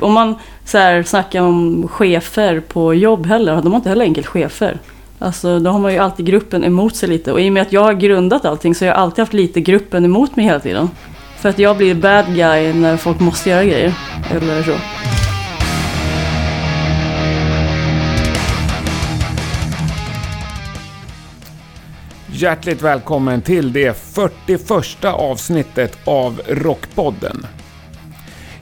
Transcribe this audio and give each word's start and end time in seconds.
Om 0.00 0.12
man 0.12 0.34
så 0.64 0.78
här, 0.78 1.02
snackar 1.02 1.42
om 1.42 1.88
chefer 1.88 2.60
på 2.60 2.94
jobb 2.94 3.26
heller, 3.26 3.62
de 3.62 3.72
har 3.72 3.76
inte 3.76 3.88
heller 3.88 4.04
enkelt 4.04 4.26
chefer. 4.26 4.78
Alltså 5.18 5.58
då 5.58 5.70
har 5.70 5.78
man 5.78 5.92
ju 5.92 5.98
alltid 5.98 6.26
gruppen 6.26 6.64
emot 6.64 6.96
sig 6.96 7.08
lite. 7.08 7.32
Och 7.32 7.40
i 7.40 7.48
och 7.48 7.52
med 7.52 7.62
att 7.62 7.72
jag 7.72 7.82
har 7.84 7.92
grundat 7.92 8.44
allting 8.44 8.74
så 8.74 8.84
har 8.84 8.88
jag 8.88 8.96
alltid 8.96 9.18
haft 9.18 9.32
lite 9.32 9.60
gruppen 9.60 10.04
emot 10.04 10.36
mig 10.36 10.44
hela 10.44 10.60
tiden. 10.60 10.90
För 11.36 11.48
att 11.48 11.58
jag 11.58 11.76
blir 11.76 11.94
bad 11.94 12.26
guy 12.26 12.72
när 12.72 12.96
folk 12.96 13.20
måste 13.20 13.50
göra 13.50 13.64
grejer. 13.64 13.94
Eller 14.30 14.62
så. 14.62 14.74
Hjärtligt 22.32 22.82
välkommen 22.82 23.42
till 23.42 23.72
det 23.72 23.96
41 23.96 25.04
avsnittet 25.04 25.98
av 26.04 26.40
Rockpodden. 26.48 27.46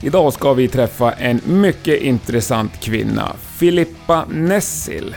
Idag 0.01 0.33
ska 0.33 0.53
vi 0.53 0.67
träffa 0.67 1.11
en 1.11 1.41
mycket 1.45 2.01
intressant 2.01 2.79
kvinna, 2.79 3.31
Filippa 3.57 4.25
Nessil. 4.29 5.15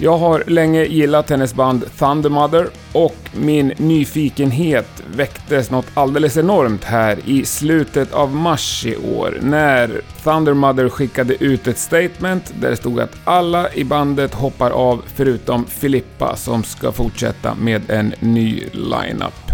Jag 0.00 0.18
har 0.18 0.44
länge 0.46 0.84
gillat 0.84 1.30
hennes 1.30 1.54
band 1.54 1.84
Thundermother 1.98 2.68
och 2.92 3.16
min 3.32 3.72
nyfikenhet 3.76 5.02
väcktes 5.14 5.70
något 5.70 5.86
alldeles 5.94 6.36
enormt 6.36 6.84
här 6.84 7.18
i 7.24 7.44
slutet 7.44 8.12
av 8.12 8.34
mars 8.34 8.86
i 8.86 8.96
år 8.96 9.38
när 9.42 10.00
Thundermother 10.24 10.88
skickade 10.88 11.44
ut 11.44 11.66
ett 11.66 11.78
statement 11.78 12.52
där 12.60 12.70
det 12.70 12.76
stod 12.76 13.00
att 13.00 13.16
alla 13.24 13.72
i 13.72 13.84
bandet 13.84 14.34
hoppar 14.34 14.70
av 14.70 15.02
förutom 15.06 15.64
Filippa 15.64 16.36
som 16.36 16.64
ska 16.64 16.92
fortsätta 16.92 17.54
med 17.54 17.90
en 17.90 18.14
ny 18.20 18.64
lineup. 18.72 19.47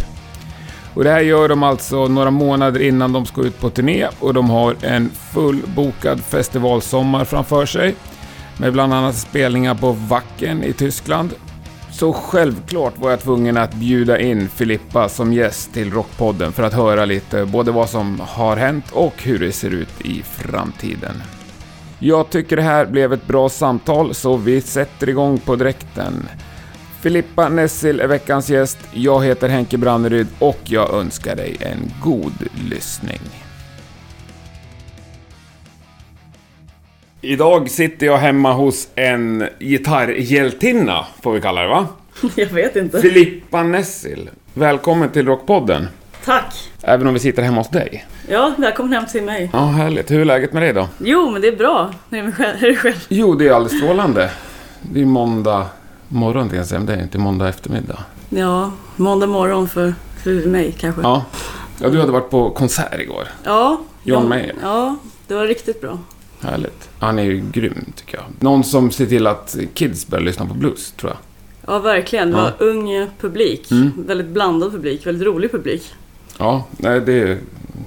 Och 0.94 1.04
det 1.04 1.10
här 1.10 1.20
gör 1.20 1.48
de 1.48 1.62
alltså 1.62 2.08
några 2.08 2.30
månader 2.30 2.82
innan 2.82 3.12
de 3.12 3.26
ska 3.26 3.40
ut 3.40 3.60
på 3.60 3.70
turné 3.70 4.08
och 4.20 4.34
de 4.34 4.50
har 4.50 4.76
en 4.82 5.10
fullbokad 5.10 6.20
festivalsommar 6.20 7.24
framför 7.24 7.66
sig 7.66 7.94
med 8.58 8.72
bland 8.72 8.94
annat 8.94 9.16
spelningar 9.16 9.74
på 9.74 9.92
Wacken 9.92 10.64
i 10.64 10.72
Tyskland. 10.72 11.30
Så 11.90 12.12
självklart 12.12 12.98
var 12.98 13.10
jag 13.10 13.20
tvungen 13.20 13.56
att 13.56 13.74
bjuda 13.74 14.20
in 14.20 14.48
Filippa 14.48 15.08
som 15.08 15.32
gäst 15.32 15.72
till 15.72 15.92
Rockpodden 15.92 16.52
för 16.52 16.62
att 16.62 16.72
höra 16.72 17.04
lite 17.04 17.44
både 17.44 17.70
vad 17.70 17.90
som 17.90 18.20
har 18.20 18.56
hänt 18.56 18.84
och 18.92 19.22
hur 19.22 19.38
det 19.38 19.52
ser 19.52 19.70
ut 19.70 20.00
i 20.00 20.22
framtiden. 20.22 21.22
Jag 21.98 22.30
tycker 22.30 22.56
det 22.56 22.62
här 22.62 22.86
blev 22.86 23.12
ett 23.12 23.26
bra 23.26 23.48
samtal 23.48 24.14
så 24.14 24.36
vi 24.36 24.60
sätter 24.60 25.08
igång 25.08 25.38
på 25.38 25.56
direkten. 25.56 26.28
Filippa 27.04 27.48
Nessil 27.48 28.00
är 28.00 28.06
veckans 28.06 28.50
gäst, 28.50 28.78
jag 28.92 29.24
heter 29.24 29.48
Henke 29.48 29.78
Branneryd 29.78 30.26
och 30.38 30.58
jag 30.64 30.94
önskar 30.94 31.36
dig 31.36 31.56
en 31.60 31.92
god 32.02 32.32
lyssning. 32.70 33.20
Idag 37.20 37.70
sitter 37.70 38.06
jag 38.06 38.18
hemma 38.18 38.52
hos 38.52 38.88
en 38.94 39.48
gitarrhjältinna, 39.58 41.06
får 41.22 41.32
vi 41.32 41.40
kalla 41.40 41.62
det 41.62 41.68
va? 41.68 41.86
Jag 42.34 42.46
vet 42.46 42.76
inte. 42.76 43.00
Filippa 43.00 43.62
Nessil. 43.62 44.30
Välkommen 44.54 45.08
till 45.08 45.26
Rockpodden. 45.26 45.88
Tack. 46.24 46.70
Även 46.82 47.06
om 47.06 47.14
vi 47.14 47.20
sitter 47.20 47.42
hemma 47.42 47.56
hos 47.56 47.68
dig. 47.68 48.06
Ja, 48.28 48.54
välkommen 48.58 48.92
hem 48.92 49.06
till 49.06 49.22
mig. 49.22 49.50
Ja, 49.52 49.64
härligt. 49.64 50.10
Hur 50.10 50.20
är 50.20 50.24
läget 50.24 50.52
med 50.52 50.62
dig 50.62 50.72
då? 50.72 50.88
Jo, 50.98 51.30
men 51.30 51.42
det 51.42 51.48
är 51.48 51.56
bra. 51.56 51.90
Hur 52.10 52.18
är 52.64 52.68
det 52.68 52.76
själv? 52.76 53.06
Jo, 53.08 53.34
det 53.34 53.48
är 53.48 53.52
alldeles 53.52 53.78
strålande. 53.78 54.30
Det 54.82 55.00
är 55.00 55.06
måndag 55.06 55.66
morgon 56.14 56.50
säga, 56.50 56.78
men 56.78 56.86
det 56.86 56.94
är 56.94 57.02
inte 57.02 57.18
måndag 57.18 57.48
eftermiddag. 57.48 57.98
Ja, 58.28 58.72
måndag 58.96 59.26
morgon 59.26 59.68
för, 59.68 59.94
för 60.22 60.48
mig 60.48 60.74
kanske. 60.78 61.02
Ja. 61.02 61.24
ja, 61.80 61.88
du 61.88 62.00
hade 62.00 62.12
varit 62.12 62.30
på 62.30 62.50
konsert 62.50 63.00
igår. 63.00 63.28
Ja. 63.44 63.80
John 64.02 64.22
ja, 64.22 64.28
Mayer. 64.28 64.54
Ja, 64.62 64.96
det 65.26 65.34
var 65.34 65.46
riktigt 65.46 65.80
bra. 65.80 65.98
Härligt. 66.40 66.88
Han 66.98 67.18
är 67.18 67.22
ju 67.22 67.44
grym, 67.52 67.92
tycker 67.96 68.16
jag. 68.16 68.24
Någon 68.40 68.64
som 68.64 68.90
ser 68.90 69.06
till 69.06 69.26
att 69.26 69.56
kids 69.74 70.06
börjar 70.06 70.24
lyssna 70.24 70.46
på 70.46 70.54
blues, 70.54 70.92
tror 70.92 71.12
jag. 71.12 71.18
Ja, 71.74 71.78
verkligen. 71.78 72.30
Det 72.30 72.36
var 72.36 72.52
Ja. 72.58 72.64
ung 72.66 73.08
publik. 73.20 73.70
Mm. 73.70 73.92
Väldigt 74.06 74.28
blandad 74.28 74.70
publik. 74.72 75.06
Väldigt 75.06 75.26
rolig 75.26 75.52
publik. 75.52 75.94
Ja, 76.38 76.66
nej, 76.76 77.00
det 77.00 77.38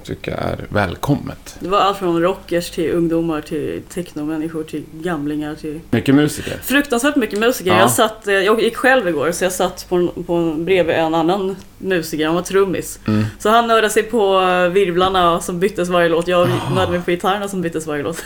tycker 0.04 0.30
jag 0.30 0.40
är 0.40 0.66
välkommet. 0.68 1.56
Det 1.60 1.68
var 1.68 1.78
allt 1.78 1.98
från 1.98 2.22
rockers 2.22 2.70
till 2.70 2.90
ungdomar 2.90 3.40
till 3.40 3.82
technomänniskor 3.88 4.62
till 4.62 4.84
gamlingar 4.92 5.54
till... 5.54 5.80
Mycket 5.90 6.14
musiker. 6.14 6.58
Fruktansvärt 6.62 7.16
mycket 7.16 7.38
musiker. 7.38 7.70
Ja. 7.70 7.78
Jag, 7.78 7.90
satt, 7.90 8.26
eh, 8.28 8.34
jag 8.34 8.62
gick 8.62 8.76
själv 8.76 9.08
igår 9.08 9.32
så 9.32 9.44
jag 9.44 9.52
satt 9.52 9.86
på, 9.88 10.08
på, 10.26 10.54
bredvid 10.58 10.96
en 10.96 11.14
annan 11.14 11.56
musiker. 11.78 12.26
Han 12.26 12.34
var 12.34 12.42
trummis. 12.42 13.00
Mm. 13.06 13.24
Så 13.38 13.50
han 13.50 13.68
nördade 13.68 13.90
sig 13.90 14.02
på 14.02 14.40
eh, 14.40 14.68
virvlarna 14.68 15.40
som 15.40 15.60
byttes 15.60 15.88
varje 15.88 16.08
låt. 16.08 16.28
Jag 16.28 16.48
nördade 16.70 16.92
mig 16.92 17.00
på 17.00 17.10
gitarrerna 17.10 17.48
som 17.48 17.62
byttes 17.62 17.86
varje 17.86 18.02
låt. 18.02 18.24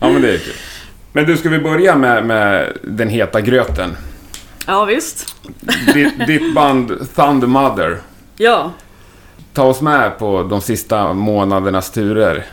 Ja, 0.00 0.10
men 0.10 0.22
det 0.22 0.34
är 0.34 0.38
kul. 0.38 0.54
Men 1.12 1.26
du, 1.26 1.36
ska 1.36 1.48
vi 1.48 1.58
börja 1.58 1.96
med, 1.96 2.26
med 2.26 2.72
den 2.82 3.08
heta 3.08 3.40
gröten? 3.40 3.96
ja, 4.66 4.84
visst. 4.84 5.34
Ditt, 5.94 6.26
ditt 6.26 6.54
band 6.54 7.14
Thundermother. 7.14 7.98
Ja. 8.36 8.72
Ta 9.52 9.62
oss 9.64 9.80
med 9.80 10.18
på 10.18 10.42
de 10.42 10.60
sista 10.60 11.12
månadernas 11.12 11.90
turer. 11.90 12.46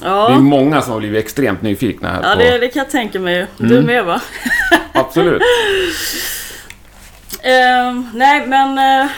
Det 0.00 0.06
är 0.06 0.10
Ja, 0.10 0.38
många 0.38 0.82
som 0.82 0.92
har 0.92 1.00
blivit 1.00 1.24
extremt 1.24 1.62
nyfikna 1.62 2.08
här 2.08 2.22
ja 2.22 2.32
på... 2.32 2.38
det, 2.38 2.58
det 2.58 2.68
kan 2.68 2.80
jag 2.82 2.90
tänka 2.90 3.20
mig. 3.20 3.46
Du 3.56 3.72
Mm. 3.74 3.86
med 3.86 4.04
va? 4.04 4.20
Absolut. 4.92 5.42
Ehm, 7.42 8.06
nej, 8.14 8.46
men 8.46 8.78
eh, 9.02 9.10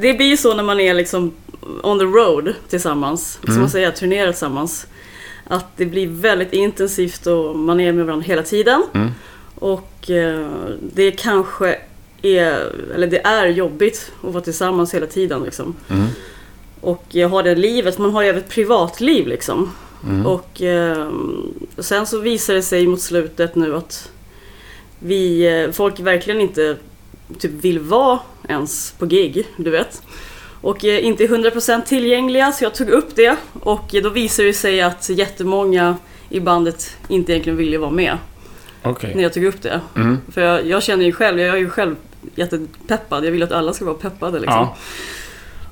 det 0.00 0.14
blir 0.14 0.26
ju 0.26 0.36
så 0.36 0.54
när 0.54 0.62
man 0.62 0.80
är 0.80 0.94
liksom 0.94 1.32
on 1.82 1.98
the 1.98 2.04
road 2.04 2.54
tillsammans. 2.68 3.32
Som 3.42 3.48
Mm. 3.50 3.60
man 3.60 3.70
säger, 3.70 3.90
turnerar 3.90 4.30
tillsammans. 4.32 4.86
Att 5.46 5.66
det 5.76 5.86
blir 5.86 6.06
väldigt 6.08 6.52
intensivt 6.52 7.26
och 7.26 7.56
man 7.56 7.80
är 7.80 7.92
med 7.92 8.06
varandra 8.06 8.24
hela 8.26 8.42
tiden. 8.42 8.82
Mm. 8.94 9.10
Och 9.54 10.10
eh, 10.10 10.48
det 10.94 11.10
kanske 11.10 11.78
är, 12.22 12.72
eller 12.94 13.06
det 13.06 13.26
är 13.26 13.46
jobbigt 13.46 14.12
att 14.24 14.32
vara 14.32 14.44
tillsammans 14.44 14.94
hela 14.94 15.06
tiden 15.06 15.42
liksom. 15.42 15.76
Mm. 15.90 16.06
Och 16.80 17.14
har 17.30 17.42
det 17.42 17.54
livet, 17.54 17.98
man 17.98 18.10
har 18.10 18.22
ju 18.22 18.28
även 18.28 18.42
ett 18.42 18.50
privatliv 18.50 19.26
liksom. 19.26 19.72
Mm. 20.04 20.26
Och 20.26 20.62
eh, 20.62 21.10
sen 21.78 22.06
så 22.06 22.18
visar 22.18 22.54
det 22.54 22.62
sig 22.62 22.86
mot 22.86 23.00
slutet 23.00 23.54
nu 23.54 23.76
att 23.76 24.10
vi, 24.98 25.46
eh, 25.62 25.70
folk 25.70 26.00
verkligen 26.00 26.40
inte 26.40 26.76
typ 27.38 27.50
vill 27.50 27.78
vara 27.78 28.18
ens 28.48 28.94
på 28.98 29.06
gig, 29.06 29.46
du 29.56 29.70
vet. 29.70 30.02
Och 30.60 30.84
eh, 30.84 31.04
inte 31.04 31.24
är 31.24 31.28
100% 31.28 31.84
tillgängliga 31.84 32.52
så 32.52 32.64
jag 32.64 32.74
tog 32.74 32.88
upp 32.88 33.16
det 33.16 33.36
och 33.60 33.94
eh, 33.94 34.02
då 34.02 34.08
visar 34.10 34.44
det 34.44 34.52
sig 34.52 34.80
att 34.80 35.08
jättemånga 35.08 35.96
i 36.28 36.40
bandet 36.40 36.96
inte 37.08 37.32
egentligen 37.32 37.56
ville 37.56 37.78
vara 37.78 37.90
med 37.90 38.18
Okej. 38.82 39.14
när 39.14 39.22
jag 39.22 39.32
tog 39.32 39.44
upp 39.44 39.62
det. 39.62 39.80
Mm. 39.96 40.18
För 40.32 40.40
jag, 40.40 40.66
jag 40.66 40.82
känner 40.82 41.04
ju 41.04 41.12
själv, 41.12 41.40
jag 41.40 41.54
är 41.54 41.58
ju 41.58 41.70
själv 41.70 41.96
jättepeppad, 42.34 43.24
jag 43.24 43.30
vill 43.30 43.42
att 43.42 43.52
alla 43.52 43.72
ska 43.72 43.84
vara 43.84 43.94
peppade 43.94 44.38
liksom. 44.38 44.58
Ja. 44.58 44.76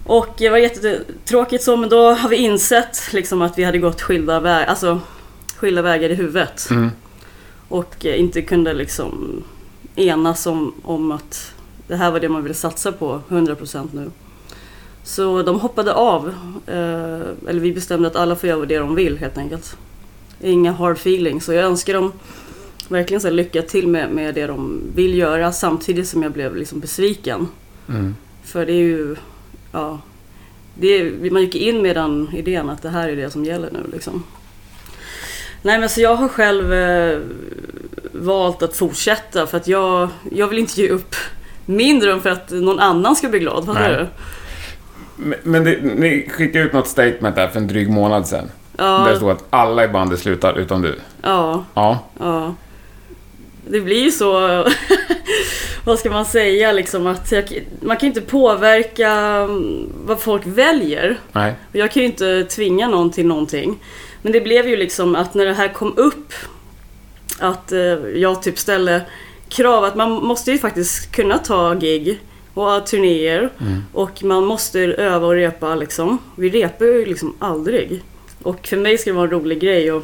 Och 0.09 0.29
det 0.39 0.49
var 0.49 0.59
jättetråkigt 0.59 1.65
så, 1.65 1.77
men 1.77 1.89
då 1.89 2.13
har 2.13 2.29
vi 2.29 2.37
insett 2.37 3.13
liksom 3.13 3.43
att 3.43 3.59
vi 3.59 3.65
hade 3.65 3.79
gått 3.79 4.01
skilda, 4.01 4.41
väg, 4.41 4.69
alltså, 4.69 5.01
skilda 5.57 5.83
vägar 5.83 6.11
i 6.11 6.15
huvudet. 6.15 6.71
Mm. 6.71 6.91
Och 7.69 8.07
eh, 8.07 8.21
inte 8.21 8.43
kunde 8.43 8.73
liksom 8.75 9.43
enas 9.97 10.47
om, 10.47 10.75
om 10.83 11.13
att 11.13 11.53
det 11.89 11.97
här 11.97 12.11
var 12.11 12.21
det 12.21 12.29
man 12.29 12.43
ville 12.43 12.55
satsa 12.55 12.93
på 12.93 13.21
100% 13.29 13.89
nu. 13.93 14.11
Så 15.03 15.43
de 15.43 15.61
hoppade 15.61 15.95
av. 15.95 16.29
Eh, 16.67 17.49
eller 17.49 17.61
vi 17.61 17.73
bestämde 17.73 18.09
att 18.09 18.17
alla 18.17 18.37
får 18.37 18.49
göra 18.49 18.67
det 18.67 18.79
de 18.79 18.95
vill 18.95 19.19
helt 19.19 19.39
enkelt. 19.39 19.77
Inga 20.41 20.73
hard 20.73 20.97
feelings. 20.97 21.45
Så 21.45 21.53
jag 21.53 21.65
önskar 21.65 21.95
dem 21.95 22.13
verkligen 22.89 23.21
så 23.21 23.31
lycka 23.31 23.63
till 23.63 23.89
med, 23.89 24.11
med 24.11 24.35
det 24.35 24.47
de 24.47 24.81
vill 24.95 25.19
göra 25.19 25.53
samtidigt 25.53 26.09
som 26.09 26.23
jag 26.23 26.33
blev 26.33 26.57
liksom 26.57 26.81
besviken. 26.81 27.49
Mm. 27.89 28.15
För 28.45 28.67
det 28.67 28.73
är 28.73 28.85
ju, 28.85 29.17
ja, 29.73 29.99
det 30.75 31.13
man 31.33 31.43
gick 31.43 31.55
in 31.55 31.83
med 31.83 31.97
den 31.97 32.29
idén 32.33 32.71
att 32.71 32.83
det 32.83 32.89
här 32.89 33.09
är 33.09 33.17
det 33.17 33.31
som 33.31 33.45
gäller 33.45 33.71
nu 33.71 33.91
liksom. 33.93 34.25
Nej 35.63 35.79
men 35.79 35.89
så 35.89 36.01
jag 36.01 36.15
har 36.17 36.29
själv 36.29 36.73
eh, 36.73 37.19
valt 38.13 38.63
att 38.63 38.77
fortsätta 38.77 39.47
för 39.47 39.57
att 39.57 39.69
jag, 39.69 40.09
jag 40.33 40.49
vill 40.49 40.59
inte 40.59 40.81
ge 40.81 40.89
upp 40.89 41.15
min 41.67 42.01
dröm 42.01 42.21
för 42.21 42.31
att 42.31 42.51
någon 42.51 42.79
annan 42.79 43.17
ska 43.17 43.29
bli 43.29 43.39
glad. 43.39 43.71
Nej. 43.75 43.97
du? 43.97 44.07
Men, 45.43 45.65
det, 45.65 45.81
ni 45.83 46.29
skickade 46.31 46.65
ut 46.65 46.73
något 46.73 46.89
statement 46.89 47.37
där 47.37 47.49
för 47.49 47.59
en 47.61 47.67
dryg 47.67 47.91
månad 47.91 48.27
sedan. 48.27 48.51
Där 48.77 49.05
det 49.05 49.11
Ja, 49.11 49.17
stod 49.17 49.31
att 49.31 49.45
alla 49.51 49.85
i 49.85 49.89
bandet 49.89 50.21
slutar 50.21 50.59
utom 50.59 50.83
du. 50.83 50.99
ja, 51.23 51.65
Ja. 51.75 51.99
ja. 52.19 52.55
Det 53.71 53.81
blir 53.81 54.03
ju 54.05 54.11
så, 54.11 54.65
vad 55.85 55.99
ska 55.99 56.11
man 56.11 56.25
säga 56.25 56.73
liksom 56.73 57.07
att 57.07 57.33
jag, 57.33 57.65
man 57.81 57.97
kan 57.97 58.07
ju 58.07 58.15
inte 58.15 58.31
påverka 58.31 59.11
mm, 59.11 59.93
vad 60.07 60.21
folk 60.21 60.43
väljer. 60.47 61.19
Nej. 61.33 61.55
Och 61.71 61.77
Jag 61.77 61.91
kan 61.91 62.03
ju 62.03 62.09
inte 62.09 62.45
tvinga 62.45 62.89
någon 62.89 63.11
till 63.11 63.27
någonting. 63.27 63.79
Men 64.23 64.33
det 64.33 64.41
blev 64.41 64.69
ju 64.69 64.77
liksom 64.77 65.17
att 65.17 65.35
när 65.35 65.47
det 65.47 65.55
här 65.55 65.69
kom 65.69 65.95
upp 65.99 66.33
att 67.39 67.73
eh, 67.73 67.81
jag 68.15 68.43
typ 68.43 68.59
ställde 68.59 69.03
krav 69.49 69.85
att 69.85 69.97
man 69.97 70.11
måste 70.13 70.53
ju 70.53 70.59
faktiskt 70.59 71.13
kunna 71.13 71.39
ta 71.39 71.75
gig 71.75 72.19
och 72.55 72.87
turnéer 72.87 73.51
Mm. 73.61 73.83
och 73.93 74.25
man 74.25 74.45
måste 74.45 74.81
öva 74.81 75.27
och 75.27 75.35
repa 75.35 75.75
liksom. 75.75 76.19
Vi 76.37 76.49
repar 76.51 76.85
ju 76.87 77.07
liksom 77.07 77.35
aldrig. 77.39 78.03
Och 78.43 78.67
för 78.67 78.77
mig 78.77 78.99
ska 78.99 79.11
det 79.11 79.17
vara 79.17 79.25
en 79.25 79.31
rolig 79.31 79.61
grej. 79.61 79.93
Och, 79.93 80.03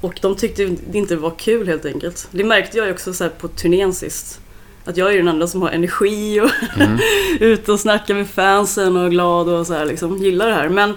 och 0.00 0.18
de 0.22 0.36
tyckte 0.36 0.76
det 0.90 0.98
inte 0.98 1.16
var 1.16 1.30
kul 1.38 1.68
helt 1.68 1.84
enkelt. 1.84 2.28
Det 2.30 2.44
märkte 2.44 2.78
jag 2.78 2.86
ju 2.86 2.92
också 2.92 3.12
så 3.12 3.28
på 3.28 3.48
turnén 3.48 3.94
sist. 3.94 4.40
Att 4.84 4.96
jag 4.96 5.12
är 5.12 5.16
den 5.16 5.28
enda 5.28 5.46
som 5.46 5.62
har 5.62 5.70
energi 5.70 6.40
och 6.40 6.50
Mm. 6.80 6.98
ute 7.40 7.72
och 7.72 7.80
snackar 7.80 8.14
med 8.14 8.28
fansen 8.28 8.96
och 8.96 9.04
är 9.04 9.08
glad 9.08 9.48
och 9.48 9.66
så 9.66 9.74
här 9.74 9.86
liksom. 9.86 10.16
Gillar 10.16 10.46
det 10.48 10.54
här. 10.54 10.68
Men, 10.68 10.96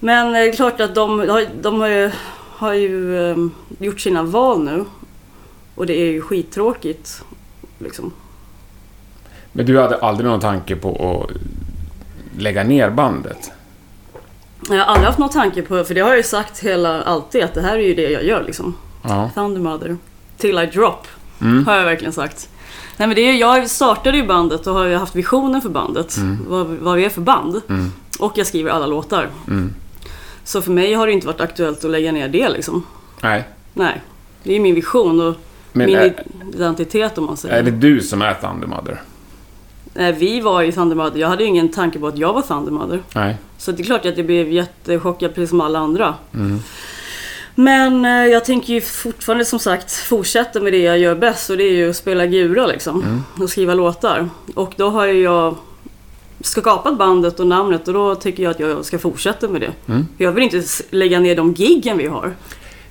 men 0.00 0.32
det 0.32 0.38
är 0.38 0.52
klart 0.52 0.80
att 0.80 0.94
de, 0.94 1.44
de, 1.62 1.80
har 1.80 1.88
ju, 1.88 2.10
har 2.56 2.72
ju 2.72 3.30
eh, 3.30 3.36
gjort 3.78 4.00
sina 4.00 4.22
val 4.22 4.64
nu. 4.64 4.84
Och 5.74 5.86
det 5.86 6.00
är 6.00 6.06
ju 6.06 6.20
skittråkigt. 6.20 7.22
Liksom. 7.78 8.12
Men 9.52 9.66
du 9.66 9.78
hade 9.78 9.96
aldrig 9.96 10.30
någon 10.30 10.40
tanke 10.40 10.76
på 10.76 11.24
att 11.24 11.36
lägga 12.40 12.64
ner 12.64 12.90
bandet? 12.90 13.50
Jag 14.68 14.76
har 14.76 14.84
aldrig 14.84 15.06
haft 15.06 15.18
någon 15.18 15.28
tanke 15.28 15.62
på, 15.62 15.84
för 15.84 15.94
det 15.94 16.00
har 16.00 16.08
jag 16.08 16.16
ju 16.16 16.22
sagt 16.22 16.58
hela, 16.58 17.02
alltid, 17.02 17.42
att 17.44 17.54
det 17.54 17.62
här 17.62 17.74
är 17.78 17.82
ju 17.82 17.94
det 17.94 18.10
jag 18.10 18.24
gör 18.24 18.44
liksom. 18.44 18.74
Ja. 19.02 19.30
Thunder 19.34 19.60
Mother. 19.60 19.96
Till 20.36 20.58
I 20.58 20.66
drop, 20.66 21.06
Mm. 21.40 21.66
har 21.66 21.74
jag 21.76 21.84
verkligen 21.84 22.12
sagt. 22.12 22.48
Nej 22.96 23.08
men 23.08 23.14
det 23.16 23.20
är, 23.22 23.32
jag 23.32 23.70
startade 23.70 24.16
ju 24.16 24.26
bandet 24.26 24.66
och 24.66 24.74
har 24.74 24.84
ju 24.84 24.96
haft 24.96 25.14
visionen 25.14 25.60
för 25.62 25.68
bandet. 25.68 26.16
Vad, 26.48 26.66
vad 26.66 26.96
vi 26.96 27.04
är 27.04 27.08
för 27.08 27.20
band. 27.20 27.60
Mm. 27.68 27.92
Och 28.18 28.32
jag 28.38 28.46
skriver 28.46 28.70
alla 28.70 28.86
låtar. 28.86 29.28
Mm. 29.48 29.74
Så 30.44 30.62
för 30.62 30.70
mig 30.70 30.94
har 30.94 31.06
det 31.06 31.12
inte 31.12 31.26
varit 31.26 31.40
aktuellt 31.40 31.84
att 31.84 31.90
lägga 31.90 32.12
ner 32.12 32.28
det 32.28 32.48
liksom. 32.48 32.86
Nej. 33.20 33.44
Nej. 33.74 34.00
Det 34.42 34.56
är 34.56 34.60
min 34.60 34.74
vision 34.74 35.20
och 35.20 35.34
Men 35.72 35.86
min 35.86 35.96
är, 35.96 36.22
identitet 36.54 37.18
om 37.18 37.24
man 37.26 37.36
säger. 37.36 37.54
är 37.58 37.62
det 37.62 37.70
du 37.70 38.00
som 38.00 38.22
är 38.22 38.34
Thunder 38.34 38.66
Mother? 38.66 39.00
Vi 39.94 40.40
var 40.40 40.62
ju 40.62 40.72
Thunder 40.72 40.96
Mother. 40.96 41.20
Jag 41.20 41.28
hade 41.28 41.42
ju 41.42 41.48
ingen 41.48 41.68
tanke 41.68 41.98
på 41.98 42.06
att 42.06 42.18
jag 42.18 42.32
var 42.32 42.42
Thunder 42.42 42.72
Mother. 42.72 43.02
Nej. 43.14 43.36
Så 43.58 43.72
det 43.72 43.82
är 43.82 43.84
klart 43.84 44.06
att 44.06 44.16
jag 44.16 44.26
blev 44.26 44.52
jättechockad 44.52 45.34
precis 45.34 45.50
som 45.50 45.60
alla 45.60 45.78
andra. 45.78 46.14
Mm. 46.34 46.58
Men 47.54 48.04
eh, 48.04 48.32
jag 48.32 48.44
tänker 48.44 48.72
ju 48.72 48.80
fortfarande 48.80 49.44
som 49.44 49.58
sagt 49.58 49.92
fortsätta 49.92 50.60
med 50.60 50.72
det 50.72 50.78
jag 50.78 50.98
gör 50.98 51.14
bäst 51.14 51.50
och 51.50 51.56
det 51.56 51.64
är 51.64 51.72
ju 51.72 51.90
att 51.90 51.96
spela 51.96 52.26
gura 52.26 52.66
liksom. 52.66 53.02
Mm. 53.02 53.22
Och 53.40 53.50
skriva 53.50 53.74
låtar. 53.74 54.28
Och 54.54 54.74
då 54.76 54.90
har 54.90 55.06
ju 55.06 55.22
jag 55.22 55.56
skapat 56.40 56.98
bandet 56.98 57.40
och 57.40 57.46
namnet 57.46 57.88
och 57.88 57.94
då 57.94 58.14
tycker 58.14 58.42
jag 58.42 58.50
att 58.50 58.60
jag 58.60 58.84
ska 58.84 58.98
fortsätta 58.98 59.48
med 59.48 59.60
det. 59.60 59.72
Mm. 59.92 60.06
Jag 60.18 60.32
vill 60.32 60.44
inte 60.44 60.62
lägga 60.90 61.20
ner 61.20 61.36
de 61.36 61.52
giggen 61.52 61.98
vi 61.98 62.06
har. 62.06 62.34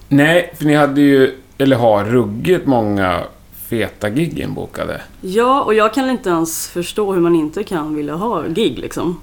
Nej, 0.07 0.53
för 0.57 0.65
ni 0.65 0.73
hade 0.73 1.01
ju, 1.01 1.37
eller 1.57 1.75
har, 1.75 2.05
ruggigt 2.05 2.65
många 2.65 3.23
feta 3.71 4.09
gig 4.09 4.39
inbokade. 4.39 5.01
Ja, 5.21 5.61
och 5.61 5.73
jag 5.73 5.93
kan 5.93 6.09
inte 6.09 6.29
ens 6.29 6.67
förstå 6.69 7.13
hur 7.13 7.21
man 7.21 7.35
inte 7.35 7.63
kan 7.63 7.95
vilja 7.95 8.15
ha 8.15 8.43
gig 8.47 8.79
liksom. 8.79 9.19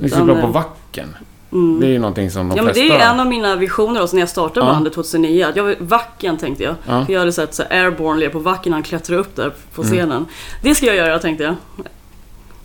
Ni 0.00 0.08
ska 0.10 0.24
bra 0.24 0.34
på 0.34 0.40
eh, 0.46 0.50
Vacken. 0.52 1.16
Mm. 1.52 1.80
Det 1.80 1.86
är 1.86 1.90
ju 1.90 1.98
någonting 1.98 2.30
som 2.30 2.48
de 2.48 2.56
Ja 2.56 2.62
men 2.62 2.74
flesta... 2.74 2.94
det 2.96 3.02
är 3.02 3.10
en 3.12 3.20
av 3.20 3.26
mina 3.26 3.56
visioner 3.56 4.02
också 4.02 4.16
när 4.16 4.22
jag 4.22 4.28
startade 4.28 4.66
Ja. 4.66 4.72
bandet 4.72 4.92
2009. 4.94 5.44
Att 5.48 5.56
jag 5.56 5.74
Vacken 5.78 6.36
tänkte 6.36 6.64
jag. 6.64 6.74
Ja. 6.88 7.04
För 7.04 7.12
jag 7.12 7.20
hade 7.20 7.32
sett 7.32 7.54
så 7.54 7.62
Airborne 7.70 8.20
leva 8.20 8.32
på 8.32 8.38
Vacken, 8.38 8.72
han 8.72 8.82
klättrar 8.82 9.16
upp 9.18 9.36
där 9.36 9.52
på 9.74 9.82
Mm. 9.82 9.94
scenen. 9.94 10.26
Det 10.62 10.74
ska 10.74 10.86
jag 10.86 10.96
göra 10.96 11.18
tänkte 11.18 11.44
jag. 11.44 11.54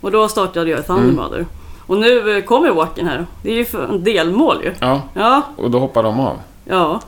Och 0.00 0.10
då 0.10 0.28
startade 0.28 0.70
jag 0.70 0.86
Thunder 0.86 1.02
Mm. 1.04 1.16
Mother. 1.16 1.46
Och 1.86 1.96
nu 1.96 2.36
eh, 2.38 2.44
kommer 2.44 2.70
Wacken 2.70 3.06
här. 3.06 3.26
Det 3.42 3.50
är 3.50 3.54
ju 3.54 3.66
en 3.90 4.04
delmål 4.04 4.56
ju. 4.64 4.72
Ja, 4.80 5.02
Ja, 5.14 5.42
och 5.56 5.70
då 5.70 5.78
hoppar 5.78 6.02
de 6.02 6.20
av. 6.20 6.36
ja. 6.64 7.00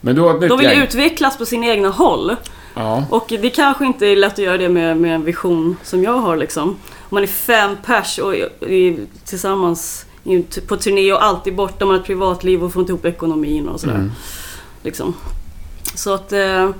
Men 0.00 0.14
du 0.14 0.20
har 0.20 0.34
ett 0.34 0.40
nytt 0.40 0.48
De 0.50 0.58
vill 0.58 0.68
gäng. 0.68 0.82
utvecklas 0.82 1.38
på 1.38 1.46
sin 1.46 1.64
egna 1.64 1.88
håll. 1.88 2.36
Ja. 2.76 3.04
Och 3.10 3.24
det 3.28 3.50
kanske 3.50 3.86
inte 3.86 4.06
är 4.06 4.16
lätt 4.16 4.32
att 4.32 4.38
göra 4.38 4.58
det 4.58 4.68
med, 4.68 4.96
med 4.96 5.14
en 5.14 5.24
vision 5.24 5.76
som 5.82 6.02
jag 6.02 6.18
har 6.18 6.36
liksom. 6.36 6.68
Om 6.68 6.76
man 7.08 7.22
är 7.22 7.26
fem 7.26 7.76
pers 7.84 8.18
och 8.18 8.36
är 8.60 8.96
tillsammans 9.24 10.06
på 10.66 10.76
turné 10.76 11.12
och 11.12 11.24
alltid 11.24 11.54
borta, 11.54 11.84
man 11.84 11.94
har 11.94 12.00
ett 12.00 12.06
privatliv 12.06 12.64
och 12.64 12.72
får 12.72 12.80
inte 12.80 12.92
ihop 12.92 13.04
ekonomin 13.04 13.68
och 13.68 13.80
sådär. 13.80 13.94
Mm. 13.94 14.10
Liksom. 14.82 15.14
Så 15.94 16.14
att 16.14 16.32
eh, 16.32 16.70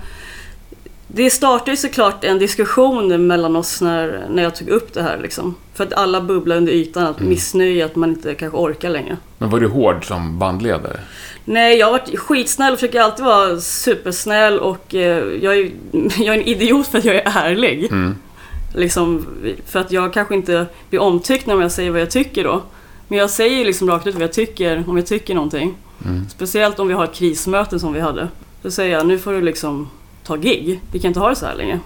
det 1.08 1.30
startade 1.30 1.70
ju 1.70 1.76
såklart 1.76 2.24
en 2.24 2.38
diskussion 2.38 3.26
mellan 3.26 3.56
oss 3.56 3.80
när, 3.80 4.26
när 4.30 4.42
jag 4.42 4.56
tog 4.56 4.68
upp 4.68 4.92
det 4.94 5.02
här. 5.02 5.18
Liksom. 5.22 5.54
För 5.74 5.84
att 5.84 5.92
alla 5.92 6.20
bubblar 6.20 6.56
under 6.56 6.72
ytan, 6.72 7.06
att 7.06 7.18
Mm. 7.20 7.30
missnöje, 7.30 7.84
att 7.84 7.96
man 7.96 8.08
inte 8.10 8.34
kanske 8.34 8.58
orkar 8.58 8.90
längre. 8.90 9.16
Men 9.38 9.50
var 9.50 9.60
du 9.60 9.68
hård 9.68 10.04
som 10.06 10.38
bandledare? 10.38 11.00
Nej, 11.44 11.78
jag 11.78 11.86
har 11.86 11.92
varit 11.92 12.18
skitsnäll 12.18 12.72
och 12.72 12.78
försöker 12.78 13.00
alltid 13.00 13.24
vara 13.24 13.60
supersnäll 13.60 14.58
och 14.58 14.94
eh, 14.94 15.24
jag, 15.42 15.58
är, 15.58 15.70
jag 16.18 16.26
är 16.36 16.40
en 16.40 16.42
idiot 16.42 16.86
för 16.86 16.98
att 16.98 17.04
jag 17.04 17.16
är 17.16 17.22
ärlig. 17.24 17.84
Mm. 17.92 18.14
Liksom, 18.74 19.26
för 19.66 19.80
att 19.80 19.92
jag 19.92 20.12
kanske 20.12 20.34
inte 20.34 20.66
blir 20.90 21.00
omtyckt 21.00 21.46
när 21.46 21.60
jag 21.60 21.72
säger 21.72 21.90
vad 21.90 22.00
jag 22.00 22.10
tycker 22.10 22.44
då. 22.44 22.62
Men 23.08 23.18
jag 23.18 23.30
säger 23.30 23.64
liksom 23.64 23.90
rakt 23.90 24.06
ut 24.06 24.14
vad 24.14 24.22
jag 24.22 24.32
tycker, 24.32 24.84
om 24.86 24.96
jag 24.96 25.06
tycker 25.06 25.34
någonting. 25.34 25.74
Mm. 26.04 26.28
Speciellt 26.28 26.78
om 26.78 26.88
vi 26.88 26.94
har 26.94 27.04
ett 27.04 27.14
krismöte 27.14 27.78
som 27.78 27.92
vi 27.92 28.00
hade. 28.00 28.28
Då 28.62 28.70
säger 28.70 28.92
jag, 28.96 29.06
nu 29.06 29.18
får 29.18 29.32
du 29.32 29.40
liksom 29.40 29.88
ta 30.26 30.36
gig. 30.36 30.80
Vi 30.92 30.98
kan 31.00 31.08
inte 31.08 31.20
ha 31.20 31.28
det 31.28 31.36
så 31.36 31.46
här 31.46 31.54
länge. 31.54 31.80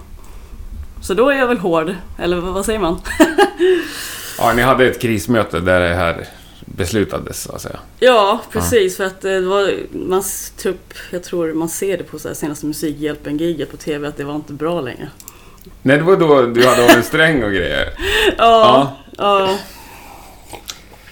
Så 1.01 1.13
då 1.13 1.29
är 1.29 1.37
jag 1.37 1.47
väl 1.47 1.57
hård, 1.57 1.95
eller 2.19 2.37
vad 2.37 2.65
säger 2.65 2.79
man? 2.79 3.01
Ja, 4.37 4.53
ni 4.53 4.61
hade 4.61 4.85
ett 4.85 5.01
krismöte 5.01 5.59
där 5.59 5.79
det 5.79 5.95
här 5.95 6.27
beslutades, 6.65 7.43
så 7.43 7.51
att 7.51 7.61
säga. 7.61 7.79
Ja, 7.99 8.41
precis. 8.51 8.97
För 8.97 9.03
att 9.03 9.25
eh, 9.25 9.31
det 9.31 9.41
var, 9.41 9.73
man, 9.91 10.23
typ, 10.57 10.93
jag 11.11 11.23
tror 11.23 11.53
man 11.53 11.69
ser 11.69 11.97
det 11.97 12.03
på 12.03 12.19
så 12.19 12.35
senaste 12.35 12.65
Musikhjälpen-giget 12.65 13.71
på 13.71 13.77
TV 13.77 14.07
att 14.07 14.17
det 14.17 14.23
var 14.23 14.35
inte 14.35 14.53
bra 14.53 14.81
längre. 14.81 15.09
Nej, 15.81 15.97
det 15.97 16.03
var 16.03 16.17
då 16.17 16.41
du 16.41 16.67
hade 16.67 16.85
en 16.87 17.03
sträng 17.03 17.43
och 17.43 17.51
grejer. 17.51 17.89
Ja, 18.37 18.97
ja. 19.17 19.57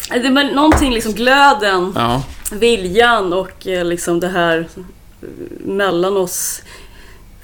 Det 0.10 0.30
var 0.30 0.56
någonting 0.56 0.94
liksom, 0.94 1.14
glöden, 1.14 1.94
Ja. 1.96 2.24
viljan 2.52 3.34
och 3.34 3.68
eh, 3.68 3.86
liksom 3.86 4.20
det 4.20 4.28
här 4.28 4.60
eh, 4.60 5.28
mellan 5.66 6.18
oss 6.18 6.62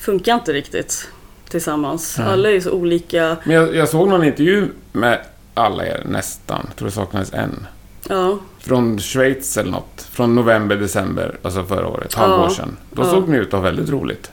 funkar 0.06 0.34
inte 0.34 0.54
riktigt 0.54 1.10
tillsammans. 1.50 2.16
Nej. 2.18 2.28
Alla 2.28 2.52
är 2.52 2.60
så 2.60 2.72
olika. 2.72 3.38
Men 3.44 3.56
jag, 3.56 3.76
jag 3.76 3.90
såg 3.90 4.08
någon 4.08 4.24
intervju 4.24 4.68
med 4.92 5.20
alla 5.54 5.86
er, 5.86 6.04
nästan. 6.10 6.62
Jag 6.68 6.76
tror 6.76 6.86
det 6.88 6.92
saknades 6.94 7.34
en. 7.34 7.68
Ja, 8.10 8.38
Från 8.60 9.00
Schweiz 9.00 9.58
eller 9.58 9.72
något. 9.72 10.02
Från 10.12 10.36
november, 10.36 10.76
december, 10.76 11.38
alltså 11.42 11.64
förra 11.64 11.88
året. 11.88 12.14
Halvår 12.14 12.40
Ja. 12.40 12.50
sedan. 12.50 12.78
Då 12.92 13.02
Ja. 13.02 13.10
såg 13.12 13.30
ni 13.30 13.38
ut 13.38 13.48
att 13.48 13.54
ha 13.54 13.60
väldigt 13.60 13.90
roligt. 13.90 14.32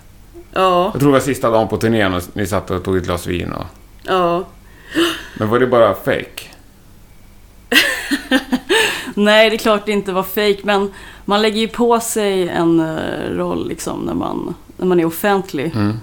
ja, 0.53 0.85
Jag 0.93 1.01
tror 1.01 1.09
det 1.11 1.19
var 1.19 1.21
sista 1.21 1.51
dagen 1.51 1.69
på 1.69 1.77
turnén 1.77 2.15
och 2.15 2.23
ni 2.33 2.47
satt 2.47 2.71
och 2.71 2.85
tog 2.85 2.97
ett 2.97 3.05
glas 3.05 3.27
vin 3.27 3.53
och... 3.53 3.65
ja. 4.03 4.45
Men 5.39 5.49
var 5.49 5.59
det 5.59 5.67
bara 5.67 5.95
fake? 5.95 6.43
Nej, 9.15 9.51
det 9.51 9.57
är 9.57 9.59
klart 9.59 9.87
det 9.87 9.93
inte 9.93 10.13
var 10.13 10.23
fake 10.23 10.59
men 10.63 10.93
man 11.25 11.43
lägger 11.43 11.61
ju 11.61 11.69
på 11.69 12.01
sig 12.01 12.49
en 12.49 12.81
eh, 12.81 13.31
roll 13.37 13.69
liksom 13.69 14.01
när 14.01 14.15
man, 14.15 14.55
när 14.83 14.89
man 14.89 15.01
är 15.01 15.05
offentlig. 15.05 15.73
Mm. 15.75 15.97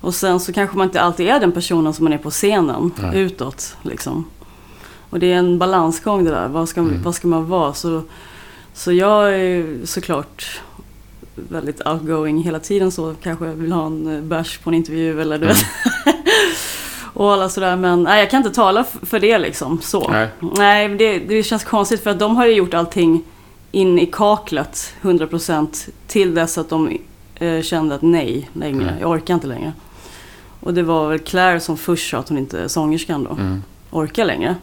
Och 0.00 0.14
sen 0.14 0.40
så 0.40 0.52
kanske 0.52 0.76
man 0.76 0.86
inte 0.86 1.00
alltid 1.00 1.28
är 1.28 1.40
den 1.40 1.52
personen 1.52 1.92
som 1.92 2.04
man 2.04 2.12
är 2.12 2.18
på 2.18 2.30
scenen 2.30 2.90
Nej. 3.02 3.20
utåt. 3.20 3.76
Liksom. 3.82 4.24
Och 5.10 5.18
det 5.18 5.32
är 5.32 5.36
en 5.36 5.58
balansgång 5.58 6.24
det 6.24 6.30
där. 6.30 6.48
Vad 6.48 6.68
ska, 6.68 6.80
Mm. 6.80 7.02
vad 7.02 7.14
ska 7.14 7.28
man 7.28 7.48
vara? 7.48 7.72
Så, 7.72 8.02
så 8.74 8.92
jag 8.92 9.34
är 9.34 9.86
såklart 9.86 10.60
väldigt 11.34 11.86
outgoing 11.86 12.42
hela 12.42 12.60
tiden 12.60 12.92
så. 12.92 13.14
Kanske 13.22 13.44
vill 13.44 13.72
ha 13.72 13.86
en 13.86 14.16
eh, 14.16 14.22
bärs 14.22 14.58
på 14.58 14.70
en 14.70 14.74
intervju 14.74 15.20
eller 15.20 15.38
du 15.38 15.46
vet. 15.46 15.56
Och 17.14 17.32
alla 17.32 17.48
sådär. 17.48 17.76
Men 17.76 18.02
nej, 18.02 18.20
jag 18.20 18.30
kan 18.30 18.38
inte 18.38 18.54
tala 18.54 18.84
för 19.02 19.20
det 19.20 19.38
liksom. 19.38 19.80
Så. 19.82 20.08
Nej. 20.10 20.28
Nej, 20.56 20.88
det, 20.88 21.18
det 21.18 21.42
känns 21.42 21.64
konstigt 21.64 22.02
för 22.02 22.10
att 22.10 22.18
de 22.18 22.36
har 22.36 22.46
ju 22.46 22.52
gjort 22.52 22.74
allting 22.74 23.22
in 23.72 23.98
i 23.98 24.06
kaklet 24.06 24.92
100% 25.02 25.88
till 26.06 26.34
dess 26.34 26.58
att 26.58 26.68
de 26.68 26.98
eh, 27.40 27.62
kände 27.62 27.94
att 27.94 28.02
nej, 28.02 28.50
längre, 28.52 28.84
Nej. 28.84 28.94
jag 29.00 29.10
orkar 29.10 29.34
inte 29.34 29.46
längre. 29.46 29.72
Och 30.60 30.74
det 30.74 30.82
var 30.82 31.08
väl 31.08 31.18
Claire 31.18 31.60
som 31.60 31.76
först 31.76 32.10
sa 32.10 32.18
att 32.18 32.28
hon 32.28 32.38
inte, 32.38 32.68
sångerskan 32.68 33.24
då, 33.24 33.30
Mm. 33.30 33.62
orkar 33.90 34.24
längre. 34.24 34.54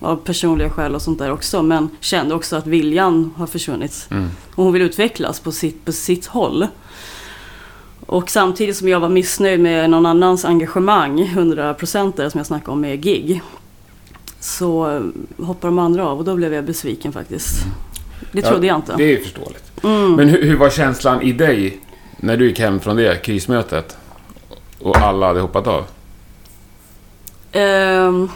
Av 0.00 0.16
personliga 0.16 0.70
skäl 0.70 0.94
och 0.94 1.02
sånt 1.02 1.18
där 1.18 1.32
också. 1.32 1.62
Men 1.62 1.88
kände 2.00 2.34
också 2.34 2.56
att 2.56 2.66
viljan 2.66 3.34
har 3.36 3.46
försvunnit. 3.46 4.06
Mm. 4.10 4.28
Och 4.54 4.64
hon 4.64 4.72
vill 4.72 4.82
utvecklas 4.82 5.40
på 5.40 5.52
sitt, 5.52 5.84
på 5.84 5.92
sitt 5.92 6.26
håll. 6.26 6.66
Och 8.06 8.30
samtidigt 8.30 8.76
som 8.76 8.88
jag 8.88 9.00
var 9.00 9.08
missnöjd 9.08 9.60
med 9.60 9.90
någon 9.90 10.06
annans 10.06 10.44
engagemang, 10.44 11.24
100% 11.24 12.16
där 12.16 12.28
som 12.28 12.38
jag 12.38 12.46
snackade 12.46 12.70
om 12.72 12.80
med 12.80 13.00
gig. 13.00 13.42
Så 14.40 15.00
hoppade 15.38 15.68
de 15.68 15.78
andra 15.78 16.06
av 16.08 16.18
och 16.18 16.24
då 16.24 16.36
blev 16.36 16.54
jag 16.54 16.64
besviken 16.64 17.12
faktiskt. 17.12 17.64
Det 18.32 18.42
trodde 18.42 18.66
jag 18.66 18.76
inte. 18.76 18.94
Det 18.96 19.12
är 19.12 19.22
förståeligt. 19.22 19.84
Mm. 19.84 20.12
Men 20.12 20.28
hur, 20.28 20.42
hur 20.42 20.56
var 20.56 20.70
känslan 20.70 21.22
i 21.22 21.32
dig 21.32 21.80
när 22.20 22.36
du 22.36 22.48
gick 22.48 22.58
hem 22.58 22.80
från 22.80 22.96
det 22.96 23.22
krismötet? 23.22 23.96
Och 24.80 24.96
alla 24.96 25.26
hade 25.26 25.40
hoppat 25.40 25.66
av? 25.66 25.84
Ehm, 27.52 28.28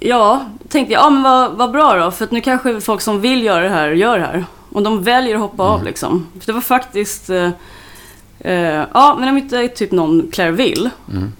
ja, 0.00 0.46
tänkte 0.68 0.92
jag, 0.94 1.02
ja 1.02 1.10
men 1.10 1.22
vad, 1.22 1.52
vad 1.52 1.70
bra 1.72 1.94
då. 1.96 2.10
För 2.10 2.28
nu 2.30 2.40
kanske 2.40 2.80
folk 2.80 3.00
som 3.00 3.20
vill 3.20 3.42
göra 3.42 3.62
det 3.62 3.68
här, 3.70 3.88
gör 3.90 4.18
det 4.18 4.24
här. 4.24 4.44
Och 4.72 4.82
de 4.82 5.02
väljer 5.02 5.34
att 5.34 5.40
hoppa 5.40 5.62
av 5.62 5.84
liksom. 5.84 6.26
För 6.40 6.46
det 6.46 6.52
var 6.52 6.60
faktiskt... 6.60 7.30
eh, 7.30 7.50
eh, 8.40 8.84
ja, 8.94 9.16
men 9.20 9.28
om 9.28 9.38
inte 9.38 9.68
typ 9.68 9.92
någon 9.92 10.30
Claire 10.32 10.52
vill. 10.52 10.90
Mm. 11.12 11.32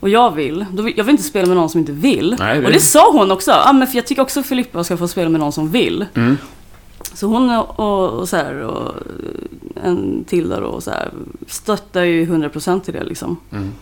och 0.00 0.08
jag 0.08 0.30
vill, 0.34 0.66
vill, 0.70 0.94
jag 0.96 1.04
vill 1.04 1.12
inte 1.12 1.22
spela 1.22 1.46
med 1.46 1.56
någon 1.56 1.70
som 1.70 1.80
inte 1.80 1.92
vill. 1.92 2.36
Nej, 2.38 2.60
det- 2.60 2.66
Och 2.66 2.72
det 2.72 2.80
sa 2.80 3.10
hon 3.12 3.30
också. 3.32 3.50
Ja, 3.50 3.72
men 3.72 3.88
för 3.88 3.96
jag 3.96 4.06
tycker 4.06 4.22
också 4.22 4.42
Filippa 4.42 4.84
ska 4.84 4.96
få 4.96 5.08
spela 5.08 5.28
med 5.28 5.40
någon 5.40 5.52
som 5.52 5.70
vill. 5.70 6.04
Mm. 6.14 6.38
Så 7.16 7.26
hon 7.26 7.50
och, 7.50 8.18
och, 8.20 8.28
så 8.28 8.36
här, 8.36 8.60
och 8.60 8.94
en 9.84 10.24
till 10.28 10.48
där 10.48 10.60
och 10.62 10.82
så 10.82 10.90
här, 10.90 11.08
stöttar 11.46 12.02
ju 12.04 12.26
100% 12.26 12.88
i 12.88 12.92
det 12.92 13.04
liksom. 13.04 13.36
Mm. 13.52 13.72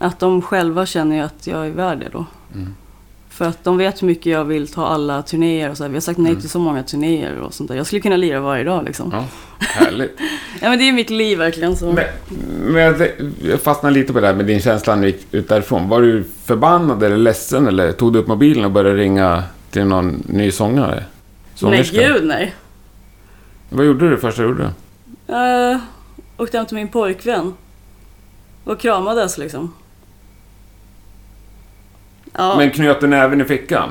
Att 0.00 0.18
de 0.18 0.42
själva 0.42 0.86
känner 0.86 1.16
ju 1.16 1.22
att 1.22 1.46
jag 1.46 1.66
är 1.66 1.70
värd 1.70 1.98
det 1.98 2.08
då. 2.12 2.26
Mm. 2.54 2.74
För 3.30 3.44
att 3.44 3.64
de 3.64 3.76
vet 3.78 4.02
hur 4.02 4.06
mycket 4.06 4.26
jag 4.26 4.44
vill 4.44 4.68
ta 4.68 4.86
alla 4.86 5.22
turnéer 5.22 5.70
och 5.70 5.76
så 5.76 5.84
här. 5.84 5.88
Vi 5.88 5.96
har 5.96 6.00
sagt 6.00 6.18
nej 6.18 6.30
Mm. 6.30 6.40
till 6.40 6.50
så 6.50 6.58
många 6.58 6.82
turnéer 6.82 7.40
och 7.40 7.54
sånt 7.54 7.68
där. 7.68 7.76
Jag 7.76 7.86
skulle 7.86 8.00
kunna 8.00 8.16
lira 8.16 8.40
varje 8.40 8.64
dag 8.64 8.84
liksom. 8.84 9.08
Ja, 9.12 9.24
Ja, 9.60 9.66
härligt. 9.84 10.18
men 10.60 10.78
det 10.78 10.88
är 10.88 10.92
mitt 10.92 11.10
liv 11.10 11.38
verkligen 11.38 11.76
så. 11.76 11.92
Men, 11.92 12.04
men 12.72 13.08
jag- 13.42 13.60
fastnar 13.60 13.90
lite 13.90 14.12
på 14.12 14.20
det 14.20 14.26
här 14.26 14.34
med 14.34 14.46
din 14.46 14.60
känsla 14.60 14.94
när 14.94 15.02
du 15.02 15.08
gick 15.08 15.26
ut 15.34 15.48
därifrån. 15.48 15.88
Var 15.88 16.02
du 16.02 16.24
förbannad 16.44 17.02
eller 17.02 17.16
ledsen 17.16 17.66
eller 17.66 17.92
tog 17.92 18.12
du 18.12 18.18
upp 18.18 18.26
mobilen 18.26 18.64
och 18.64 18.70
började 18.70 18.96
ringa 18.98 19.42
till 19.70 19.84
någon 19.84 20.22
ny 20.26 20.50
sångare? 20.50 20.94
nej 20.94 21.04
Sångerska? 21.54 22.08
gud 22.08 22.24
nej. 22.26 22.54
Vad 23.68 23.86
gjorde 23.86 24.04
du 24.04 24.10
det 24.10 24.18
första 24.18 24.42
du 24.42 24.48
gjorde? 24.48 24.72
Jag 25.26 25.80
åkte 26.36 26.56
hem 26.56 26.66
till 26.66 26.76
min 26.76 26.88
pojkvän. 26.88 27.54
Och 28.64 28.80
kramades 28.80 29.38
liksom. 29.38 29.74
Ja. 32.32 32.56
Men 32.56 32.70
knöt 32.70 33.00
du 33.00 33.06
näven 33.06 33.40
i 33.40 33.44
fickan? 33.44 33.90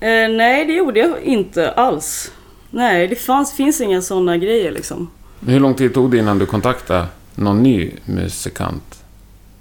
Eh, 0.00 0.28
nej, 0.28 0.66
det 0.66 0.72
gjorde 0.72 1.00
jag 1.00 1.20
inte 1.20 1.70
alls. 1.70 2.32
Nej, 2.70 3.08
det 3.08 3.16
fanns, 3.16 3.52
finns 3.52 3.80
inga 3.80 4.02
sådana 4.02 4.36
grejer 4.36 4.72
liksom. 4.72 5.10
Hur 5.46 5.60
lång 5.60 5.74
tid 5.74 5.94
tog 5.94 6.10
det 6.10 6.18
innan 6.18 6.38
du 6.38 6.46
kontaktade 6.46 7.06
någon 7.34 7.62
ny 7.62 7.90
musikant? 8.04 9.04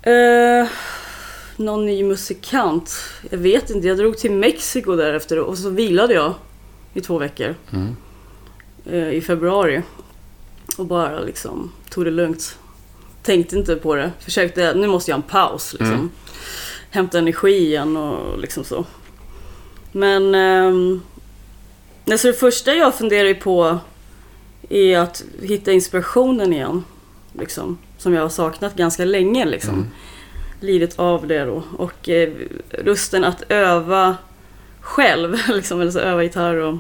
Eh, 0.02 0.68
någon 1.58 1.86
ny 1.86 2.04
musikant? 2.04 2.96
Jag 3.32 3.38
vet 3.38 3.70
inte. 3.70 3.88
Jag 3.88 3.98
drog 3.98 4.18
till 4.18 4.32
Mexiko 4.32 4.96
därefter 4.96 5.40
och 5.40 5.58
så 5.58 5.70
vilade 5.70 6.14
jag 6.14 6.34
i 6.94 7.02
två 7.02 7.18
veckor. 7.18 7.56
Mm. 7.72 7.96
Eh, 8.86 9.10
I 9.10 9.22
februari. 9.22 9.82
Och 10.78 10.86
bara 10.86 11.20
liksom 11.20 11.72
tog 11.90 12.06
det 12.06 12.12
lugnt. 12.12 12.58
Tänkte 13.22 13.56
inte 13.56 13.76
på 13.76 13.96
det. 13.96 14.12
Försökte, 14.20 14.74
nu 14.74 14.88
måste 14.88 15.12
jag 15.12 15.18
ha 15.18 15.24
en 15.24 15.30
paus 15.30 15.74
liksom. 15.74 15.94
Mm. 15.94 16.10
Hämta 16.90 17.18
energi 17.18 17.58
igen 17.58 17.98
och 17.98 18.40
liksom 18.40 18.64
så. 18.64 18.86
Men... 19.92 20.36
ehm, 20.36 21.02
alltså 22.12 22.28
det 22.28 22.34
första 22.34 22.74
jag 22.74 22.96
funderar 22.96 23.34
på 23.34 23.80
är 24.70 24.98
att 24.98 25.24
hitta 25.42 25.72
inspirationen 25.72 26.54
igen. 26.54 26.84
Liksom, 27.40 27.78
som 27.98 28.14
jag 28.14 28.22
har 28.22 28.30
saknat 28.30 28.76
ganska 28.76 29.06
länge. 29.06 29.46
Liksom. 29.46 29.74
Mm. 29.74 29.88
Lidit 30.60 31.00
av 31.00 31.28
det 31.28 31.46
då. 31.46 31.64
Och 31.78 32.10
eh, 32.10 32.30
lusten 32.84 33.24
att 33.24 33.44
öva 33.50 34.18
själv. 34.80 35.38
Liksom, 35.50 35.82
eller 35.82 35.92
så 35.92 36.00
öva 36.00 36.24
gitarr 36.24 36.56
och... 36.56 36.78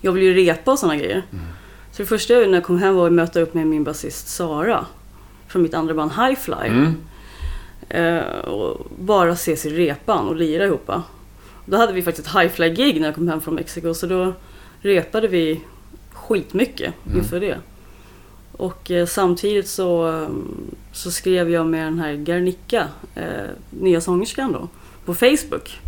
Jag 0.00 0.12
vill 0.12 0.22
ju 0.22 0.34
repa 0.34 0.72
och 0.72 0.78
sådana 0.78 0.96
grejer. 0.96 1.22
Mm. 1.32 1.44
Så 1.92 2.02
det 2.02 2.06
första 2.06 2.32
jag 2.32 2.40
gjorde 2.40 2.50
när 2.50 2.58
jag 2.58 2.64
kom 2.64 2.78
hem 2.78 2.94
var 2.94 3.06
att 3.06 3.12
möta 3.12 3.40
upp 3.40 3.54
med 3.54 3.66
min 3.66 3.84
basist 3.84 4.28
Sara. 4.28 4.86
Från 5.48 5.62
mitt 5.62 5.74
andra 5.74 5.94
band 5.94 6.12
High 6.12 6.34
Fly. 6.40 6.54
Mm. 6.66 6.94
Eh, 7.88 8.38
och 8.38 8.86
bara 8.98 9.32
ses 9.32 9.66
i 9.66 9.70
repan 9.70 10.28
och 10.28 10.36
lira 10.36 10.64
ihop. 10.64 10.90
Då 11.64 11.76
hade 11.76 11.92
vi 11.92 12.02
faktiskt 12.02 12.28
ett 12.28 12.34
high 12.42 12.48
fly 12.52 12.68
gig 12.70 13.00
när 13.00 13.08
jag 13.08 13.14
kom 13.14 13.28
hem 13.28 13.40
från 13.40 13.54
Mexiko 13.54 13.94
så 13.94 14.06
då 14.06 14.32
repade 14.80 15.28
vi 15.28 15.60
skitmycket 16.12 16.94
Mm. 17.06 17.18
inför 17.18 17.40
det. 17.40 17.58
Och 18.52 18.90
eh, 18.90 19.06
samtidigt 19.06 19.68
så, 19.68 20.26
så 20.92 21.10
skrev 21.10 21.50
jag 21.50 21.66
med 21.66 21.84
den 21.84 21.98
här 21.98 22.12
Garnica, 22.12 22.88
eh, 23.14 23.24
nya 23.70 24.00
sångerskan 24.00 24.52
då, 24.52 24.68
på 25.04 25.14
Facebook. 25.14 25.78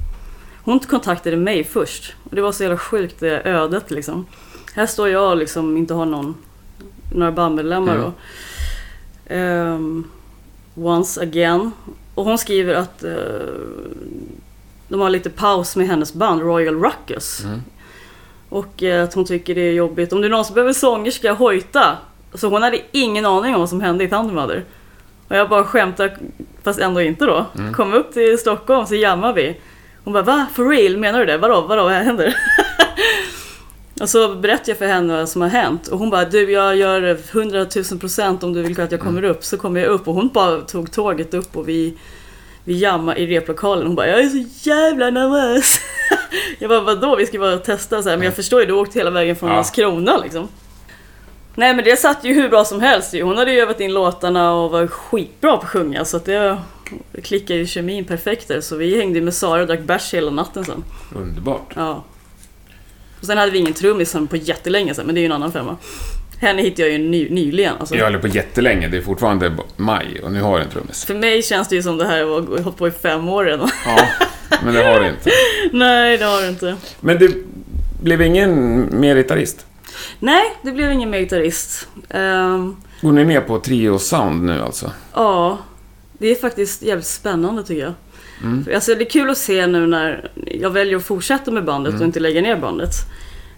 Hon 0.64 0.80
kontaktade 0.80 1.36
mig 1.36 1.64
först 1.64 2.14
och 2.30 2.36
det 2.36 2.42
var 2.42 2.52
så 2.52 2.62
jävla 2.62 2.78
sjukt 2.78 3.20
det 3.20 3.40
ödet 3.44 3.90
liksom. 3.90 4.26
Här 4.74 4.86
står 4.86 5.08
jag 5.08 5.30
och 5.30 5.36
liksom 5.36 5.76
inte 5.76 5.94
har 5.94 6.06
någon, 6.06 6.34
några 7.14 7.32
bandmedlemmar 7.32 7.94
Mm. 7.94 8.04
då. 8.04 8.12
Ehm, 9.34 10.04
once 10.74 11.20
again. 11.22 11.72
Och 12.14 12.24
hon 12.24 12.38
skriver 12.38 12.74
att 12.74 13.04
eh, 13.04 13.12
de 14.88 15.00
har 15.00 15.10
lite 15.10 15.30
paus 15.30 15.76
med 15.76 15.86
hennes 15.86 16.14
band 16.14 16.42
Royal 16.42 16.82
Ruckus. 16.82 17.44
Mm. 17.44 17.60
Och 18.48 18.82
eh, 18.82 19.04
att 19.04 19.14
hon 19.14 19.24
tycker 19.24 19.54
det 19.54 19.60
är 19.60 19.72
jobbigt. 19.72 20.12
Om 20.12 20.20
det 20.20 20.26
är 20.26 20.30
någon 20.30 20.44
som 20.44 20.54
behöver 20.54 20.72
sångerska, 20.72 21.32
hojta. 21.32 21.96
Så 22.34 22.48
hon 22.48 22.62
hade 22.62 22.80
ingen 22.92 23.26
aning 23.26 23.54
om 23.54 23.60
vad 23.60 23.68
som 23.68 23.80
hände 23.80 24.04
i 24.04 24.08
Thundermother. 24.08 24.64
Och 25.28 25.36
jag 25.36 25.48
bara 25.48 25.64
skämtar, 25.64 26.16
fast 26.62 26.80
ändå 26.80 27.00
inte 27.00 27.24
då. 27.26 27.46
Mm. 27.58 27.74
Kom 27.74 27.92
upp 27.92 28.12
till 28.12 28.38
Stockholm 28.38 28.86
så 28.86 28.94
jammar 28.94 29.32
vi. 29.32 29.56
Hon 30.04 30.12
bara 30.12 30.22
va? 30.22 30.46
For 30.54 30.68
real? 30.68 30.96
Menar 30.96 31.18
du 31.18 31.26
det? 31.26 31.38
Vadå? 31.38 31.60
Vadå? 31.60 31.82
Vad 31.82 31.92
händer? 31.92 32.36
och 34.00 34.08
så 34.08 34.34
berättade 34.34 34.70
jag 34.70 34.78
för 34.78 34.86
henne 34.86 35.16
vad 35.16 35.28
som 35.28 35.42
har 35.42 35.48
hänt. 35.48 35.88
Och 35.88 35.98
hon 35.98 36.10
bara 36.10 36.24
du 36.24 36.52
jag 36.52 36.76
gör 36.76 37.18
100 37.30 37.66
000 37.90 38.00
procent 38.00 38.42
om 38.42 38.52
du 38.52 38.62
vill 38.62 38.80
att 38.80 38.92
jag 38.92 39.00
kommer 39.00 39.24
upp. 39.24 39.44
Så 39.44 39.56
kommer 39.56 39.80
jag 39.80 39.88
upp 39.88 40.08
och 40.08 40.14
hon 40.14 40.28
bara 40.28 40.60
tog 40.60 40.92
tåget 40.92 41.34
upp 41.34 41.56
och 41.56 41.68
vi 41.68 41.96
vi 42.64 42.78
jammade 42.78 43.20
i 43.20 43.26
replokalen. 43.26 43.86
Hon 43.86 43.96
bara 43.96 44.06
jag 44.08 44.20
är 44.20 44.28
så 44.28 44.68
jävla 44.70 45.10
nervös. 45.10 45.80
jag 46.58 46.68
bara 46.68 46.80
vadå? 46.80 47.16
Vi 47.16 47.26
ska 47.26 47.38
bara 47.38 47.58
testa 47.58 48.02
så 48.02 48.08
här. 48.08 48.16
Men 48.16 48.24
jag 48.24 48.36
förstår 48.36 48.60
ju, 48.60 48.66
du 48.66 48.72
åkte 48.72 48.98
hela 48.98 49.10
vägen 49.10 49.36
från 49.36 49.48
Ja. 49.48 49.54
Landskrona 49.54 50.18
liksom. 50.18 50.48
Nej 51.54 51.74
men 51.74 51.84
det 51.84 51.96
satt 51.96 52.24
ju 52.24 52.34
hur 52.34 52.48
bra 52.48 52.64
som 52.64 52.80
helst 52.80 53.14
ju. 53.14 53.22
Hon 53.22 53.36
hade 53.36 53.52
ju 53.52 53.60
övat 53.60 53.80
in 53.80 53.92
låtarna 53.92 54.54
och 54.54 54.70
var 54.70 54.86
skitbra 54.86 55.56
på 55.56 55.62
att 55.62 55.68
sjunga 55.68 56.04
så 56.04 56.16
att 56.16 56.24
det 56.24 56.58
klickade 57.22 57.58
ju 57.58 57.66
kemin 57.66 58.04
perfekt 58.04 58.48
där. 58.48 58.60
Så 58.60 58.76
vi 58.76 58.98
hängde 58.98 59.20
med 59.20 59.34
Sara 59.34 59.60
och 59.60 59.66
drack 59.66 59.80
bärs 59.80 60.14
hela 60.14 60.30
natten 60.30 60.64
sen. 60.64 60.84
Underbart. 61.14 61.72
Ja. 61.76 62.04
Och 63.20 63.26
sen 63.26 63.38
hade 63.38 63.52
vi 63.52 63.58
ingen 63.58 63.74
trummis 63.74 64.16
på 64.30 64.36
jättelänge 64.36 64.94
sen, 64.94 65.06
men 65.06 65.14
det 65.14 65.18
är 65.18 65.22
ju 65.22 65.26
en 65.26 65.32
annan 65.32 65.52
femma. 65.52 65.76
Henne 66.40 66.62
hittade 66.62 66.82
jag 66.88 66.92
ju 66.92 66.98
ny, 67.08 67.28
nyligen. 67.30 67.74
Alltså. 67.80 67.94
Jag 67.96 68.04
håller 68.04 68.18
på 68.18 68.28
jättelänge, 68.28 68.88
det 68.88 68.96
är 68.96 69.02
fortfarande 69.02 69.52
maj 69.76 70.20
och 70.22 70.32
nu 70.32 70.42
har 70.42 70.58
jag 70.58 70.66
en 70.66 70.70
trummis. 70.72 71.04
För 71.04 71.14
mig 71.14 71.42
känns 71.42 71.68
det 71.68 71.74
ju 71.76 71.82
som 71.82 71.98
det 71.98 72.06
här 72.06 72.24
var 72.24 72.40
hållit 72.62 72.76
på 72.76 72.88
i 72.88 72.90
fem 72.90 73.28
år 73.28 73.44
redan. 73.44 73.70
Ja, 74.52 74.58
men 74.64 74.74
det 74.74 74.82
har 74.84 75.00
det 75.00 75.08
inte. 75.08 75.30
Nej, 75.72 76.18
det 76.18 76.24
har 76.24 76.42
det 76.42 76.48
inte. 76.48 76.76
Men 77.00 77.18
det 77.18 77.30
blev 78.02 78.22
ingen 78.22 78.86
mer 79.00 79.16
gitarrist? 79.16 79.66
Nej, 80.18 80.42
det 80.62 80.72
blev 80.72 80.92
ingen 80.92 81.10
mer 81.10 81.18
gitarrist. 81.18 81.88
Ehm, 82.08 82.76
Går 83.00 83.12
ni 83.12 83.24
ner 83.24 83.40
på 83.40 83.60
trio 83.60 83.98
sound 83.98 84.42
nu 84.42 84.62
alltså? 84.62 84.90
ja, 85.14 85.58
det 86.20 86.30
är 86.30 86.34
faktiskt 86.34 86.82
jävligt 86.82 87.06
spännande 87.06 87.62
tycker 87.62 87.82
jag. 87.82 87.92
Mm. 88.42 88.64
För, 88.64 88.72
Alltså, 88.72 88.94
det 88.94 89.02
är 89.04 89.10
kul 89.10 89.30
att 89.30 89.38
se 89.38 89.66
nu 89.66 89.86
när 89.86 90.30
jag 90.46 90.70
väljer 90.70 90.96
att 90.96 91.04
fortsätta 91.04 91.50
med 91.50 91.64
bandet 91.64 91.90
Mm. 91.90 92.00
och 92.02 92.06
inte 92.06 92.20
lägga 92.20 92.40
ner 92.40 92.56
bandet. 92.56 92.90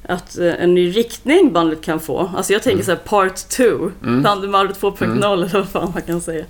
Att 0.08 0.38
eh, 0.38 0.62
en 0.62 0.74
ny 0.74 0.90
riktning 0.90 1.52
bandet 1.52 1.80
kan 1.82 2.00
få. 2.00 2.30
Alltså 2.36 2.52
jag 2.52 2.62
tänker 2.62 2.84
så 2.84 2.90
här 2.90 2.98
part 2.98 3.36
2. 3.36 3.64
Mm. 4.02 4.22
Bandymallet 4.22 4.80
2.0 4.80 5.32
eller 5.32 5.48
vad 5.54 5.68
fan 5.68 5.90
man 5.94 6.02
kan 6.02 6.20
säga. 6.20 6.44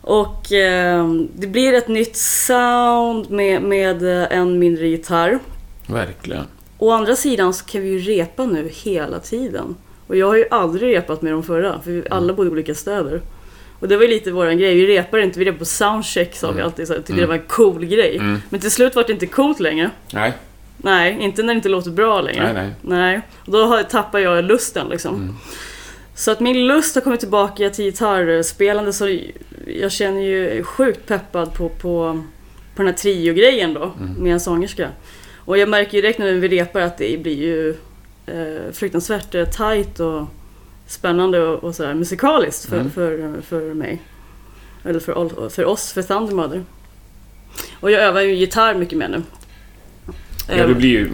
Och 0.00 0.52
eh, 0.52 1.12
det 1.34 1.46
blir 1.46 1.72
ett 1.72 1.88
nytt 1.88 2.16
sound 2.16 3.30
med, 3.30 3.62
med 3.62 4.02
eh, 4.22 4.38
en 4.38 4.58
mindre 4.58 4.86
gitarr. 4.88 5.38
Verkligen. 5.86 6.44
Å 6.78 6.90
andra 6.90 7.16
sidan 7.16 7.54
så 7.54 7.64
kan 7.64 7.82
vi 7.82 7.88
ju 7.88 7.98
repa 7.98 8.46
nu 8.46 8.70
hela 8.72 9.20
tiden. 9.20 9.76
Och 10.06 10.16
jag 10.16 10.26
har 10.26 10.36
ju 10.36 10.44
aldrig 10.50 10.96
repat 10.96 11.22
med 11.22 11.32
de 11.32 11.42
förra, 11.42 11.80
för 11.82 11.90
vi 11.90 12.02
alla 12.10 12.32
bodde 12.32 12.48
i 12.48 12.52
olika 12.52 12.74
städer. 12.74 13.20
Och 13.86 13.90
det 13.90 13.96
var 13.96 14.02
ju 14.04 14.08
lite 14.10 14.30
våran 14.30 14.58
grej, 14.58 14.74
vi 14.74 14.86
repar 14.86 15.18
inte, 15.18 15.38
vi 15.38 15.44
repar 15.44 15.58
på 15.58 15.64
soundcheck 15.64 16.34
sa 16.36 16.46
vi 16.46 16.52
Mm. 16.52 16.64
alltid, 16.66 16.86
så 16.86 16.92
här, 16.92 17.00
tyckte 17.00 17.12
Mm. 17.12 17.20
det 17.22 17.26
var 17.26 17.34
en 17.34 17.46
cool 17.48 17.84
grej. 17.84 18.16
Mm. 18.16 18.42
Men 18.50 18.60
till 18.60 18.70
slut 18.70 18.94
var 18.96 19.04
det 19.06 19.12
inte 19.12 19.26
coolt 19.26 19.60
längre. 19.60 19.90
Nej, 20.12 20.32
Nej, 20.76 21.16
inte 21.20 21.42
när 21.42 21.54
det 21.54 21.56
inte 21.56 21.68
låter 21.68 21.90
bra 21.90 22.20
längre. 22.20 22.52
nej, 22.52 22.54
nej. 22.62 22.72
Nej, 22.82 23.20
och 23.44 23.52
då 23.52 23.82
tappar 23.90 24.18
jag 24.18 24.44
lusten 24.44 24.88
liksom. 24.88 25.14
Mm. 25.14 25.34
Så 26.14 26.30
att 26.30 26.40
min 26.40 26.66
lust 26.66 26.94
har 26.94 27.02
kommit 27.02 27.20
tillbaka 27.20 27.70
till 27.70 27.84
gitarrspelande 27.84 28.92
så 28.92 29.18
jag 29.66 29.92
känner 29.92 30.20
ju 30.22 30.62
sjukt 30.62 31.06
peppad 31.06 31.54
på, 31.54 31.68
på, 31.68 32.22
på 32.74 32.82
den 32.82 32.86
här 32.86 32.94
trio-grejen 32.94 33.74
då 33.74 33.92
Mm. 34.00 34.12
med 34.18 34.32
en 34.32 34.40
sångerska. 34.40 34.88
Och 35.36 35.58
jag 35.58 35.68
märker 35.68 35.94
ju 35.94 36.02
direkt 36.02 36.18
när 36.18 36.32
vi 36.32 36.48
repar 36.48 36.80
att 36.80 36.98
det 36.98 37.22
blir 37.22 37.36
ju 37.36 37.70
eh, 38.26 38.72
fruktansvärt 38.72 39.34
eh, 39.34 39.44
tight 39.44 40.00
och 40.00 40.22
spännande 40.86 41.40
och, 41.48 41.64
och 41.64 41.74
så 41.74 41.84
här 41.84 41.94
musikaliskt 41.94 42.64
för, 42.68 42.76
Mm. 42.76 42.90
för, 42.90 43.40
för 43.48 43.74
mig. 43.74 44.02
Eller 44.84 45.00
för, 45.00 45.48
för 45.48 45.64
oss, 45.64 45.92
för 45.92 46.02
Thundermother. 46.02 46.62
Och 47.80 47.90
jag 47.90 48.02
övar 48.02 48.20
ju 48.20 48.34
gitarr 48.34 48.74
mycket 48.74 48.98
mer 48.98 49.08
nu. 49.08 49.22
Ja, 50.58 50.66
det 50.66 50.74
blir 50.74 50.88
ju 50.88 51.08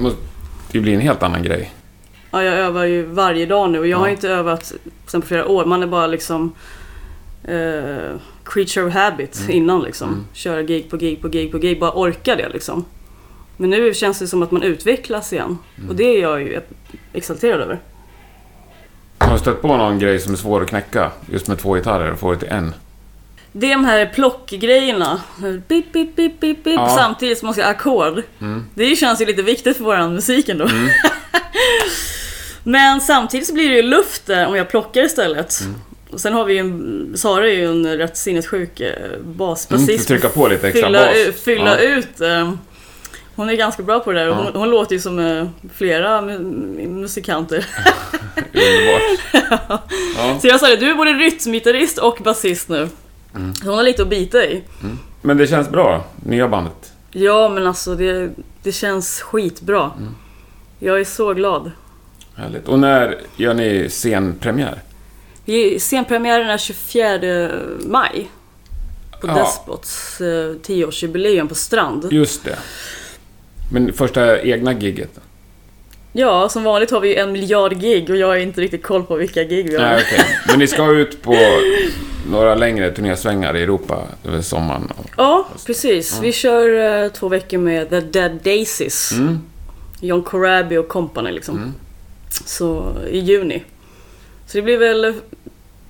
det 0.72 0.80
blir 0.80 0.94
en 0.94 1.00
helt 1.00 1.22
annan 1.22 1.42
grej. 1.42 1.72
Ja, 2.30 2.42
jag 2.44 2.54
övar 2.54 2.84
ju 2.84 3.02
varje 3.02 3.46
dag 3.46 3.70
nu 3.70 3.78
och 3.78 3.86
jag 3.86 3.98
har 3.98 4.06
Ja. 4.06 4.12
inte 4.12 4.28
övat 4.28 4.72
sen 5.06 5.20
på 5.20 5.26
flera 5.26 5.46
år. 5.48 5.64
Man 5.64 5.82
är 5.82 5.86
bara 5.86 6.06
liksom 6.06 6.52
eh, 7.44 8.16
creature 8.44 8.86
of 8.86 8.94
habit 8.94 9.38
Mm. 9.40 9.50
innan 9.56 9.82
liksom. 9.82 10.08
Mm. 10.08 10.24
Köra 10.32 10.62
gig 10.62 10.90
på 10.90 10.96
gig 10.96 11.20
på 11.22 11.28
gig 11.28 11.52
på 11.52 11.58
gig, 11.58 11.80
bara 11.80 11.92
orka 11.92 12.36
det 12.36 12.48
liksom. 12.48 12.84
Men 13.56 13.70
nu 13.70 13.94
känns 13.94 14.18
det 14.18 14.26
som 14.26 14.42
att 14.42 14.50
man 14.50 14.62
utvecklas 14.62 15.32
igen. 15.32 15.58
Mm. 15.78 15.88
Och 15.90 15.96
det 15.96 16.04
är 16.04 16.20
jag 16.22 16.42
ju 16.42 16.60
exalterad 17.12 17.60
över. 17.60 17.78
Har 19.26 19.32
du 19.32 19.38
stött 19.38 19.62
på 19.62 19.76
någon 19.76 19.98
grej 19.98 20.18
som 20.20 20.32
är 20.32 20.36
svår 20.36 20.62
att 20.62 20.68
knäcka? 20.68 21.10
Just 21.32 21.48
med 21.48 21.58
två 21.58 21.74
gitarrer 21.74 22.12
och 22.12 22.18
få 22.18 22.32
det 22.32 22.38
till 22.38 22.48
en? 22.48 22.74
Det 23.52 23.66
är 23.66 23.70
de 23.76 23.84
här 23.84 24.06
plockgrejerna. 24.14 25.20
Bip, 25.68 25.92
bip, 25.92 26.16
bip, 26.16 26.40
bip, 26.40 26.64
bip. 26.64 26.76
Ja. 26.76 26.96
Samtidigt 26.98 27.38
som 27.38 27.46
man 27.46 27.54
ska 27.54 27.64
ackord. 27.64 28.22
Mm. 28.40 28.64
Det 28.74 28.96
känns 28.96 29.20
ju 29.20 29.26
lite 29.26 29.42
viktigt 29.42 29.76
för 29.76 29.84
våran 29.84 30.14
musik 30.14 30.48
ändå. 30.48 30.68
Men 32.64 33.00
samtidigt 33.00 33.46
så 33.46 33.54
blir 33.54 33.68
det 33.70 33.76
ju 33.76 33.82
luft 33.82 34.26
där 34.26 34.46
om 34.46 34.56
jag 34.56 34.68
plockar 34.68 35.02
istället. 35.04 35.60
Mm. 35.60 35.74
Och 36.12 36.20
sen 36.20 36.32
har 36.32 36.44
vi 36.44 36.52
ju 36.54 36.58
en, 36.60 37.12
Sara 37.16 37.48
är 37.48 37.52
ju 37.52 37.66
en 37.70 37.86
rätt 37.98 38.16
sinnessjuk 38.16 38.80
eh, 38.80 38.92
Mm, 38.96 39.36
basbasist. 39.36 39.98
får 39.98 40.08
trycka 40.14 40.28
på 40.28 40.48
lite 40.48 40.68
extra 40.68 40.86
fylla, 40.86 41.06
bas. 41.06 41.16
ut- 41.16 41.40
fylla 41.40 41.82
Ja. 41.82 41.88
ut. 41.96 42.20
Hon 43.42 43.50
är 43.50 43.54
ganska 43.56 43.82
bra 43.82 44.00
på 44.00 44.12
det 44.12 44.20
där. 44.20 44.28
och 44.28 44.36
Ja. 44.36 44.42
Hon, 44.44 44.60
hon 44.60 44.70
låter 44.70 44.94
ju 44.94 45.00
som 45.00 45.18
eh, 45.18 45.46
flera 45.74 46.20
mu- 46.20 46.88
musikanter. 46.88 47.66
Underbart. 48.52 49.02
Ja. 50.16 50.38
Så 50.40 50.46
jag 50.46 50.60
sa 50.60 50.66
det, 50.66 50.76
du 50.76 50.90
är 50.90 50.94
både 50.94 51.10
rytmgitarrist 51.12 51.98
och 51.98 52.18
basist 52.24 52.68
nu. 52.68 52.88
Mm. 53.34 53.54
Så 53.54 53.64
hon 53.66 53.74
har 53.76 53.82
lite 53.82 54.02
att 54.02 54.08
bita 54.08 54.44
i. 54.44 54.62
Men 55.22 55.36
det 55.36 55.46
känns 55.46 55.70
bra, 55.70 56.04
nya 56.24 56.48
bandet. 56.48 56.92
Ja, 57.12 57.48
men 57.48 57.66
alltså 57.66 57.94
det, 57.94 58.30
det 58.62 58.72
känns 58.72 59.20
skitbra. 59.20 59.90
Mm. 59.98 60.14
Jag 60.78 61.00
är 61.00 61.04
så 61.04 61.34
glad. 61.34 61.70
Härligt. 62.34 62.68
Och 62.68 62.78
när 62.78 63.18
gör 63.36 63.54
ni 63.54 63.88
scenpremiär? 63.90 64.82
Vi, 65.44 65.78
scenpremiären 65.80 66.50
är 66.50 66.58
24 66.58 67.50
maj. 67.80 68.30
På 69.20 69.26
Ja. 69.28 69.34
Despots 69.34 70.20
eh, 70.20 70.24
10-årsjubileum 70.26 71.48
på 71.48 71.54
Strand. 71.54 72.08
Just 72.12 72.44
det. 72.44 72.58
Men 73.72 73.92
första 73.92 74.40
egna 74.42 74.72
giget? 74.72 75.20
Ja, 76.12 76.48
som 76.48 76.62
vanligt 76.64 76.90
har 76.90 77.00
vi 77.00 77.08
ju 77.08 77.14
en 77.16 77.32
miljard 77.32 77.80
gig 77.80 78.10
och 78.10 78.16
jag 78.16 78.26
har 78.26 78.36
inte 78.36 78.60
riktigt 78.60 78.82
koll 78.82 79.02
på 79.04 79.16
vilka 79.16 79.44
gig 79.44 79.68
vi 79.70 79.76
har. 79.76 79.82
Nej, 79.84 80.04
okej. 80.06 80.24
Men 80.48 80.58
ni 80.58 80.66
ska 80.66 80.90
ut 80.92 81.22
på 81.22 81.36
några 82.30 82.54
längre 82.54 82.90
turnésvängar 82.92 83.56
i 83.56 83.62
Europa 83.62 84.02
över 84.24 84.40
sommaren? 84.42 84.92
och- 84.96 85.10
Ja, 85.16 85.48
precis. 85.66 86.18
Vi 86.22 86.32
kör 86.32 87.02
eh, 87.04 87.08
två 87.12 87.28
veckor 87.28 87.58
med 87.58 87.90
The 87.90 88.00
Dead 88.00 88.32
Daisies. 88.44 89.12
Mm. 89.12 89.38
John 90.00 90.22
Corabi 90.22 90.76
och 90.76 90.88
company 90.88 91.32
liksom. 91.32 91.56
Mm. 91.56 91.72
Så 92.44 92.94
i 93.10 93.18
juni. 93.18 93.62
Så 94.46 94.58
det 94.58 94.62
blir 94.62 94.78
väl 94.78 95.14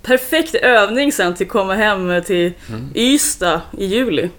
perfekt 0.03 0.55
övning 0.55 1.13
sen 1.13 1.35
till 1.35 1.47
att 1.47 1.53
komma 1.53 1.75
hem 1.75 2.23
till 2.27 2.53
Mm. 2.69 2.89
Ystad 2.95 3.61
i 3.79 3.87
juli. 3.87 4.31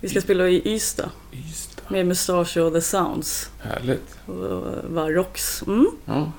Vi 0.00 0.08
ska 0.08 0.20
spela 0.20 0.48
i 0.48 0.62
Ystad 0.74 1.08
det. 1.73 1.73
Med 1.94 2.06
Mustache 2.06 2.60
och 2.60 2.72
The 2.72 2.80
Sounds. 2.80 3.50
Härligt. 3.58 4.16
Och 4.26 4.66
Varrox. 4.84 5.62
Mm. 5.66 5.86
Ja. 6.04 6.32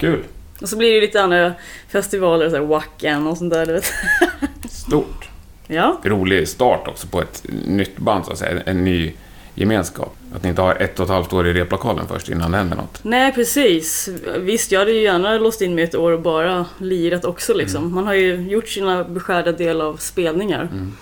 Kul. 0.00 0.24
Och 0.60 0.68
så 0.68 0.76
blir 0.76 0.94
det 0.94 1.00
lite 1.00 1.22
andra 1.22 1.52
festivaler, 1.88 2.50
så 2.50 2.56
här 2.56 2.62
Wacken 2.62 3.26
och 3.26 3.38
sånt 3.38 3.52
där. 3.52 3.66
Du 3.66 3.72
vet. 3.72 3.92
Stort. 4.70 5.28
Ja, 5.66 6.00
Rolig 6.04 6.48
start 6.48 6.88
också 6.88 7.06
på 7.06 7.20
ett 7.22 7.42
nytt 7.66 7.96
band, 7.96 8.24
så 8.24 8.32
att 8.32 8.38
säga. 8.38 8.60
En 8.66 8.84
ny 8.84 9.12
gemenskap. 9.54 10.16
Att 10.34 10.42
ni 10.42 10.48
inte 10.48 10.62
har 10.62 10.74
ett 10.74 11.00
och 11.00 11.04
ett 11.04 11.10
halvt 11.10 11.32
år 11.32 11.46
i 11.48 11.52
replokalen 11.52 12.08
först 12.08 12.28
innan 12.28 12.50
det 12.50 12.56
händer 12.56 12.76
något. 12.76 13.00
nej 13.02 13.32
precis. 13.32 14.08
Visst, 14.38 14.72
jag 14.72 14.78
hade 14.80 14.92
ju 14.92 15.02
gärna 15.02 15.38
låst 15.38 15.60
in 15.60 15.74
mig 15.74 15.84
ett 15.84 15.94
år 15.94 16.12
och 16.12 16.20
bara 16.20 16.66
lirat 16.78 17.24
också 17.24 17.54
liksom. 17.54 17.94
Man 17.94 18.06
har 18.06 18.14
ju 18.14 18.48
gjort 18.48 18.68
sina 18.68 19.04
beskärda 19.04 19.52
del 19.52 19.80
av 19.80 19.96
spelningar. 19.96 20.62
Mm. 20.72 20.92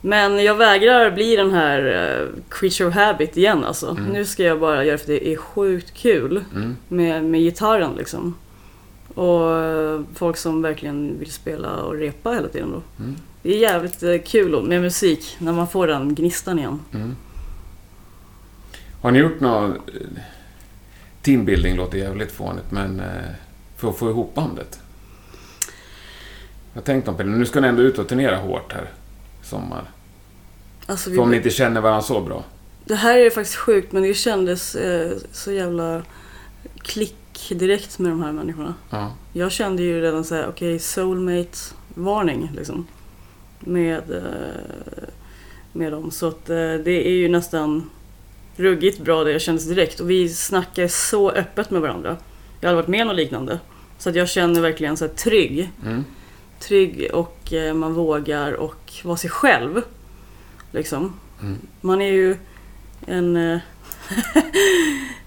Men 0.00 0.44
jag 0.44 0.54
vägrar 0.54 1.10
bli 1.10 1.36
den 1.36 1.50
här 1.50 1.80
uh, 1.86 2.28
creature 2.48 2.88
of 2.88 2.94
habit 2.94 3.36
igen 3.36 3.64
alltså. 3.64 3.90
Mm. 3.90 4.04
Nu 4.04 4.24
ska 4.24 4.42
jag 4.42 4.60
bara 4.60 4.84
göra 4.84 4.96
det 4.96 5.02
för 5.02 5.12
det 5.12 5.28
är 5.28 5.36
sjukt 5.36 5.94
kul 5.94 6.44
Mm. 6.54 6.76
med, 6.88 7.24
med 7.24 7.40
gitarren 7.40 7.94
liksom. 7.96 8.34
Och 9.14 9.56
eh, 9.56 10.00
folk 10.14 10.36
som 10.36 10.62
verkligen 10.62 11.18
vill 11.18 11.32
spela 11.32 11.76
och 11.82 11.94
repa 11.94 12.30
hela 12.30 12.48
tiden 12.48 12.70
då. 12.70 13.04
Mm. 13.04 13.16
Det 13.42 13.54
är 13.54 13.58
jävligt 13.58 14.02
eh, 14.02 14.18
kul 14.26 14.62
med 14.62 14.80
musik 14.80 15.36
när 15.38 15.52
man 15.52 15.68
får 15.68 15.86
den 15.86 16.14
gnistan 16.14 16.58
igen. 16.58 16.80
Mm. 16.94 17.16
Har 19.00 19.10
ni 19.10 19.18
gjort 19.18 19.40
någon... 19.40 19.74
Teambuilding 21.22 21.76
låter 21.76 21.98
jävligt 21.98 22.32
fånigt, 22.32 22.70
men... 22.70 23.02
För 23.76 23.88
att 23.88 23.98
få 23.98 24.10
ihop 24.10 24.34
bandet? 24.34 24.80
Jag 26.72 26.80
har 26.80 26.86
tänkt 26.86 27.08
om 27.08 27.16
på 27.16 27.22
det. 27.22 27.28
Nu 27.28 27.46
ska 27.46 27.60
ni 27.60 27.68
ändå 27.68 27.82
ut 27.82 27.98
och 27.98 28.08
turnera 28.08 28.36
hårt 28.36 28.72
här. 28.72 28.90
Sommar. 29.42 29.84
Alltså, 30.88 31.10
För 31.10 31.18
om 31.18 31.30
ni 31.30 31.36
inte 31.36 31.50
känner 31.50 31.80
varandra 31.80 32.02
så 32.02 32.20
bra. 32.20 32.44
det 32.84 32.94
här 32.94 33.18
är 33.18 33.30
faktiskt 33.30 33.56
sjukt 33.56 33.92
men 33.92 34.02
det 34.02 34.14
kändes 34.14 34.74
eh, 34.74 35.16
så 35.32 35.52
jävla 35.52 36.02
klick 36.82 37.48
direkt 37.48 37.98
med 37.98 38.12
de 38.12 38.22
här 38.22 38.32
människorna. 38.32 38.74
Ja. 38.90 39.12
Jag 39.32 39.52
kände 39.52 39.82
ju 39.82 40.00
redan 40.00 40.24
så 40.24 40.34
här, 40.34 40.48
okej, 40.48 40.78
soulmate 40.78 41.58
varning 41.94 42.50
liksom. 42.56 42.86
Med, 43.60 44.10
eh, 44.10 45.08
med 45.72 45.92
dem. 45.92 46.10
Så 46.10 46.28
att 46.28 46.50
eh, 46.50 46.56
det 46.56 47.08
är 47.08 47.12
ju 47.12 47.28
nästan 47.28 47.90
ruggigt 48.56 48.98
bra 49.00 49.24
det 49.24 49.32
jag 49.32 49.40
kändes 49.40 49.68
direkt. 49.68 50.00
Och 50.00 50.10
vi 50.10 50.28
snackar 50.28 50.88
så 50.88 51.30
öppet 51.30 51.70
med 51.70 51.80
varandra. 51.80 52.16
Jag 52.60 52.68
har 52.68 52.76
aldrig 52.76 52.84
varit 52.84 52.88
med 52.88 53.02
om 53.02 53.06
något 53.08 53.16
liknande. 53.16 53.58
Så 53.98 54.08
att 54.08 54.14
jag 54.14 54.28
känner 54.28 54.60
verkligen 54.60 54.96
så 54.96 55.06
här 55.06 55.14
trygg. 55.14 55.70
Mm. 55.84 56.04
Trygg 56.60 57.10
och 57.12 57.52
eh, 57.52 57.74
man 57.74 57.94
vågar 57.94 58.52
och 58.52 58.92
vara 59.04 59.16
sig 59.16 59.30
själv. 59.30 59.82
Liksom. 60.70 61.20
Mm. 61.42 61.58
Man 61.80 62.00
är 62.00 62.12
ju 62.12 62.36
en, 63.06 63.36
eh, 63.36 63.60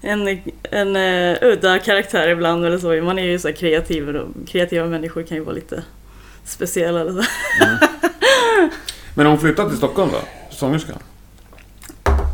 en, 0.00 0.42
en 0.62 0.96
eh, 0.96 1.38
udda 1.42 1.78
karaktär 1.78 2.28
ibland 2.28 2.64
eller 2.64 2.78
så. 2.78 3.04
Man 3.04 3.18
är 3.18 3.24
ju 3.24 3.38
så 3.38 3.52
kreativ 3.52 4.16
och 4.16 4.48
kreativa 4.48 4.86
människor 4.86 5.22
kan 5.22 5.36
ju 5.36 5.44
vara 5.44 5.54
lite 5.54 5.82
speciella. 6.44 7.00
Eller 7.00 7.22
så. 7.22 7.28
Men 9.14 9.26
om 9.26 9.32
hon 9.32 9.40
flyttat 9.40 9.68
till 9.68 9.78
Stockholm 9.78 10.10
då? 10.12 10.18
Sångerskan? 10.50 10.98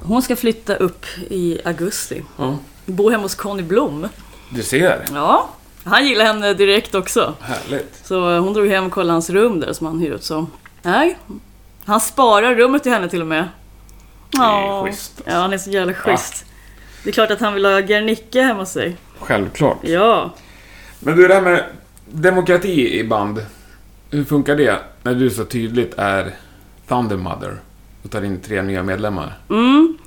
Hon 0.03 0.23
ska 0.23 0.37
flytta 0.37 0.77
upp 0.77 1.07
i 1.31 1.61
augusti. 1.65 2.23
Ja. 2.37 2.59
Bo 2.87 3.11
hemma 3.11 3.23
hos 3.23 3.35
Conny 3.35 3.63
Blom. 3.63 4.09
Du 4.51 4.63
ser. 4.63 5.05
Ja, 5.15 5.49
han 5.85 6.07
gillar 6.07 6.25
henne 6.25 6.55
direkt 6.55 6.95
också. 6.95 7.35
Härligt. 7.41 8.01
Så 8.05 8.35
eh, 8.35 8.43
hon 8.43 8.53
drog 8.53 8.69
hem 8.69 8.87
och 8.87 8.93
kollade 8.93 9.13
hans 9.13 9.31
rum 9.31 9.61
där 9.61 9.73
som 9.73 9.87
han 9.87 10.01
hyr 10.01 10.13
ut. 10.13 10.25
Så. 10.25 10.47
Nej, 10.83 11.19
han 11.89 12.01
sparar 12.01 12.55
rummet 12.55 12.83
till 12.83 12.93
henne 12.93 13.09
till 13.09 13.21
och 13.21 13.27
med. 13.27 13.49
Det 14.31 14.39
är 14.39 14.43
Ja, 14.43 14.85
schysst, 14.87 15.13
alltså. 15.17 15.31
Ja, 15.31 15.41
han 15.41 15.53
är 15.53 15.59
så 15.59 15.71
jävla 15.71 15.95
schysst. 15.95 16.45
Det 17.05 17.11
är 17.11 17.13
klart 17.13 17.31
att 17.31 17.41
han 17.41 17.55
vill 17.55 17.65
ha 17.65 17.81
Guernica 17.81 18.43
hemma 18.43 18.61
hos 18.61 18.71
sig. 18.71 18.97
Självklart. 19.21 19.79
Ja. 19.83 20.35
Men 21.01 21.17
du, 21.17 21.29
det 21.29 21.35
här 21.35 21.41
med 21.41 21.65
demokrati 22.07 22.99
i 22.99 23.05
band. 23.05 23.47
Hur 24.11 24.25
funkar 24.25 24.57
det 24.57 24.79
när 25.03 25.15
du 25.15 25.31
så 25.31 25.45
tydligt 25.45 25.95
är 25.97 26.35
Thundermother 26.89 27.57
och 28.03 28.11
tar 28.11 28.23
in 28.23 28.41
tre 28.41 28.63
nya 28.63 28.83
medlemmar? 28.83 29.39
Mm. 29.51 29.99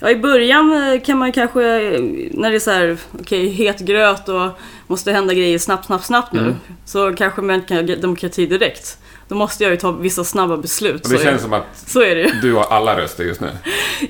Ja, 0.00 0.10
i 0.10 0.16
början 0.16 0.72
eh, 0.72 1.00
kan 1.00 1.18
man 1.18 1.32
kanske, 1.32 1.62
eh, 1.62 2.00
när 2.30 2.50
det 2.50 2.56
är 2.56 2.60
så 2.60 2.70
här, 2.70 2.98
okej, 3.20 3.48
het 3.48 3.78
gröt 3.78 4.28
och 4.28 4.50
måste 4.86 5.12
hända 5.12 5.34
grejer 5.34 5.58
snabbt, 5.58 5.86
snabbt, 5.86 6.04
snabbt 6.04 6.32
nu. 6.32 6.40
Mm. 6.40 6.54
Så 6.84 7.14
kanske 7.14 7.42
man 7.42 7.56
inte 7.56 7.68
kan 7.68 7.76
ha 7.76 7.96
demokrati 7.96 8.46
direkt. 8.46 8.98
Då 9.28 9.34
måste 9.34 9.64
jag 9.64 9.70
ju 9.70 9.76
ta 9.76 9.90
vissa 9.92 10.24
snabba 10.24 10.56
beslut. 10.56 11.04
Och 11.04 11.10
det 11.10 11.18
så, 11.18 11.24
känns 11.24 11.38
är, 11.40 11.42
som 11.42 11.52
att 11.52 11.64
så 11.86 12.00
är 12.02 12.14
det 12.14 12.20
ju. 12.20 12.30
du 12.42 12.52
har 12.54 12.64
alla 12.64 12.98
röster 12.98 13.24
just 13.24 13.40
nu. 13.40 13.50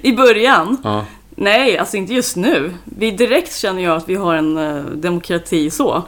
I 0.02 0.12
början, 0.12 0.76
Ja. 0.84 1.04
nej, 1.30 1.78
alltså 1.78 1.96
inte 1.96 2.14
just 2.14 2.36
nu. 2.36 2.74
Vi 2.84 3.10
direkt 3.10 3.56
känner 3.56 3.82
jag 3.82 3.96
att 3.96 4.08
vi 4.08 4.14
har 4.14 4.34
en 4.34 4.56
eh, 4.58 4.82
demokrati 4.84 5.70
så. 5.70 6.02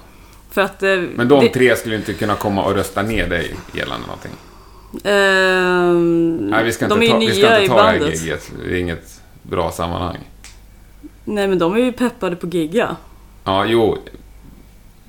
För 0.50 0.60
att... 0.60 0.82
eh, 0.82 0.96
Men 1.14 1.28
de 1.28 1.44
det- 1.44 1.48
tre 1.48 1.76
skulle 1.76 1.96
inte 1.96 2.14
kunna 2.14 2.34
komma 2.34 2.64
och 2.64 2.74
rösta 2.74 3.02
ner 3.02 3.28
dig 3.28 3.54
gällande 3.72 4.06
någonting. 4.06 4.32
Ehm, 5.04 6.36
Nej, 6.36 6.64
vi 6.64 6.72
ska 6.72 6.88
de 6.88 7.02
inte 7.02 7.12
ta, 7.12 7.18
vi 7.18 7.26
ska 7.42 7.60
inte 7.60 7.68
ta 7.74 7.82
det 7.82 7.82
här 7.82 8.10
giget. 8.10 8.52
Det 8.64 8.70
är 8.74 8.78
inget 8.78 9.20
bra 9.42 9.70
sammanhang. 9.70 10.18
Nej, 11.24 11.48
men 11.48 11.58
de 11.58 11.74
är 11.74 11.78
ju 11.78 11.92
peppade 11.92 12.36
på 12.36 12.46
gigga. 12.46 12.96
Ja, 13.44 13.64
jo. 13.66 13.98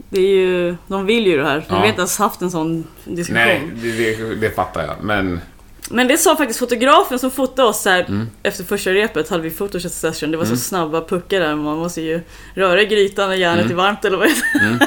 Det 0.10 0.20
är 0.20 0.28
ju, 0.36 0.76
de 0.88 1.06
vill 1.06 1.28
ju 1.28 1.38
det 1.38 1.44
här. 1.44 1.58
Vi 1.60 1.66
Ja. 1.70 1.76
har 1.76 1.86
inte 1.86 1.98
ens 2.00 2.18
haft 2.20 2.42
en 2.42 2.52
sån 2.52 2.84
diskussion. 3.06 3.44
Nej, 3.44 3.72
det, 3.76 3.92
det, 3.92 4.36
det 4.36 4.50
fattar 4.56 4.82
jag. 4.82 4.96
Men 5.02 5.42
Men 5.92 6.08
det 6.08 6.18
sa 6.18 6.36
faktiskt 6.36 6.60
fotografen 6.60 7.20
som 7.20 7.32
fotade 7.32 7.68
oss 7.68 7.86
här 7.86 8.06
Mm. 8.08 8.28
efter 8.44 8.64
första 8.64 8.92
repet 8.92 9.30
hade 9.30 9.44
vi 9.44 9.50
photosession. 9.50 10.32
Det 10.32 10.38
var 10.38 10.46
så 10.46 10.56
snabba 10.58 11.02
puckar 11.02 11.40
där. 11.40 11.56
Man 11.56 11.78
måste 11.78 12.02
ju 12.02 12.22
röra 12.54 12.84
grytan 12.84 13.30
när 13.30 13.36
järnet 13.36 13.66
Mm. 13.66 13.72
är 13.80 13.84
varmt 13.84 14.06
eller 14.06 14.18
vad 14.18 14.28
Mm. 14.62 14.80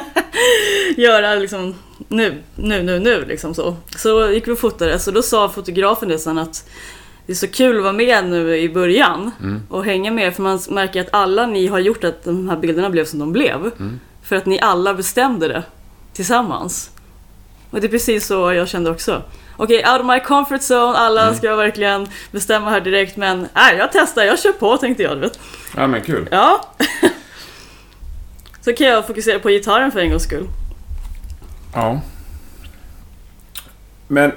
Göra 0.96 1.34
liksom 1.34 1.74
nu, 2.08 2.34
nu, 2.56 2.82
nu, 2.82 2.98
nu 2.98 3.24
liksom 3.28 3.54
så. 3.54 3.76
Så 3.96 4.30
gick 4.30 4.48
vi 4.48 4.52
och 4.52 4.58
fotade. 4.58 4.98
Så 4.98 5.10
då 5.10 5.22
sa 5.22 5.48
fotografen 5.48 6.08
det 6.08 6.18
sen 6.18 6.38
att 6.38 6.68
det 7.26 7.32
är 7.32 7.36
så 7.36 7.46
kul 7.48 7.76
att 7.76 7.82
vara 7.82 7.92
med 7.92 8.24
nu 8.24 8.56
i 8.58 8.68
början 8.68 9.30
Mm. 9.42 9.62
och 9.68 9.84
hänga 9.84 10.10
med 10.10 10.34
för 10.34 10.42
man 10.42 10.58
märker 10.70 11.00
att 11.00 11.08
alla 11.12 11.46
ni 11.46 11.66
har 11.66 11.78
gjort 11.78 12.04
att 12.04 12.24
de 12.24 12.48
här 12.48 12.56
bilderna 12.56 12.90
blev 12.90 13.04
som 13.04 13.18
de 13.18 13.32
blev. 13.32 13.70
För 14.32 14.36
att 14.36 14.46
ni 14.46 14.60
alla 14.60 14.94
bestämde 14.94 15.48
det 15.48 15.62
tillsammans. 16.12 16.90
Och 17.70 17.80
det 17.80 17.86
är 17.86 17.88
precis 17.88 18.26
så 18.26 18.52
jag 18.52 18.68
kände 18.68 18.90
också. 18.90 19.22
Okej, 19.56 19.84
out 19.92 20.00
of 20.00 20.06
my 20.06 20.20
comfort 20.20 20.60
zone, 20.70 20.98
alla 20.98 21.22
Mm. 21.22 21.34
ska 21.34 21.56
verkligen 21.56 22.08
bestämma 22.30 22.70
här 22.70 22.80
direkt 22.80 23.16
men 23.16 23.48
nej, 23.54 23.76
jag 23.76 23.88
testar, 23.92 24.22
jag 24.22 24.38
kör 24.38 24.52
på 24.52 24.76
tänkte 24.76 25.02
jag. 25.02 25.16
Vet. 25.16 25.38
Ja, 25.76 25.86
men 25.86 26.02
kul. 26.02 26.28
Ja. 26.30 26.74
så 28.64 28.72
kan 28.72 28.86
jag 28.86 29.06
fokusera 29.06 29.38
på 29.38 29.48
gitarren 29.48 29.92
för 29.92 30.00
en 30.00 30.10
gångs 30.10 30.22
skull. 30.22 30.48
Ja. 31.74 32.00
Men 34.08 34.32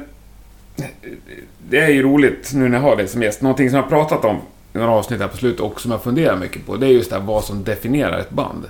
Det 1.69 1.79
är 1.79 1.89
ju 1.89 2.03
roligt 2.03 2.51
nu 2.53 2.69
när 2.69 2.77
jag 2.77 2.83
har 2.83 2.95
dig 2.95 3.07
som 3.07 3.21
gäst. 3.23 3.41
Någonting 3.41 3.69
som 3.69 3.75
jag 3.75 3.83
har 3.83 3.89
pratat 3.89 4.25
om 4.25 4.35
i 4.73 4.77
några 4.77 4.91
avsnitt 4.91 5.19
här 5.19 5.27
på 5.27 5.37
slutet 5.37 5.59
och 5.59 5.81
som 5.81 5.91
jag 5.91 6.03
funderar 6.03 6.35
mycket 6.35 6.65
på. 6.65 6.75
Det 6.75 6.85
är 6.87 6.91
just 6.91 7.09
det 7.09 7.15
här 7.15 7.23
vad 7.23 7.43
som 7.43 7.63
definierar 7.63 8.19
ett 8.19 8.29
band. 8.29 8.65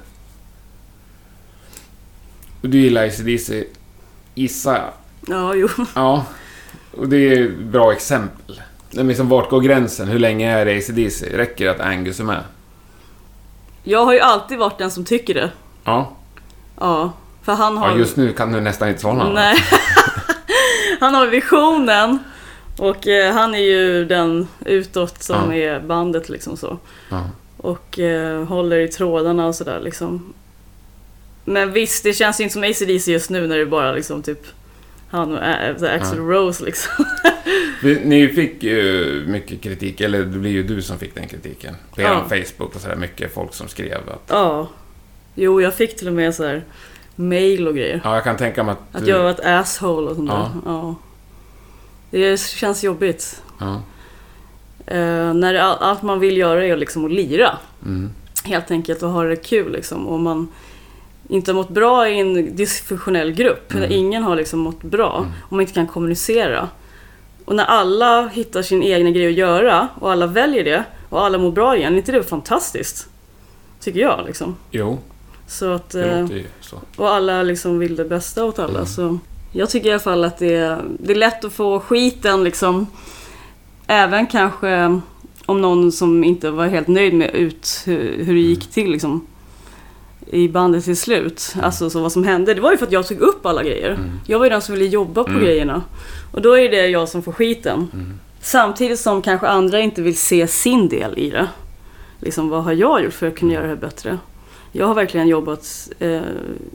Och 2.66 2.72
du 2.72 2.78
gillar 2.80 3.06
ACDC, 3.06 3.64
gissar 4.36 4.74
jag. 4.76 4.92
Ja, 5.38 5.54
jo. 5.56 5.68
Ja, 5.96 6.26
och 6.98 7.08
det 7.10 7.18
är 7.18 7.46
ett 7.46 7.58
bra 7.58 7.92
exempel. 7.94 8.62
Men 8.92 9.08
liksom, 9.08 9.30
vart 9.30 9.50
går 9.50 9.62
gränsen? 9.62 10.08
Hur 10.08 10.20
länge 10.20 10.52
är 10.52 10.66
det 10.66 10.78
ACDC? 10.78 11.38
Räcker 11.38 11.66
det 11.66 11.72
att 11.72 11.80
Angus 11.80 12.20
är 12.20 12.24
med? 12.24 12.44
Jag 13.84 14.06
har 14.06 14.14
ju 14.14 14.20
alltid 14.20 14.58
varit 14.58 14.78
den 14.78 14.92
som 14.92 15.06
tycker 15.06 15.34
det. 15.34 15.52
Ja, 15.84 16.12
Ja, 16.80 17.12
för 17.44 17.54
han 17.54 17.78
har... 17.78 17.90
ja 17.90 17.98
just 17.98 18.18
nu 18.18 18.34
kan 18.34 18.52
du 18.52 18.62
nästan 18.62 18.88
inte 18.90 19.02
svara. 19.02 19.30
Nej. 19.30 19.56
han 21.00 21.16
har 21.16 21.28
visionen. 21.28 22.20
Och 22.78 23.08
eh, 23.08 23.34
han 23.34 23.56
är 23.56 23.60
ju 23.60 24.06
den 24.06 24.48
utåt 24.66 25.24
som 25.24 25.54
Ja. 25.56 25.56
är 25.56 25.80
bandet 25.80 26.30
liksom 26.30 26.58
så. 26.58 26.78
Ja. 27.10 27.24
Och 27.58 28.00
eh, 28.00 28.44
håller 28.46 28.80
i 28.80 28.88
trådarna 28.88 29.48
och 29.48 29.56
sådär 29.56 29.80
liksom. 29.84 30.34
Men 31.46 31.72
visst, 31.72 32.04
det 32.04 32.14
känns 32.14 32.40
ju 32.40 32.44
inte 32.44 32.54
som 32.54 32.64
ACDC 32.64 33.12
just 33.12 33.30
nu 33.30 33.48
när 33.48 33.58
det 33.58 33.66
bara 33.66 33.92
liksom 33.92 34.22
typ 34.22 34.46
han 35.10 35.32
och 35.32 35.44
Ä- 35.44 35.76
så 35.80 35.86
Axl 35.88 36.18
Rose 36.18 36.66
liksom. 36.66 37.06
Ni 38.04 38.28
fick 38.28 38.64
ju 38.64 39.24
mycket 39.28 39.62
kritik, 39.62 40.02
eller 40.02 40.20
det 40.20 40.26
blir 40.40 40.52
ju 40.52 40.64
du 40.64 40.82
som 40.82 40.98
fick 41.00 41.16
den 41.16 41.28
kritiken. 41.28 41.76
På 41.96 42.02
Ja. 42.02 42.24
Facebook 42.30 42.76
och 42.76 42.82
sådär, 42.82 42.96
mycket 42.96 43.34
folk 43.34 43.54
som 43.54 43.68
skrev 43.68 43.98
att... 44.10 44.24
Ja. 44.28 44.68
Jo, 45.36 45.62
jag 45.62 45.74
fick 45.74 45.96
till 45.98 46.08
och 46.08 46.14
med 46.14 46.36
så 46.36 46.44
här 46.46 46.64
mail 47.16 47.68
och 47.68 47.76
grejer. 47.76 48.02
Ja, 48.04 48.16
jag 48.16 48.24
kan 48.24 48.38
tänka 48.38 48.64
mig 48.64 48.72
att... 48.72 48.96
Att 48.96 49.06
du- 49.06 49.12
jag 49.12 49.24
var 49.24 49.30
ett 49.32 49.46
asshole 49.46 50.10
och 50.10 50.16
sånt 50.16 50.30
Ja. 50.30 50.52
där. 50.66 50.72
Ja. 50.72 50.96
Det 52.12 52.40
känns 52.40 52.84
jobbigt. 52.84 53.42
Ja. 53.60 53.82
Eh, 54.88 55.34
när 55.34 55.56
all- 55.56 55.78
allt 55.82 56.02
man 56.02 56.20
vill 56.20 56.38
göra 56.38 56.66
är 56.66 56.78
liksom 56.78 57.06
att 57.06 57.12
lira. 57.12 57.58
Mm. 57.86 58.10
Helt 58.44 58.72
enkelt 58.72 59.04
och 59.04 59.10
ha 59.10 59.24
det 59.24 59.36
kul 59.36 59.72
liksom. 59.72 60.08
Och 60.08 60.20
man 60.20 60.48
inte 61.30 61.54
mått 61.54 61.70
bra 61.70 62.10
i 62.10 62.20
en 62.20 62.56
dysfunktionell 62.56 63.32
grupp. 63.32 63.74
Mm. 63.74 63.82
Där 63.90 63.96
ingen 63.96 64.24
har 64.24 64.36
liksom 64.36 64.60
mått 64.60 64.84
bra. 64.84 65.26
Och 65.42 65.52
man 65.52 65.62
inte 65.62 65.74
kan 65.74 65.88
kommunicera. 65.88 66.70
Och 67.46 67.56
när 67.56 67.66
alla 67.66 68.28
hittar 68.28 68.62
sin 68.62 68.84
egna 68.84 69.10
grej 69.12 69.28
att 69.28 69.34
göra 69.34 69.88
och 70.00 70.12
alla 70.12 70.28
väljer 70.28 70.64
det 70.64 70.84
och 71.10 71.26
alla 71.26 71.38
mår 71.38 71.52
bra 71.52 71.78
igen. 71.78 71.94
är 71.94 71.98
inte 71.98 72.12
det 72.12 72.24
fantastiskt? 72.24 73.08
Tycker 73.80 74.00
jag 74.00 74.24
liksom. 74.26 74.56
Jo, 74.72 75.00
Så 75.48 75.72
att, 75.72 75.90
det 75.90 76.12
eh, 76.12 76.32
ju 76.32 76.46
så. 76.62 76.78
och 76.96 77.10
alla 77.10 77.44
liksom 77.44 77.80
vill 77.80 77.96
det 77.96 78.06
bästa 78.06 78.46
åt 78.46 78.60
alla. 78.60 78.80
Mm. 78.80 78.86
Så 78.86 79.20
jag 79.52 79.70
tycker 79.70 79.90
i 79.90 79.92
alla 79.92 80.00
fall 80.00 80.24
att 80.24 80.38
det 80.38 80.56
är, 80.56 80.82
det 81.00 81.14
är 81.14 81.18
lätt 81.18 81.46
att 81.46 81.54
få 81.54 81.80
skiten 81.80 82.44
liksom. 82.44 82.88
Även 83.88 84.28
kanske 84.28 85.02
om 85.46 85.62
någon 85.62 85.92
som 85.92 86.24
inte 86.24 86.50
var 86.52 86.68
helt 86.68 86.88
nöjd 86.88 87.14
med 87.14 87.36
ut 87.36 87.84
hur, 87.86 88.24
hur 88.24 88.34
det 88.34 88.40
gick 88.40 88.72
till 88.72 88.92
liksom. 88.92 89.28
I 90.26 90.50
bandet 90.50 90.84
till 90.84 90.98
slut. 90.98 91.56
Alltså 91.62 91.90
så 91.90 92.02
vad 92.02 92.12
som 92.12 92.24
hände. 92.24 92.54
Det 92.54 92.62
var 92.62 92.72
ju 92.72 92.78
för 92.78 92.86
att 92.86 92.92
jag 92.92 93.08
tog 93.08 93.20
upp 93.20 93.46
alla 93.46 93.64
grejer. 93.64 93.92
Mm. 93.92 94.20
Jag 94.28 94.40
var 94.40 94.46
ju 94.46 94.50
den 94.50 94.62
som 94.62 94.76
ville 94.76 94.86
jobba 94.90 95.24
på 95.24 95.30
Mm. 95.30 95.44
grejerna. 95.44 95.82
Och 96.32 96.42
då 96.42 96.58
är 96.58 96.70
det 96.70 96.88
jag 96.88 97.10
som 97.10 97.24
får 97.24 97.32
skiten. 97.32 97.88
Mm. 97.94 98.20
Samtidigt 98.42 99.00
som 99.00 99.22
kanske 99.22 99.48
andra 99.48 99.80
inte 99.80 100.02
vill 100.02 100.18
se 100.18 100.48
sin 100.48 100.90
del 100.90 101.18
i 101.20 101.30
det. 101.30 101.48
Liksom 102.20 102.50
vad 102.50 102.64
har 102.64 102.74
jag 102.74 103.04
gjort 103.04 103.14
för 103.14 103.28
att 103.28 103.36
kunna 103.36 103.54
göra 103.54 103.64
det 103.64 103.70
här 103.70 103.76
bättre? 103.76 104.18
Jag 104.72 104.88
har 104.88 104.96
verkligen 104.96 105.28
jobbat 105.28 105.90
eh, 106.00 106.22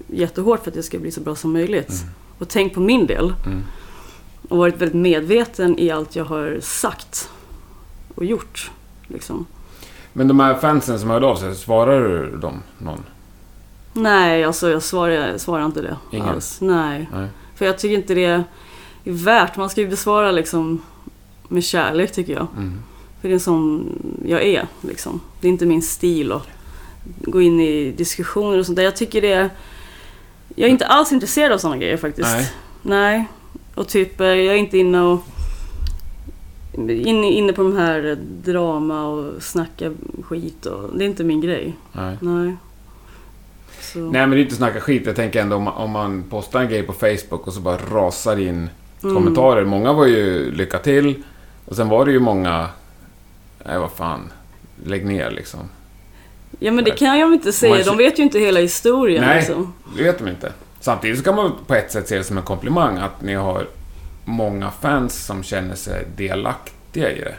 jättehårt 0.06 0.62
för 0.64 0.70
att 0.70 0.74
det 0.76 0.82
ska 0.82 0.98
bli 0.98 1.10
så 1.10 1.20
bra 1.20 1.34
som 1.36 1.52
möjligt. 1.52 1.90
Mm. 1.90 2.14
Och 2.38 2.48
tänkt 2.48 2.74
på 2.74 2.80
min 2.80 3.06
del. 3.06 3.32
Mm. 3.46 3.62
Och 4.48 4.58
varit 4.58 4.74
väldigt 4.76 4.94
medveten 5.00 5.78
i 5.78 5.90
allt 5.90 6.16
jag 6.16 6.24
har 6.24 6.58
sagt 6.60 7.30
och 8.14 8.24
gjort. 8.24 8.70
Liksom. 9.06 9.46
Men 10.12 10.28
de 10.28 10.40
här 10.40 10.54
fansen 10.54 10.98
som 11.00 11.10
hörde 11.10 11.26
av 11.26 11.36
sig, 11.36 11.54
svarar 11.54 12.08
du 12.08 12.36
dem 12.36 12.62
någon? 12.78 13.04
Nej, 13.92 14.44
alltså 14.44 14.70
jag 14.70 14.82
svarar, 14.82 15.12
jag 15.12 15.40
svarar 15.40 15.64
inte 15.64 15.82
det 15.82 15.96
Ingen? 16.10 16.28
alls. 16.28 16.60
Nej. 16.60 17.08
Nej. 17.12 17.28
För 17.54 17.66
jag 17.66 17.78
tycker 17.78 17.94
inte 17.94 18.14
det 18.14 18.24
är 18.24 18.44
värt. 19.04 19.56
Man 19.56 19.70
ska 19.70 19.80
ju 19.80 19.88
besvara 19.88 20.30
liksom 20.30 20.82
med 21.48 21.64
kärlek 21.64 22.12
tycker 22.12 22.32
jag. 22.32 22.46
Mm. 22.56 22.82
För 23.20 23.28
det 23.28 23.34
är 23.34 23.38
sån 23.38 23.88
jag 24.26 24.42
är. 24.42 24.66
Liksom. 24.80 25.20
Det 25.40 25.48
är 25.48 25.52
inte 25.52 25.66
min 25.66 25.82
stil 25.82 26.32
att 26.32 26.48
gå 27.18 27.40
in 27.40 27.60
i 27.60 27.90
diskussioner 27.90 28.58
och 28.58 28.66
sånt 28.66 28.76
där. 28.76 28.82
Jag 28.82 28.96
tycker 28.96 29.22
det 29.22 29.32
är... 29.32 29.50
Jag 30.54 30.66
är 30.66 30.70
inte 30.70 30.86
alls 30.86 31.12
intresserad 31.12 31.52
av 31.52 31.58
såna 31.58 31.76
grejer 31.76 31.96
faktiskt. 31.96 32.28
Nej. 32.32 32.52
Nej. 32.82 33.24
Och 33.74 33.88
typ, 33.88 34.20
eh, 34.20 34.26
jag 34.26 34.54
är 34.54 34.58
inte 34.58 34.78
inne 34.78 35.00
och... 35.00 35.20
Inne, 36.88 37.30
inne 37.30 37.52
på 37.52 37.62
de 37.62 37.76
här 37.76 38.18
drama 38.44 39.06
och 39.06 39.42
snacka 39.42 39.92
skit 40.22 40.66
och... 40.66 40.98
Det 40.98 41.04
är 41.04 41.08
inte 41.08 41.24
min 41.24 41.40
grej. 41.40 41.76
Nej. 41.92 42.18
Nej. 42.20 42.56
Så. 43.92 43.98
Nej, 43.98 44.10
men 44.20 44.30
det 44.30 44.36
är 44.36 44.42
inte 44.42 44.54
snacka 44.54 44.80
skit. 44.80 45.06
Jag 45.06 45.16
tänker 45.16 45.40
ändå 45.40 45.56
om 45.56 45.68
om 45.68 45.90
man 45.90 46.24
postar 46.30 46.60
en 46.60 46.68
grej 46.68 46.82
på 46.82 46.92
Facebook 46.92 47.46
och 47.46 47.52
så 47.52 47.60
bara 47.60 47.76
rasar 47.76 48.40
in 48.40 48.70
Mm. 49.02 49.14
kommentarer. 49.16 49.64
Många 49.64 49.92
var 49.92 50.06
ju 50.06 50.50
lycka 50.54 50.78
till. 50.78 51.22
Och 51.64 51.76
sen 51.76 51.88
var 51.88 52.04
det 52.06 52.12
ju 52.12 52.18
många... 52.20 52.68
Nej, 53.66 53.78
vad 53.78 53.90
fan. 53.92 54.32
Lägg 54.84 55.06
ner 55.06 55.30
liksom. 55.30 55.60
Ja 56.58 56.72
men 56.72 56.84
det 56.84 56.90
kan 56.90 57.18
jag 57.18 57.32
inte 57.34 57.52
säga. 57.52 57.84
De 57.84 57.96
vet 57.96 58.18
ju 58.18 58.22
inte 58.22 58.38
hela 58.38 58.60
historien. 58.60 59.24
Nej. 59.24 59.36
Liksom. 59.38 59.72
Det 59.96 60.02
vet 60.02 60.18
de 60.18 60.28
inte. 60.28 60.52
Samtidigt 60.80 61.18
så 61.18 61.24
kan 61.24 61.36
man 61.36 61.52
på 61.66 61.74
ett 61.74 61.92
sätt 61.92 62.08
se 62.08 62.16
det 62.18 62.24
som 62.24 62.36
en 62.38 62.42
komplimang 62.44 62.98
att 62.98 63.22
ni 63.22 63.34
har 63.34 63.66
många 64.24 64.70
fans 64.70 65.24
som 65.26 65.42
känner 65.42 65.74
sig 65.74 66.06
delaktiga 66.16 67.10
i 67.12 67.20
det. 67.20 67.34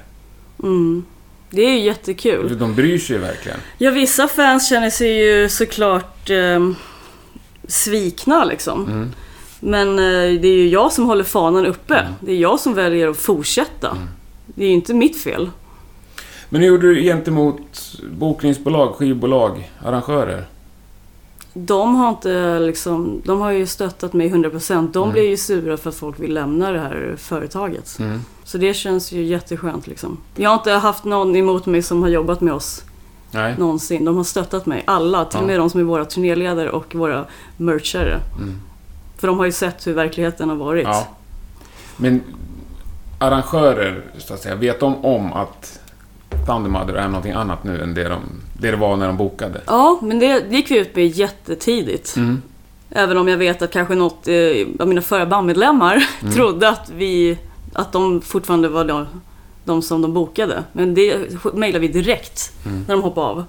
Mm. 0.63 1.05
Det 1.51 1.61
är 1.61 1.71
ju 1.71 1.79
jättekul. 1.79 2.57
De 2.59 2.75
bryr 2.75 2.97
sig 2.97 3.15
ju 3.15 3.21
verkligen. 3.21 3.57
Ja, 3.77 3.91
vissa 3.91 4.27
fans 4.27 4.69
känner 4.69 4.89
sig 4.89 5.17
ju 5.17 5.49
såklart 5.49 6.29
eh, 6.29 6.71
svikna 7.67 8.45
liksom. 8.45 8.85
Mm. 8.85 9.11
Men 9.59 9.89
eh, 9.99 10.41
det 10.41 10.47
är 10.47 10.57
ju 10.57 10.69
jag 10.69 10.93
som 10.93 11.05
håller 11.05 11.23
fanan 11.23 11.65
uppe. 11.65 11.95
Mm. 11.95 12.13
Det 12.19 12.31
är 12.31 12.37
jag 12.37 12.59
som 12.59 12.73
väljer 12.73 13.07
att 13.07 13.17
fortsätta. 13.17 13.97
Det 14.45 14.63
är 14.63 14.67
ju 14.67 14.73
inte 14.73 14.93
mitt 14.93 15.23
fel. 15.23 15.49
Men 16.49 16.61
hur 16.61 16.67
gjorde 16.67 16.87
du 16.87 17.01
gentemot 17.01 17.91
bokningsbolag, 18.11 18.95
skivbolag, 18.95 19.71
arrangörer? 19.85 20.45
De 21.53 21.95
har 21.95 22.09
inte 22.09 22.59
liksom, 22.59 23.21
de 23.25 23.41
har 23.41 23.51
ju 23.51 23.65
stöttat 23.65 24.13
mig 24.13 24.29
100%. 24.29 24.91
De 24.93 25.03
Mm. 25.03 25.13
blir 25.13 25.29
ju 25.29 25.37
sura 25.37 25.77
för 25.77 25.89
att 25.89 25.95
folk 25.95 26.19
vill 26.19 26.33
lämna 26.33 26.71
det 26.71 26.79
här 26.79 27.15
företaget. 27.17 27.99
Mm. 27.99 28.21
Så 28.43 28.57
det 28.57 28.73
känns 28.73 29.11
ju 29.11 29.23
jätteskönt 29.23 29.87
liksom. 29.87 30.17
Jag 30.35 30.49
har 30.49 30.57
inte 30.57 30.71
haft 30.71 31.03
någon 31.03 31.35
emot 31.35 31.65
mig 31.65 31.81
som 31.81 32.01
har 32.01 32.09
jobbat 32.09 32.41
med 32.41 32.53
oss 32.53 32.83
Nej. 33.31 33.55
någonsin. 33.57 34.05
De 34.05 34.17
har 34.17 34.23
stöttat 34.23 34.65
mig. 34.65 34.83
Alla. 34.87 35.25
Till 35.25 35.37
och 35.37 35.43
Ja. 35.43 35.47
med 35.47 35.59
de 35.59 35.69
som 35.69 35.79
är 35.79 35.83
våra 35.83 36.05
turnéledare 36.05 36.69
och 36.69 36.95
våra 36.95 37.25
merchare. 37.57 38.19
Mm. 38.37 38.55
För 39.17 39.27
de 39.27 39.37
har 39.37 39.45
ju 39.45 39.51
sett 39.51 39.87
hur 39.87 39.93
verkligheten 39.93 40.49
har 40.49 40.55
varit. 40.55 40.87
Ja. 40.87 41.07
Men 41.97 42.21
arrangörer, 43.19 44.01
så 44.17 44.33
att 44.33 44.41
säga, 44.41 44.55
vet 44.55 44.79
de 44.79 45.05
om 45.05 45.33
att 45.33 45.79
Thundermother 46.45 46.93
är 46.93 47.07
någonting 47.07 47.31
annat 47.31 47.63
nu 47.63 47.81
än 47.83 47.93
det, 47.93 48.03
de, 48.09 48.19
det 48.61 48.71
det 48.71 48.77
var 48.77 48.95
när 48.95 49.07
de 49.07 49.17
bokade? 49.17 49.61
Ja, 49.67 49.99
men 50.01 50.19
det 50.19 50.45
gick 50.49 50.71
vi 50.71 50.77
ut 50.77 50.95
med 50.95 51.07
jättetidigt. 51.07 52.15
Mm. 52.17 52.41
Även 52.89 53.17
om 53.17 53.27
jag 53.27 53.37
vet 53.37 53.61
att 53.61 53.71
kanske 53.71 53.95
något 53.95 54.27
eh, 54.27 54.35
av 54.79 54.87
mina 54.87 55.01
förra 55.01 55.25
bandmedlemmar 55.25 56.07
Mm. 56.21 56.33
trodde 56.35 56.69
att, 56.69 56.91
vi, 56.95 57.37
att 57.73 57.91
de 57.91 58.21
fortfarande 58.21 58.69
var 58.69 58.85
de, 58.85 59.07
de 59.65 59.81
som 59.81 60.01
de 60.01 60.13
bokade. 60.13 60.63
Men 60.73 60.93
det 60.93 61.17
mejlade 61.53 61.79
vi 61.79 61.93
direkt 61.93 62.51
Mm. 62.65 62.85
när 62.87 62.95
de 62.95 63.03
hoppade 63.03 63.27
av. 63.27 63.43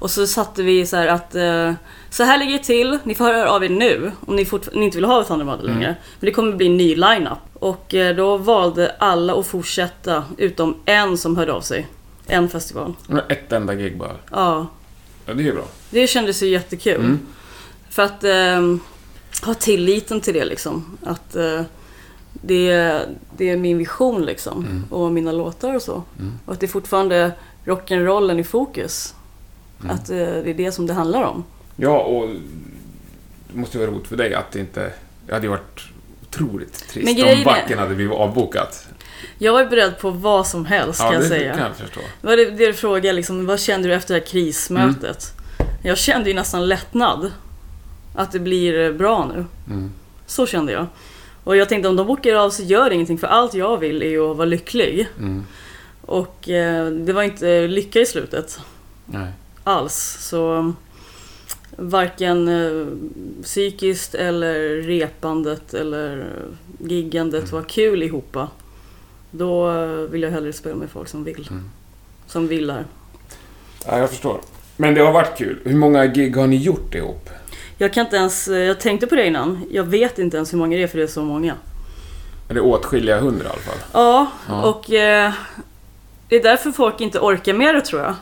Och 0.00 0.10
så 0.10 0.26
satte 0.26 0.62
vi 0.62 0.86
så 0.86 0.96
här 0.96 1.06
att 1.08 1.34
eh, 1.34 1.72
så 2.10 2.22
här 2.24 2.38
ligger 2.38 2.52
det 2.52 2.64
till, 2.64 2.98
ni 3.04 3.14
får 3.14 3.24
höra 3.24 3.50
av 3.50 3.64
er 3.64 3.68
nu 3.68 4.12
om 4.26 4.36
ni, 4.36 4.46
ni 4.72 4.84
inte 4.84 4.96
vill 4.96 5.04
ha 5.04 5.24
Thundermother 5.24 5.64
Mm. 5.64 5.74
längre. 5.78 5.96
Men 6.20 6.26
det 6.26 6.30
kommer 6.30 6.52
bli 6.52 6.66
en 6.66 6.76
ny 6.76 6.94
lineup. 6.96 7.38
Och 7.54 7.94
eh, 7.94 8.16
då 8.16 8.36
valde 8.36 8.94
alla 8.98 9.34
att 9.34 9.46
fortsätta 9.46 10.24
utom 10.36 10.74
en 10.84 11.18
som 11.18 11.36
hörde 11.36 11.52
av 11.52 11.60
sig. 11.60 11.86
En 12.28 12.48
festival. 12.48 12.94
Ett 13.28 13.52
enda 13.52 13.74
gig 13.74 13.98
bara. 13.98 14.16
Ja, 14.30 14.66
Ja, 15.26 15.34
det 15.34 15.42
är 15.42 15.44
ju 15.44 15.52
bra. 15.52 15.64
det 15.90 16.06
kändes 16.06 16.42
ju 16.42 16.46
jättekul. 16.48 17.00
Mm. 17.00 17.18
För 17.90 18.02
att 18.02 18.24
eh, 18.24 18.76
ha 19.46 19.54
tilliten 19.54 20.20
till 20.20 20.34
det 20.34 20.44
liksom. 20.44 20.98
Att 21.04 21.36
eh, 21.36 21.62
det, 22.32 23.00
det 23.36 23.50
är 23.50 23.56
min 23.56 23.78
vision 23.78 24.22
liksom. 24.24 24.64
Mm. 24.64 24.84
Och 24.90 25.12
mina 25.12 25.32
låtar 25.32 25.74
och 25.74 25.82
så. 25.82 26.02
Mm. 26.18 26.32
Och 26.44 26.52
att 26.52 26.60
det 26.60 26.66
är 26.66 26.68
fortfarande 26.68 27.32
rock'n'rollen 27.64 28.38
i 28.40 28.44
fokus. 28.44 29.14
Mm. 29.80 29.90
Att 29.94 30.10
eh, 30.10 30.16
det 30.16 30.50
är 30.50 30.54
det 30.54 30.72
som 30.72 30.86
det 30.86 30.92
handlar 30.94 31.22
om. 31.22 31.44
Ja, 31.76 31.98
och 32.00 32.28
det 33.52 33.58
måste 33.58 33.78
ju 33.78 33.84
vara 33.86 33.96
roligt 33.96 34.08
för 34.08 34.16
dig 34.16 34.34
att 34.34 34.52
det 34.52 34.60
inte... 34.60 34.92
Det 35.26 35.32
hade 35.32 35.46
ju 35.46 35.50
varit 35.50 35.80
otroligt 36.28 36.88
trist 36.88 37.22
om 37.22 37.28
är- 37.28 37.44
backen 37.44 37.78
hade 37.78 37.94
blivit 37.94 38.14
avbokat. 38.14 38.88
Jag 39.38 39.52
var 39.52 39.64
beredd 39.64 39.98
på 39.98 40.10
vad 40.10 40.46
som 40.46 40.64
helst 40.64 41.00
Ja, 41.00 41.06
kan 41.06 41.14
jag 41.14 41.22
det 41.22 41.28
säga. 41.28 41.54
kan 41.54 41.66
jag 41.66 41.76
förstå. 41.76 42.00
Det 42.20 42.26
var 42.26 42.36
det, 42.36 42.50
det 42.50 42.66
du 42.66 42.74
frågade 42.74 43.12
liksom, 43.12 43.46
vad 43.46 43.60
kände 43.60 43.88
du 43.88 43.94
efter 43.94 44.14
det 44.14 44.20
här 44.20 44.26
krismötet? 44.26 45.32
Mm. 45.58 45.72
Jag 45.82 45.98
kände 45.98 46.28
ju 46.30 46.34
nästan 46.34 46.68
lättnad. 46.68 47.32
Att 48.14 48.32
det 48.32 48.38
blir 48.38 48.92
bra 48.92 49.30
nu. 49.34 49.44
Mm. 49.74 49.92
Så 50.26 50.46
kände 50.46 50.72
jag. 50.72 50.86
Och 51.44 51.56
jag 51.56 51.68
tänkte 51.68 51.88
om 51.88 51.96
de 51.96 52.06
bokar 52.06 52.34
av 52.34 52.50
så 52.50 52.62
gör 52.62 52.88
det 52.88 52.94
ingenting 52.94 53.18
för 53.18 53.26
allt 53.26 53.54
jag 53.54 53.76
vill 53.78 54.02
är 54.02 54.08
ju 54.08 54.30
att 54.30 54.36
vara 54.36 54.46
lycklig. 54.46 55.08
Mm. 55.18 55.44
Och 56.02 56.48
eh, 56.48 56.86
det 56.86 57.12
var 57.12 57.22
inte 57.22 57.66
lycka 57.66 58.00
i 58.00 58.06
slutet 58.06 58.60
Nej. 59.06 59.32
alls. 59.64 60.16
Så 60.20 60.72
varken 61.76 62.48
eh, 62.48 62.86
psykiskt 63.42 64.14
eller 64.14 64.82
repandet 64.82 65.74
eller 65.74 66.26
giggandet 66.78 67.52
var 67.52 67.62
kul 67.62 68.02
ihopa. 68.02 68.48
Då 69.30 69.70
vill 70.10 70.22
jag 70.22 70.30
hellre 70.30 70.52
spela 70.52 70.74
med 70.74 70.90
folk 70.90 71.08
som 71.08 71.24
vill. 71.24 71.48
Mm. 71.50 71.70
Som 72.26 72.48
vill 72.48 72.66
det 72.66 72.72
här. 72.72 72.84
Ja, 73.86 73.98
jag 73.98 74.10
förstår. 74.10 74.40
Men 74.76 74.94
det 74.94 75.00
har 75.00 75.12
varit 75.12 75.38
kul. 75.38 75.58
Hur 75.64 75.76
många 75.76 76.06
gig 76.06 76.36
har 76.36 76.46
ni 76.46 76.56
gjort 76.56 76.94
ihop? 76.94 77.30
Jag 77.78 77.92
kan 77.92 78.04
inte 78.04 78.16
ens, 78.16 78.48
eh, 78.48 78.58
jag 78.58 78.80
tänkte 78.80 79.06
på 79.06 79.14
det 79.14 79.26
innan. 79.26 79.66
Jag 79.70 79.84
vet 79.84 80.18
inte 80.18 80.36
ens 80.36 80.52
hur 80.52 80.58
många 80.58 80.76
det 80.76 80.82
är 80.82 80.86
för 80.86 80.98
det 80.98 81.04
är 81.04 81.06
så 81.06 81.22
många. 81.22 81.54
Är 82.48 82.54
det 82.54 82.60
åtskilliga 82.60 83.20
hundra 83.20 83.44
i 83.46 83.48
alla 83.48 83.60
fall? 83.60 83.78
Ja, 83.92 84.26
Ja. 84.48 84.64
och 84.70 84.90
eh, 84.92 85.32
det 86.28 86.36
är 86.36 86.42
därför 86.42 86.70
folk 86.72 87.00
inte 87.00 87.18
orkar 87.20 87.54
med 87.54 87.74
det 87.74 87.80
tror 87.80 88.02
jag. 88.02 88.14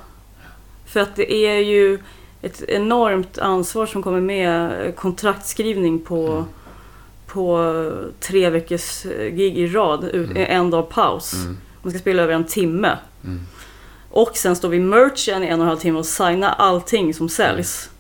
För 0.87 1.01
att 1.01 1.17
det 1.17 1.33
är 1.33 1.59
ju 1.59 1.99
ett 2.43 2.63
enormt 2.69 3.39
ansvar 3.39 3.87
som 3.87 4.03
kommer 4.03 4.21
med 4.21 4.73
kontraktskrivning 4.97 5.99
på, 5.99 6.27
Mm. 6.27 6.45
På 7.37 7.93
tre 8.21 8.51
veckors 8.51 9.07
eh, 9.07 9.35
gig 9.35 9.59
i 9.59 9.67
rad, 9.67 10.05
Mm. 10.15 10.37
en 10.37 10.71
dag 10.71 10.89
paus. 10.91 11.33
Mm. 11.35 11.57
Man 11.83 11.91
ska 11.91 11.99
spela 12.01 12.23
över 12.23 12.33
en 12.35 12.45
timme. 12.45 12.99
Mm. 13.25 13.41
Och 14.11 14.37
sen 14.37 14.57
står 14.57 14.69
vi 14.69 14.81
merchen 14.81 15.43
i 15.45 15.47
en 15.47 15.53
och 15.61 15.65
en 15.65 15.69
halv 15.69 15.79
timme 15.79 15.99
och 15.99 16.07
signa 16.07 16.53
allting 16.53 17.15
som 17.15 17.29
säljs. 17.29 17.91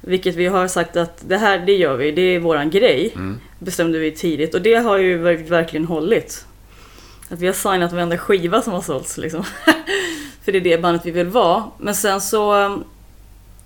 Vilket 0.00 0.34
vi 0.34 0.46
har 0.46 0.68
sagt 0.68 0.96
att 0.96 1.22
det 1.28 1.36
här, 1.36 1.58
det 1.58 1.72
gör 1.76 1.96
vi, 1.96 2.10
det 2.10 2.22
är 2.22 2.38
våran 2.40 2.70
grej 2.70 3.12
Mm. 3.14 3.40
bestämde 3.58 3.98
vi 3.98 4.10
tidigt 4.12 4.54
och 4.54 4.62
det 4.62 4.74
har 4.74 4.98
ju 4.98 5.18
ver- 5.22 5.48
verkligen 5.48 5.86
hållit. 5.86 6.44
Att 7.30 7.40
vi 7.40 7.46
har 7.46 7.54
signat 7.54 7.92
varenda 7.92 8.18
skiva 8.18 8.62
som 8.62 8.72
har 8.72 8.80
sålts 8.80 9.18
liksom. 9.18 9.44
För 10.44 10.52
det 10.52 10.58
är 10.58 10.62
det 10.62 10.82
bandet 10.82 11.06
vi 11.06 11.10
vill 11.10 11.26
vara. 11.26 11.64
Men 11.78 11.94
sen 11.94 12.20
så 12.20 12.54
um, 12.66 12.84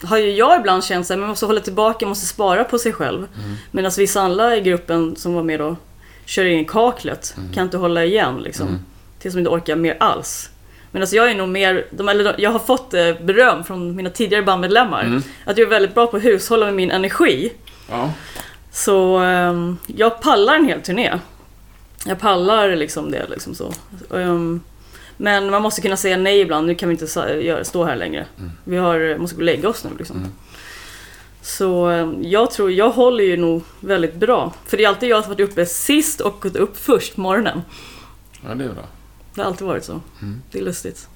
har 0.06 0.18
ju 0.18 0.30
jag 0.30 0.60
ibland 0.60 0.84
känt 0.84 1.10
att 1.10 1.18
man 1.18 1.28
måste 1.28 1.46
hålla 1.46 1.60
tillbaka, 1.60 2.06
måste 2.06 2.26
spara 2.26 2.64
på 2.64 2.78
sig 2.78 2.92
själv. 2.92 3.18
Mm. 3.18 3.56
Medan 3.70 3.92
vissa 3.98 4.20
andra 4.20 4.56
i 4.56 4.60
gruppen 4.60 5.16
som 5.16 5.34
var 5.34 5.42
med 5.42 5.60
då 5.60 5.76
kör 6.24 6.44
in 6.44 6.60
i 6.60 6.64
kaklet. 6.64 7.34
Mm. 7.36 7.52
Kan 7.52 7.64
inte 7.64 7.76
hålla 7.76 8.04
igen 8.04 8.40
liksom. 8.42 8.68
Mm. 8.68 8.80
Tills 9.18 9.34
de 9.34 9.38
inte 9.38 9.50
orkar 9.50 9.76
mer 9.76 9.96
alls. 10.00 10.50
Men 10.90 11.02
alltså 11.02 11.16
jag 11.16 11.30
är 11.30 11.34
nog 11.34 11.48
mer, 11.48 11.86
de, 11.90 12.08
eller 12.08 12.24
de, 12.24 12.42
jag 12.42 12.50
har 12.50 12.58
fått 12.58 12.94
eh, 12.94 13.12
beröm 13.20 13.64
från 13.64 13.96
mina 13.96 14.10
tidigare 14.10 14.42
bandmedlemmar. 14.42 15.02
Mm. 15.02 15.22
Att 15.44 15.58
jag 15.58 15.66
är 15.66 15.70
väldigt 15.70 15.94
bra 15.94 16.06
på 16.06 16.16
att 16.16 16.24
hushålla 16.24 16.66
med 16.66 16.74
min 16.74 16.90
energi. 16.90 17.52
Ja. 17.90 18.12
Så 18.72 19.16
ehm, 19.16 19.78
jag 19.86 20.20
pallar 20.20 20.54
en 20.54 20.64
hel 20.64 20.80
turné. 20.80 21.18
Jag 22.06 22.20
pallar 22.20 22.76
liksom 22.76 23.10
det 23.10 23.26
liksom 23.30 23.54
så. 23.54 23.72
Ehm, 24.14 24.60
men 25.16 25.50
man 25.50 25.62
måste 25.62 25.81
kunna 25.81 25.96
säga 25.96 26.16
nej 26.16 26.40
ibland. 26.40 26.66
Nu 26.66 26.74
kan 26.74 26.88
vi 26.88 26.92
inte 26.92 27.07
stå 27.64 27.85
här 27.85 27.96
längre. 27.96 28.27
Mm. 28.38 28.50
Vi 28.64 28.77
har, 28.77 29.18
måste 29.18 29.37
gå 29.37 29.40
och 29.40 29.44
lägga 29.44 29.68
oss 29.68 29.85
nu 29.85 29.90
liksom. 29.98 30.16
Mm. 30.16 30.31
Så 31.42 31.87
ehm, 31.87 32.16
jag 32.22 32.50
tror, 32.50 32.72
jag 32.72 32.90
håller 32.90 33.24
ju 33.24 33.37
nog 33.37 33.62
väldigt 33.81 34.14
bra. 34.14 34.53
För 34.66 34.77
det 34.77 34.85
är 34.85 34.88
alltid 34.88 35.09
jag 35.09 35.24
som 35.24 35.33
varit 35.33 35.50
uppe 35.50 35.66
sist 35.66 36.20
och 36.20 36.40
gått 36.40 36.57
upp 36.57 36.77
först 36.77 37.14
på 37.14 37.20
morgonen. 37.20 37.62
ja, 38.48 38.55
det 38.55 38.64
är 38.64 38.68
bra. 38.68 38.85
Det 39.35 39.40
har 39.40 39.48
alltid 39.48 39.66
varit 39.66 39.85
så. 39.85 40.00
Mm. 40.22 40.42
Det 40.50 40.59
är 40.59 40.62
lustigt. 40.62 41.09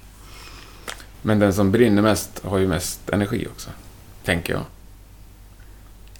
Men 1.21 1.39
den 1.39 1.53
som 1.53 1.71
brinner 1.71 2.01
mest 2.01 2.41
har 2.45 2.57
ju 2.57 2.67
mest 2.67 3.09
energi 3.09 3.47
också. 3.51 3.69
Tänker 4.23 4.53
jag. 4.53 4.63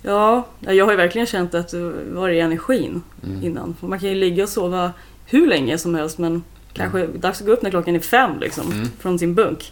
Ja, 0.01 0.47
jag 0.59 0.85
har 0.85 0.91
ju 0.91 0.97
verkligen 0.97 1.27
känt 1.27 1.53
att 1.53 1.69
det 1.69 1.91
var 2.11 2.29
i 2.29 2.39
energin 2.39 3.01
Mm. 3.23 3.43
innan. 3.43 3.75
Man 3.79 3.99
kan 3.99 4.09
ju 4.09 4.15
ligga 4.15 4.43
och 4.43 4.49
sova 4.49 4.91
hur 5.25 5.47
länge 5.47 5.77
som 5.77 5.95
helst 5.95 6.17
men 6.17 6.43
kanske 6.73 7.07
dags 7.07 7.41
att 7.41 7.47
gå 7.47 7.53
upp 7.53 7.61
när 7.61 7.69
klockan 7.69 7.95
är 7.95 7.99
fem 7.99 8.39
liksom. 8.39 8.71
Mm. 8.71 8.87
Från 8.99 9.19
sin 9.19 9.35
bunk. 9.35 9.71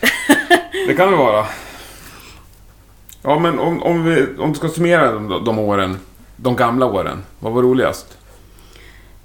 Det 0.86 0.94
kan 0.94 1.10
det 1.10 1.16
vara. 1.16 1.46
Ja, 3.22 3.38
men 3.38 3.58
om, 3.58 3.82
om, 3.82 4.04
vi, 4.04 4.26
om 4.38 4.52
du 4.52 4.58
ska 4.58 4.68
summera 4.68 5.12
de, 5.12 5.44
de 5.44 5.58
åren, 5.58 5.96
de 6.36 6.56
gamla 6.56 6.86
åren. 6.86 7.22
Vad 7.38 7.52
var 7.52 7.62
roligast? 7.62 8.18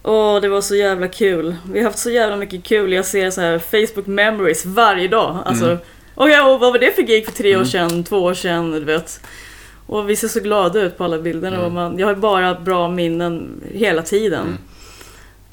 Åh, 0.04 0.42
det 0.42 0.50
var 0.50 0.62
så 0.62 0.76
jävla 0.76 1.08
kul. 1.08 1.56
Vi 1.72 1.80
har 1.80 1.86
haft 1.86 2.00
så 2.00 2.10
jävla 2.10 2.38
mycket 2.38 2.64
kul. 2.64 2.94
Jag 2.94 3.06
ser 3.06 3.32
så 3.32 3.42
här 3.42 3.60
Facebook 3.60 4.08
memories 4.08 4.66
varje 4.66 5.08
dag. 5.08 5.38
Alltså, 5.46 5.66
Mm. 5.66 5.78
och 6.16 6.30
ja, 6.30 6.54
och 6.54 6.60
vad 6.60 6.72
var 6.72 6.80
det 6.80 6.96
för 6.96 7.02
gig 7.02 7.26
för 7.26 7.32
tre 7.32 7.50
år 7.56 7.56
Mm. 7.56 7.68
sedan, 7.68 8.04
två 8.04 8.18
år 8.18 8.34
sedan, 8.34 8.72
du 8.72 8.80
vet. 8.84 9.20
Och 9.88 10.10
vi 10.10 10.16
ser 10.16 10.28
så 10.28 10.40
glada 10.40 10.82
ut 10.82 10.98
på 10.98 11.04
alla 11.04 11.20
bilderna. 11.20 11.56
Mm. 11.56 11.66
Och 11.68 11.72
man, 11.72 12.00
jag 12.00 12.08
har 12.08 12.16
bara 12.16 12.56
bra 12.60 12.90
minnen 12.90 13.62
hela 13.74 14.02
tiden. 14.02 14.58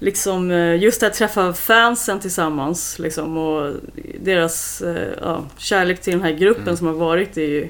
Liksom 0.05 0.51
eh, 0.51 0.77
just 0.83 1.01
det 1.01 1.07
att 1.07 1.15
träffa 1.15 1.53
fansen 1.53 2.21
tillsammans 2.21 2.99
liksom, 2.99 3.37
och 3.37 3.73
deras 4.21 4.81
eh, 4.83 5.09
ja, 5.23 5.45
kärlek 5.59 6.01
till 6.01 6.13
den 6.13 6.23
här 6.23 6.33
gruppen 6.33 6.63
Mm. 6.63 6.77
som 6.77 6.87
har 6.87 6.95
varit 6.95 7.37
är 7.37 7.43
ju 7.43 7.69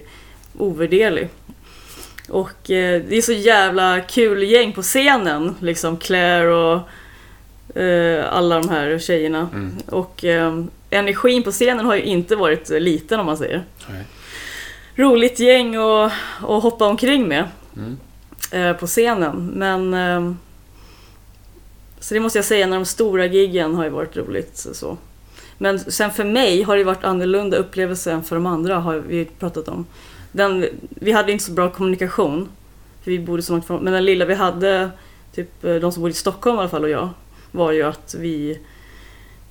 ovärderlig. 0.59 1.29
Och 2.29 2.71
eh, 2.71 3.03
det 3.09 3.17
är 3.17 3.23
så 3.23 3.33
jävla 3.33 4.01
kul 4.01 4.43
gäng 4.43 4.73
på 4.73 4.83
scenen, 4.83 5.55
liksom 5.61 5.97
Claire 5.97 6.49
och 6.55 6.81
eh, 7.81 8.25
alla 8.35 8.61
de 8.61 8.69
här 8.69 8.99
tjejerna. 8.99 9.49
Mm. 9.53 9.73
Och 9.87 10.25
eh, 10.25 10.65
energin 10.91 11.43
på 11.43 11.51
scenen 11.51 11.87
har 11.87 11.95
ju 11.95 12.03
inte 12.03 12.37
varit 12.37 12.69
liten 12.71 13.21
om 13.21 13.27
man 13.27 13.37
säger. 13.37 13.65
Nej. 13.91 14.05
Roligt 14.97 15.39
gäng 15.39 15.77
att 15.77 16.13
att 16.43 16.63
hoppa 16.63 16.87
omkring 16.87 17.29
med 17.29 17.45
Mm. 17.77 17.97
eh, 18.51 18.77
på 18.77 18.87
scenen. 18.87 19.51
Men... 19.55 19.95
Så 22.05 22.15
det 22.15 22.21
måste 22.21 22.39
jag 22.39 22.45
säga, 22.45 22.67
när 22.67 22.77
de 22.77 22.85
stora 22.85 23.27
giggen 23.27 23.75
har 23.75 23.85
ju 23.85 23.91
varit 23.91 24.17
roligt. 24.17 24.57
Så. 24.73 24.97
Men 25.59 25.79
sen 25.79 26.11
för 26.11 26.25
mig 26.25 26.63
har 26.63 26.77
det 26.77 26.85
varit 26.85 27.05
annorlunda 27.05 27.57
upplevelse 27.57 28.13
än 28.13 28.23
för 28.23 28.37
de 28.37 28.47
andra, 28.47 28.79
har 28.79 28.97
vi 28.97 29.25
pratat 29.25 29.69
om. 29.69 29.87
Den, 30.33 30.67
vi 30.89 31.13
hade 31.13 31.33
inte 31.33 31.45
så 31.45 31.53
bra 31.53 31.71
kommunikation, 31.71 32.49
för 33.05 33.11
vi 33.11 33.19
bodde 33.19 33.43
så 33.43 33.53
långt 33.53 33.67
från... 33.67 33.85
Men 33.85 33.93
den 33.93 34.05
lilla 34.05 34.25
vi 34.25 34.35
hade, 34.35 34.91
typ 35.35 35.65
eh, 35.65 35.75
de 35.75 35.93
som 35.93 36.01
bodde 36.03 36.11
i 36.11 36.15
Stockholm 36.15 36.57
i 36.57 36.61
alla 36.61 36.69
fall 36.69 36.85
och 36.85 36.91
jag, 36.91 37.09
var 37.53 37.73
ju 37.73 37.83
att 37.83 38.15
vi... 38.19 38.59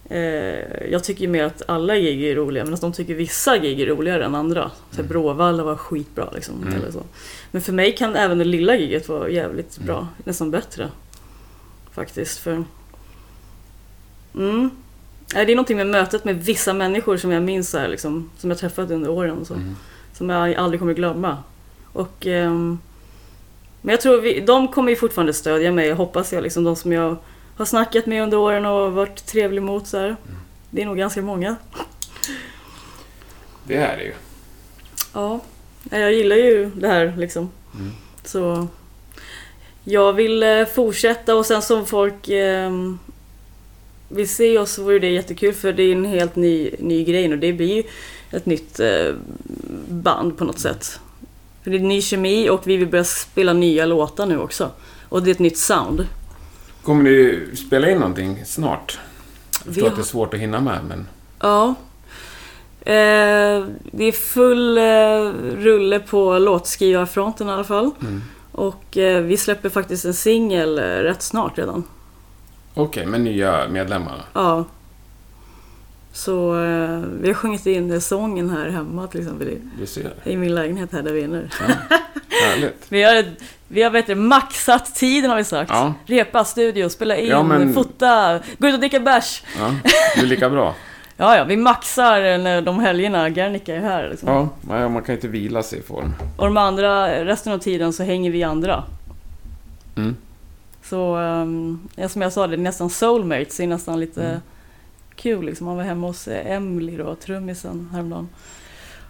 Eh, 0.10 0.92
jag 0.92 1.04
tycker 1.04 1.22
ju 1.22 1.28
mer 1.28 1.44
att 1.44 1.62
alla 1.68 1.98
gig 1.98 2.24
är 2.24 2.36
roliga, 2.36 2.64
men 2.66 2.74
att 2.74 2.82
de 2.82 2.94
tycker 2.94 3.14
vissa 3.16 3.58
gig 3.58 3.82
är 3.82 3.86
roligare 3.86 4.26
än 4.26 4.36
andra. 4.36 4.72
Så 4.92 5.00
Mm. 5.00 5.10
Bråvalla 5.10 5.64
var 5.64 5.76
skitbra 5.76 6.30
liksom. 6.36 6.56
Mm. 6.62 6.74
Eller 6.74 6.92
så. 6.92 7.04
Men 7.52 7.62
för 7.62 7.74
mig 7.74 7.96
kan 7.96 8.16
även 8.16 8.38
det 8.38 8.46
lilla 8.46 8.76
giget 8.76 9.10
vara 9.10 9.30
jävligt 9.30 9.78
Mm. 9.78 9.88
bra. 9.88 10.08
Nästan 10.24 10.52
bättre. 10.52 10.90
Faktiskt. 11.94 12.40
För... 12.40 12.64
Mm. 14.36 14.70
Nej, 15.34 15.46
Det 15.46 15.52
är 15.52 15.56
någonting 15.56 15.78
med 15.78 15.88
mötet 15.88 16.26
med 16.26 16.46
vissa 16.46 16.74
människor 16.74 17.18
som 17.18 17.32
jag 17.32 17.44
minns 17.44 17.74
här, 17.74 17.88
liksom, 17.88 18.30
som 18.38 18.50
jag 18.50 18.60
träffat 18.60 18.92
under 18.92 19.10
åren 19.10 19.46
så. 19.46 19.54
Mm. 19.54 19.76
Som 20.14 20.30
jag 20.30 20.56
aldrig 20.56 20.80
kommer 20.80 20.94
glömma. 20.94 21.38
Och, 21.94 22.28
ehm, 22.28 22.80
men 23.82 23.94
jag 23.94 24.02
tror 24.02 24.22
vi, 24.22 24.40
de 24.40 24.68
kommer 24.68 24.90
ju 24.90 24.96
fortfarande 24.96 25.34
stödja 25.34 25.72
mig, 25.72 25.92
hoppas 25.92 26.34
jag. 26.34 26.44
Liksom, 26.44 26.64
de 26.64 26.76
som 26.76 26.92
jag 26.92 27.18
har 27.56 27.66
snackat 27.66 28.06
med 28.06 28.24
under 28.24 28.38
åren 28.38 28.66
och 28.66 28.94
varit 28.94 29.26
trevlig 29.26 29.62
mot. 29.62 29.88
Så 29.88 29.98
här. 29.98 30.16
Det 30.70 30.82
är 30.82 30.86
nog 30.86 30.98
ganska 30.98 31.22
många. 31.22 31.56
Det 33.64 33.76
är 33.76 33.98
det 33.98 34.04
ju. 34.04 34.14
Ja, 35.14 35.40
jag 35.92 36.14
gillar 36.14 36.36
ju 36.36 36.72
det 36.76 36.88
här 36.88 37.14
liksom. 37.18 37.50
Mm. 37.76 37.92
Så 38.24 38.68
jag 39.84 40.14
vill 40.14 40.44
eh, 40.44 40.66
fortsätta 40.66 41.36
och 41.36 41.46
sen 41.46 41.62
som 41.62 41.86
folk 41.86 42.30
eh, 42.30 42.72
vill 44.10 44.30
se 44.30 44.58
oss 44.58 44.72
så 44.72 44.84
vore 44.84 45.00
det 45.00 45.10
jättekul 45.10 45.54
för 45.54 45.74
det 45.74 45.84
är 45.84 45.92
en 45.92 46.06
helt 46.06 46.36
ny, 46.36 46.72
ny 46.80 47.04
grej 47.04 47.32
och 47.32 47.40
det 47.40 47.54
blir 47.54 47.76
ju 47.76 47.84
ett 48.32 48.46
nytt 48.46 48.80
eh, 48.80 49.16
band 49.88 50.38
på 50.38 50.46
något 50.46 50.60
sätt. 50.60 51.00
För 51.64 51.72
det 51.72 51.78
är 51.78 51.80
ny 51.80 52.02
kemi 52.02 52.50
och 52.50 52.68
vi 52.68 52.78
vill 52.78 52.88
börja 52.88 53.04
spela 53.04 53.54
nya 53.54 53.86
låtar 53.86 54.26
nu 54.26 54.40
också. 54.40 54.72
Och 55.10 55.24
det 55.24 55.30
är 55.30 55.32
ett 55.32 55.40
nytt 55.40 55.58
sound. 55.58 56.08
Kommer 56.84 57.04
ni 57.04 57.40
spela 57.56 57.90
in 57.90 57.98
någonting 57.98 58.46
snart? 58.46 59.00
Jag 59.66 59.74
förstår 59.74 59.88
att 59.88 59.96
det 59.96 60.02
är 60.02 60.04
svårt 60.04 60.34
att 60.34 60.40
hinna 60.40 60.62
med, 60.62 60.80
men... 60.88 61.08
Ja. 61.40 61.76
Eh, 62.86 63.66
det 63.92 64.04
är 64.04 64.12
full 64.12 64.78
eh, 64.78 65.62
rulle 65.64 66.00
på 66.00 66.40
låtskrivarfronten 66.40 67.50
i 67.50 67.52
alla 67.52 67.64
fall. 67.64 67.92
Mm. 68.02 68.22
Och 68.56 68.98
eh, 68.98 69.22
vi 69.22 69.38
släpper 69.38 69.70
faktiskt 69.70 70.06
en 70.06 70.14
singel 70.14 70.78
eh, 70.80 70.84
rätt 70.84 71.22
snart 71.22 71.58
redan. 71.58 71.84
Okej, 72.74 73.06
med 73.06 73.22
nya 73.22 73.68
medlemmar. 73.70 74.22
Ja. 74.34 74.66
Så 76.12 76.64
eh, 76.64 77.00
vi 77.22 77.28
har 77.28 77.34
sjungit 77.34 77.66
in 77.66 78.02
sången 78.02 78.50
här 78.50 78.70
hemma 78.70 79.08
till 79.08 79.20
exempel 79.22 79.48
i, 79.48 79.58
Du 79.80 79.86
ser. 79.86 80.14
i 80.24 80.38
min 80.38 80.56
lägenhet 80.56 80.92
här 80.92 81.02
där 81.02 81.14
vi 81.14 81.24
är 81.24 81.28
nu. 81.28 81.50
Ja. 81.68 81.74
Härligt. 82.48 82.76
Vi 82.90 83.04
har, 83.04 83.26
vi 83.68 83.84
har 83.84 83.90
du, 83.90 84.16
maxat 84.16 84.96
tiden 84.96 85.30
har 85.30 85.38
vi 85.38 85.44
sagt. 85.44 85.72
Ja. 85.72 85.94
Repa, 86.06 86.46
studio, 86.46 86.90
spela 86.90 87.16
in, 87.18 87.30
Ja, 87.30 87.44
men- 87.44 87.74
fota, 87.74 88.40
gå 88.58 88.68
ut 88.68 88.74
och 88.74 88.80
dricka 88.80 89.00
bärs. 89.00 89.44
Ja, 89.58 89.76
det 90.16 90.22
är 90.22 90.26
lika 90.26 90.50
bra. 90.50 90.76
Ja, 91.24 91.38
ja, 91.38 91.44
vi 91.44 91.58
maxar 91.58 92.38
när 92.38 92.62
de 92.62 92.80
helgerna 92.80 93.30
Gernika 93.30 93.76
är 93.76 93.80
här. 93.80 94.10
Liksom. 94.10 94.50
Ja, 94.70 94.90
man 94.90 95.04
kan 95.04 95.16
inte 95.16 95.28
vila 95.28 95.64
sig 95.64 95.80
i 95.80 95.82
form. 95.82 96.14
Och 96.38 96.46
de 96.46 96.58
andra, 96.58 97.26
resten 97.26 97.54
av 97.54 97.58
tiden 97.58 97.94
så 97.94 98.04
hänger 98.04 98.32
vi 98.32 98.44
andra. 98.44 98.84
Mm. 99.96 100.16
Så 100.84 101.16
um, 101.18 101.90
ja, 101.96 102.10
som 102.10 102.22
jag 102.22 102.34
sa, 102.34 102.48
det 102.48 102.56
är 102.56 102.58
nästan 102.58 102.90
soulmates. 102.90 103.58
Det 103.58 103.64
är 103.64 103.68
nästan 103.68 104.00
lite 104.00 104.24
Mm. 104.24 104.40
kul 105.16 105.46
liksom. 105.46 105.66
Man 105.68 105.76
var 105.78 105.84
hemma 105.84 106.08
hos 106.08 106.28
eh, 106.28 106.52
Emily 106.56 106.98
då, 106.98 107.16
trummisen 107.16 107.90
häromdagen. 107.94 108.30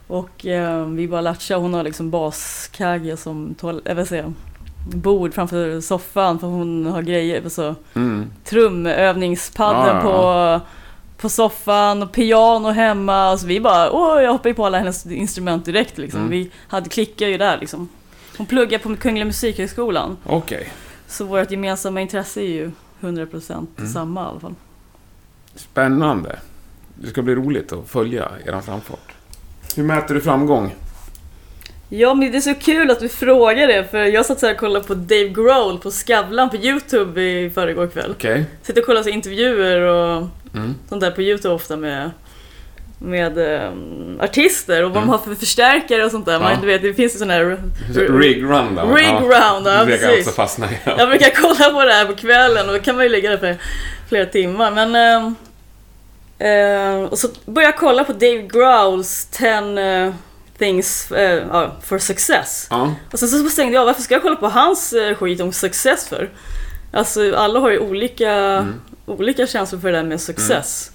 Och 0.08 0.46
eh, 0.46 0.86
vi 0.86 1.08
bara 1.08 1.22
latchade. 1.22 1.62
Hon 1.62 1.74
har 1.74 1.84
liksom 1.84 2.10
baskagge 2.10 3.18
som 3.18 3.56
toal- 3.60 3.82
jag 3.86 3.96
vill 3.96 4.08
säga, 4.08 4.34
bord 4.94 5.34
framför 5.34 5.82
soffan 5.82 6.40
för 6.40 6.48
hon 6.48 6.86
har 6.86 7.02
grejer. 7.02 7.50
Så 7.50 7.76
Mm. 7.96 8.26
trumövningspadden 8.44 9.96
Ja, 9.96 10.02
på, 10.02 10.66
på 11.24 11.30
soffan 11.30 12.04
och 12.04 12.12
piano 12.12 12.70
hemma. 12.70 13.32
Och 13.32 13.40
så 13.40 13.48
vi 13.48 13.60
bara, 13.60 13.92
åh, 13.92 14.22
jag 14.22 14.32
hoppade 14.32 14.50
ju 14.50 14.56
på 14.56 14.66
alla 14.66 14.78
hennes 14.78 15.06
instrument 15.06 15.66
direkt 15.66 15.98
liksom. 15.98 16.20
Mm. 16.20 16.32
Vi 16.32 16.52
hade 16.68 16.90
klickar 16.90 17.28
ju 17.28 17.38
där 17.38 17.58
liksom. 17.58 17.90
Hon 18.38 18.48
pluggar 18.48 18.80
på 18.80 18.96
Kungliga 18.96 19.26
Musikhögskolan. 19.26 20.18
Okej. 20.26 20.70
Så 21.08 21.26
vårt 21.26 21.52
gemensamma 21.52 22.02
intresse 22.02 22.42
är 22.42 22.48
ju 22.48 22.72
100% 23.02 23.68
Mm. 23.78 23.90
samma 23.92 24.22
i 24.22 24.26
alla 24.26 24.40
fall. 24.40 24.56
Spännande. 25.56 26.40
Det 26.96 27.08
ska 27.08 27.22
bli 27.22 27.36
roligt 27.36 27.72
att 27.72 27.90
följa 27.90 28.32
er 28.46 28.62
framfart. 28.62 29.14
Hur 29.76 29.84
mäter 29.84 30.16
du 30.16 30.22
framgång? 30.22 30.76
Ja, 31.90 32.14
men 32.14 32.32
det 32.32 32.38
är 32.38 32.42
så 32.42 32.56
kul 32.56 32.92
att 32.92 33.00
du 33.00 33.10
frågar 33.10 33.68
det. 33.68 33.84
För 33.92 33.98
jag 34.04 34.26
satt 34.26 34.40
så 34.40 34.46
här 34.46 34.54
och 34.54 34.60
kollade 34.60 34.86
på 34.88 34.94
Dave 34.94 35.28
Grohl 35.30 35.80
på 35.80 35.92
Skavlan 35.92 36.50
på 36.50 36.56
YouTube 36.56 37.22
i 37.22 37.50
förrgår 37.50 37.88
kväll. 37.88 38.12
Okej. 38.18 38.46
Sitter 38.64 38.82
och 38.82 38.86
kollar 38.86 39.04
så 39.04 39.10
intervjuer 39.10 39.82
och 39.82 40.28
Mm. 40.56 40.76
sånt 40.90 41.02
där 41.02 41.12
på 41.12 41.22
YouTube 41.22 41.54
ofta 41.54 41.78
med, 41.78 42.12
med 43.00 43.38
ehm, 43.38 44.20
artister 44.22 44.84
och 44.84 44.90
vad 44.92 44.98
Mm. 44.98 45.08
de 45.08 45.12
har 45.12 45.18
för 45.26 45.36
förstärkare 45.36 46.06
och 46.06 46.12
sånt 46.12 46.26
där. 46.26 46.34
Ja. 46.34 46.40
Man, 46.40 46.62
du 46.62 46.68
vet, 46.68 46.82
det 46.82 46.94
finns 46.94 47.16
ju 47.16 47.18
sådana 47.20 47.34
här... 47.34 47.58
Rig 48.20 48.44
rundown. 48.44 48.94
Rig 48.96 49.06
ja. 49.08 49.20
round, 49.20 49.68
ja 49.68 49.86
brukar 49.86 50.18
också 50.20 50.32
fastna 50.32 50.66
i. 50.72 50.78
Jag 50.98 51.10
brukar 51.10 51.30
kolla 51.42 51.70
på 51.70 51.86
det 51.86 51.94
här 51.94 52.06
på 52.06 52.16
kvällen 52.16 52.68
och 52.70 52.74
då 52.76 52.80
kan 52.80 52.96
man 52.96 53.04
ju 53.06 53.10
ligga 53.12 53.30
där 53.30 53.38
för 53.38 53.56
flera 54.10 54.26
timmar. 54.26 54.72
Men, 54.72 54.96
ehm, 54.96 55.36
ehm, 56.40 57.06
och 57.06 57.18
så 57.20 57.28
började 57.46 57.72
jag 57.74 57.80
kolla 57.80 58.04
på 58.04 58.14
Dave 58.14 58.42
Grohls 58.42 59.26
10 59.32 59.78
eh, 60.06 60.14
things 60.58 61.08
ja, 61.52 61.72
for 61.84 61.98
success. 62.00 62.68
Ja. 62.70 62.94
Och 63.12 63.20
sen 63.20 63.30
så 63.30 63.50
stängde 63.50 63.74
jag, 63.74 63.86
varför 63.86 64.02
ska 64.02 64.14
jag 64.14 64.22
kolla 64.22 64.36
på 64.36 64.48
hans 64.48 64.94
eh, 64.94 65.16
skit 65.16 65.42
om 65.42 65.54
success 65.54 66.08
för? 66.08 66.30
Alltså 66.92 67.36
alla 67.36 67.60
har 67.60 67.72
ju 67.72 67.80
olika, 67.80 68.32
Mm. 68.34 68.74
olika 69.06 69.48
känslor 69.48 69.80
för 69.80 69.92
det 69.92 69.98
där 69.98 70.04
med 70.04 70.22
success. 70.22 70.92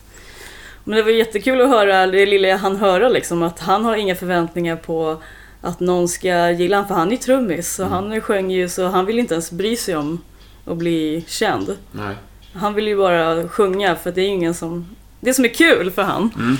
Men 0.85 0.97
det 0.97 1.03
var 1.03 1.11
jättekul 1.11 1.61
att 1.61 1.68
höra 1.68 2.07
det 2.07 2.27
lilla 2.27 2.49
jag 2.49 2.59
hann 2.59 2.77
höra 2.77 3.09
liksom, 3.09 3.42
att 3.42 3.59
han 3.61 3.85
har 3.85 3.97
inga 3.97 4.14
förväntningar 4.14 4.77
på 4.77 5.23
att 5.61 5.81
någon 5.81 6.09
ska 6.09 6.51
gilla 6.51 6.77
honom, 6.77 6.88
för 6.88 6.94
han 6.94 7.07
är 7.09 7.12
ju 7.12 7.16
trummis 7.16 7.79
och 7.79 7.87
Mm. 7.87 7.92
han 8.11 8.21
sjöng 8.21 8.51
ju 8.51 8.68
så 8.68 8.87
han 8.87 9.07
vill 9.07 9.18
inte 9.18 9.35
ens 9.35 9.51
bry 9.51 9.77
sig 9.77 9.97
om 9.97 10.21
att 10.64 10.77
bli 10.77 11.25
känd. 11.27 11.77
Nej. 11.92 12.14
Han 12.55 12.75
vill 12.75 12.88
ju 12.88 12.97
bara 12.97 13.49
sjunga 13.49 13.97
för 13.97 14.12
det 14.12 14.21
är 14.21 14.27
ingen 14.29 14.55
som... 14.55 14.97
Det 15.21 15.35
som 15.35 15.44
är 15.44 15.49
kul 15.49 15.90
för 15.90 16.03
han. 16.03 16.31
Mm. 16.37 16.57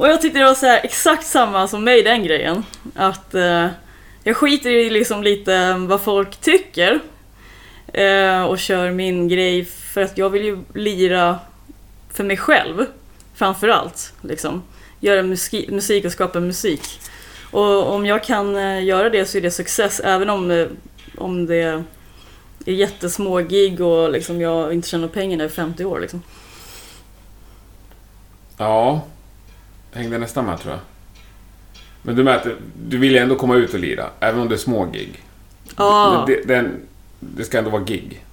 Och 0.00 0.08
jag 0.08 0.20
tyckte 0.20 0.38
det 0.38 0.44
var 0.44 0.54
så 0.54 0.66
här, 0.66 0.80
exakt 0.84 1.26
samma 1.26 1.68
som 1.68 1.84
mig 1.84 2.02
den 2.02 2.24
grejen. 2.24 2.64
Att 2.94 3.34
eh, 3.34 3.66
jag 4.24 4.36
skiter 4.36 4.70
i 4.70 4.90
liksom 4.90 5.22
lite 5.22 5.54
mm, 5.54 5.86
vad 5.86 6.00
folk 6.00 6.36
tycker. 6.36 7.00
Eh, 7.92 8.42
och 8.42 8.58
kör 8.58 8.90
min 8.90 9.28
grej 9.28 9.64
för 9.64 10.00
att 10.00 10.18
jag 10.18 10.30
vill 10.30 10.44
ju 10.44 10.58
lira 10.74 11.38
för 12.12 12.24
mig 12.24 12.36
själv. 12.36 12.86
Framför 13.34 13.68
allt. 13.68 14.12
Liksom. 14.20 14.62
Göra 15.00 15.22
musik, 15.22 15.70
musik 15.70 16.04
och 16.04 16.12
skapa 16.12 16.40
musik. 16.40 17.00
Och 17.50 17.92
om 17.92 18.06
jag 18.06 18.24
kan 18.24 18.56
eh, 18.56 18.84
göra 18.84 19.10
det 19.10 19.26
så 19.26 19.38
är 19.38 19.42
det 19.42 19.50
success 19.50 20.00
även 20.00 20.30
om, 20.30 20.50
eh, 20.50 20.66
om 21.18 21.46
det 21.46 21.62
är 22.66 22.72
jättesmå 22.72 23.38
gig 23.38 23.80
och 23.80 24.10
liksom 24.10 24.40
jag 24.40 24.74
inte 24.74 24.88
tjänar 24.88 25.08
pengar 25.08 25.36
när 25.36 25.44
jag 25.44 25.50
är 25.50 25.54
50 25.54 25.84
år. 25.84 26.00
Liksom. 26.00 26.22
Ja. 28.56 29.02
Hängde 29.92 30.18
nästan 30.18 30.46
med 30.46 30.60
tror 30.60 30.72
jag. 30.72 30.80
Men 32.02 32.16
du 32.16 32.24
mäter, 32.24 32.56
du 32.86 32.98
vill 32.98 33.12
ju 33.12 33.18
ändå 33.18 33.36
komma 33.36 33.56
ut 33.56 33.74
och 33.74 33.80
lira, 33.80 34.10
även 34.20 34.40
om 34.40 34.48
det 34.48 34.54
är 34.54 34.58
små 34.58 34.86
gig. 34.86 35.22
Ja. 35.76 36.24
Det, 36.26 36.34
det, 36.34 36.54
den, 36.54 36.72
det 37.20 37.44
ska 37.44 37.58
ändå 37.58 37.70
vara 37.70 37.82
gig. 37.82 38.24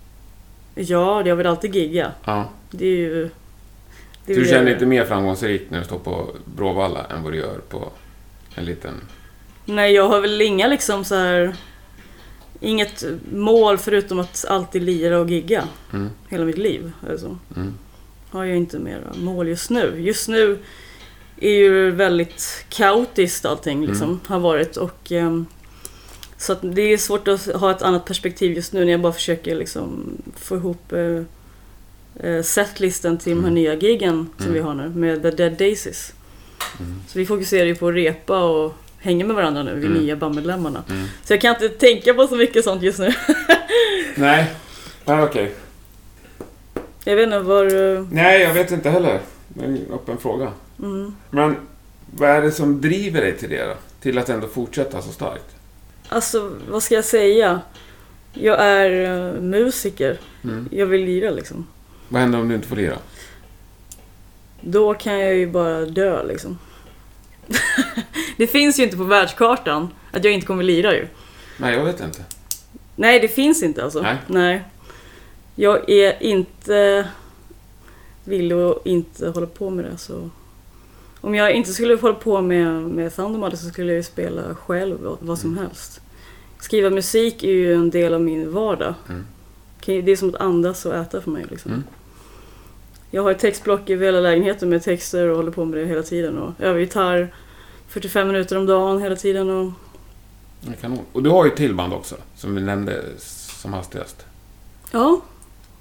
Ja, 0.76 1.28
jag 1.28 1.36
vill 1.36 1.48
alltid 1.48 1.76
gigga. 1.76 2.12
Ja. 2.26 2.50
Det 2.72 2.86
är 2.86 2.98
ju... 2.98 3.30
Det 4.26 4.34
du 4.34 4.46
känner 4.46 4.64
dig 4.64 4.74
inte 4.74 4.86
mer 4.86 5.06
framgångsrik 5.06 5.62
när 5.70 5.80
du 5.80 5.86
står 5.86 6.00
på 6.00 6.28
Bråvalla 6.46 7.06
än 7.06 7.24
vad 7.24 7.34
du 7.34 7.38
gör 7.38 7.58
på 7.70 7.92
en 8.56 8.66
liten... 8.66 8.94
Nej, 9.66 9.94
jag 9.94 10.10
har 10.10 10.22
väl 10.22 10.42
inga 10.42 10.68
liksom 10.68 11.06
så 11.06 11.16
här... 11.16 11.56
Inget 12.60 13.04
mål 13.32 13.78
förutom 13.78 14.20
att 14.20 14.46
alltid 14.50 14.82
lira 14.84 15.20
och 15.20 15.30
gigga 15.30 15.64
Mm. 15.94 16.10
hela 16.30 16.46
mitt 16.46 16.58
liv. 16.58 16.92
Alltså. 17.10 17.38
Mm. 17.56 17.74
Har 18.30 18.44
jag 18.44 18.58
inte 18.58 18.80
mera 18.80 19.14
mål 19.16 19.48
just 19.48 19.70
nu. 19.70 19.94
Just 19.98 20.28
nu 20.28 20.60
är 21.42 21.52
ju 21.52 21.92
väldigt 21.92 22.66
kaotiskt 22.70 23.46
allting 23.46 23.86
liksom, 23.86 24.04
Mm. 24.08 24.20
har 24.28 24.40
varit. 24.40 24.78
Och, 24.78 25.12
ehm, 25.12 25.46
så 26.38 26.52
att 26.54 26.60
det 26.62 26.82
är 26.82 26.98
svårt 26.98 27.28
att 27.28 27.46
ha 27.46 27.72
ett 27.72 27.82
annat 27.82 28.06
perspektiv 28.06 28.52
just 28.54 28.74
nu 28.74 28.86
när 28.86 28.92
jag 28.92 29.02
bara 29.02 29.14
försöker 29.14 29.56
liksom, 29.56 30.18
få 30.36 30.56
ihop 30.56 30.94
eh, 30.94 31.22
eh, 32.30 32.42
setlisten 32.44 33.18
till 33.18 33.32
de 33.32 33.40
här 33.40 33.52
Mm. 33.52 33.54
nya 33.54 33.74
giggen 33.74 34.30
som 34.38 34.46
Mm. 34.46 34.54
vi 34.54 34.60
har 34.60 34.74
nu 34.74 34.90
med 34.90 35.22
The 35.22 35.32
Dead 35.32 35.54
Daisies. 35.54 36.14
Mm. 36.80 37.02
Så 37.08 37.20
vi 37.20 37.26
fokuserar 37.26 37.66
ju 37.66 37.76
på 37.76 37.88
att 37.88 37.96
repa 37.96 38.44
och 38.44 38.74
hänga 39.00 39.26
med 39.26 39.36
varandra 39.36 39.64
nu, 39.64 39.76
vi 39.76 39.86
Mm. 39.86 39.98
nya 39.98 40.16
bandmedlemmarna. 40.16 40.84
Mm. 40.90 41.06
Så 41.24 41.34
jag 41.34 41.42
kan 41.42 41.54
inte 41.54 41.70
tänka 41.70 42.14
på 42.14 42.28
så 42.28 42.36
mycket 42.36 42.64
sånt 42.64 42.82
just 42.84 43.00
nu. 43.00 43.14
Nej. 44.16 44.52
Ja, 45.06 45.24
okej. 45.24 45.54
Jag 47.04 47.16
vet 47.16 47.24
inte 47.24 47.40
var... 47.40 47.96
eh, 47.96 48.06
Nej, 48.12 48.42
jag 48.42 48.54
vet 48.54 48.72
inte 48.72 48.90
heller. 48.90 49.20
Det 49.48 49.64
är 49.64 49.68
en 49.68 49.86
öppen 49.94 50.18
fråga. 50.18 50.52
Mm. 50.80 51.16
Men 51.30 51.56
vad 52.16 52.30
är 52.30 52.42
det 52.42 52.52
som 52.52 52.82
driver 52.82 53.22
dig 53.22 53.38
till 53.38 53.50
det 53.50 53.66
då? 53.66 53.74
Till 54.00 54.18
att 54.18 54.30
ändå 54.30 54.48
fortsätta 54.48 55.02
så 55.02 55.12
starkt? 55.12 55.56
Alltså, 56.10 56.56
vad 56.70 56.84
ska 56.84 56.96
jag 56.96 57.06
säga? 57.06 57.62
Jag 58.34 58.62
är 58.62 58.92
eh, 59.36 59.42
musiker. 59.42 60.20
Mm. 60.44 60.70
Jag 60.72 60.86
vill 60.86 61.06
lira 61.06 61.30
liksom. 61.30 61.68
Vad 62.10 62.22
händer 62.22 62.40
om 62.40 62.50
du 62.50 62.56
inte 62.56 62.68
får 62.68 62.76
lira? 62.76 62.98
Då 64.62 64.94
kan 64.94 65.20
jag 65.20 65.36
ju 65.36 65.48
bara 65.48 65.86
dö 65.86 66.24
liksom. 66.24 66.58
det 68.38 68.48
finns 68.48 68.80
ju 68.80 68.84
inte 68.84 68.98
på 68.98 69.04
världskartan 69.04 69.90
att 70.12 70.24
jag 70.24 70.34
inte 70.34 70.48
kommer 70.48 70.64
lira 70.64 70.94
ju. 70.94 71.08
Nej, 71.58 71.76
jag 71.76 71.86
vet 71.86 72.02
inte. 72.02 72.24
Nej, 72.96 73.20
det 73.20 73.28
finns 73.28 73.64
inte 73.64 73.84
alltså. 73.84 74.06
Nej. 74.28 74.64
Jag 75.56 75.90
är 75.90 76.24
inte 76.24 77.08
villig 78.24 78.56
att 78.56 78.86
inte 78.86 79.30
hålla 79.30 79.48
på 79.48 79.70
med 79.70 79.86
det 79.86 79.98
så... 79.98 80.30
Om 81.28 81.36
jag 81.36 81.52
inte 81.54 81.74
skulle 81.74 81.96
hålla 81.96 82.14
på 82.14 82.42
med, 82.42 82.82
med 82.84 83.16
Thundermother 83.16 83.58
så 83.58 83.70
skulle 83.70 83.88
jag 83.92 83.98
ju 83.98 84.04
spela 84.04 84.56
själv 84.56 85.06
och 85.06 85.18
vad 85.22 85.40
som 85.40 85.58
helst. 85.58 86.02
Skriva 86.60 86.90
musik 86.90 87.44
är 87.44 87.52
ju 87.52 87.74
en 87.74 87.90
del 87.90 88.14
av 88.14 88.22
min 88.22 88.52
vardag. 88.54 88.94
Mm. 89.10 89.26
Det 89.86 90.12
är 90.12 90.16
som 90.16 90.30
att 90.30 90.36
andas 90.36 90.86
och 90.86 90.96
äta 90.96 91.22
för 91.22 91.32
mig. 91.32 91.46
Liksom. 91.50 91.72
Mm. 91.72 91.84
Jag 93.12 93.24
har 93.24 93.32
ett 93.32 93.40
textblock 93.40 93.90
i 93.90 93.98
hela 93.98 94.20
lägenheten 94.20 94.70
med 94.70 94.84
texter 94.84 95.28
och 95.28 95.38
håller 95.38 95.52
på 95.52 95.66
med 95.66 95.80
det 95.80 95.86
hela 95.86 96.04
tiden. 96.04 96.38
Och 96.38 96.54
övar 96.60 96.80
gitarr 96.80 97.34
45 97.88 98.28
minuter 98.28 98.58
om 98.58 98.66
dagen 98.66 99.02
hela 99.02 99.16
tiden. 99.16 99.50
Och... 99.50 99.72
Kanon. 100.82 101.00
Och 101.12 101.24
du 101.24 101.30
har 101.30 101.46
ju 101.46 101.52
ett 101.52 101.58
till 101.58 101.76
band 101.76 101.94
också, 101.94 102.16
som 102.36 102.56
vi 102.56 102.62
nämnde 102.62 103.04
som 103.62 103.74
hastigast. 103.74 104.26
Ja, 104.92 105.22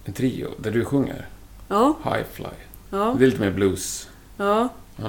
En 0.04 0.12
trio, 0.12 0.48
där 0.58 0.70
du 0.70 0.84
sjunger. 0.84 1.26
ja, 1.68 1.96
High 2.04 2.24
Fly. 2.32 2.46
ja, 2.90 3.14
Det 3.18 3.24
är 3.24 3.26
lite 3.26 3.40
mer 3.40 3.50
blues. 3.50 4.08
ja. 4.36 4.68
Ja. 4.96 5.08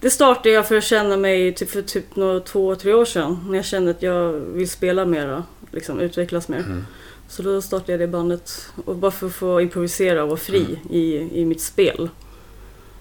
Det 0.00 0.10
startade 0.10 0.50
jag 0.50 0.68
för 0.68 0.76
att 0.76 0.84
känna 0.84 1.16
mig 1.16 1.54
typ 1.54 1.70
för 1.70 1.82
typ 1.82 2.16
några, 2.16 2.40
två, 2.40 2.74
tre 2.74 2.92
år 2.94 3.04
sedan. 3.04 3.44
När 3.48 3.56
jag 3.56 3.64
kände 3.64 3.90
att 3.90 4.02
jag 4.02 4.32
vill 4.32 4.70
spela 4.70 5.04
mera, 5.04 5.44
liksom 5.72 6.00
utvecklas 6.00 6.48
mer. 6.48 6.58
Mm. 6.58 6.86
Så 7.28 7.42
då 7.42 7.62
startade 7.62 7.92
jag 7.92 8.00
det 8.00 8.06
bandet. 8.06 8.66
Och 8.84 8.96
bara 8.96 9.10
för 9.10 9.26
att 9.26 9.34
få 9.34 9.60
improvisera 9.60 10.22
och 10.22 10.28
vara 10.28 10.40
fri 10.40 10.64
Mm. 10.64 10.78
i, 10.90 11.28
i 11.40 11.44
mitt 11.44 11.60
spel. 11.60 12.08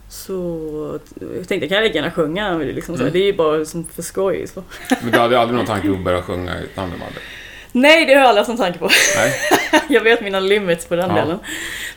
Så 0.09 0.99
jag 1.19 1.47
tänkte 1.47 1.55
jag 1.55 1.69
kan 1.69 1.84
lika 1.84 1.95
gärna 1.95 2.11
sjunga. 2.11 2.49
men 2.49 2.59
det 2.59 2.71
är 2.71 2.76
Liksom, 2.76 2.95
så 2.97 3.01
Mm. 3.01 3.13
det 3.13 3.19
är 3.19 3.26
ju 3.26 3.34
bara 3.34 3.65
som 3.65 3.88
för 3.88 4.01
skoj. 4.01 4.47
Så. 4.47 4.63
Men 5.01 5.11
du 5.11 5.19
hade 5.19 5.39
aldrig 5.39 5.57
någon 5.57 5.65
tanke 5.65 5.91
att 5.91 6.03
börja 6.03 6.21
sjunga 6.21 6.59
i 6.61 6.67
Thundermother? 6.76 7.21
Nej, 7.71 8.05
det 8.05 8.13
har 8.13 8.19
jag 8.21 8.28
aldrig 8.30 8.39
haft 8.39 8.47
någon 8.49 8.57
tanke 8.57 8.80
på. 8.80 8.89
Nej? 9.15 9.34
jag 9.89 10.01
vet 10.01 10.21
mina 10.21 10.39
limits 10.39 10.86
på 10.86 10.95
den 10.95 11.09
Ja. 11.09 11.15
delen. 11.15 11.39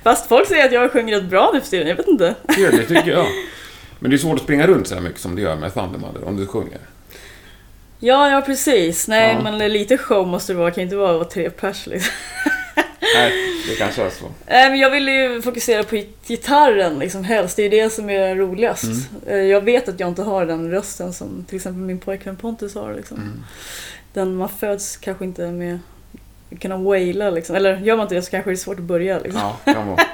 Fast 0.03 0.29
folk 0.29 0.49
säger 0.49 0.65
att 0.65 0.73
jag 0.73 0.93
sjunger 0.93 1.15
rätt 1.21 1.25
bra 1.31 1.51
nu 1.55 1.61
för 1.61 1.69
tiden. 1.69 1.89
Jag 1.89 1.97
vet 1.97 2.09
inte. 2.09 2.35
Ja, 2.59 2.71
det 2.71 2.87
tycker 2.87 3.11
jag. 3.11 3.27
Men 4.03 4.11
det 4.11 4.17
är 4.17 4.19
svårt 4.19 4.37
att 4.37 4.43
springa 4.43 4.67
runt 4.67 4.87
så 4.89 4.95
här 4.95 5.03
mycket 5.03 5.21
som 5.21 5.37
du 5.37 5.43
gör 5.43 5.57
med 5.57 5.75
Thundermother 5.75 6.25
om 6.25 6.37
du 6.37 6.47
sjunger. 6.47 6.79
Ja, 7.99 8.31
ja 8.31 8.41
precis. 8.41 9.09
Nej, 9.09 9.33
Ja. 9.35 9.43
men 9.43 9.73
lite 9.73 9.99
show 9.99 10.27
måste 10.27 10.53
det 10.53 10.57
vara. 10.59 10.69
Det 10.69 10.75
kan 10.75 10.85
inte 10.85 10.97
vara 10.97 11.25
tre 11.25 11.51
pers 11.51 11.87
liksom. 11.87 12.13
Nej, 13.17 13.33
det 13.69 13.75
kanske 13.75 14.03
är 14.03 14.11
så. 14.11 14.25
Men 14.47 14.79
jag 14.79 14.91
vill 14.91 15.09
ju 15.09 15.43
fokusera 15.43 15.83
på 15.83 16.03
gitarren 16.27 16.99
liksom 16.99 17.25
helst. 17.25 17.57
Det 17.57 17.63
är 17.63 17.71
ju 17.71 17.83
det 17.83 17.91
som 17.91 18.11
är 18.11 18.35
roligast. 18.37 18.85
Mm. 18.85 18.99
Eh, 19.27 19.37
Jag 19.37 19.61
vet 19.61 19.89
att 19.89 20.01
jag 20.01 20.09
inte 20.09 20.23
har 20.23 20.47
den 20.47 20.71
rösten 20.71 21.13
som 21.13 21.45
till 21.49 21.57
exempel 21.57 21.83
min 21.83 21.99
pojkvän 21.99 22.37
Pontus 22.37 22.75
har. 22.75 22.95
Liksom. 22.95 23.17
Mm. 23.17 23.45
Den 24.13 24.35
man 24.37 24.49
föds 24.49 24.97
kanske 24.97 25.25
inte 25.25 25.47
med 25.51 25.79
kunna 26.61 26.77
waila 26.77 27.31
liksom. 27.31 27.57
Eller 27.57 27.77
gör 27.77 27.97
man 27.97 28.05
inte 28.05 28.15
det 28.15 28.23
så 28.23 28.31
kanske 28.31 28.51
det 28.51 28.55
är 28.55 28.57
svårt 28.57 28.79
att 28.79 28.85
börja 28.85 29.19
liksom. 29.19 29.41
Ja, 29.65 29.73
kan 29.73 29.87
vara. 29.89 29.99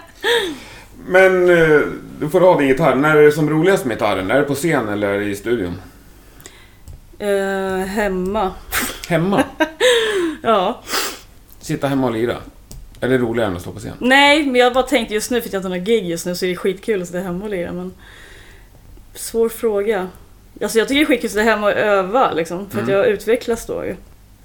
Men 1.09 1.51
eh, 1.51 1.81
du 2.21 2.29
får 2.29 2.41
ha 2.41 2.59
din 2.59 2.69
gitarr. 2.69 2.95
När 2.95 3.17
är 3.17 3.23
det 3.23 3.33
som 3.33 3.51
roligast 3.51 3.85
med 3.85 3.97
gitarren? 3.97 4.31
Är 4.31 4.39
det 4.39 4.43
på 4.45 4.55
scen 4.55 4.89
eller 4.89 5.21
i 5.21 5.35
studion? 5.37 5.75
Eh, 7.19 7.87
hemma. 7.87 8.53
Hemma? 9.09 9.45
Ja. 10.43 10.83
Sitta 11.61 11.87
hemma 11.87 12.07
och 12.07 12.13
lira? 12.13 12.37
Är 13.01 13.09
det 13.09 13.19
roligare 13.19 13.51
än 13.51 13.57
att 13.57 13.63
stå 13.63 13.73
på 13.73 13.79
scen? 13.79 13.93
Nej, 13.99 14.47
men 14.47 14.55
jag 14.55 14.73
bara 14.75 14.83
tänkte 14.85 15.15
just 15.15 15.31
nu 15.31 15.41
för 15.41 15.49
att 15.49 15.53
jag 15.53 15.61
inte 15.61 15.69
har 15.69 15.77
några 15.77 15.85
gig 15.85 16.05
just 16.09 16.27
nu 16.27 16.35
så 16.35 16.45
är 16.45 16.49
det 16.49 16.57
skitkul 16.57 17.03
att 17.03 17.07
sitta 17.09 17.19
hemma 17.21 17.45
och 17.45 17.51
lira 17.51 17.73
men... 17.73 17.93
Svår 19.15 19.49
fråga. 19.49 20.09
Alltså 20.63 20.79
jag 20.79 20.89
tycker 20.89 20.99
det 21.01 21.05
är 21.05 21.07
skitkul 21.07 21.27
att 21.27 21.33
sitta 21.33 21.43
hemma 21.43 21.67
och 21.67 21.73
öva 21.73 22.33
liksom. 22.33 22.71
För 22.71 22.79
att 22.79 22.89
Mm. 22.89 22.97
jag 22.97 23.07
utvecklas 23.07 23.67
då 23.67 23.85
ju. 23.85 23.97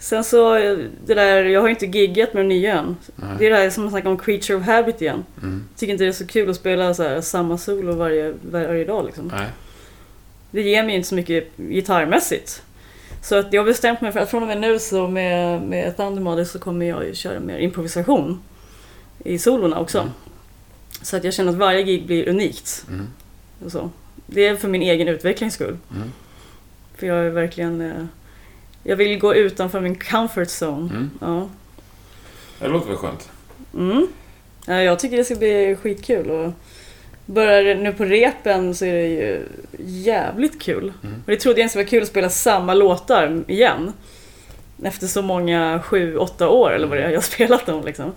Sen 0.04 0.24
så, 0.24 0.56
eh, 0.56 0.78
det 1.06 1.14
där, 1.14 1.46
jag 1.46 1.62
har 1.62 1.68
ju 1.68 1.74
inte 1.74 1.86
giggat 1.86 2.34
med 2.34 2.40
den 2.40 2.50
nya 2.50 2.80
än. 2.80 2.98
Nej. 3.16 3.30
Det 3.40 3.46
är 3.46 3.50
det 3.50 3.56
här 3.56 3.70
som 3.70 3.84
man 3.84 3.92
snackar 3.92 4.10
om 4.10 4.18
creature 4.18 4.58
of 4.58 4.64
habit 4.64 5.02
igen. 5.02 5.26
Mm. 5.42 5.64
Tycker 5.76 5.94
inte 5.94 6.04
det 6.04 6.08
är 6.08 6.14
så 6.14 6.28
kul 6.28 6.50
att 6.50 6.56
spela 6.56 6.94
så 6.94 7.04
här, 7.04 7.22
samma 7.22 7.58
solo 7.58 7.96
varje, 7.96 8.34
varje 8.42 8.86
dag 8.86 9.06
liksom. 9.06 9.28
Nej. 9.28 9.48
Det 10.52 10.62
ger 10.62 10.84
mig 10.84 10.96
inte 10.96 11.08
så 11.08 11.16
mycket 11.16 11.58
gitarrmässigt. 11.58 12.64
Så 13.22 13.36
att 13.36 13.54
jag 13.54 13.62
har 13.62 13.66
bestämt 13.66 14.02
mig 14.02 14.12
för 14.12 14.20
att 14.20 14.30
från 14.30 14.42
och 14.42 14.48
med 14.48 14.62
nu 14.62 14.80
så 14.80 15.08
med, 15.08 15.62
med 15.62 15.98
Thundermother 15.98 16.44
så 16.44 16.60
kommer 16.60 16.86
jag 16.86 17.06
ju 17.06 17.16
köra 17.16 17.40
mer 17.40 17.58
improvisation 17.58 18.44
i 19.24 19.40
solorna 19.40 19.80
också. 19.80 20.00
Mm. 20.00 20.12
Så 21.02 21.18
att 21.18 21.24
jag 21.24 21.34
känner 21.34 21.52
att 21.52 21.58
varje 21.58 21.84
gig 21.84 22.06
blir 22.06 22.30
unikt. 22.30 22.86
Mm. 22.90 23.08
Och 23.66 23.72
så. 23.72 23.90
Det 24.26 24.48
är 24.48 24.56
för 24.56 24.68
min 24.68 24.82
egen 24.82 25.08
utvecklings 25.08 25.54
skull. 25.54 25.78
Mm. 25.96 26.12
För 26.96 27.08
jag 27.08 27.18
är 27.18 27.30
verkligen... 27.30 28.10
Jag 28.84 28.96
vill 28.96 29.20
gå 29.20 29.36
utanför 29.36 29.82
min 29.82 29.96
comfort 29.96 30.48
zone. 30.62 30.90
Mm. 30.90 31.10
Ja. 31.22 31.50
Det 32.60 32.68
låter 32.68 32.88
väl 32.88 32.98
skönt? 32.98 33.30
Mm. 33.74 34.08
Ja, 34.66 34.82
jag 34.82 35.00
tycker 35.00 35.18
det 35.18 35.24
ska 35.24 35.36
bli 35.36 35.78
skitkul. 35.82 36.32
Och 36.32 36.52
börjar 37.26 37.76
nu 37.76 37.94
på 37.94 38.04
repen 38.04 38.76
så 38.76 38.86
är 38.86 38.94
det 38.94 39.08
ju 39.08 39.48
jävligt 39.78 40.62
kul. 40.62 40.94
Mm. 41.04 41.16
Och 41.16 41.32
det 41.32 41.38
trodde 41.38 41.60
jag 41.60 41.66
inte 41.66 41.72
skulle 41.72 41.84
vara 41.84 41.90
kul 41.90 42.04
att 42.04 42.10
spela 42.10 42.30
samma 42.30 42.74
låtar 42.74 43.44
igen. 43.48 43.94
Efter 44.84 45.08
så 45.08 45.22
många 45.22 45.82
sju, 45.84 46.18
åtta 46.18 46.50
år 46.50 46.72
eller 46.72 46.88
vad 46.88 46.98
det 46.98 47.04
är 47.04 47.10
jag 47.10 47.18
har 47.18 47.22
spelat 47.34 47.66
dem 47.66 47.86
liksom. 47.86 48.12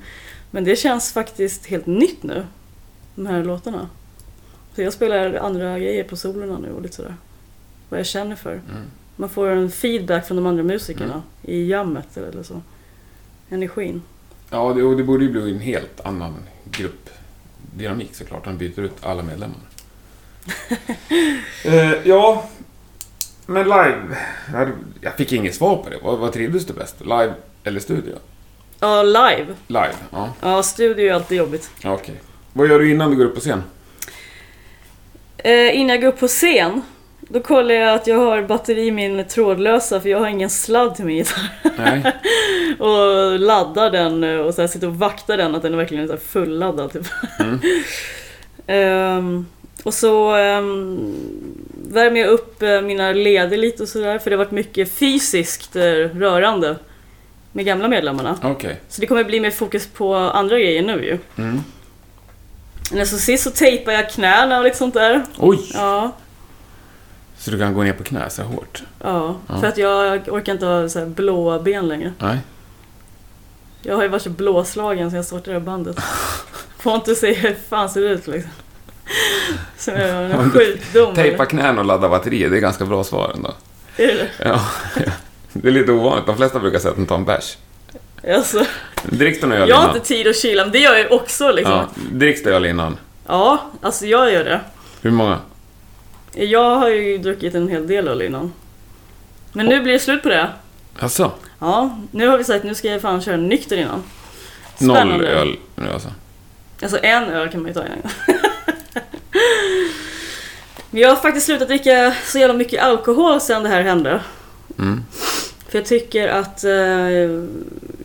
Men 0.50 0.64
det 0.64 0.76
känns 0.76 1.12
faktiskt 1.12 1.66
helt 1.66 1.86
nytt 1.86 2.22
nu. 2.22 2.46
De 3.14 3.26
här 3.26 3.44
låtarna. 3.44 3.88
Så 4.74 4.82
jag 4.82 4.92
spelar 4.92 5.34
andra 5.34 5.78
grejer 5.78 6.04
på 6.04 6.16
solorna 6.16 6.58
nu 6.58 6.72
och 6.72 6.82
lite 6.82 6.96
sådär. 6.96 7.16
Vad 7.88 8.00
jag 8.00 8.06
känner 8.06 8.36
för. 8.36 8.52
Mm. 8.52 8.90
Man 9.16 9.28
får 9.28 9.48
en 9.48 9.70
feedback 9.70 10.26
från 10.26 10.36
de 10.36 10.46
andra 10.46 10.62
musikerna 10.62 11.12
Mm. 11.12 11.22
i 11.42 11.66
jammet 11.68 12.16
eller 12.16 12.42
så. 12.42 12.62
Energin. 13.50 14.02
Ja, 14.50 14.72
det, 14.72 14.82
och 14.82 14.96
det 14.96 15.02
borde 15.04 15.24
ju 15.24 15.30
bli 15.30 15.50
en 15.52 15.60
helt 15.60 16.00
annan 16.00 16.34
gruppdynamik 16.70 18.14
såklart. 18.14 18.46
Han 18.46 18.58
byter 18.58 18.80
ut 18.80 18.92
alla 19.00 19.22
medlemmar. 19.22 19.60
eh, 21.64 21.92
ja, 22.08 22.48
men 23.46 23.64
live. 23.64 24.16
Jag 25.00 25.14
fick 25.16 25.32
inget 25.32 25.54
svar 25.54 25.76
på 25.76 25.90
det. 25.90 25.98
Vad, 26.02 26.18
vad 26.18 26.32
trivdes 26.32 26.66
du 26.66 26.72
bäst? 26.72 27.00
Live 27.00 27.34
eller 27.64 27.80
studio? 27.80 28.14
Ja, 28.80 29.02
live. 29.02 29.46
Live, 29.66 29.94
ja. 30.10 30.32
Ja, 30.40 30.62
studio 30.62 31.06
är 31.10 31.12
alltid 31.14 31.38
jobbigt. 31.38 31.70
Okej. 31.84 32.20
Vad 32.52 32.68
gör 32.68 32.78
du 32.78 32.90
innan 32.90 33.10
du 33.10 33.16
går 33.16 33.24
upp 33.24 33.34
på 33.34 33.40
scen? 33.40 33.62
Eh, 35.38 35.76
innan 35.76 35.88
jag 35.88 36.00
går 36.00 36.08
upp 36.08 36.20
på 36.20 36.28
scen, 36.28 36.82
då 37.28 37.40
kollar 37.40 37.74
jag 37.74 37.94
att 37.94 38.06
jag 38.06 38.18
har 38.18 38.42
batteri 38.42 38.86
i 38.86 38.90
min 38.90 39.24
trådlösa 39.24 40.00
för 40.00 40.08
jag 40.08 40.20
har 40.20 40.28
ingen 40.28 40.50
sladd 40.50 40.94
till 40.94 41.04
min 41.04 41.16
gitarr. 41.16 41.50
Nej. 41.78 42.12
och 42.78 43.38
laddar 43.38 43.90
den 43.90 44.24
och 44.40 44.54
så 44.54 44.60
här 44.60 44.68
sitter 44.68 44.86
och 44.86 44.98
vaktar 44.98 45.36
den 45.36 45.54
att 45.54 45.62
den 45.62 45.72
är 45.72 45.76
verkligen 45.76 46.10
här 46.10 46.16
fulladdad. 46.16 46.92
Typ. 46.92 47.06
Mm. 47.38 47.60
Ehm, 48.68 49.46
och 49.82 49.94
så 49.94 50.36
um, 50.36 51.14
värmer 51.88 52.20
jag 52.20 52.28
upp 52.28 52.62
eh, 52.62 52.80
mina 52.80 53.12
leder 53.12 53.56
lite 53.56 53.82
och 53.82 53.88
sådär 53.88 54.18
för 54.18 54.30
det 54.30 54.36
har 54.36 54.44
varit 54.44 54.52
mycket 54.52 54.92
fysiskt 54.92 55.76
eh, 55.76 55.82
rörande 55.82 56.76
med 57.52 57.64
gamla 57.64 57.88
medlemmarna. 57.88 58.38
Okej. 58.42 58.80
Så 58.88 59.00
det 59.00 59.06
kommer 59.06 59.24
bli 59.24 59.40
mer 59.40 59.50
fokus 59.50 59.86
på 59.86 60.14
andra 60.14 60.58
grejer 60.58 60.82
nu 60.82 61.04
ju. 61.04 61.18
Mm. 61.42 61.60
Men 62.92 63.06
så 63.06 63.18
sist 63.18 63.44
så 63.44 63.50
tejpar 63.50 63.92
jag 63.92 64.10
knäna 64.10 64.58
och 64.58 64.64
lite 64.64 64.76
sånt 64.76 64.94
där. 64.94 65.24
Oj! 65.38 65.70
Ja, 65.74 66.12
Så 67.38 67.50
du 67.50 67.58
kan 67.58 67.74
gå 67.74 67.82
ner 67.82 67.92
på 67.92 68.04
knä 68.04 68.30
så 68.30 68.42
hårt? 68.42 68.82
ja. 69.02 69.36
Ja. 69.48 69.60
För 69.60 69.66
att 69.66 69.78
jag 69.78 70.28
orkar 70.28 70.52
inte 70.52 70.66
ha 70.66 70.88
så 70.88 71.06
blåa 71.06 71.58
ben 71.58 71.88
längre. 71.88 72.12
Nej. 72.18 72.38
Jag 73.82 73.96
har 73.96 74.02
ju 74.02 74.08
varit 74.08 74.22
så 74.22 74.30
blåslagen 74.30 75.10
sen 75.10 75.16
jag 75.16 75.24
startade 75.24 75.50
det 75.50 75.58
här 75.58 75.66
bandet. 75.66 75.96
Får 76.78 76.94
inte 76.94 77.14
se 77.14 77.32
hur 77.32 77.56
fan 77.68 77.90
ser 77.90 78.00
det 78.00 78.08
ut 78.08 78.26
liksom. 78.26 78.50
Som 79.76 79.94
jag 79.94 80.30
en 80.30 80.50
sjukdom. 80.50 81.14
Tejpa 81.14 81.46
knän 81.46 81.78
och 81.78 81.84
ladda 81.84 82.08
batteri, 82.08 82.48
det 82.48 82.56
är 82.56 82.60
ganska 82.60 82.84
bra 82.84 83.04
svar 83.04 83.32
ändå. 83.34 83.54
Är 83.96 84.06
det 84.06 84.28
Ja. 84.44 84.60
Det 85.52 85.68
är 85.68 85.72
lite 85.72 85.92
ovanligt. 85.92 86.26
De 86.26 86.36
flesta 86.36 86.58
brukar 86.58 86.78
säga 86.78 86.90
att 86.90 86.96
de 86.96 87.06
tar 87.06 87.16
en 87.16 87.24
bärs. 87.24 87.56
Alltså, 88.28 88.64
Dricks 89.02 89.40
det 89.40 89.66
jag 89.66 89.76
har 89.76 89.88
inte 89.88 90.06
tid 90.06 90.26
att 90.28 90.36
kyla, 90.36 90.62
men 90.62 90.72
det 90.72 90.78
gör 90.78 90.96
jag 90.96 91.12
också 91.12 91.52
liksom. 91.52 91.74
Ja, 91.74 91.88
Ja, 91.94 92.02
dricks 92.12 92.42
det 92.42 92.50
öl 92.50 92.66
innan? 92.66 92.96
alltså 93.82 94.06
jag 94.06 94.32
gör 94.32 94.44
det. 94.44 94.60
Hur 95.02 95.10
många? 95.10 95.38
Jag 96.34 96.76
har 96.76 96.88
ju 96.88 97.18
druckit 97.18 97.54
en 97.54 97.68
hel 97.68 97.86
del 97.86 98.08
öl 98.08 98.22
innan. 98.22 98.52
Men 99.52 99.66
nu 99.66 99.80
blir 99.80 99.92
det 99.92 99.98
slut 99.98 100.22
på 100.22 100.28
det. 100.28 100.48
Alltså, 100.98 101.32
Ja, 101.58 101.98
nu 102.10 102.26
har 102.28 102.38
vi 102.38 102.44
sagt 102.44 102.58
att 102.58 102.64
nu 102.64 102.74
ska 102.74 102.88
jag 102.88 103.00
fan 103.00 103.20
köra 103.22 103.36
nykter 103.36 103.76
innan. 103.76 104.02
noll 104.78 105.24
öl 105.24 105.56
nu 105.74 105.90
alltså? 105.92 106.08
Alltså 106.82 106.98
en 107.02 107.24
öl 107.24 107.48
kan 107.48 107.62
man 107.62 107.68
ju 107.68 107.74
ta 107.74 107.84
innan. 107.86 107.98
Men 110.90 111.00
jag 111.00 111.08
har 111.08 111.16
faktiskt 111.16 111.46
slutat 111.46 111.68
dricka 111.68 112.14
så 112.24 112.38
jävla 112.38 112.54
mycket 112.54 112.82
alkohol 112.82 113.40
sen 113.40 113.62
det 113.62 113.68
här 113.68 113.82
hände. 113.82 114.20
Mm. 114.78 115.04
För 115.68 115.78
jag 115.78 115.86
tycker 115.86 116.28
att 116.28 116.64
eh, 116.64 116.70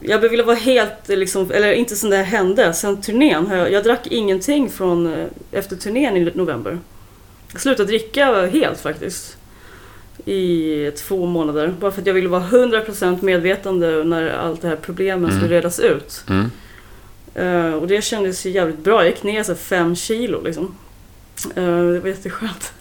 jag 0.02 0.20
ville 0.20 0.44
vara 0.44 0.56
helt, 0.56 1.10
eh, 1.10 1.18
liksom, 1.18 1.52
eller 1.52 1.72
inte 1.74 1.96
sen 1.96 2.10
det 2.10 2.18
här 2.18 2.24
hände, 2.24 2.74
sen 2.74 3.02
turnén. 3.02 3.48
Jag, 3.52 3.72
jag 3.72 3.84
drack 3.84 4.08
ingenting 4.08 4.70
från 4.70 5.14
eh, 5.14 5.26
efter 5.52 5.76
turnén 5.76 6.18
i 6.18 6.32
november. 6.36 6.80
Jag 7.52 7.62
slutade 7.62 7.88
dricka 7.88 8.46
helt 8.48 8.80
faktiskt. 8.80 9.38
I 10.26 10.92
två 10.92 11.26
månader. 11.26 11.74
Bara 11.80 11.92
för 11.92 12.02
att 12.02 12.08
jag 12.08 12.14
ville 12.14 12.30
vara 12.30 12.44
100% 12.44 13.22
medvetande 13.24 14.04
när 14.04 14.30
allt 14.30 14.62
det 14.62 14.68
här 14.68 14.76
problemen 14.76 15.26
Mm. 15.30 15.38
skulle 15.42 15.56
redas 15.58 15.80
ut. 15.80 16.24
Mm. 16.30 16.52
Eh, 17.36 17.74
och 17.74 17.88
det 17.88 18.02
kändes 18.04 18.46
ju 18.46 18.50
jävligt 18.50 18.80
bra. 18.80 18.96
Jag 19.04 19.06
gick 19.10 19.24
ner 19.24 19.44
så 19.44 19.56
fem 19.56 19.96
kilo 19.96 20.42
liksom. 20.42 20.76
Eh, 21.56 21.64
det 21.64 22.00
var 22.00 22.08
jätteskönt. 22.08 22.74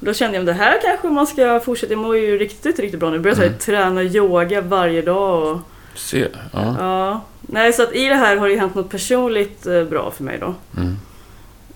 Då 0.00 0.12
kände 0.14 0.36
jag 0.36 0.40
att 0.42 0.46
det 0.46 0.64
här 0.64 0.78
kanske 0.82 1.08
man 1.08 1.26
ska 1.26 1.60
fortsätta. 1.60 1.92
Jag 1.92 2.00
mår 2.02 2.16
ju 2.16 2.38
riktigt, 2.38 2.78
riktigt 2.78 3.00
bra 3.00 3.10
nu. 3.10 3.16
Jag 3.16 3.22
började 3.22 3.46
Mm. 3.46 3.58
träna 3.58 4.02
yoga 4.02 4.60
varje 4.60 5.02
dag. 5.02 5.42
Och, 5.54 5.58
Se, 5.94 6.26
ja. 6.52 6.76
ja. 6.78 7.24
Nej, 7.40 7.72
så 7.72 7.82
att 7.82 7.94
i 7.94 8.08
det 8.08 8.14
här 8.14 8.36
har 8.36 8.48
det 8.48 8.56
hänt 8.56 8.74
något 8.74 8.90
personligt 8.90 9.66
eh, 9.66 9.84
bra 9.84 10.10
för 10.10 10.24
mig 10.24 10.38
då. 10.40 10.54
Mm. 10.76 10.96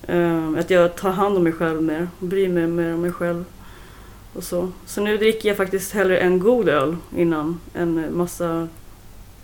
Eh, 0.07 0.49
att 0.59 0.69
jag 0.69 0.95
tar 0.95 1.11
hand 1.11 1.37
om 1.37 1.43
mig 1.43 1.53
själv 1.53 1.81
mer. 1.81 2.07
Bryr 2.19 2.49
mig 2.49 2.67
mer 2.67 2.93
om 2.93 3.01
mig 3.01 3.11
själv. 3.11 3.45
Och 4.33 4.43
så. 4.43 4.71
så 4.85 5.01
nu 5.01 5.17
dricker 5.17 5.49
jag 5.49 5.57
faktiskt 5.57 5.93
hellre 5.93 6.17
en 6.17 6.39
god 6.39 6.69
öl 6.69 6.95
innan 7.17 7.59
en 7.73 8.17
massa, 8.17 8.67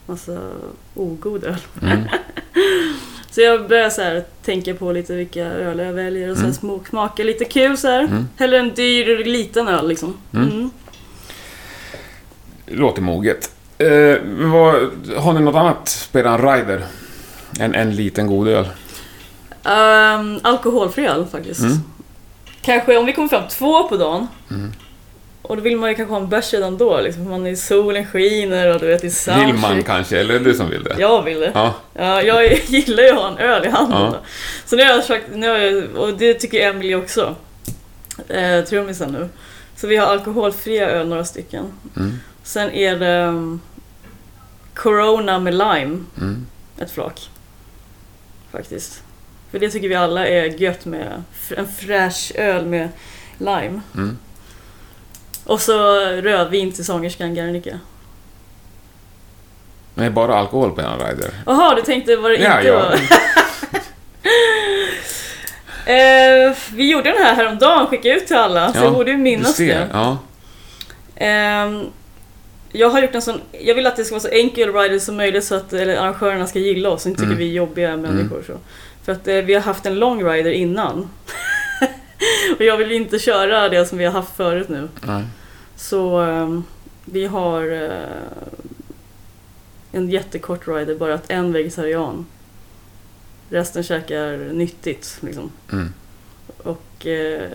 massa 0.05 0.39
ogod 0.95 1.43
öl. 1.43 1.55
Mm. 1.81 1.99
Så 3.31 3.41
jag 3.41 3.67
börjar 3.67 3.89
så 3.89 4.01
här, 4.01 4.23
tänka 4.45 4.73
på 4.73 4.91
lite 4.91 5.13
vilka 5.13 5.45
öl 5.45 5.79
jag 5.79 5.93
väljer 5.93 6.29
och 6.31 6.35
så 6.37 6.41
här 6.41 6.47
Mm. 6.47 6.55
små- 6.59 6.83
smaka 6.89 7.23
lite 7.23 7.45
kul 7.45 7.77
så 7.77 7.87
här. 7.87 7.99
Mm. 8.03 8.27
Hellre 8.37 8.57
en 8.59 8.73
dyr 8.73 9.23
liten 9.25 9.67
öl 9.67 9.87
liksom. 9.87 10.13
Mm. 10.33 10.49
Mm. 10.49 10.69
Låter 12.65 13.01
moget. 13.01 13.51
Eh, 13.77 14.17
vad, 14.51 14.75
har 15.17 15.33
ni 15.33 15.39
något 15.39 15.55
annat? 15.55 15.87
Spela 15.89 16.33
en 16.33 16.41
rider? 16.41 16.83
En, 17.59 17.75
en 17.75 17.95
liten 17.95 18.27
god 18.27 18.47
öl? 18.47 18.65
Ehm, 19.63 20.39
alkoholfri 20.43 21.05
öl 21.07 21.25
faktiskt. 21.31 21.59
Mm. 21.61 21.77
Kanske 22.61 22.97
om 22.97 23.05
vi 23.05 23.13
kommer 23.13 23.27
fram 23.29 23.47
två 23.47 23.87
på 23.87 23.97
dagen. 23.97 24.27
Mm. 24.51 24.71
Och 25.41 25.55
då 25.55 25.61
vill 25.61 25.77
man 25.77 25.89
ju 25.89 25.95
kanske 25.95 26.13
ha 26.13 26.21
en 26.21 26.29
bärs 26.29 26.53
redan 26.53 26.77
då 26.77 27.01
liksom. 27.01 27.29
Man 27.29 27.47
är 27.47 27.55
solen 27.55 28.05
skiner 28.05 28.73
och 28.73 28.79
du 28.79 28.87
vet 28.87 29.01
det 29.01 29.07
är 29.07 29.11
soundcheck. 29.11 29.47
Vill 29.47 29.55
man 29.61 29.83
kanske, 29.83 30.19
eller 30.19 30.33
är 30.35 30.39
det 30.39 30.45
du 30.45 30.53
som 30.53 30.69
vill 30.69 30.83
det? 30.83 30.95
Jag 30.99 31.21
vill 31.23 31.39
det. 31.39 31.51
Ja. 31.53 31.73
Ja, 31.93 32.21
jag 32.21 32.53
gillar 32.67 33.03
ju 33.03 33.09
att 33.09 33.15
ha 33.15 33.27
en 33.27 33.37
öl 33.37 33.65
i 33.65 33.69
handen. 33.69 34.01
Ja. 34.01 34.15
Så 34.65 34.75
nu 34.75 34.83
har 34.83 34.89
jag 34.89 35.03
sagt, 35.03 35.25
nu 35.33 35.49
har 35.49 35.57
jag, 35.57 35.95
och 35.95 36.13
det 36.17 36.33
tycker 36.33 36.69
Emily 36.69 36.95
också. 36.95 37.35
Eh, 38.27 38.63
trummisen 38.65 39.11
nu. 39.11 39.29
Så 39.75 39.87
vi 39.87 39.95
har 39.97 40.07
alkoholfria 40.07 40.89
öl, 40.89 41.07
några 41.07 41.25
stycken. 41.25 41.65
Mm. 41.97 42.19
Sen 42.43 42.71
är 42.71 42.95
det 42.99 43.23
um, 43.27 43.61
Corona 44.73 45.39
med 45.39 45.53
lime, 45.53 46.03
Mm. 46.17 46.45
ett 46.79 46.91
flak. 46.91 47.29
Faktiskt. 48.51 49.03
För 49.51 49.59
det 49.59 49.69
tycker 49.69 49.89
vi 49.89 49.95
alla 49.95 50.27
är 50.27 50.45
gött 50.61 50.85
med 50.85 51.23
en 51.57 51.67
fräsch 51.67 52.31
öl 52.35 52.65
med 52.65 52.89
lime. 53.37 53.81
Mm. 53.95 54.17
Och 55.45 55.61
så 55.61 55.99
rödvin 56.05 56.71
till 56.71 56.85
sångerskan 56.85 57.35
Guernica. 57.35 57.79
Nej, 59.95 60.09
bara 60.09 60.35
alkohol 60.35 60.71
på 60.71 60.81
en 60.81 60.99
rider. 60.99 61.31
Jaha, 61.45 61.75
du 61.75 61.81
tänkte 61.81 62.15
vad 62.15 62.31
det 62.31 62.37
Ja, 62.37 62.55
inte 62.57 62.67
ja. 62.67 62.75
var? 62.75 62.93
eh, 65.85 66.55
vi 66.73 66.91
gjorde 66.91 67.09
den 67.09 67.23
här 67.23 67.35
häromdagen, 67.35 67.87
skickade 67.87 68.15
ut 68.15 68.27
till 68.27 68.35
alla, 68.35 68.73
så 68.73 68.79
jag 68.79 68.93
borde 68.93 69.11
ju 69.11 69.17
minnas 69.17 69.57
det. 69.57 69.87
Ja. 69.93 70.17
Ehm, 71.15 71.83
jag 72.71 72.89
har 72.89 73.01
gjort 73.01 73.15
en 73.15 73.21
sån, 73.21 73.41
jag 73.51 73.75
vill 73.75 73.87
att 73.87 73.95
det 73.95 74.05
ska 74.05 74.15
vara 74.15 74.21
så 74.23 74.27
enkel 74.29 74.73
rider 74.73 74.99
som 74.99 75.17
möjligt 75.17 75.43
så 75.43 75.55
att 75.55 75.73
eller, 75.73 75.95
arrangörerna 75.97 76.47
ska 76.47 76.59
gilla 76.59 76.89
oss 76.89 77.05
och 77.05 77.09
inte 77.09 77.19
tycker 77.21 77.31
Mm. 77.33 77.37
vi 77.39 77.49
är 77.49 77.53
jobbiga 77.53 77.97
människor. 77.97 78.43
Så. 78.47 78.53
För 79.09 79.13
att 79.13 79.27
eh, 79.27 79.35
vi 79.35 79.53
har 79.53 79.61
haft 79.61 79.85
en 79.85 79.99
lång 79.99 80.23
rider 80.23 80.51
innan. 80.51 81.09
och 82.57 82.61
jag 82.63 82.77
vill 82.77 82.91
inte 82.91 83.19
köra 83.19 83.69
det 83.69 83.85
som 83.85 83.97
vi 83.97 84.05
har 84.05 84.11
haft 84.11 84.35
förut 84.35 84.69
nu. 84.69 84.89
Nej. 85.01 85.23
Så 85.75 86.19
ehm, 86.19 86.63
vi 87.05 87.25
har 87.25 87.71
eh, 87.71 88.37
en 89.91 90.09
jättekort 90.09 90.67
rider, 90.67 90.95
bara 90.95 91.13
att 91.13 91.31
en 91.31 91.53
vegetarian. 91.53 92.25
Resten 93.49 93.83
käkar 93.83 94.53
nyttigt 94.53 95.17
liksom. 95.21 95.51
Mm. 95.71 95.93
Och 96.57 97.07
eh, 97.07 97.49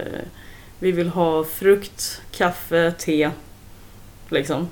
vi 0.79 0.93
vill 0.93 1.09
ha 1.09 1.45
frukt, 1.45 2.23
kaffe, 2.31 2.95
te. 2.99 3.31
Liksom. 4.29 4.69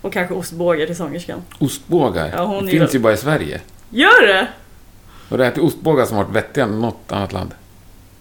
Och 0.00 0.12
kanske 0.12 0.34
ostbågar 0.34 0.86
till 0.86 0.96
sångerskan. 0.96 1.42
Ostbågar. 1.58 2.30
Ja, 2.36 2.44
hon 2.44 2.66
det 2.66 2.70
finns 2.70 2.94
ju 2.94 2.98
bara 2.98 3.12
i 3.12 3.16
Sverige. 3.16 3.60
Gör 3.90 4.26
det? 4.26 4.48
Har 5.28 5.38
du 5.38 5.44
ätit 5.46 5.62
ostbågar 5.64 6.06
som 6.06 6.16
varit 6.16 6.30
vettiga 6.30 6.64
i 6.64 6.68
något 6.70 7.12
annat 7.12 7.32
land? 7.32 7.54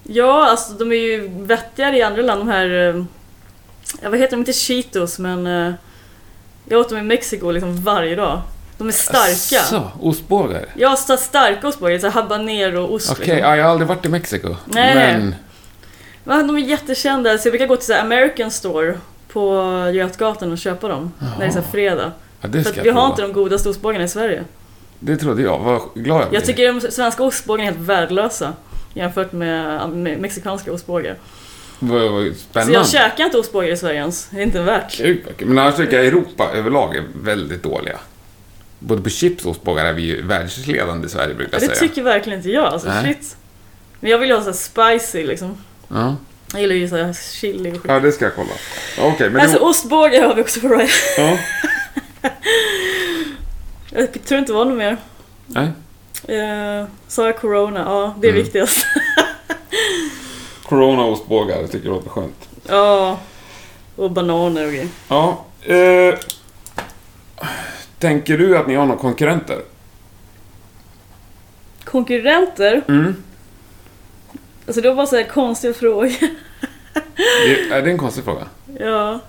Ja, 0.03 0.49
alltså 0.49 0.73
de 0.73 0.91
är 0.91 0.95
ju 0.95 1.27
vettigare 1.27 1.97
i 1.97 2.01
andra 2.01 2.21
land. 2.21 2.41
De 2.41 2.47
här... 2.47 2.89
eh, 2.95 3.03
Ja, 4.01 4.09
vad 4.09 4.19
heter 4.19 4.31
de? 4.31 4.39
Inte 4.39 4.53
Cheetos, 4.53 5.19
men... 5.19 5.47
eh, 5.47 5.73
Jag 6.69 6.79
åt 6.79 6.89
dem 6.89 6.97
i 6.97 7.01
Mexiko 7.01 7.51
liksom 7.51 7.75
varje 7.83 8.15
dag. 8.15 8.41
De 8.77 8.87
är 8.87 8.91
starka. 8.91 9.63
Så, 9.63 9.91
ostbågar? 10.01 10.65
Ja, 10.75 10.95
sta- 10.95 11.17
starka 11.17 11.67
ostbågar. 11.67 11.99
Så 11.99 12.07
här 12.07 12.21
habanero-ost. 12.21 13.11
Okej, 13.11 13.25
liksom. 13.25 13.37
ja, 13.49 13.55
jag 13.55 13.63
har 13.63 13.71
aldrig 13.71 13.87
varit 13.87 14.05
i 14.05 14.09
Mexiko. 14.09 14.55
Nej. 14.65 14.95
Men... 14.95 15.35
Men 16.23 16.47
de 16.47 16.55
är 16.55 16.61
jättekända, 16.61 17.37
så 17.37 17.47
jag 17.47 17.51
brukar 17.51 17.67
gå 17.67 17.75
till 17.75 17.85
så 17.85 17.93
här 17.93 18.01
American 18.01 18.51
Store 18.51 18.97
på 19.27 19.63
Götgatan 19.93 20.51
och 20.51 20.57
köpa 20.57 20.87
dem. 20.87 21.11
När 21.19 21.39
det 21.39 21.45
är 21.45 21.49
så 21.49 21.59
här 21.59 21.71
fredag. 21.71 22.11
Ja, 22.41 22.47
det 22.47 22.63
För 22.63 22.81
vi 22.83 22.89
har 22.89 23.07
inte 23.07 23.21
de 23.21 23.33
godaste 23.33 23.69
ostbågarna 23.69 24.03
i 24.03 24.07
Sverige. 24.07 24.43
Det 24.99 25.17
trodde 25.17 25.41
jag. 25.41 25.59
Vad 25.59 25.81
glad 25.95 26.21
jag 26.21 26.29
blir. 26.29 26.39
Jag 26.39 26.45
tycker 26.45 26.73
de 26.73 26.91
svenska 26.91 27.23
ostbågarna 27.23 27.69
är 27.69 27.73
helt 27.73 27.87
värdelösa. 27.87 28.53
Jämfört 28.93 29.31
med 29.31 29.89
med 29.89 30.19
mexikanska 30.19 30.71
ostbågar. 30.73 31.15
Vad, 31.79 32.11
vad 32.11 32.27
Så 32.27 32.33
spännande. 32.39 32.73
jag 32.73 32.87
käkar 32.87 33.25
inte 33.25 33.37
ostbågar 33.37 33.69
i 33.69 33.77
Sverige 33.77 33.99
ens. 33.99 34.27
Det 34.31 34.37
är 34.37 34.41
inte 34.43 34.61
värt. 34.61 34.97
Gud. 34.97 35.21
Men 35.39 35.57
annars 35.57 35.75
tycker 35.75 35.97
jag 35.97 36.05
Europa 36.05 36.49
överlag 36.53 36.95
är 36.95 37.03
väldigt 37.21 37.63
dåliga. 37.63 37.97
Både 38.79 39.01
på 39.01 39.09
chips 39.09 39.45
och 39.45 39.51
ostbågar 39.51 39.85
är 39.85 39.93
vi 39.93 40.01
ju 40.01 40.21
världsledande 40.21 41.07
i 41.07 41.09
Sverige 41.09 41.33
brukar 41.35 41.53
jag 41.59 41.61
Det 41.69 41.75
säga. 41.75 41.89
tycker 41.89 42.03
verkligen 42.03 42.39
inte 42.39 42.49
jag. 42.51 42.65
Alltså, 42.65 42.87
Nej. 42.87 43.03
shit. 43.05 43.37
Men 43.99 44.11
jag 44.11 44.17
vill 44.17 44.29
ju 44.29 44.35
ha 44.35 44.53
så 44.53 44.79
här 44.79 44.97
spicy 44.97 45.23
liksom. 45.27 45.57
Ja. 45.87 46.15
Jag 46.51 46.61
gillar 46.61 46.75
ju 46.75 46.89
så 46.89 46.95
här 46.97 47.13
chili 47.39 47.69
och 47.69 47.73
skit. 47.73 47.81
ja, 47.87 47.99
det 47.99 48.11
ska 48.11 48.25
jag 48.25 48.35
kolla. 48.35 48.49
Okej, 48.99 49.29
men 49.29 49.41
Alltså 49.41 49.57
det... 49.57 49.63
ostbågar 49.65 50.27
har 50.27 50.35
vi 50.35 50.41
också 50.41 50.59
på 50.59 50.67
Ryan. 50.67 50.87
Ja. 51.17 51.37
Jag 53.97 54.23
tror 54.25 54.39
inte 54.39 54.51
det 54.51 54.57
var 54.57 54.65
något 54.65 54.77
mer. 54.77 54.97
Nej. 55.47 55.67
Eh, 56.39 56.85
sa 57.07 57.25
jag 57.25 57.37
corona? 57.37 57.79
Ja, 57.79 58.15
det 58.21 58.27
är 58.27 58.31
Mm. 58.31 58.43
viktigast. 58.43 58.85
Corona 60.65 61.03
och 61.03 61.11
ostbågar, 61.13 61.61
det 61.61 61.67
tycker 61.67 61.87
jag 61.87 61.95
låter 61.95 62.09
skönt. 62.09 62.49
Ja. 62.67 63.19
Och 63.95 64.11
bananer 64.11 64.65
och 64.65 64.71
grejer. 64.71 64.87
Ja. 65.07 65.45
Eh, 65.61 66.19
tänker 67.99 68.37
du 68.37 68.57
att 68.57 68.67
ni 68.67 68.75
har 68.75 68.85
några 68.85 68.99
konkurrenter? 68.99 69.61
Konkurrenter? 71.83 72.81
Mm. 72.87 73.15
Alltså 74.67 74.81
det 74.81 74.87
var 74.89 74.95
bara 74.95 75.07
så 75.07 75.15
här 75.15 75.23
konstiga 75.23 75.73
frågor. 75.73 76.11
Det, 77.45 77.69
är 77.75 77.81
det 77.81 77.91
en 77.91 77.97
konstig 77.97 78.23
fråga? 78.23 78.45
ja. 78.79 79.19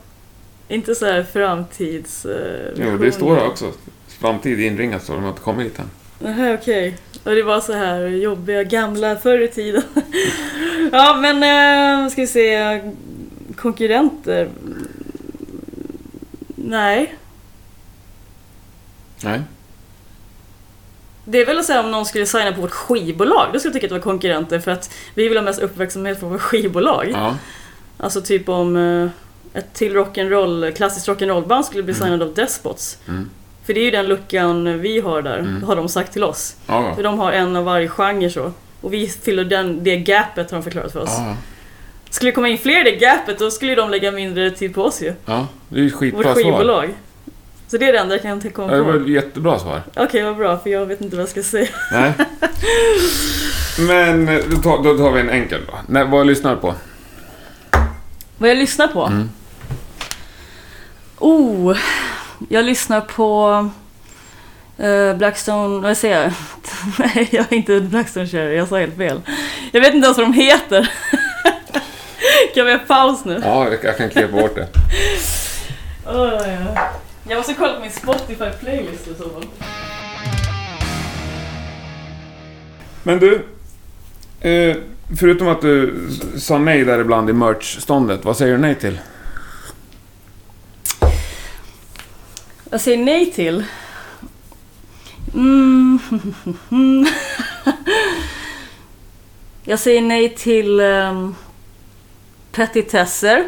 Inte 0.70 0.94
så 0.94 1.06
här 1.06 1.22
framtids... 1.22 2.26
Uh, 2.26 2.32
Jo, 2.76 2.96
det 2.98 3.12
står 3.12 3.36
här 3.36 3.46
också. 3.46 3.72
Framtid 4.20 4.60
inringat 4.60 5.02
står 5.02 5.14
det, 5.14 5.20
men 5.20 5.30
att 5.30 5.40
komma 5.40 5.62
hit 5.62 5.78
än. 5.78 5.90
Nähä, 6.18 6.54
okej. 6.54 6.96
Och 7.24 7.34
det 7.34 7.42
var 7.42 7.60
så 7.60 7.72
här 7.72 8.06
jobbiga 8.06 8.62
gamla 8.62 9.16
förr 9.16 9.40
i 9.40 9.48
tiden. 9.48 9.82
ja, 10.92 11.16
men 11.20 11.36
uh, 12.04 12.10
ska 12.10 12.20
vi 12.20 12.26
se. 12.26 12.80
Konkurrenter? 13.56 14.50
Nej. 16.56 17.14
Nej. 19.24 19.40
Det 21.24 21.38
är 21.38 21.46
väl 21.46 21.58
att 21.58 21.64
säga 21.64 21.80
om 21.80 21.90
någon 21.90 22.06
skulle 22.06 22.26
signa 22.26 22.52
på 22.52 22.60
vårt 22.60 22.70
skivbolag, 22.70 23.50
då 23.52 23.58
skulle 23.58 23.68
jag 23.70 23.74
tycka 23.74 23.86
att 23.86 23.90
det 23.90 23.94
var 23.94 24.12
konkurrenter 24.12 24.58
för 24.58 24.70
att 24.70 24.94
vi 25.14 25.28
vill 25.28 25.38
ha 25.38 25.44
mest 25.44 25.60
uppmärksamhet 25.60 26.20
från 26.20 26.30
vårt 26.30 26.40
skivbolag. 26.40 27.10
Ja. 27.12 27.36
Alltså 27.96 28.20
typ 28.20 28.48
om 28.48 28.76
eh, 28.76 29.10
ett 29.58 29.74
till 29.74 29.92
rock'n'roll, 29.96 30.72
klassiskt 30.72 31.08
rock'n'roll-band 31.08 31.62
skulle 31.62 31.82
bli 31.82 31.94
Mm. 31.94 32.04
signad 32.04 32.22
av 32.22 32.34
Despots. 32.34 32.98
Mm. 33.08 33.30
För 33.68 33.74
det 33.74 33.80
är 33.80 33.84
ju 33.84 33.90
den 33.90 34.06
luckan 34.06 34.80
vi 34.80 35.00
har 35.00 35.22
där, 35.22 35.38
Mm. 35.38 35.62
har 35.62 35.76
de 35.76 35.88
sagt 35.88 36.12
till 36.12 36.24
oss. 36.24 36.56
Ja. 36.66 36.94
För 36.94 37.02
de 37.02 37.18
har 37.18 37.32
en 37.32 37.56
av 37.56 37.64
varje 37.64 37.88
genre 37.88 38.30
så. 38.30 38.52
Och 38.80 38.92
vi 38.94 39.08
fyller 39.08 39.44
den, 39.44 39.84
det 39.84 39.96
gapet 39.96 40.50
har 40.50 40.58
de 40.58 40.62
förklarat 40.64 40.92
för 40.92 41.00
oss. 41.00 41.14
Ja. 41.18 41.36
Skulle 42.10 42.30
det 42.30 42.34
komma 42.34 42.48
in 42.48 42.58
fler 42.58 42.80
i 42.88 42.90
det 42.90 42.96
gapet 42.96 43.38
då 43.38 43.50
skulle 43.50 43.74
de 43.74 43.90
lägga 43.90 44.12
mindre 44.12 44.50
tid 44.50 44.74
på 44.74 44.82
oss 44.84 45.02
ju. 45.02 45.12
ja. 45.24 45.46
Det 45.68 45.78
är 45.78 45.80
ju 45.82 45.86
ett 45.86 45.92
Vårt 45.94 46.00
skitbra 46.00 46.22
svar. 46.22 46.34
skivbolag. 46.34 46.94
Så 47.68 47.76
det 47.78 47.88
är 47.88 47.92
det 47.92 47.98
enda 47.98 48.14
jag 48.14 48.22
kan 48.22 48.40
komma 48.50 48.72
Ja, 48.72 48.78
det 48.78 48.84
på. 48.84 48.90
var 48.92 49.00
ett 49.00 49.08
jättebra 49.08 49.58
svar. 49.58 49.82
Okej, 49.96 50.22
vad 50.22 50.36
bra, 50.36 50.58
för 50.58 50.70
jag 50.70 50.86
vet 50.86 51.00
inte 51.00 51.16
vad 51.16 51.22
jag 51.22 51.28
ska 51.30 51.42
säga. 51.42 51.68
Nej. 51.92 52.12
Men 53.78 54.28
eh, 54.28 54.40
då 54.50 54.56
tar, 54.56 54.82
då 54.82 54.98
tar 54.98 55.10
vi 55.12 55.20
en 55.20 55.30
enkel 55.30 55.60
då. 55.66 55.74
Nej, 55.86 56.04
vad 56.04 56.26
lyssnar 56.26 56.54
du 56.54 56.60
på? 56.60 56.74
Vad 58.38 58.50
jag 58.50 58.56
lyssnar 58.58 58.88
på? 58.88 59.04
Mm. 59.06 59.30
Oh, 61.18 61.76
jag 62.48 62.64
lyssnar 62.64 63.00
på 63.00 63.68
eh, 64.78 65.16
Blackstone, 65.16 65.80
vad 65.80 65.96
säger 65.96 66.22
jag? 66.22 66.32
Nej, 66.98 67.28
jag 67.32 67.52
är 67.52 67.56
inte 67.56 67.80
Blackstone-körare, 67.80 68.54
jag 68.54 68.68
sa 68.68 68.78
helt 68.78 68.96
fel. 68.96 69.20
Jag 69.72 69.80
vet 69.80 69.94
inte 69.94 70.06
ens 70.06 70.18
vad 70.18 70.26
de 70.26 70.32
heter. 70.32 70.92
kan 72.54 72.66
vi 72.66 72.72
ha 72.72 72.78
paus 72.78 73.24
nu? 73.24 73.40
Ja, 73.44 73.68
jag 73.82 73.96
kan 73.96 74.10
klippa 74.10 74.32
bort 74.32 74.54
det. 74.54 74.68
Oh, 76.06 76.48
ja. 76.48 76.90
Jag 77.28 77.36
måste 77.36 77.54
kolla 77.54 77.74
på 77.74 77.80
min 77.80 77.90
Spotify-playlist 77.90 79.08
i 79.08 79.14
så 79.18 79.30
fall. 79.30 79.44
Men 83.02 83.18
du, 83.18 83.44
eh, 84.40 84.76
förutom 85.20 85.48
att 85.48 85.60
du 85.60 85.94
sa 86.38 86.58
nej 86.58 86.84
där 86.84 87.00
ibland 87.00 87.30
i 87.30 87.32
merch-ståndet, 87.32 88.24
vad 88.24 88.36
säger 88.36 88.52
du 88.52 88.58
nej 88.58 88.74
till? 88.74 88.98
Jag 92.70 92.80
säger 92.80 93.04
nej 93.04 93.32
till. 93.32 93.64
Mm. 95.34 95.98
jag 99.64 99.78
säger 99.78 100.02
nej 100.02 100.34
till 100.34 100.80
um, 100.80 101.34
petitesser. 102.52 103.44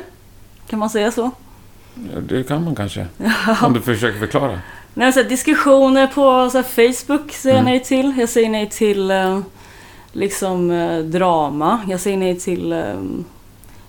Kan 0.68 0.78
man 0.78 0.90
säga 0.90 1.10
så? 1.12 1.30
Ja, 2.14 2.20
det 2.20 2.42
kan 2.48 2.64
man 2.64 2.74
kanske. 2.74 3.06
Om 3.62 3.72
du 3.72 3.80
försöker 3.80 4.18
förklara. 4.18 4.60
Nej, 4.94 5.12
så 5.12 5.22
här, 5.22 5.28
diskussioner 5.28 6.06
på 6.06 6.50
så 6.50 6.58
här, 6.58 6.92
Facebook 6.92 7.32
säger 7.32 7.56
jag 7.56 7.60
Mm. 7.60 7.72
nej 7.72 7.84
till. 7.84 8.14
Jag 8.18 8.28
säger 8.28 8.48
nej 8.48 8.68
till 8.70 9.10
eh, 9.10 9.40
liksom 10.12 10.70
eh, 10.70 10.98
drama. 10.98 11.80
Jag 11.88 12.00
säger 12.00 12.16
nej 12.16 12.40
till 12.40 12.72
eh, 12.72 12.94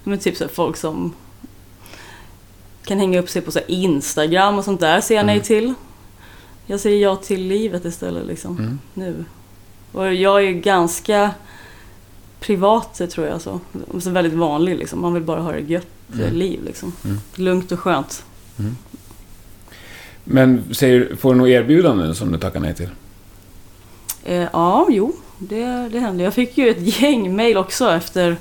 men 0.04 0.20
typ 0.20 0.38
så 0.38 0.44
här, 0.44 0.52
folk 0.52 0.78
som 0.78 1.14
kan 2.92 3.00
hänga 3.00 3.20
upp 3.20 3.30
sig 3.30 3.42
på 3.42 3.52
så 3.52 3.60
Instagram 3.68 4.58
och 4.58 4.64
sånt 4.66 4.80
där. 4.80 5.02
Säger 5.02 5.20
jag 5.20 5.26
nej 5.26 5.36
Mm. 5.36 5.46
till. 5.46 5.74
Jag 6.66 6.80
säger 6.80 7.02
ja 7.02 7.16
till 7.16 7.42
livet 7.48 7.86
istället 7.86 8.26
liksom. 8.28 8.58
Mm. 8.58 8.80
Nu. 8.94 9.26
Och 9.92 10.14
jag 10.14 10.44
är 10.44 10.52
ganska 10.52 11.32
privat 12.40 13.02
tror 13.10 13.28
jag 13.28 13.42
så. 13.42 13.60
så 14.00 14.10
väldigt 14.10 14.34
vanlig 14.34 14.78
liksom. 14.78 15.02
Man 15.02 15.14
vill 15.14 15.24
bara 15.24 15.42
ha 15.42 15.52
det 15.52 15.60
gött 15.60 15.88
eh, 16.14 16.20
Mm. 16.20 16.34
liv 16.34 16.64
liksom. 16.64 16.94
Mm. 17.06 17.18
Lugnt 17.36 17.72
och 17.72 17.80
skönt. 17.80 18.24
Men 20.24 20.64
säger, 20.74 21.16
får 21.16 21.32
du 21.34 21.38
några 21.38 21.52
erbjudanden 21.52 22.16
som 22.16 22.32
du 22.32 22.38
tackar 22.38 22.60
nej 22.60 22.74
till? 22.76 22.90
Eh, 24.24 24.48
ja, 24.54 24.88
jo, 24.90 25.14
det, 25.40 25.90
det 25.92 26.00
hände. 26.00 26.24
Jag 26.24 26.34
fick 26.34 26.58
ju 26.58 26.70
ett 26.70 27.02
gäng 27.02 27.36
mail 27.36 27.58
också 27.58 27.92
efter, 27.92 28.38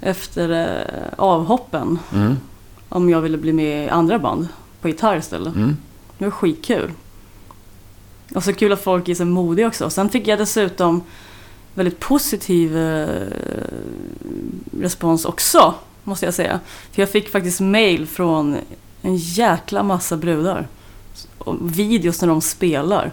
efter 0.00 0.50
eh, 0.50 1.12
avhoppen. 1.16 1.98
Mm. 2.14 2.36
Om 2.88 3.10
jag 3.10 3.20
ville 3.20 3.38
bli 3.38 3.52
med 3.52 3.86
i 3.86 3.88
andra 3.88 4.18
band 4.18 4.48
på 4.80 4.88
gitarr 4.88 5.16
istället. 5.16 5.54
Mm. 5.54 5.76
Det 6.18 6.24
var 6.24 6.30
skitkul. 6.30 6.92
Och 8.34 8.44
så 8.44 8.52
kul 8.52 8.72
att 8.72 8.82
folk 8.82 9.08
är 9.08 9.14
så 9.14 9.24
modiga 9.24 9.66
också. 9.66 9.90
Sen 9.90 10.08
fick 10.08 10.28
jag 10.28 10.38
dessutom 10.38 11.02
väldigt 11.74 12.00
positiv 12.00 12.76
eh, 12.76 13.26
respons 14.80 15.24
också, 15.24 15.74
måste 16.04 16.24
jag 16.24 16.34
säga. 16.34 16.60
För 16.92 17.02
jag 17.02 17.10
fick 17.10 17.28
faktiskt 17.28 17.60
mail 17.60 18.06
från 18.06 18.56
en 19.02 19.16
jäkla 19.16 19.82
massa 19.82 20.16
brudar 20.16 20.68
och 21.38 21.78
videos 21.78 22.20
när 22.20 22.28
de 22.28 22.40
spelar. 22.40 23.12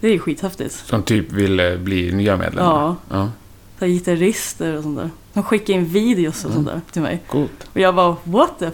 Det 0.00 0.06
är 0.06 0.12
ju 0.12 0.18
skithäftigt. 0.18 0.74
Som 0.74 1.02
typ 1.02 1.32
vill 1.32 1.60
eh, 1.60 1.76
bli 1.76 2.12
nya 2.12 2.36
medlemmar? 2.36 2.70
Ja, 2.70 2.96
ja. 3.10 3.30
så 3.78 3.86
gitarrister 3.86 4.76
och 4.76 4.82
sånt 4.82 4.98
där. 4.98 5.10
De 5.32 5.42
skickar 5.42 5.74
in 5.74 5.84
videos 5.84 6.44
och 6.44 6.50
Mm. 6.50 6.64
sånt 6.64 6.68
där 6.76 6.80
till 6.92 7.02
mig. 7.02 7.22
Coolt. 7.28 7.66
Och 7.74 7.80
jag 7.80 7.94
bara, 7.94 8.16
what 8.24 8.58
the... 8.58 8.70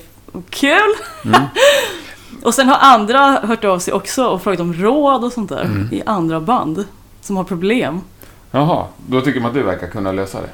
Kul! 0.50 0.94
Mm. 1.24 1.40
Och 2.42 2.54
sen 2.54 2.68
har 2.68 2.78
andra 2.80 3.40
hört 3.42 3.64
av 3.64 3.78
sig 3.78 3.94
också 3.94 4.26
och 4.26 4.42
frågat 4.42 4.60
om 4.60 4.74
råd 4.74 5.24
och 5.24 5.32
sånt 5.32 5.48
där 5.48 5.60
Mm. 5.64 5.88
i 5.92 6.02
andra 6.06 6.40
band 6.40 6.84
som 7.20 7.36
har 7.36 7.44
problem. 7.44 8.00
Jaha, 8.50 8.86
då 9.06 9.20
tycker 9.20 9.40
man 9.40 9.48
att 9.48 9.54
du 9.54 9.62
verkar 9.62 9.86
kunna 9.88 10.12
lösa 10.12 10.40
det? 10.40 10.48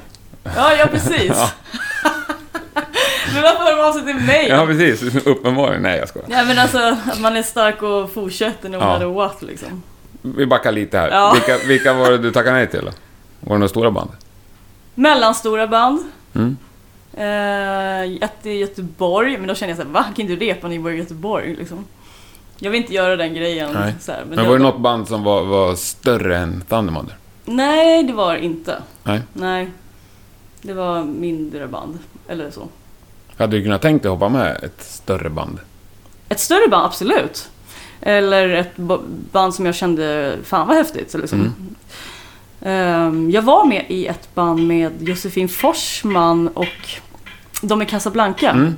Ja, 0.55 0.73
ja 0.79 0.85
precis. 0.91 1.31
Ja. 1.37 1.49
Men 3.33 3.43
varför 3.43 3.63
hör 3.63 3.75
de 3.77 3.83
av 3.89 3.93
sig 3.93 4.05
till 4.05 4.25
mig? 4.25 4.47
Ja, 4.49 4.65
precis. 4.65 5.25
Uppenbarligen. 5.25 5.81
Nej, 5.81 5.99
jag 5.99 6.09
skojar. 6.09 6.27
Ja 6.29 6.43
men 6.45 6.59
alltså 6.59 6.77
att 7.11 7.19
man 7.19 7.37
är 7.37 7.43
stark 7.43 7.81
och 7.83 8.11
fortsätter 8.13 8.69
no 8.69 8.75
Ja. 8.77 8.79
matter 8.85 9.05
what 9.05 9.41
liksom. 9.41 9.83
Vi 10.21 10.45
backar 10.45 10.71
lite 10.71 10.97
här. 10.97 11.09
Ja. 11.09 11.31
Vilka, 11.33 11.67
vilka 11.67 11.93
var 11.93 12.11
det 12.11 12.17
du 12.17 12.31
tackade 12.31 12.55
nej 12.55 12.67
till 12.67 12.79
då? 12.85 12.91
Var 13.39 13.55
det 13.55 13.59
några 13.59 13.67
stora 13.67 13.91
band? 13.91 14.09
Mellanstora 14.95 15.67
band. 15.67 15.99
Mm. 16.33 16.57
Ett 18.21 18.45
i 18.45 18.49
Göteborg, 18.51 19.37
men 19.37 19.47
då 19.47 19.55
kände 19.55 19.71
jag 19.71 19.77
såhär, 19.77 19.89
va? 19.89 20.03
Kan 20.03 20.21
inte 20.25 20.35
du 20.35 20.45
repa 20.45 20.67
när 20.67 20.77
ni 20.79 20.89
i 20.93 20.97
Göteborg 20.97 21.55
liksom? 21.55 21.85
Jag 22.59 22.71
vill 22.71 22.81
inte 22.81 22.93
göra 22.93 23.15
den 23.15 23.33
grejen. 23.33 23.71
Nej. 23.73 23.93
Så 24.01 24.11
här, 24.11 24.25
Men 24.29 24.45
var 24.47 24.57
det 24.57 24.63
något 24.63 24.79
band 24.81 25.07
som 25.07 25.23
var, 25.23 25.43
var 25.45 25.75
större 25.75 26.37
än 26.37 26.61
Thundermother? 26.69 27.15
Nej, 27.45 28.03
det 28.03 28.13
var 28.13 28.35
inte. 28.35 28.81
Nej. 29.03 29.21
Nej. 29.33 29.69
Det 30.61 30.73
var 30.73 31.03
mindre 31.03 31.67
band, 31.67 31.99
eller 32.27 32.51
så. 32.51 32.67
Hade 33.37 33.57
du 33.57 33.63
kunnat 33.63 33.81
tänkt 33.81 34.01
dig 34.01 34.11
hoppa 34.11 34.29
med 34.29 34.63
ett 34.63 34.83
större 34.83 35.29
band? 35.29 35.59
Ett 36.29 36.39
större 36.39 36.67
band, 36.67 36.85
absolut. 36.85 37.49
Eller 38.01 38.49
ett 38.49 38.77
ba- 38.77 39.01
band 39.31 39.55
som 39.55 39.65
jag 39.65 39.75
kände, 39.75 40.37
fan 40.43 40.67
vad 40.67 40.77
häftigt. 40.77 41.13
Liksom. 41.13 41.39
Mm. 41.39 41.53
Ehm, 42.65 43.31
jag 43.31 43.41
var 43.41 43.65
med 43.65 43.85
i 43.87 44.07
ett 44.07 44.35
band 44.35 44.67
med 44.67 45.07
Josefin 45.07 45.49
Forsman 45.49 46.47
och 46.47 46.89
de 47.61 47.81
i 47.81 47.85
Casablanca. 47.85 48.51
Mm. 48.51 48.75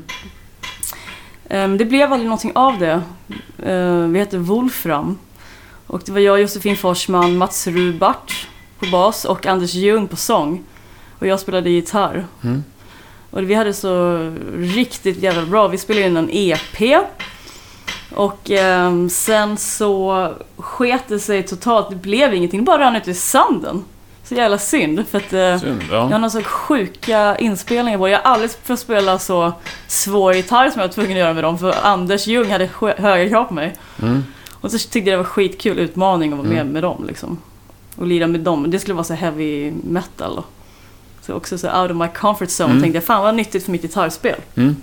Ehm, 1.50 1.78
det 1.78 1.86
blev 1.86 2.14
aldrig 2.14 2.30
någonting 2.30 2.52
av 2.56 2.80
det. 2.80 3.02
Ehm, 3.66 4.14
vi 4.14 4.20
hette 4.20 4.38
Wolfram. 4.38 5.18
Och 5.88 6.02
det 6.06 6.12
var 6.12 6.20
jag, 6.20 6.42
Josefin 6.42 6.78
Forsman, 6.78 7.38
Mats 7.38 7.68
Rubart 7.68 8.48
på 8.80 8.86
bas 8.86 9.26
och 9.26 9.46
Anders 9.46 9.74
Ljung 9.74 10.08
på 10.08 10.16
sång. 10.16 10.64
Och 11.20 11.28
jag 11.28 11.40
spelade 11.40 11.70
gitarr. 11.70 12.26
Mm. 12.44 12.64
Och 13.30 13.50
vi 13.50 13.54
hade 13.54 13.74
så 13.74 14.18
riktigt 14.56 15.18
jävla 15.18 15.46
bra. 15.46 15.68
Vi 15.68 15.78
spelade 15.78 16.08
in 16.08 16.18
en 16.18 16.30
EP. 16.32 17.08
Och 18.18 18.51
ehm, 18.51 19.09
sen 19.09 19.57
så 19.57 20.30
sket 20.57 21.03
det 21.07 21.20
sig 21.20 21.43
totalt. 21.43 21.89
Det 21.89 21.95
blev 21.95 22.34
ingenting. 22.34 22.59
Det 22.59 22.65
bara 22.65 22.80
rann 22.84 22.95
ut 22.95 23.07
i 23.07 23.13
sanden. 23.13 23.84
Så 24.24 24.36
jävla 24.36 24.57
synd. 24.57 25.07
För 25.07 25.18
att 25.18 25.34
eh, 25.34 25.57
Synd, 25.59 25.82
jag 25.91 26.01
har 26.01 26.11
ja. 26.11 26.18
några 26.18 26.30
så 26.30 26.41
sjuka 26.43 27.38
inspelningar 27.38 27.97
på. 27.97 28.09
Jag 28.09 28.20
har 28.20 28.32
aldrig 28.32 28.51
fått 28.51 28.80
spela 28.80 29.20
så 29.20 29.53
svår 29.88 30.34
gitarr 30.34 30.70
som 30.70 30.82
jag 30.82 30.88
var 30.88 30.93
tvungen 30.93 31.11
att 31.11 31.18
göra 31.18 31.34
med 31.34 31.43
dem. 31.43 31.57
För 31.59 31.76
Anders 31.84 32.28
Ljung 32.28 32.51
hade 32.51 32.70
höga 32.97 33.30
krav 33.30 33.43
på 33.45 33.53
mig. 33.53 33.76
Mm. 34.01 34.24
Och 34.61 34.72
så 34.72 34.78
tyckte 34.78 34.99
jag 34.99 35.05
det 35.05 35.18
var 35.18 35.24
skitkul 35.24 35.80
utmaning 35.80 36.32
att 36.32 36.38
vara 36.38 36.47
med 36.49 36.61
Mm. 36.61 36.74
med 36.74 36.84
dem 36.84 37.03
liksom. 37.07 37.38
Och 37.95 38.07
lira 38.07 38.28
med 38.28 38.39
dem. 38.41 38.72
Det 38.72 38.80
skulle 38.80 38.93
vara 38.93 39.03
så 39.03 39.13
heavy 39.13 39.72
metal 39.84 40.36
då. 40.36 40.43
Så 41.22 41.34
också 41.34 41.57
så 41.57 41.82
out 41.82 41.91
of 41.91 41.97
my 41.97 42.07
comfort 42.07 42.49
zone 42.59 42.70
Mm. 42.72 42.82
tänkte 42.82 42.97
jag, 42.97 43.03
fan 43.03 43.22
vad 43.24 43.36
nyttigt 43.36 43.65
för 43.65 43.72
mitt 43.72 43.82
gitarrspel. 43.82 44.36
Mm. 44.55 44.76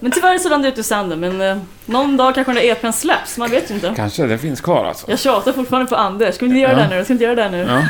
Men 0.00 0.12
tyvärr 0.12 0.38
så 0.38 0.48
rann 0.48 0.62
det 0.62 0.68
ut 0.68 0.78
i 0.78 0.82
sanden. 0.82 1.20
Men 1.20 1.40
eh, 1.40 1.58
någon 1.86 2.16
dag 2.16 2.34
kanske 2.34 2.52
den 2.52 2.62
där 2.62 2.70
EPn 2.72 2.90
släpps, 2.92 3.38
man 3.38 3.50
vet 3.50 3.70
ju 3.70 3.74
inte. 3.74 3.92
Kanske 3.96 4.26
det 4.26 4.38
finns 4.38 4.60
kvar 4.60 4.84
alltså. 4.84 5.10
Jag 5.10 5.18
tjatar 5.18 5.52
fortfarande 5.52 5.88
på 5.88 5.96
Anders. 5.96 6.34
Ska 6.34 6.44
vi 6.44 6.48
inte 6.50 6.60
göra 6.60 6.72
Ja. 6.72 6.76
det 6.78 6.82
här 6.82 6.90
nu? 6.98 7.04
Ska 7.04 7.12
vi 7.12 7.14
inte 7.14 7.24
göra 7.24 7.34
det 7.34 7.42
här 7.42 7.50
nu? 7.50 7.58
Ja. 7.58 7.74
Men 7.74 7.86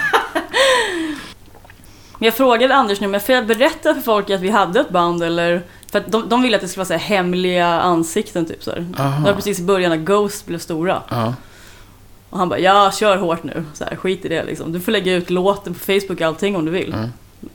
jag 2.27 2.35
frågade 2.35 2.75
Anders 2.75 3.01
nu, 3.01 3.09
men 3.09 3.21
får 3.21 3.35
jag 3.35 3.47
berätta 3.47 3.95
för 3.95 4.01
folk 4.01 4.31
att 4.31 4.41
vi 4.41 4.51
hade 4.51 4.81
ett 4.81 4.91
band 4.91 5.23
eller? 5.23 5.63
För 5.93 5.99
att 5.99 6.13
de, 6.13 6.29
de 6.29 6.43
ville 6.43 6.57
att 6.57 6.63
det 6.63 6.69
skulle 6.69 6.81
vara 6.81 6.87
så 6.99 7.05
här 7.05 7.17
hemliga 7.17 7.67
ansikten 7.67 8.47
typ 8.47 8.63
så 8.65 8.71
här. 8.71 8.81
Det 9.25 9.25
var 9.31 9.33
precis 9.35 9.61
i 9.61 9.63
början 9.63 9.91
när 9.91 9.97
Ghost 9.97 10.47
blev 10.47 10.59
stora. 10.59 11.03
Ja. 11.09 11.35
Och 12.31 12.39
han 12.39 12.49
bara, 12.49 12.59
ja 12.59 12.91
kör 12.95 13.17
hårt 13.17 13.43
nu. 13.45 13.65
Så 13.75 13.85
här, 13.85 13.97
skit 13.97 14.25
i 14.25 14.29
det 14.29 14.45
liksom. 14.45 14.73
Du 14.73 14.81
får 14.81 14.93
lägga 14.93 15.13
ut 15.15 15.31
låten 15.31 15.75
på 15.75 15.81
Facebook 15.81 16.21
och 16.21 16.27
allting 16.27 16.57
om 16.57 16.65
du 16.65 16.71
vill. 16.71 16.93
Mm. 16.93 17.09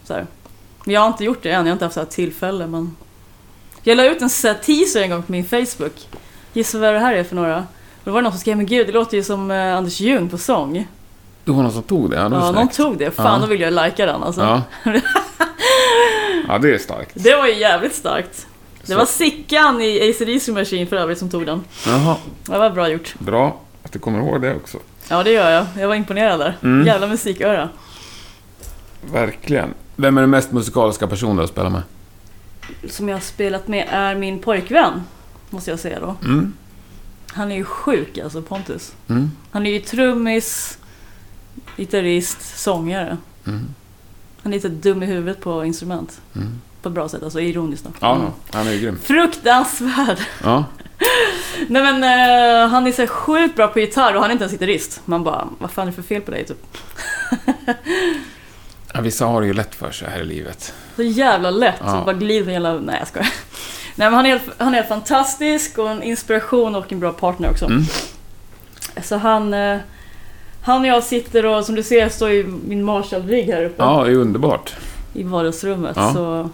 Så 0.04 0.14
här. 0.14 0.26
Men 0.86 0.94
jag 0.94 1.02
har 1.02 1.08
inte 1.08 1.24
gjort 1.24 1.44
det 1.44 1.50
än, 1.52 1.56
jag 1.66 1.72
har 1.72 1.72
inte 1.72 1.86
haft 1.86 1.94
så 1.94 2.00
här 2.00 2.08
tillfälle 2.08 2.68
men... 2.68 2.96
Jag 3.84 3.98
la 3.98 4.06
ut 4.06 4.22
en 4.22 4.30
så 4.30 4.48
här 4.48 4.56
teaser 4.56 5.02
en 5.02 5.10
gång 5.10 5.24
på 5.24 5.32
min 5.32 5.46
Facebook. 5.46 6.08
Gissa 6.54 6.80
vad 6.80 6.94
det 6.94 7.00
här 7.00 7.14
är 7.14 7.24
för 7.24 7.36
några? 7.36 7.58
Och 7.58 7.64
då 8.04 8.12
var 8.12 8.20
det 8.22 8.24
någon 8.24 8.32
som 8.32 8.40
skrev, 8.42 8.58
men 8.58 8.66
gud 8.66 8.88
det 8.88 8.94
låter 8.94 9.18
ju 9.18 9.24
som 9.24 9.52
eh, 9.52 9.78
Anders 9.78 10.00
Ljung 10.00 10.30
på 10.30 10.38
sång. 10.38 10.88
Det 11.46 11.52
var 11.52 11.64
någon 11.64 11.72
som 11.72 11.84
tog 11.84 12.10
det? 12.10 12.16
Ja, 12.18 12.30
det 12.30 12.36
Ja, 12.36 12.52
någon 12.52 12.68
tog 12.68 12.98
det. 12.98 13.12
Fan, 13.12 13.34
Ja. 13.34 13.40
då 13.40 13.46
vill 13.46 13.62
jag 13.62 13.74
likea 13.74 14.06
den 14.06 14.24
alltså. 14.24 14.42
Ja. 14.42 14.62
ja, 16.48 16.58
det 16.58 16.74
är 16.74 16.78
starkt. 16.78 17.12
Det 17.14 17.36
var 17.36 17.48
ju 17.48 17.54
jävligt 17.60 17.96
starkt. 17.96 18.48
Det 18.82 18.92
Så- 18.92 18.98
var 18.98 19.06
Sickan 19.06 19.82
i 19.82 20.10
AC/DC 20.10 20.52
Machine 20.52 20.88
för 20.88 20.96
övrigt 20.96 21.18
som 21.20 21.30
tog 21.30 21.46
den. 21.46 21.64
Jaha, 21.86 22.16
Det 22.46 22.58
var 22.58 22.70
bra 22.70 22.90
gjort. 22.90 23.14
bra 23.20 23.60
att 23.84 23.92
du 23.92 24.00
kommer 24.00 24.20
ihåg 24.20 24.42
det 24.42 24.56
också. 24.56 24.78
Ja, 25.10 25.24
det 25.24 25.32
gör 25.32 25.50
jag. 25.52 25.66
Jag 25.80 25.88
var 25.88 25.96
imponerad 25.96 26.40
där. 26.40 26.58
Mm. 26.64 26.88
Jävla 26.88 27.08
musiköra. 27.08 27.70
Verkligen. 29.14 29.74
Vem 29.96 30.18
är 30.18 30.22
den 30.22 30.30
mest 30.30 30.52
musikaliska 30.52 31.08
personen 31.08 31.36
du 31.36 31.42
har 31.42 31.48
spelat 31.48 31.72
med? 31.72 31.82
Som 32.90 33.10
jag 33.10 33.16
har 33.16 33.22
spelat 33.22 33.68
med 33.68 33.88
är 33.92 34.16
min 34.16 34.40
pojkvän. 34.40 35.04
Måste 35.50 35.70
jag 35.72 35.80
säga 35.80 36.00
då. 36.00 36.16
Mm. 36.26 36.54
Han 37.28 37.52
är 37.52 37.56
ju 37.56 37.64
sjuk 37.64 38.18
alltså, 38.18 38.42
Pontus. 38.42 38.94
Mm. 39.10 39.32
Han 39.52 39.66
är 39.66 39.72
ju 39.72 39.80
trummis, 39.80 40.78
gitarrist, 41.78 42.60
sångare. 42.60 43.18
Mm. 43.48 43.66
Han 44.44 44.52
är 44.54 44.58
lite 44.58 44.70
dum 44.70 45.04
i 45.04 45.06
huvudet 45.06 45.42
på 45.42 45.66
instrument. 45.66 46.22
Mm. 46.36 46.48
På 46.82 46.90
ett 46.90 46.96
bra 46.96 47.10
sätt, 47.10 47.24
alltså 47.24 47.40
ironiskt 47.42 47.84
då. 47.86 47.90
Ja, 48.00 48.16
Mm. 48.16 48.28
han 48.52 48.68
är 48.68 48.72
ju 48.72 48.80
grym. 48.80 49.00
Fruktansvärd! 49.04 50.18
Ja. 50.44 50.66
Nej 51.68 51.82
men 51.94 52.04
eh, 52.04 52.70
han 52.70 52.88
är 52.88 52.92
så 52.92 53.08
sjukt 53.08 53.56
bra 53.56 53.68
på 53.68 53.80
gitarr 53.80 54.14
och 54.16 54.22
han 54.22 54.30
är 54.30 54.34
inte 54.34 54.44
ens 54.44 54.52
gitarrist. 54.52 55.02
Man 55.06 55.24
bara, 55.24 55.48
vad 55.60 55.72
fan 55.72 55.88
är 55.88 55.92
det 55.92 55.96
för 55.96 56.02
fel 56.02 56.22
på 56.22 56.32
dig 56.32 56.46
typ? 56.46 56.78
ja. 58.94 59.02
Vissa 59.02 59.26
har 59.26 59.42
det 59.42 59.48
ju 59.48 59.54
lätt 59.54 59.76
för 59.76 59.92
sig 59.92 60.10
här 60.10 60.20
i 60.22 60.26
livet. 60.26 60.74
Så 60.96 61.04
jävla 61.04 61.50
lätt. 61.52 61.76
Ja. 61.80 62.00
Så 62.00 62.06
bara 62.06 62.14
glider 62.16 62.52
jävla... 62.52 62.74
Nej 62.74 62.96
jag 63.00 63.08
skojar. 63.08 63.30
Nej 63.96 64.08
men 64.08 64.14
han 64.14 64.26
är, 64.26 64.30
helt- 64.30 64.50
han 64.58 64.68
är 64.68 64.74
helt 64.76 64.88
fantastisk 64.88 65.78
och 65.78 65.90
en 65.90 66.04
inspiration 66.04 66.76
och 66.76 66.92
en 66.92 67.00
bra 67.00 67.12
partner 67.14 67.50
också. 67.50 67.66
Mm. 67.66 67.84
Så 69.04 69.18
han... 69.18 69.54
eh, 69.54 69.78
Han 70.64 70.82
och 70.82 70.88
jag 70.88 71.04
sitter 71.04 71.46
och 71.46 71.66
som 71.66 71.76
du 71.76 71.84
ser 71.84 72.10
står 72.10 72.30
ju 72.30 72.48
min 72.68 72.84
Marshall-rigg 72.84 73.46
här 73.54 73.64
uppe 73.66 73.76
Ja, 73.84 74.04
det 74.04 74.12
är 74.12 74.16
underbart. 74.16 74.74
i 75.14 75.24
vardagsrummet. 75.24 75.96
Ja. 75.96 76.14
Så 76.14 76.50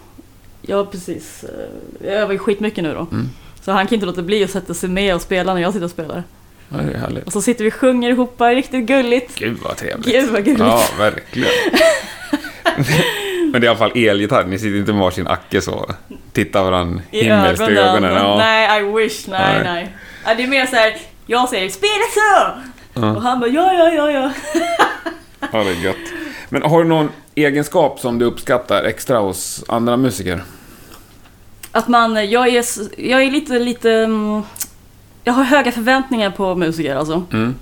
ja 0.62 0.86
precis. 0.86 1.44
eh, 1.44 2.08
Jag 2.08 2.14
övar 2.16 2.32
ju 2.34 2.38
skitmycket 2.40 2.84
nu 2.84 2.94
då. 2.94 3.08
Mm. 3.12 3.30
Så 3.62 3.72
han 3.72 3.88
kan 3.88 3.94
inte 3.96 4.06
låta 4.06 4.22
bli 4.22 4.44
att 4.44 4.50
sätta 4.52 4.74
sig 4.74 4.90
med 4.90 5.16
och 5.16 5.22
spela 5.22 5.54
när 5.54 5.62
jag 5.62 5.74
sitter 5.74 5.86
och 5.86 5.92
spelar. 5.92 6.24
Ja, 6.70 6.78
det 6.78 6.93
är 6.93 6.97
härligt. 6.97 7.26
Och 7.26 7.34
så 7.34 7.41
sitter 7.41 7.63
vi 7.63 7.70
och 7.70 7.74
sjunger 7.74 8.09
ihop, 8.09 8.41
riktigt 8.41 8.86
gulligt. 8.86 9.36
Gud 9.36 9.57
vad 9.63 9.78
trevligt. 9.78 10.05
Gud 10.15 10.30
vad 10.30 10.45
gulligt. 10.45 10.59
Ja, 10.59 10.84
verkligen. 10.97 11.49
Men 13.51 13.51
det 13.51 13.57
är 13.57 13.63
i 13.63 13.68
alla 13.68 13.78
fall 13.78 13.91
elgitarr. 13.95 14.45
Ni 14.45 14.59
sitter 14.59 14.78
inte 14.78 14.93
med 14.93 15.01
varsin 15.01 15.28
acke 15.28 15.61
så. 15.61 15.91
Tittar 16.34 16.63
varandra 16.63 17.01
I 17.11 17.24
himmelskt 17.24 17.70
i 17.70 17.78
ögonen. 17.78 18.13
Ja. 18.13 18.38
Nej, 18.38 18.82
I 18.82 18.84
wish. 18.84 19.28
Nej, 19.28 19.63
Nej. 19.63 19.93
nej. 20.26 20.36
Det 20.38 20.43
är 20.43 20.47
mer 20.47 20.65
så 20.65 20.76
här, 20.76 20.97
jag 21.26 21.49
säger 21.49 21.70
spela 21.70 21.91
så! 22.13 22.51
Och 22.99 23.05
Ja. 23.05 23.20
han 23.20 23.39
bara 23.39 23.49
ja, 23.49 23.74
ja, 23.74 23.89
ja, 23.93 24.11
ja. 24.11 24.32
ja, 25.51 25.63
det 25.63 25.70
är 25.70 25.84
gött. 25.84 25.95
Men 26.49 26.61
har 26.61 26.84
du 26.84 26.89
någon 26.89 27.09
egenskap 27.36 27.99
som 27.99 28.20
du 28.20 28.26
uppskattar 28.26 28.84
extra 28.84 29.18
hos 29.20 29.63
andra 29.68 29.97
musiker? 29.97 30.43
Att 31.72 31.88
man, 31.88 32.30
jag 32.30 32.47
är, 32.47 32.65
jag 32.97 33.24
är 33.24 33.32
lite, 33.32 33.59
lite... 33.59 34.07
Jag 35.28 35.34
har 35.34 35.43
höga 35.43 35.71
förväntningar 35.71 36.32
på 36.32 36.55
musiker 36.55 36.95
alltså. 36.95 37.23
Mm. 37.34 37.55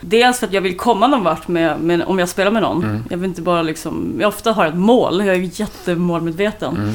Dels 0.00 0.38
för 0.38 0.46
att 0.46 0.52
jag 0.52 0.60
vill 0.60 0.76
komma 0.76 1.06
någon 1.06 1.24
vart 1.24 1.48
med, 1.48 1.80
med, 1.80 2.02
om 2.02 2.18
jag 2.18 2.28
spelar 2.28 2.50
med 2.50 2.62
någon. 2.62 2.84
Mm. 2.84 3.04
Jag 3.10 3.18
vill 3.18 3.28
inte 3.28 3.42
bara 3.42 3.62
liksom, 3.62 4.16
jag 4.20 4.28
ofta 4.28 4.52
har 4.52 4.66
ett 4.66 4.74
mål, 4.74 5.26
jag 5.26 5.36
är 5.36 5.60
jättemålmedveten. 5.60 6.94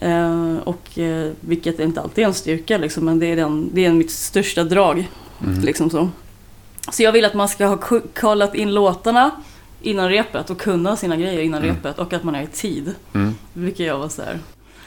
Mm. 0.00 0.56
Eh, 0.56 0.62
och, 0.62 0.98
eh, 0.98 1.30
vilket 1.40 1.80
inte 1.80 2.00
alltid 2.00 2.24
är 2.24 2.28
en 2.28 2.34
styrka 2.34 2.78
liksom, 2.78 3.04
men 3.04 3.18
det 3.18 3.26
är, 3.26 3.36
den, 3.36 3.70
det 3.72 3.84
är 3.84 3.92
mitt 3.92 4.10
största 4.10 4.64
drag. 4.64 5.08
Mm. 5.44 5.60
Liksom 5.60 5.90
så. 5.90 6.08
så 6.90 7.02
jag 7.02 7.12
vill 7.12 7.24
att 7.24 7.34
man 7.34 7.48
ska 7.48 7.66
ha 7.66 7.78
kollat 8.14 8.54
in 8.54 8.74
låtarna 8.74 9.30
innan 9.82 10.08
repet 10.08 10.50
och 10.50 10.58
kunna 10.60 10.96
sina 10.96 11.16
grejer 11.16 11.40
innan 11.42 11.62
Mm. 11.62 11.74
repet 11.74 11.98
och 11.98 12.12
att 12.12 12.24
man 12.24 12.34
är 12.34 12.42
i 12.42 12.46
tid. 12.46 12.94
Mm. 13.12 13.34
Det 13.52 13.60
brukar 13.60 13.84
jag 13.84 13.98
vara 13.98 14.08
så 14.08 14.22
här. 14.22 14.38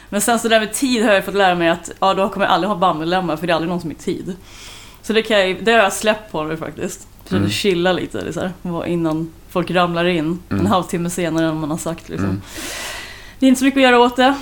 Men 0.10 0.22
sen 0.22 0.39
så 0.39 0.47
där 0.47 0.60
med 0.60 0.74
tid 0.74 1.05
har 1.05 1.14
jag 1.14 1.26
fått 1.26 1.36
lära 1.36 1.55
mig 1.55 1.70
att 1.70 1.91
ja, 1.99 2.14
då 2.14 2.30
kommer 2.30 2.45
jag 2.45 2.53
aldrig 2.53 2.70
ha 2.70 2.76
bandmedlemmar 2.78 3.36
för 3.38 3.47
det 3.47 3.53
är 3.53 3.55
aldrig 3.55 3.70
någon 3.70 3.82
som 3.82 3.89
är 3.91 3.95
tid. 3.95 4.36
Så 5.01 5.14
det, 5.14 5.22
kan 5.22 5.39
jag, 5.39 5.58
det 5.64 5.72
har 5.72 5.80
jag 5.80 5.93
släppt 5.93 6.32
på 6.32 6.43
mig 6.43 6.58
faktiskt. 6.58 7.08
Försöker 7.24 7.38
Mm. 7.38 7.49
chilla 7.49 7.91
lite 7.93 8.51
vara 8.62 8.88
innan 8.88 9.32
folk 9.49 9.72
ramlar 9.72 10.05
in 10.05 10.39
Mm. 10.49 10.62
en 10.66 10.68
halvtimme 10.68 11.10
senare 11.10 11.45
än 11.45 11.58
man 11.60 11.72
har 11.72 11.78
sagt. 11.78 12.10
Liksom. 12.10 12.26
Mm. 12.30 12.41
Det 13.39 13.45
är 13.45 13.47
inte 13.47 13.60
så 13.60 13.66
mycket 13.66 13.78
att 13.78 13.84
göra 13.84 13.99
åt 13.99 14.16
det. 14.16 14.36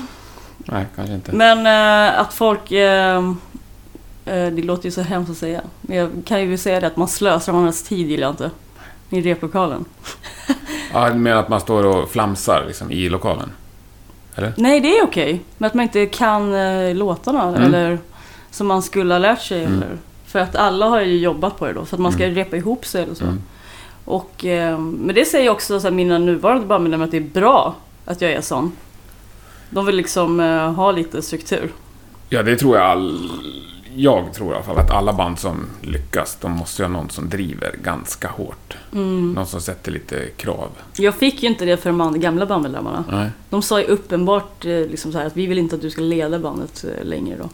Nej, 0.58 0.86
kanske 0.96 1.14
inte. 1.14 1.32
Men 1.36 1.66
eh, 2.14 2.20
att 2.20 2.34
folk... 2.34 2.72
Eh, 2.72 3.24
Det 4.26 4.64
låter 4.64 4.86
ju 4.86 4.92
så 4.92 5.02
hemskt 5.02 5.32
att 5.32 5.38
säga. 5.38 5.62
Men 5.82 5.98
jag 5.98 6.10
kan 6.26 6.42
ju 6.50 6.58
säga 6.58 6.80
det 6.80 6.88
att 6.88 6.98
man 6.98 7.08
slösar 7.08 7.52
varandras 7.54 7.84
tid 7.84 8.10
gillar 8.10 8.24
jag 8.28 8.34
inte. 8.34 8.52
I 9.10 9.22
replokalen. 9.22 9.86
Ja, 10.94 11.10
du 11.10 11.16
menar 11.16 11.38
att 11.40 11.50
man 11.50 11.60
står 11.60 11.86
och 11.86 12.10
flamsar 12.12 12.64
liksom, 12.68 12.92
i 12.92 13.10
lokalen? 13.10 13.52
Eller? 14.36 14.54
Nej, 14.58 14.80
det 14.80 14.98
är 14.98 15.04
okej. 15.04 15.42
Men 15.58 15.68
att 15.68 15.74
man 15.74 15.84
inte 15.84 16.06
kan 16.06 16.54
eh, 16.54 16.96
låtarna 16.96 17.44
Mm. 17.44 17.62
eller 17.64 18.00
som 18.52 18.68
man 18.68 18.82
skulle 18.82 19.14
ha 19.14 19.20
lärt 19.20 19.42
sig. 19.42 19.64
Mm. 19.64 19.78
Eller, 19.78 19.98
för 20.26 20.40
att 20.40 20.56
alla 20.56 20.86
har 20.86 21.02
ju 21.02 21.18
jobbat 21.18 21.60
på 21.60 21.66
det 21.66 21.74
då. 21.74 21.86
För 21.86 21.96
att 21.96 22.02
man 22.02 22.12
ska 22.12 22.24
Mm. 22.24 22.36
repa 22.36 22.58
ihop 22.58 22.86
sig 22.86 23.04
eller 23.04 23.14
så. 23.16 23.24
Mm. 23.24 23.42
Och, 24.06 24.46
eh, 24.46 24.80
men 24.80 25.16
det 25.16 25.26
säger 25.26 25.50
också 25.50 25.80
så 25.80 25.88
här, 25.88 25.94
mina 25.96 26.18
nuvarande 26.18 26.66
bandmedlemmar 26.66 27.06
att 27.06 27.12
det 27.12 27.18
är 27.18 27.22
bra 27.22 27.76
att 28.06 28.22
jag 28.22 28.32
är 28.32 28.42
sån. 28.42 28.72
De 29.70 29.86
vill 29.86 29.96
liksom 29.96 30.40
eh, 30.40 30.72
ha 30.74 30.92
lite 30.92 31.22
struktur. 31.22 31.72
Ja, 32.30 32.44
det 32.44 32.56
tror 32.56 32.78
jag 32.78 32.86
all... 32.86 33.30
Jag 33.98 34.34
tror 34.34 34.52
i 34.52 34.56
alla 34.56 34.64
fall 34.64 34.78
att 34.78 34.92
alla 34.92 35.14
band 35.14 35.40
som 35.40 35.66
lyckas, 35.82 36.38
de 36.42 36.52
måste 36.52 36.82
ju 36.82 36.86
ha 36.88 36.94
någon 36.94 37.10
som 37.10 37.30
driver 37.30 37.76
ganska 37.84 38.28
hårt. 38.28 38.78
Mm. 38.94 39.34
Någon 39.34 39.46
som 39.48 39.62
sätter 39.62 39.92
lite 39.92 40.26
krav. 40.38 40.70
Jag 40.98 41.16
fick 41.16 41.44
ju 41.44 41.50
inte 41.50 41.66
det 41.66 41.78
för 41.78 41.90
de 41.92 42.20
gamla 42.20 42.46
bandmedlemmarna. 42.46 43.04
Nej. 43.12 43.30
De 43.50 43.62
sa 43.62 43.80
ju 43.80 43.86
uppenbart 43.86 44.66
eh, 44.66 44.72
liksom 44.72 45.12
så 45.12 45.18
här, 45.18 45.26
att 45.26 45.38
vi 45.38 45.46
vill 45.48 45.58
inte 45.58 45.76
att 45.76 45.82
du 45.82 45.90
ska 45.90 46.02
leda 46.02 46.40
bandet 46.40 46.84
eh, 47.00 47.06
längre 47.06 47.38
då. 47.38 47.50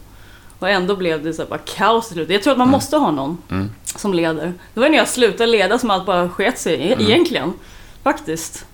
Och 0.58 0.68
ändå 0.70 0.96
blev 0.96 1.24
det 1.24 1.32
så 1.32 1.42
här, 1.42 1.48
bara 1.48 1.58
kaos 1.58 2.06
till 2.08 2.14
slut. 2.14 2.30
Jag 2.30 2.42
tror 2.42 2.52
att 2.52 2.58
man 2.58 2.68
Mm. 2.68 2.72
måste 2.72 2.96
ha 2.96 3.10
någon 3.10 3.38
Mm. 3.50 3.70
som 3.84 4.14
leder. 4.14 4.52
Det 4.74 4.80
var 4.80 4.88
när 4.88 4.98
jag 4.98 5.08
slutade 5.08 5.46
leda 5.46 5.78
som 5.78 5.90
allt 5.90 6.06
bara 6.06 6.28
sket 6.28 6.58
sig 6.58 6.74
e- 6.74 6.92
Mm. 6.92 7.06
egentligen. 7.06 7.52
Faktiskt. 8.02 8.66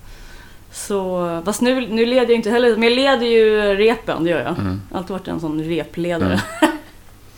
Så, 0.73 1.43
fast 1.45 1.61
nu, 1.61 1.81
nu 1.89 2.07
leder 2.07 2.23
jag 2.27 2.31
inte 2.37 2.51
heller, 2.51 2.77
men 2.77 2.83
jag 2.83 2.93
leder 2.93 3.27
ju 3.27 3.61
repen, 3.77 4.25
det 4.25 4.31
gör 4.31 4.41
jag. 4.41 4.59
Mm. 4.59 4.81
Alltid 4.93 5.11
varit 5.11 5.29
en 5.29 5.41
sån 5.41 5.63
repledare. 5.65 6.41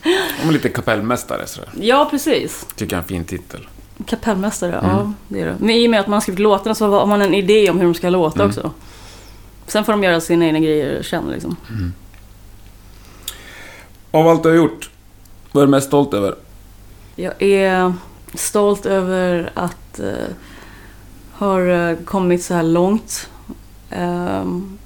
De 0.02 0.48
är 0.48 0.52
lite 0.52 0.68
kapellmästare, 0.68 1.46
så 1.46 1.60
där. 1.60 1.70
Ja, 1.86 2.08
precis. 2.10 2.66
Tycker 2.76 2.96
jag 2.96 2.98
är 2.98 3.02
en 3.02 3.08
fin 3.08 3.24
titel. 3.24 3.68
Kapellmästare, 4.06 4.72
Mm. 4.78 4.90
ja 4.90 5.12
det 5.28 5.40
är 5.40 5.46
det. 5.46 5.56
Men 5.60 5.70
i 5.70 5.86
och 5.86 5.90
med 5.90 6.00
att 6.00 6.06
man 6.06 6.12
har 6.12 6.20
skrivit 6.20 6.38
låtarna 6.40 6.74
så 6.74 6.90
har 6.90 7.06
man 7.06 7.22
en 7.22 7.34
idé 7.34 7.70
om 7.70 7.76
hur 7.78 7.84
de 7.84 7.94
ska 7.94 8.08
låta 8.10 8.38
Mm. 8.38 8.48
också. 8.48 8.70
Sen 9.66 9.84
får 9.84 9.92
de 9.92 10.02
göra 10.04 10.20
sina 10.20 10.44
egna 10.46 10.58
grejer 10.60 11.02
sen 11.02 11.24
liksom. 11.30 11.56
Av 14.10 14.28
allt 14.28 14.42
du 14.42 14.48
har 14.48 14.56
gjort, 14.56 14.90
vad 15.52 15.62
är 15.62 15.66
du 15.66 15.70
mest 15.70 15.86
stolt 15.86 16.14
över? 16.14 16.34
Jag 17.16 17.42
är 17.42 17.94
stolt 18.34 18.86
över 18.86 19.50
att 19.54 20.00
uh, 20.00 20.12
ha 21.32 21.60
eh, 21.60 21.96
kommit 22.04 22.44
så 22.44 22.54
här 22.54 22.62
långt 22.62 23.28
ehm, 23.90 24.78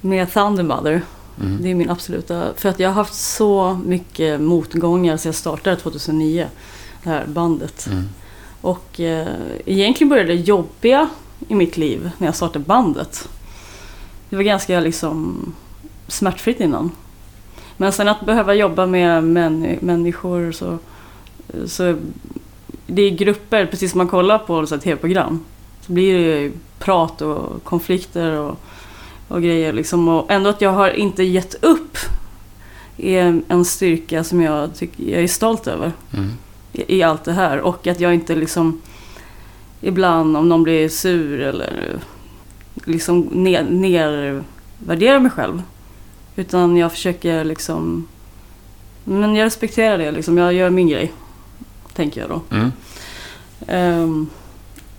med 0.00 0.32
Thunder 0.32 0.62
Mother. 0.64 1.02
Mm. 1.40 1.62
Det 1.62 1.70
är 1.70 1.74
min 1.74 1.90
absoluta... 1.90 2.54
För 2.56 2.68
att 2.68 2.80
jag 2.80 2.88
har 2.88 2.94
haft 2.94 3.14
så 3.14 3.80
mycket 3.84 4.40
motgångar 4.40 5.16
sedan 5.16 5.28
jag 5.28 5.34
startade 5.34 5.76
2009, 5.76 6.46
det 7.02 7.10
här 7.10 7.26
bandet. 7.26 7.86
Mm. 7.86 8.04
Och 8.60 9.00
eh, 9.00 9.28
egentligen 9.66 10.08
började 10.08 10.28
det 10.28 10.40
jobbiga 10.40 11.08
i 11.48 11.54
mitt 11.54 11.76
liv 11.76 12.10
när 12.18 12.26
jag 12.26 12.36
startade 12.36 12.64
bandet. 12.64 13.28
Det 14.28 14.36
var 14.36 14.42
ganska 14.42 14.80
liksom 14.80 15.38
smärtfritt 16.08 16.60
innan. 16.60 16.90
Men 17.76 17.92
sen 17.92 18.08
att 18.08 18.26
behöva 18.26 18.54
jobba 18.54 18.86
med 18.86 19.24
män, 19.24 19.78
människor 19.80 20.52
så, 20.52 20.78
så... 21.66 21.96
Det 22.86 23.02
är 23.02 23.10
grupper, 23.10 23.66
precis 23.66 23.90
som 23.90 23.98
man 23.98 24.08
kollar 24.08 24.38
på 24.38 24.66
tv-program. 24.66 25.44
Så 25.80 25.92
blir 25.92 26.14
det 26.14 26.20
ju 26.20 26.52
prat 26.78 27.22
och 27.22 27.64
konflikter 27.64 28.30
och, 28.30 28.58
och 29.28 29.42
grejer 29.42 29.72
liksom. 29.72 30.08
Och 30.08 30.30
ändå 30.30 30.50
att 30.50 30.60
jag 30.60 30.72
har 30.72 30.90
inte 30.90 31.22
gett 31.22 31.64
upp 31.64 31.98
är 32.96 33.42
en 33.48 33.64
styrka 33.64 34.24
som 34.24 34.42
jag, 34.42 34.74
tycker, 34.74 35.04
jag 35.04 35.22
är 35.22 35.28
stolt 35.28 35.66
över 35.66 35.92
Mm. 36.14 36.30
i, 36.72 36.96
i 36.98 37.02
allt 37.02 37.24
det 37.24 37.32
här. 37.32 37.60
Och 37.60 37.86
att 37.86 38.00
jag 38.00 38.14
inte 38.14 38.34
liksom 38.34 38.80
ibland 39.80 40.36
om 40.36 40.48
någon 40.48 40.62
blir 40.62 40.88
sur 40.88 41.40
eller 41.40 41.98
liksom 42.84 43.20
ner, 43.20 43.62
nervärderar 43.62 45.18
mig 45.18 45.30
själv. 45.30 45.62
Utan 46.36 46.76
jag 46.76 46.92
försöker 46.92 47.44
liksom... 47.44 48.08
Men 49.04 49.36
jag 49.36 49.46
respekterar 49.46 49.98
det 49.98 50.10
liksom. 50.10 50.38
Jag 50.38 50.52
gör 50.52 50.70
min 50.70 50.88
grej. 50.88 51.12
Tänker 51.94 52.20
jag 52.20 52.30
då. 52.30 52.56
Mm. 52.56 52.72
Ehm, 53.66 54.26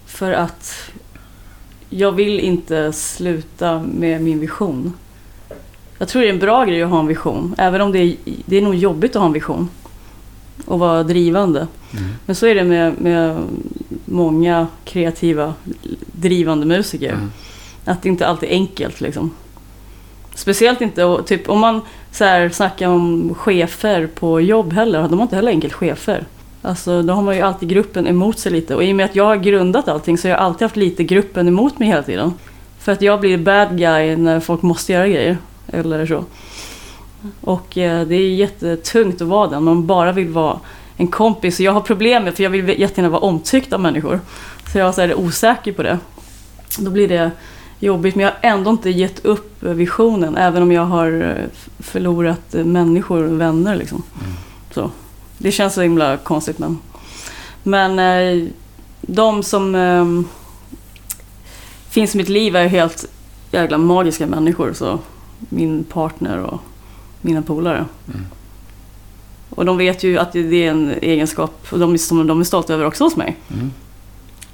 för 0.05 0.31
att 0.31 0.73
jag 1.89 2.11
vill 2.11 2.39
inte 2.39 2.93
sluta 2.93 3.79
med 3.79 4.21
min 4.21 4.39
vision. 4.39 4.93
Jag 5.97 6.07
tror 6.07 6.21
det 6.21 6.27
är 6.27 6.33
en 6.33 6.39
bra 6.39 6.65
grej 6.65 6.83
att 6.83 6.89
ha 6.89 6.99
en 6.99 7.07
vision. 7.07 7.55
Även 7.57 7.81
om 7.81 7.91
det 7.91 7.99
är, 7.99 8.15
det 8.45 8.57
är 8.57 8.61
nog 8.61 8.75
jobbigt 8.75 9.15
att 9.15 9.19
ha 9.19 9.27
en 9.27 9.33
vision. 9.33 9.69
Och 10.65 10.79
vara 10.79 11.03
drivande. 11.03 11.59
Mm. 11.59 12.09
Men 12.25 12.35
så 12.35 12.45
är 12.45 12.55
det 12.55 12.63
med, 12.63 13.01
med 13.01 13.43
många 14.05 14.67
kreativa, 14.85 15.53
drivande 16.11 16.65
musiker. 16.65 17.13
Mm. 17.13 17.31
Att 17.85 18.01
det 18.01 18.09
inte 18.09 18.27
alltid 18.27 18.49
är 18.49 18.53
enkelt 18.53 19.01
liksom. 19.01 19.31
Speciellt 20.35 20.81
inte, 20.81 21.03
och 21.03 21.27
typ 21.27 21.49
om 21.49 21.59
man 21.59 21.81
så 22.11 22.23
här, 22.23 22.49
snackar 22.49 22.87
om 22.87 23.35
chefer 23.35 24.07
på 24.07 24.41
jobb 24.41 24.73
heller. 24.73 25.07
De 25.07 25.19
har 25.19 25.23
inte 25.23 25.35
heller 25.35 25.51
enkelt 25.51 25.73
chefer. 25.73 26.25
Alltså 26.67 27.01
då 27.01 27.13
har 27.13 27.21
man 27.21 27.35
ju 27.35 27.41
alltid 27.41 27.69
gruppen 27.69 28.07
emot 28.07 28.39
sig 28.39 28.51
lite. 28.51 28.75
Och 28.75 28.83
i 28.83 28.91
och 28.91 28.95
med 28.95 29.05
att 29.05 29.15
jag 29.15 29.23
har 29.23 29.35
grundat 29.35 29.87
allting 29.87 30.17
så 30.17 30.27
har 30.27 30.29
jag 30.29 30.39
alltid 30.39 30.61
haft 30.61 30.75
lite 30.75 31.03
gruppen 31.03 31.47
emot 31.47 31.79
mig 31.79 31.87
hela 31.87 32.03
tiden. 32.03 32.33
För 32.79 32.91
att 32.91 33.01
jag 33.01 33.19
blir 33.19 33.37
bad 33.37 33.77
guy 33.77 34.15
när 34.15 34.39
folk 34.39 34.61
måste 34.61 34.93
göra 34.93 35.07
grejer. 35.07 35.37
Eller 35.67 36.05
så. 36.05 36.25
Och 37.41 37.77
eh, 37.77 38.07
det 38.07 38.15
är 38.15 38.29
jättetungt 38.29 39.21
att 39.21 39.27
vara 39.27 39.47
den. 39.47 39.63
Man 39.63 39.87
bara 39.87 40.11
vill 40.11 40.29
vara 40.29 40.59
en 40.97 41.07
kompis. 41.07 41.59
Och 41.59 41.65
jag 41.65 41.71
har 41.71 41.81
problem 41.81 42.23
med 42.23 42.35
för 42.35 42.43
jag 42.43 42.49
vill 42.49 42.79
jättegärna 42.79 43.09
vara 43.09 43.21
omtyckt 43.21 43.73
av 43.73 43.79
människor. 43.79 44.19
Så 44.71 44.77
jag 44.77 44.95
så 44.95 45.01
är 45.01 45.19
osäker 45.19 45.71
på 45.71 45.83
det. 45.83 45.99
Då 46.79 46.91
blir 46.91 47.07
det 47.07 47.31
jobbigt. 47.79 48.15
Men 48.15 48.25
jag 48.25 48.31
har 48.31 48.49
ändå 48.49 48.71
inte 48.71 48.89
gett 48.89 49.25
upp 49.25 49.63
visionen. 49.63 50.37
Även 50.37 50.63
om 50.63 50.71
jag 50.71 50.85
har 50.85 51.21
eh, 51.21 51.61
förlorat 51.79 52.55
eh, 52.55 52.65
människor 52.65 53.23
och 53.23 53.41
vänner. 53.41 53.75
Liksom. 53.75 54.03
Mm. 54.21 54.33
Så. 54.71 54.91
Det 55.37 55.51
känns 55.51 55.73
så 55.73 55.81
himla 55.81 56.17
konstigt. 56.17 56.59
Men, 56.59 56.79
men 57.63 57.99
eh, 57.99 58.47
de 59.01 59.43
som 59.43 59.75
eh, 59.75 60.05
finns 61.89 62.15
i 62.15 62.17
mitt 62.17 62.29
liv 62.29 62.55
är 62.55 62.67
helt 62.67 63.05
jävla 63.51 63.77
magiska 63.77 64.27
människor. 64.27 64.73
Så 64.73 64.99
min 65.39 65.83
partner 65.83 66.37
och 66.37 66.61
mina 67.21 67.41
polare. 67.41 67.85
Mm. 68.13 68.25
Och 69.49 69.65
de 69.65 69.77
vet 69.77 70.03
ju 70.03 70.17
att 70.17 70.31
det 70.31 70.65
är 70.65 70.71
en 70.71 70.91
egenskap 71.01 71.67
och 71.69 71.79
de 71.79 71.93
är, 71.93 71.97
som 71.97 72.27
de 72.27 72.39
är 72.39 72.43
stolta 72.43 72.73
över 72.73 72.85
också 72.85 73.03
hos 73.03 73.15
mig. 73.15 73.37
Mm. 73.53 73.71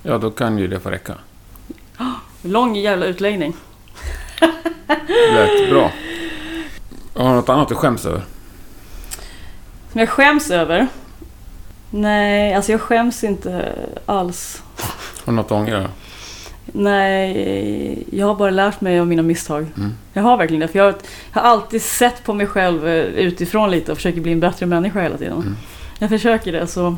Ja, 0.03 0.17
då 0.17 0.31
kan 0.31 0.57
ju 0.57 0.67
det 0.67 0.79
få 0.79 0.89
räcka. 0.89 1.13
Lång 2.41 2.75
jävla 2.75 3.05
utläggning. 3.05 3.53
Lät 5.33 5.69
bra. 5.69 5.91
Har 7.13 7.29
du 7.29 7.35
något 7.35 7.49
annat 7.49 7.69
du 7.69 7.75
skäms 7.75 8.05
över? 8.05 8.23
Som 9.93 9.99
jag 9.99 10.09
skäms 10.09 10.51
över? 10.51 10.87
Nej, 11.89 12.53
alltså 12.53 12.71
jag 12.71 12.81
skäms 12.81 13.23
inte 13.23 13.75
alls. 14.05 14.63
Har 15.25 15.33
du 15.33 15.35
något 15.35 15.45
att 15.45 15.51
ångra? 15.51 15.89
Nej, 16.65 18.03
jag 18.11 18.27
har 18.27 18.35
bara 18.35 18.49
lärt 18.49 18.81
mig 18.81 18.99
av 18.99 19.07
mina 19.07 19.21
misstag. 19.21 19.67
Mm. 19.77 19.93
Jag 20.13 20.23
har 20.23 20.37
verkligen 20.37 20.59
det. 20.59 20.67
För 20.67 20.79
jag 20.79 20.95
har 21.31 21.41
alltid 21.41 21.81
sett 21.81 22.23
på 22.23 22.33
mig 22.33 22.47
själv 22.47 22.87
eh, 22.87 23.03
utifrån 23.03 23.71
lite 23.71 23.91
och 23.91 23.97
försöker 23.97 24.21
bli 24.21 24.31
en 24.31 24.39
bättre 24.39 24.65
människa 24.65 25.01
hela 25.01 25.17
tiden. 25.17 25.33
Mm. 25.33 25.55
Jag 25.99 26.09
försöker 26.09 26.51
det. 26.51 26.67
så... 26.67 26.95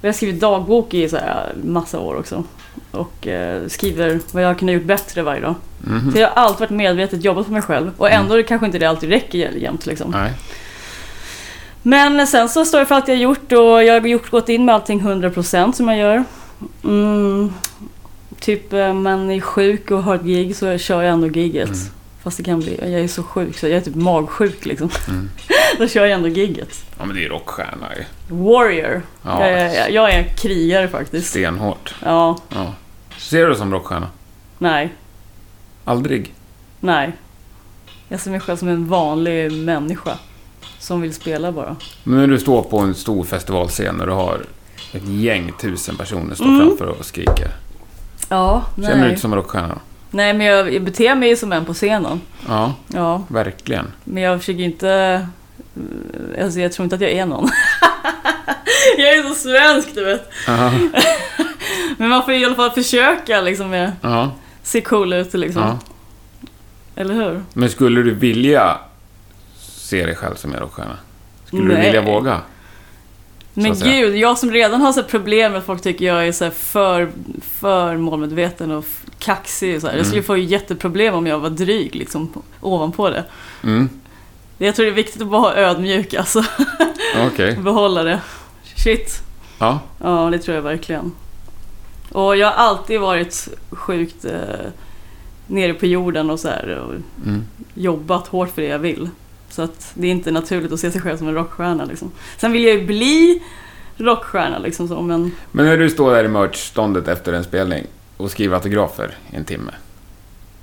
Jag 0.00 0.08
har 0.08 0.14
skrivit 0.14 0.40
dagbok 0.40 0.94
i 0.94 1.08
så 1.08 1.16
här 1.16 1.52
massa 1.64 2.00
år 2.00 2.14
också. 2.18 2.44
Och 2.90 3.26
eh, 3.26 3.66
skriver 3.66 4.20
vad 4.32 4.42
jag 4.42 4.58
kunde 4.58 4.72
ha 4.72 4.78
gjort 4.78 4.86
bättre 4.86 5.22
varje 5.22 5.40
dag. 5.40 5.54
Mhm. 5.78 6.12
Så 6.12 6.18
jag 6.18 6.28
har 6.28 6.42
alltid 6.42 6.60
varit 6.60 6.70
medvetet 6.70 7.24
jobbat 7.24 7.46
på 7.46 7.52
mig 7.52 7.62
själv. 7.62 7.90
Och 7.96 8.10
ändå 8.10 8.34
mm. 8.34 8.46
kanske 8.46 8.66
inte 8.66 8.78
det 8.78 8.86
alltid 8.86 9.10
räcker 9.10 9.50
jämt 9.50 9.86
liksom. 9.86 10.10
Nej. 10.10 10.32
Men 11.88 12.26
sen 12.26 12.48
så 12.48 12.64
står 12.64 12.80
jag 12.80 12.88
för 12.88 12.94
allt 12.94 13.08
jag 13.08 13.14
har 13.14 13.20
gjort 13.22 13.52
och 13.52 13.84
jag 13.84 14.00
har 14.00 14.08
gjort, 14.08 14.30
gått 14.30 14.48
in 14.48 14.64
med 14.64 14.74
allting 14.74 15.00
100% 15.00 15.72
som 15.72 15.88
jag 15.88 15.98
gör. 15.98 16.24
Mm, 16.84 17.52
typ 18.40 18.72
eh, 18.72 18.92
man 18.94 19.30
är 19.30 19.40
sjuk 19.40 19.90
och 19.90 20.02
har 20.02 20.14
ett 20.14 20.22
gig 20.22 20.56
så 20.56 20.78
kör 20.78 21.02
jag 21.02 21.12
ändå 21.12 21.26
giget. 21.26 21.68
Mm. 21.68 21.78
Fast 22.22 22.36
det 22.36 22.42
kan 22.42 22.60
bli, 22.60 22.78
jag 22.82 22.90
är 23.00 23.08
så 23.08 23.22
sjuk 23.22 23.58
så 23.58 23.66
jag 23.68 23.76
är 23.76 23.80
typ 23.80 23.94
magsjuk 23.94 24.66
liksom. 24.66 24.90
Mm. 25.08 25.30
Då 25.78 25.88
kör 25.88 26.02
jag 26.04 26.10
ändå 26.12 26.28
giget. 26.28 26.84
Ja, 26.98 27.04
men 27.04 27.16
det 27.16 27.24
är 27.24 27.28
rockstjärna 27.28 27.86
ju. 27.96 28.04
Warrior. 28.44 29.02
Ja, 29.22 29.40
Jag, 29.46 29.60
är, 29.60 29.88
jag 29.88 30.10
är 30.14 30.24
krigare 30.36 30.88
faktiskt. 30.88 31.28
stenhårt. 31.30 31.94
Ja, 32.04 32.38
Ja. 32.48 32.72
Ser 33.18 33.40
du 33.42 33.46
dig 33.48 33.56
som 33.56 33.72
rockstjärna? 33.72 34.08
nej, 34.58 34.92
Aldrig? 35.84 36.34
nej. 36.80 37.12
Jag 38.08 38.20
ser 38.20 38.30
mig 38.30 38.40
själv 38.40 38.56
som 38.56 38.68
en 38.68 38.88
vanlig 38.88 39.52
människa. 39.52 40.18
Som 40.86 41.00
vill 41.00 41.14
spela 41.14 41.52
bara. 41.52 41.76
Men 42.04 42.18
när 42.18 42.26
du 42.26 42.38
står 42.38 42.62
på 42.62 42.78
en 42.78 42.94
stor 42.94 43.24
festivalscen 43.24 44.00
och 44.00 44.06
du 44.06 44.12
har 44.12 44.40
ett 44.92 45.08
gäng 45.08 45.52
tusen 45.60 45.96
personer 45.96 46.34
står 46.34 46.44
Mm. 46.44 46.66
framför 46.68 46.86
och 46.86 47.04
skriker. 47.04 47.48
Ja, 48.28 48.64
Känner 48.76 48.94
du 48.94 49.00
nej. 49.00 49.08
inte 49.08 49.20
som 49.20 49.32
en 49.32 49.36
rockstjärna? 49.38 49.78
Nej, 50.10 50.34
men 50.34 50.46
jag, 50.46 50.74
jag 50.74 50.82
beter 50.82 51.14
mig 51.14 51.36
som 51.36 51.52
en 51.52 51.64
på 51.64 51.74
scenen. 51.74 52.20
Ja, 52.48 52.72
Ja, 52.88 53.22
verkligen. 53.28 53.86
Men 54.04 54.22
jag 54.22 54.38
försöker 54.40 54.60
inte 54.60 54.88
Eh, 56.36 56.44
Alltså 56.44 56.60
jag 56.60 56.72
tror 56.72 56.84
inte 56.84 56.94
att 56.96 57.02
jag 57.02 57.10
är 57.10 57.26
någon. 57.26 57.48
jag 58.98 59.08
är 59.08 59.22
så 59.22 59.34
svensk 59.34 59.94
du 59.94 60.04
vet. 60.04 60.30
Men 61.98 62.08
man 62.08 62.24
får 62.24 62.34
i 62.34 62.44
alla 62.44 62.54
fall 62.54 62.70
försöka 62.70 63.40
liksom 63.40 63.70
med 63.70 63.92
se 64.62 64.80
cool 64.80 65.12
ut 65.12 65.34
liksom. 65.34 65.78
Eller 66.96 67.14
hur? 67.14 67.42
Men 67.52 67.70
skulle 67.70 68.02
du 68.02 68.14
vilja 68.14 68.78
se 69.86 70.06
dig 70.06 70.14
själv 70.16 70.34
som 70.34 70.52
en 70.54 70.60
rockstjärna? 70.60 70.96
Skulle 71.44 71.62
Nej. 71.62 71.76
du 71.76 71.82
vilja 71.82 72.02
våga? 72.02 72.40
Men 73.54 73.74
gud, 73.78 74.16
jag 74.16 74.38
som 74.38 74.50
redan 74.50 74.80
har 74.80 74.92
så 74.92 75.02
problem 75.02 75.52
med 75.52 75.58
att 75.58 75.66
folk 75.66 75.82
tycker 75.82 76.04
jag 76.04 76.28
är 76.28 76.32
så 76.32 76.50
för, 76.50 77.10
för 77.42 77.96
målmedveten 77.96 78.70
och 78.70 78.84
kaxig 79.18 79.76
och 79.76 79.80
så 79.82 79.88
här. 79.88 79.96
Jag 79.96 80.06
skulle 80.06 80.22
få 80.22 80.36
jätteproblem 80.36 81.14
om 81.14 81.26
jag 81.26 81.38
var 81.38 81.50
dryg 81.50 81.94
liksom 81.94 82.28
på- 82.28 82.42
ovanpå 82.60 83.10
det. 83.10 83.24
Mm. 83.62 83.88
Jag 84.58 84.74
tror 84.74 84.86
det 84.86 84.92
är 84.92 84.94
viktigt 84.94 85.22
att 85.22 85.28
bara 85.28 85.40
vara 85.42 85.54
ödmjuk 85.54 86.14
alltså. 86.14 86.44
Okej. 87.26 87.56
Behålla 87.62 88.02
det. 88.02 88.20
Shit. 88.76 89.22
Ja. 89.58 89.80
Ja, 90.02 90.28
det 90.32 90.38
tror 90.38 90.54
jag 90.54 90.62
verkligen. 90.62 91.12
Och 92.12 92.36
jag 92.36 92.46
har 92.46 92.54
alltid 92.54 93.00
varit 93.00 93.48
sjukt 93.70 94.24
eh, 94.24 94.32
nere 95.46 95.74
på 95.74 95.86
jorden 95.86 96.30
och 96.30 96.40
så 96.40 96.48
här 96.48 96.68
och 96.78 96.94
Mm. 97.26 97.44
jobbat 97.74 98.26
hårt 98.28 98.50
för 98.54 98.62
det 98.62 98.68
jag 98.68 98.78
vill. 98.78 99.08
Så 99.56 99.62
att 99.62 99.90
det 99.94 100.06
är 100.06 100.10
inte 100.10 100.30
naturligt 100.30 100.72
att 100.72 100.80
se 100.80 100.90
sig 100.90 101.00
själv 101.00 101.16
som 101.18 101.28
en 101.28 101.34
rockstjärna 101.34 101.84
liksom. 101.84 102.12
Sen 102.36 102.52
vill 102.52 102.64
jag 102.64 102.74
ju 102.74 102.86
bli 102.86 103.42
rockstjärna 103.96 104.58
liksom 104.58 104.88
så, 104.88 105.02
men 105.02 105.32
Men 105.52 105.64
när 105.66 105.76
du 105.76 105.90
står 105.90 106.14
där 106.14 106.24
i 106.24 106.28
merchståndet 106.28 107.08
efter 107.08 107.32
en 107.32 107.44
spelning 107.44 107.86
och 108.16 108.30
skriver 108.30 108.54
autografer 108.56 109.14
i 109.32 109.36
en 109.36 109.44
timme 109.44 109.72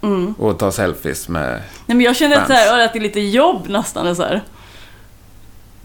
mm. 0.02 0.34
och 0.38 0.60
tar 0.60 0.72
selfies 0.72 1.30
med... 1.30 1.52
Nej 1.86 1.98
men 1.98 2.02
jag 2.02 2.16
känner 2.16 2.38
att, 2.38 2.48
så 2.48 2.54
här, 2.54 2.86
att 2.86 2.94
det 2.94 3.00
är 3.00 3.04
lite 3.04 3.20
jobb 3.20 3.66
nästan 3.70 4.16
så 4.16 4.24
här. 4.24 4.42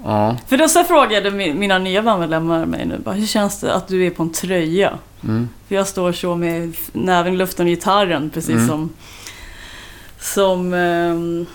Ja. 0.04 0.36
För 0.46 0.56
då 0.56 0.68
så 0.68 0.84
frågade 0.84 1.30
mi- 1.30 1.54
mina 1.54 1.78
nya 1.78 2.02
bandmedlemmar 2.02 2.66
mig 2.66 2.86
nu 2.86 2.98
bara, 2.98 3.14
hur 3.14 3.26
känns 3.26 3.60
det 3.60 3.74
att 3.74 3.88
du 3.88 4.06
är 4.06 4.10
på 4.10 4.22
en 4.22 4.32
tröja? 4.32 4.98
Mm. 5.24 5.48
För 5.68 5.74
jag 5.74 5.86
står 5.86 6.12
så 6.12 6.36
med 6.36 6.76
näven 6.92 7.34
i 7.34 7.36
luften 7.36 7.66
och 7.66 7.70
gitarren 7.70 8.30
precis 8.30 8.50
Mm. 8.54 8.68
som 8.68 8.90
som 10.20 10.74
ehm, 10.74 11.46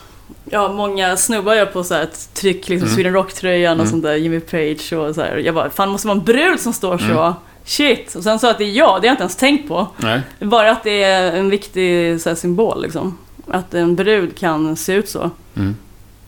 ja, 0.49 0.73
många 0.73 1.17
snubbar 1.17 1.53
gör 1.55 1.65
på 1.65 1.83
så 1.83 1.93
här 1.93 2.03
ett 2.03 2.29
tryck, 2.33 2.69
liksom 2.69 2.85
Mm. 2.87 2.95
Sweden 2.95 3.13
Rock-tröjan 3.13 3.71
och 3.79 3.85
Mm. 3.85 3.91
sånt 3.91 4.03
där, 4.03 4.15
Jimmy 4.15 4.39
Page 4.39 4.93
och 4.93 5.15
så 5.15 5.21
här. 5.21 5.37
Jag 5.37 5.55
bara, 5.55 5.69
fan 5.69 5.87
det 5.87 5.91
måste 5.91 6.07
vara 6.07 6.17
en 6.17 6.23
brud 6.23 6.59
som 6.59 6.73
står 6.73 6.97
så. 6.97 7.03
Mm. 7.21 7.33
Shit! 7.65 8.15
Och 8.15 8.23
sen 8.23 8.39
sa 8.39 8.51
att 8.51 8.57
det 8.57 8.63
är 8.63 8.71
jag, 8.71 8.87
det 8.87 8.91
har 8.91 9.05
jag 9.05 9.13
inte 9.13 9.23
ens 9.23 9.35
tänkt 9.35 9.67
på. 9.67 9.87
Nej. 9.97 10.21
Bara 10.39 10.71
att 10.71 10.83
det 10.83 11.03
är 11.03 11.31
en 11.31 11.49
viktig 11.49 12.21
så 12.21 12.29
här, 12.29 12.35
symbol 12.35 12.81
liksom. 12.81 13.17
Att 13.47 13.73
en 13.73 13.95
brud 13.95 14.37
kan 14.37 14.75
se 14.75 14.93
ut 14.93 15.09
så. 15.09 15.29
Mm. 15.55 15.75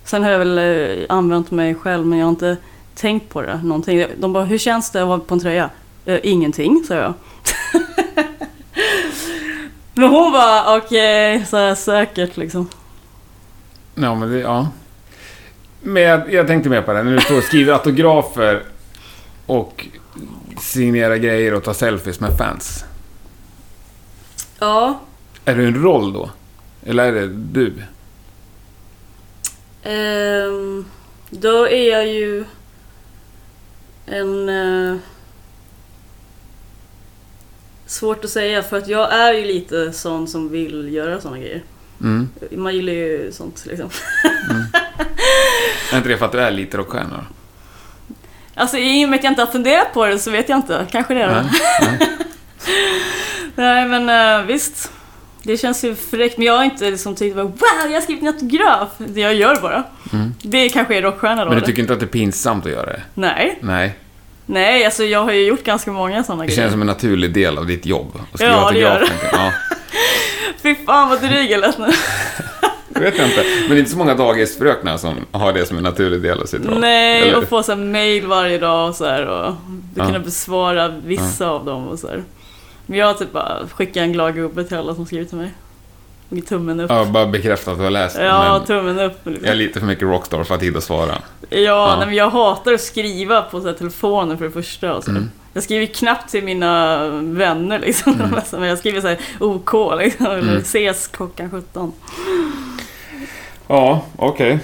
Sen 0.04 0.24
har 0.24 0.32
jag 0.32 0.40
väl 0.40 0.58
eh, 0.58 1.06
använt 1.10 1.52
mig 1.52 1.76
själv 1.76 2.06
men 2.06 2.20
jag 2.20 2.26
har 2.26 2.30
inte 2.32 2.58
tänkt 2.96 3.30
på 3.30 3.42
det 3.42 3.60
någonting. 3.64 4.06
De 4.18 4.34
bara, 4.34 4.44
hur 4.44 4.58
känns 4.58 4.92
det 4.92 5.02
att 5.02 5.08
vara 5.08 5.20
på 5.20 5.34
en 5.34 5.40
tröja? 5.40 5.70
"Eh, 6.06 6.20
ingenting, 6.24 6.84
sa 6.88 6.94
jag. 6.94 7.14
men 9.94 10.10
hon 10.10 10.32
bara, 10.32 10.78
okej, 10.78 11.46
så 11.50 11.58
här 11.58 11.76
säkert 11.76 12.38
liksom. 12.38 12.68
Ja, 13.96 14.16
men 14.16 14.32
det... 14.32 14.40
Ja. 14.40 14.70
Men 15.82 16.04
jag, 16.04 16.34
jag 16.34 16.48
tänkte 16.48 16.70
mer 16.70 16.82
på 16.82 16.94
det. 16.94 17.04
När 17.04 17.12
du 17.16 17.20
står 17.22 17.38
och 17.38 17.44
skriver 17.44 17.74
autografer 17.74 18.64
och 19.46 19.88
signerar 20.62 21.16
grejer 21.16 21.54
och 21.54 21.64
tar 21.64 21.74
selfies 21.74 22.20
med 22.20 22.38
fans. 22.38 22.86
Ja. 24.60 25.00
Är 25.46 25.56
du 25.56 25.68
en 25.68 25.84
roll 25.84 26.14
då? 26.14 26.30
Eller 26.86 27.04
är 27.06 27.12
det 27.12 27.28
du? 27.28 27.74
ehm, 29.84 30.86
då 31.30 31.68
är 31.68 31.92
jag 31.92 32.08
ju 32.08 32.46
en... 34.06 34.50
eh, 34.50 34.98
svårt 37.86 38.26
att 38.26 38.30
säga 38.32 38.64
för 38.64 38.78
att 38.78 38.88
jag 38.88 39.14
är 39.14 39.34
ju 39.34 39.46
lite 39.46 39.92
sån 39.94 40.28
som 40.28 40.50
vill 40.50 40.94
göra 40.94 41.22
såna 41.22 41.40
grejer. 41.40 41.64
Mm. 42.02 42.30
Man 42.52 42.76
gillar 42.76 42.94
ju 42.94 43.32
sånt 43.32 43.66
liksom. 43.66 43.90
Är 45.92 45.98
inte 45.98 46.10
det 46.10 46.18
för 46.18 46.26
att 46.26 46.32
du 46.32 46.40
är 46.40 46.52
lite 46.52 46.78
rockstjärna? 46.78 47.10
då? 47.18 47.24
Alltså 48.62 48.78
i 48.78 49.06
och 49.06 49.10
med 49.10 49.18
att 49.18 49.24
jag 49.24 49.32
inte 49.32 49.42
har 49.42 49.52
funderat 49.52 49.94
på 49.94 50.06
det 50.06 50.20
så 50.20 50.32
vet 50.32 50.50
jag 50.50 50.58
inte. 50.58 50.86
Kanske 50.92 51.14
det 51.14 51.20
det. 51.20 51.46
Nej. 51.82 52.00
Nej. 52.00 52.10
Nej 53.56 53.86
men 53.88 54.40
eh, 54.40 54.46
visst. 54.46 54.92
Det 55.44 55.58
känns 55.58 55.84
ju 55.84 55.96
fräckt. 55.96 56.38
Men 56.38 56.48
jag 56.48 56.58
har 56.58 56.64
inte 56.64 56.90
liksom 56.92 57.16
tyckt 57.16 57.36
wow 57.36 57.52
jag 57.84 57.92
har 57.92 58.02
skrivit 58.02 58.22
en 58.24 58.28
autograf. 58.28 58.90
Det 58.98 59.22
jag 59.22 59.34
gör 59.36 59.62
bara. 59.62 59.84
Mm. 60.14 60.34
Det 60.42 60.70
kanske 60.70 60.98
är 60.98 61.02
rockstjärna 61.02 61.44
då. 61.46 61.50
Men 61.52 61.60
du 61.60 61.66
tycker 61.66 61.82
inte 61.82 61.94
att 61.94 62.00
det 62.00 62.06
är 62.06 62.08
pinsamt 62.08 62.66
att 62.66 62.72
göra 62.72 62.86
det? 62.86 63.02
Nej. 63.14 63.60
Nej. 63.62 63.96
Nej, 64.46 64.86
alltså 64.86 65.04
jag 65.04 65.24
har 65.24 65.32
ju 65.32 65.46
gjort 65.46 65.64
ganska 65.64 65.92
många 65.92 66.24
sådana 66.24 66.42
Det 66.44 66.48
grejer. 66.48 66.62
känns 66.62 66.72
som 66.72 66.82
en 66.82 66.88
naturlig 66.88 67.34
del 67.34 67.58
av 67.58 67.66
ditt 67.68 67.86
jobb. 67.86 68.20
Att 68.32 68.40
skriva 68.40 68.54
Ja, 68.54 68.72
det 68.72 68.80
gör 68.80 68.92
autografer. 68.92 69.30
Ja, 69.32 69.52
Fy 70.66 70.76
fan 70.86 71.10
vad 71.10 71.22
dryg 71.22 71.52
jag 71.52 71.62
lät 71.62 71.78
nu. 71.78 71.86
det 72.90 73.00
vet 73.00 73.18
jag 73.18 73.28
inte. 73.28 73.44
Men 73.62 73.70
det 73.70 73.76
är 73.76 73.80
inte 73.80 73.92
så 73.92 73.98
många 73.98 74.16
dagisfröknar 74.16 74.98
som 74.98 75.16
har 75.32 75.54
det 75.54 75.66
som 75.66 75.78
en 75.78 75.84
naturlig 75.84 76.22
del 76.22 76.42
av 76.42 76.46
sitt 76.46 76.66
jobb. 76.66 76.78
Nej, 76.80 77.22
Eller? 77.22 77.38
och 77.38 77.44
få 77.50 77.64
så 77.64 77.72
här 77.72 77.80
mail 77.80 78.28
varje 78.28 78.58
dag 78.58 78.90
och 78.90 78.96
så 78.96 79.06
här 79.06 79.26
och 79.28 79.54
Ja. 79.96 80.06
kunna 80.06 80.20
besvara 80.20 80.88
vissa 80.88 81.48
av 81.50 81.66
dem 81.66 81.88
och 81.88 82.00
så 82.00 82.08
här. 82.08 82.24
Men 82.86 83.00
jag 83.00 83.18
typ 83.18 83.32
bara 83.32 83.68
skickat 83.74 83.98
en 83.98 84.12
glad 84.14 84.36
gubbe 84.36 84.64
till 84.64 84.78
alla 84.78 84.96
som 84.96 85.06
skrivit 85.06 85.30
till 85.30 85.38
mig. 85.38 85.52
Och 86.30 86.46
tummen 86.48 86.80
upp. 86.80 86.92
Ja, 86.92 87.06
bara 87.06 87.26
bekräfta 87.26 87.72
att 87.72 87.78
du 87.78 87.84
har 87.84 87.92
läst 87.92 88.18
Ja, 88.20 88.58
men 88.58 88.68
tummen 88.68 89.00
upp. 89.00 89.20
Liksom. 89.24 89.46
jag 89.46 89.52
är 89.52 89.56
lite 89.56 89.80
för 89.80 89.88
mycket 89.88 90.04
rockstar 90.04 90.44
för 90.44 90.56
att 90.56 90.76
att 90.78 90.84
svara. 90.84 91.16
Ja, 91.50 91.58
Ja. 91.60 91.96
Nej, 91.98 92.06
men 92.08 92.16
jag 92.16 92.30
hatar 92.30 92.74
att 92.74 92.82
skriva 92.82 93.42
på 93.42 93.62
så 93.62 93.68
här 93.68 93.74
telefonen 93.74 94.38
för 94.38 94.46
det 94.46 94.52
första. 94.52 94.94
Och 94.96 95.04
så. 95.04 95.12
Mm. 95.12 95.32
Jag 95.56 95.64
skriver 95.64 95.86
knappt 95.86 96.32
till 96.32 96.44
mina 96.44 97.08
vänner 97.22 97.80
liksom. 97.80 98.14
Mm. 98.14 98.40
Men 98.52 98.64
jag 98.70 98.78
skriver 98.78 99.02
så 99.02 99.08
här 99.08 99.20
OK 99.40 99.74
liksom. 100.00 100.26
Eller 100.26 100.40
Mm. 100.42 100.58
ses 100.58 101.08
klockan 101.08 101.52
17. 101.52 101.94
Ja, 103.68 104.06
okej. 104.18 104.60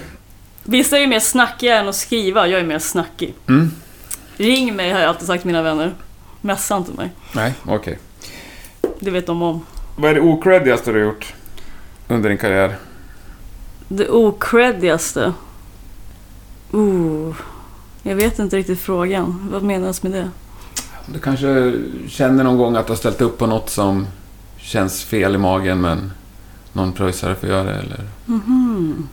Vissa 0.64 0.96
är 0.96 1.00
ju 1.00 1.06
mer 1.06 1.20
snackiga 1.20 1.80
än 1.80 1.88
att 1.88 1.94
skriva. 1.94 2.48
Jag 2.48 2.60
är 2.60 2.64
mer 2.64 2.78
snackig. 2.78 3.34
Mm. 3.48 3.70
Ring 4.36 4.76
mig 4.76 4.90
har 4.90 5.00
jag 5.00 5.08
alltid 5.08 5.26
sagt 5.26 5.42
till 5.42 5.46
mina 5.46 5.62
vänner. 5.62 5.94
Messa 6.40 6.76
inte 6.76 6.92
mig. 6.92 7.10
Nej, 7.34 7.54
okej. 7.66 7.98
Det 9.00 9.10
vet 9.10 9.26
de 9.26 9.42
om. 9.42 9.66
Vad 9.96 10.10
är 10.10 10.14
det 10.14 10.20
ocreddigaste 10.20 10.92
du 10.92 10.98
har 10.98 11.06
gjort 11.06 11.34
under 12.08 12.28
din 12.28 12.38
karriär? 12.38 12.76
Det 13.88 14.08
ocreddigaste? 14.08 15.32
Uh, 16.74 17.34
jag 18.02 18.14
vet 18.14 18.38
inte 18.38 18.56
riktigt 18.56 18.80
frågan. 18.80 19.48
Vad 19.52 19.62
menas 19.62 20.02
med 20.02 20.12
det? 20.12 20.30
Du 21.06 21.18
kanske 21.18 21.74
känner 22.08 22.44
någon 22.44 22.58
gång 22.58 22.76
att 22.76 22.86
du 22.86 22.92
har 22.92 22.96
ställt 22.96 23.20
upp 23.20 23.38
på 23.38 23.46
något 23.46 23.70
som 23.70 24.06
känns 24.56 25.04
fel 25.04 25.34
i 25.34 25.38
magen 25.38 25.80
men 25.80 26.12
någon 26.72 26.92
pröjsare 26.92 27.34
får 27.34 27.48
göra 27.48 27.64
det 27.64 27.74
eller... 27.74 28.00
Mhm. 28.26 29.08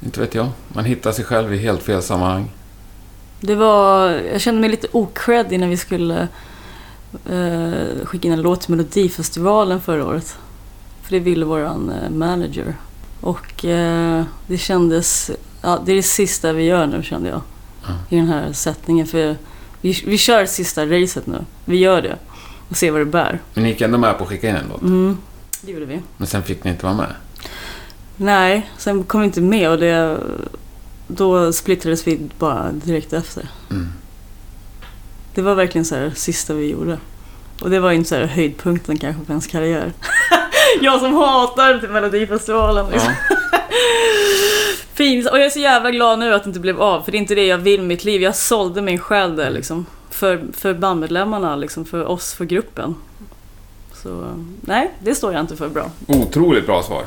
Inte 0.00 0.20
vet 0.20 0.34
jag. 0.34 0.48
Man 0.68 0.84
hittar 0.84 1.12
sig 1.12 1.24
själv 1.24 1.54
i 1.54 1.58
helt 1.58 1.82
fel 1.82 2.02
sammanhang. 2.02 2.50
Det 3.40 3.54
var... 3.54 4.10
Jag 4.10 4.40
kände 4.40 4.60
mig 4.60 4.70
lite 4.70 4.88
ocreddig 4.92 5.60
när 5.60 5.68
vi 5.68 5.76
skulle 5.76 6.28
eh, 7.28 8.04
skicka 8.04 8.28
in 8.28 8.34
en 8.34 8.42
låt 8.42 8.60
till 8.60 8.70
Melodifestivalen 8.70 9.80
förra 9.80 10.06
året. 10.06 10.36
För 11.02 11.10
det 11.10 11.18
ville 11.18 11.44
våran 11.44 11.90
eh, 11.90 12.10
manager. 12.10 12.76
Och 13.20 13.64
eh, 13.64 14.24
det 14.46 14.58
kändes... 14.58 15.30
Ja, 15.62 15.82
det 15.84 15.92
är 15.92 15.96
det 15.96 16.02
sista 16.02 16.52
vi 16.52 16.64
gör 16.64 16.86
nu 16.86 17.02
kände 17.02 17.28
jag. 17.28 17.40
Ja. 17.82 17.94
I 18.08 18.16
den 18.16 18.26
här 18.26 18.52
sättningen. 18.52 19.06
För 19.06 19.36
vi, 19.80 20.02
vi 20.06 20.18
kör 20.18 20.46
sista 20.46 20.86
racet 20.86 21.26
nu. 21.26 21.44
Vi 21.64 21.76
gör 21.76 22.02
det. 22.02 22.16
Och 22.68 22.76
ser 22.76 22.90
vad 22.90 23.00
det 23.00 23.04
bär. 23.04 23.40
Men 23.54 23.64
ni 23.64 23.70
gick 23.70 23.80
ändå 23.80 23.98
med 23.98 24.18
på 24.18 24.24
att 24.24 24.30
skicka 24.30 24.48
in 24.48 24.56
en 24.56 24.68
låt. 24.68 24.82
Mm, 24.82 25.18
det 25.60 25.72
gjorde 25.72 25.84
vi. 25.84 26.02
Men 26.16 26.26
sen 26.26 26.42
fick 26.42 26.64
ni 26.64 26.70
inte 26.70 26.84
vara 26.84 26.94
med. 26.94 27.14
Nej, 28.16 28.70
sen 28.78 29.04
kom 29.04 29.20
vi 29.20 29.26
inte 29.26 29.40
med 29.40 29.70
och 29.70 29.78
det... 29.78 30.18
Då 31.08 31.52
splittrades 31.52 32.06
vi 32.06 32.20
bara 32.38 32.72
direkt 32.72 33.12
efter. 33.12 33.48
Mm. 33.70 33.88
Det 35.34 35.42
var 35.42 35.54
verkligen 35.54 35.84
så 35.84 35.94
här 35.94 36.12
sista 36.14 36.54
vi 36.54 36.70
gjorde. 36.70 36.98
Och 37.60 37.70
det 37.70 37.80
var 37.80 37.92
inte 37.92 38.08
så 38.08 38.14
här 38.14 38.26
höjdpunkten 38.26 38.98
kanske 38.98 39.24
på 39.24 39.32
ens 39.32 39.46
karriär. 39.46 39.92
jag 40.80 41.00
som 41.00 41.14
hatar 41.14 41.88
Melodifestivalen 41.88 42.90
liksom. 42.90 43.12
Ja. 43.30 43.36
Fint. 44.96 45.30
Och 45.30 45.38
jag 45.38 45.46
är 45.46 45.50
så 45.50 45.58
jävla 45.58 45.90
glad 45.90 46.18
nu 46.18 46.34
att 46.34 46.44
det 46.44 46.48
inte 46.48 46.60
blev 46.60 46.82
av. 46.82 47.02
För 47.02 47.12
det 47.12 47.18
är 47.18 47.20
inte 47.20 47.34
det 47.34 47.46
jag 47.46 47.58
vill 47.58 47.80
med 47.80 47.88
mitt 47.88 48.04
liv. 48.04 48.22
Jag 48.22 48.36
sålde 48.36 48.82
mig 48.82 48.98
själv 48.98 49.36
där 49.36 49.50
liksom. 49.50 49.86
För, 50.10 50.44
för 50.52 50.74
bandmedlemmarna, 50.74 51.56
liksom, 51.56 51.84
för 51.84 52.04
oss, 52.04 52.34
för 52.34 52.44
gruppen. 52.44 52.94
Så 53.92 54.44
nej, 54.60 54.90
det 55.00 55.14
står 55.14 55.32
jag 55.32 55.40
inte 55.40 55.56
för 55.56 55.68
bra. 55.68 55.90
Otroligt 56.06 56.66
bra 56.66 56.82
svar. 56.82 57.06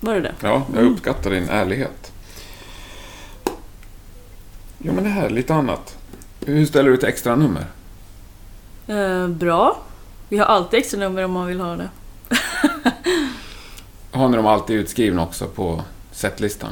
Var 0.00 0.14
det 0.14 0.20
det? 0.20 0.32
Ja, 0.42 0.62
jag 0.74 0.84
uppskattar 0.84 1.30
din 1.30 1.48
ärlighet. 1.48 2.12
Ja, 4.78 4.92
men 4.92 5.04
det 5.04 5.10
här, 5.10 5.30
lite 5.30 5.54
annat. 5.54 5.96
Hur 6.46 6.66
ställer 6.66 6.90
du 6.90 6.96
till 6.96 7.08
extra 7.08 7.36
nummer? 7.36 7.64
Eh, 8.86 9.28
bra. 9.28 9.82
Vi 10.28 10.38
har 10.38 10.46
alltid 10.46 10.80
extra 10.80 11.00
nummer 11.00 11.24
om 11.24 11.32
man 11.32 11.46
vill 11.46 11.60
ha 11.60 11.76
det. 11.76 11.88
Har 14.10 14.28
ni 14.28 14.36
dem 14.36 14.46
alltid 14.46 14.76
utskrivna 14.76 15.22
också 15.22 15.46
på 15.46 15.82
setlistan? 16.20 16.70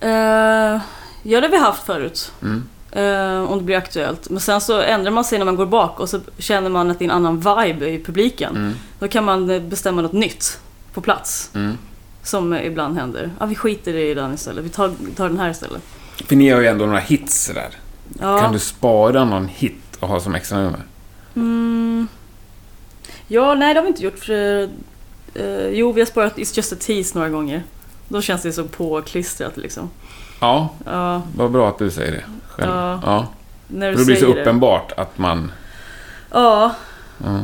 Eh, 0.00 0.80
Ja, 1.22 1.40
det 1.40 1.46
har 1.46 1.52
vi 1.52 1.58
haft 1.58 1.86
förut. 1.86 2.32
Mm. 2.42 2.64
Eh, 2.90 3.50
om 3.50 3.58
det 3.58 3.64
blir 3.64 3.76
aktuellt. 3.76 4.30
Men 4.30 4.40
sen 4.40 4.60
så 4.60 4.80
ändrar 4.80 5.10
man 5.10 5.24
sig 5.24 5.38
när 5.38 5.44
man 5.44 5.56
går 5.56 5.66
bak 5.66 6.00
och 6.00 6.08
så 6.08 6.20
känner 6.38 6.70
man 6.70 6.90
att 6.90 6.98
det 6.98 7.04
är 7.04 7.06
en 7.06 7.26
annan 7.26 7.36
vibe 7.36 7.88
i 7.90 8.02
publiken. 8.04 8.56
Mm. 8.56 8.74
Då 8.98 9.08
kan 9.08 9.24
man 9.24 9.50
eh, 9.50 9.62
bestämma 9.62 10.02
något 10.02 10.12
nytt 10.12 10.60
på 10.94 11.00
plats. 11.00 11.50
Mm. 11.54 11.78
Som 12.22 12.54
ibland 12.54 12.98
händer. 12.98 13.30
Ja, 13.40 13.46
vi 13.46 13.54
skiter 13.54 13.94
i 13.94 14.14
den 14.14 14.34
istället. 14.34 14.64
Vi 14.64 14.68
tar, 14.68 14.92
tar 15.16 15.28
den 15.28 15.38
här 15.38 15.50
istället. 15.50 15.82
För 16.26 16.36
ni 16.36 16.50
har 16.50 16.60
ju 16.60 16.66
ändå 16.66 16.86
några 16.86 16.98
hits 16.98 17.50
där. 17.54 17.70
Ja. 18.20 18.40
Kan 18.40 18.52
du 18.52 18.58
spara 18.58 19.24
någon 19.24 19.48
hit 19.48 19.96
och 20.00 20.08
ha 20.08 20.20
som 20.20 20.34
extra 20.34 20.58
nummer? 20.58 20.80
Mm. 21.34 22.08
Ja, 23.28 23.54
nej 23.54 23.74
det 23.74 23.80
har 23.80 23.84
vi 23.84 23.88
inte 23.88 24.02
gjort. 24.02 24.18
För, 24.18 24.68
eh, 25.34 25.68
jo, 25.68 25.92
vi 25.92 26.00
har 26.00 26.06
sparat 26.06 26.36
It's 26.36 26.56
just 26.56 26.72
a 26.72 26.76
tease 26.80 27.18
några 27.18 27.28
gånger. 27.28 27.62
Då 28.08 28.22
känns 28.22 28.42
det 28.42 28.52
så 28.52 28.64
påklistrat 28.64 29.56
liksom. 29.56 29.90
Ja, 30.40 30.68
Ja, 30.86 31.22
vad 31.36 31.50
bra 31.50 31.68
att 31.68 31.78
du 31.78 31.90
säger 31.90 32.12
det 32.12 32.24
själv. 32.48 32.70
Ja. 32.70 33.00
ja. 33.04 33.26
när 33.68 33.90
du 33.90 33.92
För 33.96 34.00
det 34.00 34.06
blir 34.06 34.16
så 34.16 34.34
det. 34.34 34.40
uppenbart 34.40 34.92
att 34.96 35.18
man... 35.18 35.52
Ja, 36.32 36.74
Ja. 37.24 37.40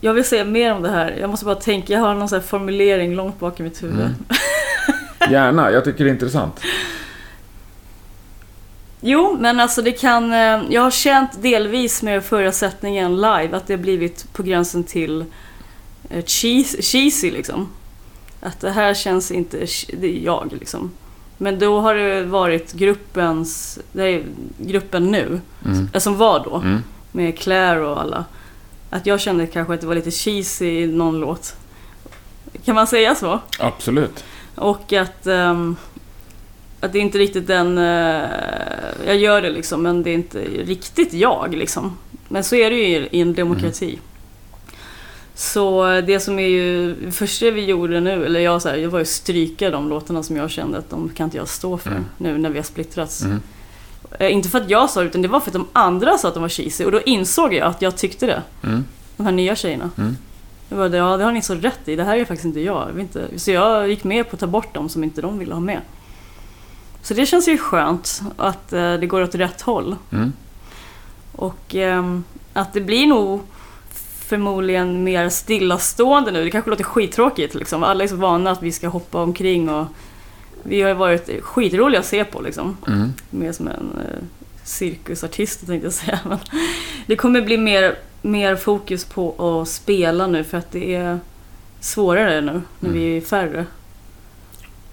jag 0.00 0.14
vill 0.14 0.24
säga 0.24 0.44
mer 0.44 0.74
om 0.74 0.82
det 0.82 0.90
här. 0.90 1.16
Jag 1.20 1.30
måste 1.30 1.44
bara 1.46 1.54
tänka, 1.54 1.92
jag 1.92 2.00
har 2.00 2.14
någon 2.14 2.28
sån 2.28 2.42
formulering 2.42 3.14
långt 3.14 3.40
bak 3.40 3.60
i 3.60 3.62
mitt 3.62 3.82
huvud. 3.82 4.00
Mm. 4.00 4.14
Gärna, 5.32 5.70
jag 5.70 5.84
tycker 5.84 6.04
det 6.04 6.10
är 6.10 6.14
intressant. 6.14 6.60
Jo, 9.00 9.36
men 9.40 9.60
alltså 9.60 9.82
det 9.82 9.92
kan... 9.92 10.32
eh, 10.32 10.60
Jag 10.70 10.82
har 10.82 10.90
känt 10.90 11.42
delvis 11.42 12.02
med 12.02 12.24
förra 12.24 12.52
sättningen 12.52 13.16
live 13.16 13.48
att 13.56 13.66
det 13.66 13.72
har 13.72 13.78
blivit 13.78 14.32
på 14.32 14.42
gränsen 14.42 14.84
till 14.84 15.24
eh, 16.10 16.24
cheese, 16.24 16.82
cheesy 16.82 17.30
liksom. 17.30 17.68
Att 18.40 18.60
det 18.60 18.70
här 18.70 18.94
känns 18.94 19.30
inte... 19.30 19.66
Det 20.00 20.06
är 20.06 20.24
jag 20.24 20.52
liksom. 20.60 20.90
Men 21.38 21.58
då 21.58 21.80
har 21.80 21.94
det 21.94 22.22
varit 22.24 22.72
gruppens... 22.72 23.78
Det 23.92 24.02
är 24.02 24.22
gruppen 24.58 25.04
nu, 25.10 25.40
Mm. 25.64 25.88
eh, 25.94 26.00
som 26.00 26.16
var 26.16 26.44
då, 26.44 26.56
Mm. 26.56 26.82
med 27.12 27.38
Claire 27.38 27.80
och 27.86 28.00
alla. 28.00 28.24
Att 28.90 29.06
jag 29.06 29.20
kände 29.20 29.46
kanske 29.46 29.74
att 29.74 29.80
det 29.80 29.86
var 29.86 29.94
lite 29.94 30.10
cheesy 30.10 30.66
i 30.82 30.86
någon 30.86 31.20
låt. 31.20 31.56
Kan 32.64 32.74
man 32.74 32.86
säga 32.86 33.14
så? 33.14 33.40
Absolut. 33.58 34.24
Och 34.54 34.92
att, 34.92 35.26
ehm, 35.26 35.76
att 36.80 36.92
det 36.92 36.98
är 36.98 37.02
inte 37.02 37.18
riktigt 37.18 37.46
den... 37.46 37.78
eh, 37.78 38.24
jag 39.06 39.16
gör 39.16 39.42
det 39.42 39.50
liksom, 39.50 39.82
men 39.82 40.02
det 40.02 40.10
är 40.10 40.14
inte 40.14 40.38
riktigt 40.44 41.12
jag 41.12 41.54
liksom. 41.54 41.96
Men 42.28 42.44
så 42.44 42.56
är 42.56 42.70
det 42.70 42.76
ju 42.76 42.82
i, 42.84 43.08
i 43.10 43.20
en 43.20 43.34
demokrati. 43.34 43.98
Så 45.40 45.84
det 46.06 46.20
som 46.20 46.38
är 46.38 46.48
ju... 46.48 46.94
Det 46.94 47.12
första 47.12 47.50
vi 47.50 47.64
gjorde 47.64 48.00
nu, 48.00 48.26
eller 48.26 48.40
jag, 48.40 48.62
så 48.62 48.68
här, 48.68 48.76
jag 48.76 48.90
var 48.90 48.98
ju 48.98 49.04
stryka 49.04 49.70
de 49.70 49.88
låtarna 49.88 50.22
som 50.22 50.36
jag 50.36 50.50
kände 50.50 50.78
att 50.78 50.90
de 50.90 51.08
kan 51.08 51.24
inte 51.24 51.36
jag 51.36 51.48
stå 51.48 51.78
för 51.78 51.90
Mm. 51.90 52.04
nu 52.18 52.38
när 52.38 52.50
vi 52.50 52.58
har 52.58 52.64
splittrats. 52.64 53.22
Mm. 53.22 53.40
Eh, 54.18 54.32
Inte 54.32 54.48
för 54.48 54.60
att 54.60 54.70
jag 54.70 54.90
sa 54.90 55.00
det, 55.00 55.06
utan 55.06 55.22
det 55.22 55.28
var 55.28 55.40
för 55.40 55.48
att 55.50 55.52
de 55.54 55.66
andra 55.72 56.18
sa 56.18 56.28
att 56.28 56.34
de 56.34 56.40
var 56.40 56.48
cheesy. 56.48 56.84
Och 56.84 56.92
då 56.92 57.00
insåg 57.02 57.54
jag 57.54 57.66
att 57.66 57.82
jag 57.82 57.96
tyckte 57.96 58.26
det. 58.26 58.42
Mm. 58.62 58.84
De 59.16 59.24
här 59.26 59.32
nya 59.32 59.56
tjejerna. 59.56 59.90
Mm. 59.98 60.16
Jag 60.68 60.78
bara, 60.78 60.96
ja 60.96 61.16
det 61.16 61.24
har 61.24 61.32
ni 61.32 61.42
så 61.42 61.54
rätt 61.54 61.88
i. 61.88 61.96
Det 61.96 62.04
här 62.04 62.16
är 62.16 62.24
faktiskt 62.24 62.44
inte 62.44 62.60
jag. 62.60 62.88
jag 62.92 63.00
inte. 63.00 63.28
Så 63.38 63.50
jag 63.50 63.88
gick 63.88 64.04
med 64.04 64.30
på 64.30 64.36
att 64.36 64.40
ta 64.40 64.46
bort 64.46 64.74
dem 64.74 64.88
som 64.88 65.04
inte 65.04 65.20
de 65.22 65.38
ville 65.38 65.54
ha 65.54 65.60
med. 65.60 65.80
Så 67.02 67.14
det 67.14 67.26
känns 67.26 67.48
ju 67.48 67.58
skönt 67.58 68.22
att 68.36 68.72
eh, 68.72 68.94
det 68.94 69.06
går 69.06 69.22
åt 69.22 69.34
rätt 69.34 69.60
håll. 69.62 69.96
Mm. 70.12 70.32
Och 71.32 71.74
ehm, 71.74 72.24
att 72.52 72.72
det 72.72 72.80
blir 72.80 73.06
nog 73.06 73.40
förmodligen 74.28 75.04
mer 75.04 75.28
stillastående 75.28 76.30
nu. 76.30 76.44
Det 76.44 76.50
kanske 76.50 76.70
låter 76.70 76.84
skittråkigt 76.84 77.54
liksom. 77.54 77.82
Alla 77.82 78.04
är 78.04 78.08
så 78.08 78.16
vana 78.16 78.50
att 78.50 78.62
vi 78.62 78.72
ska 78.72 78.88
hoppa 78.88 79.22
omkring 79.22 79.68
och 79.70 79.86
vi 80.62 80.82
har 80.82 80.94
varit 80.94 81.42
skitroliga 81.42 82.00
att 82.00 82.06
se 82.06 82.24
på 82.24 82.40
liksom. 82.40 82.76
Mm. 82.86 83.12
Mer 83.30 83.52
som 83.52 83.68
en 83.68 83.90
eh, 83.98 84.24
cirkusartist 84.64 85.66
tänkte 85.66 85.86
jag 85.86 85.92
säga. 85.92 86.18
Men 86.28 86.38
det 87.06 87.16
kommer 87.16 87.42
bli 87.42 87.58
mer, 87.58 87.98
mer 88.22 88.56
fokus 88.56 89.04
på 89.04 89.60
att 89.62 89.68
spela 89.68 90.26
nu 90.26 90.44
för 90.44 90.58
att 90.58 90.70
det 90.72 90.94
är 90.94 91.18
svårare 91.80 92.40
nu 92.40 92.62
när 92.80 92.90
vi 92.90 93.16
är 93.16 93.20
färre. 93.20 93.66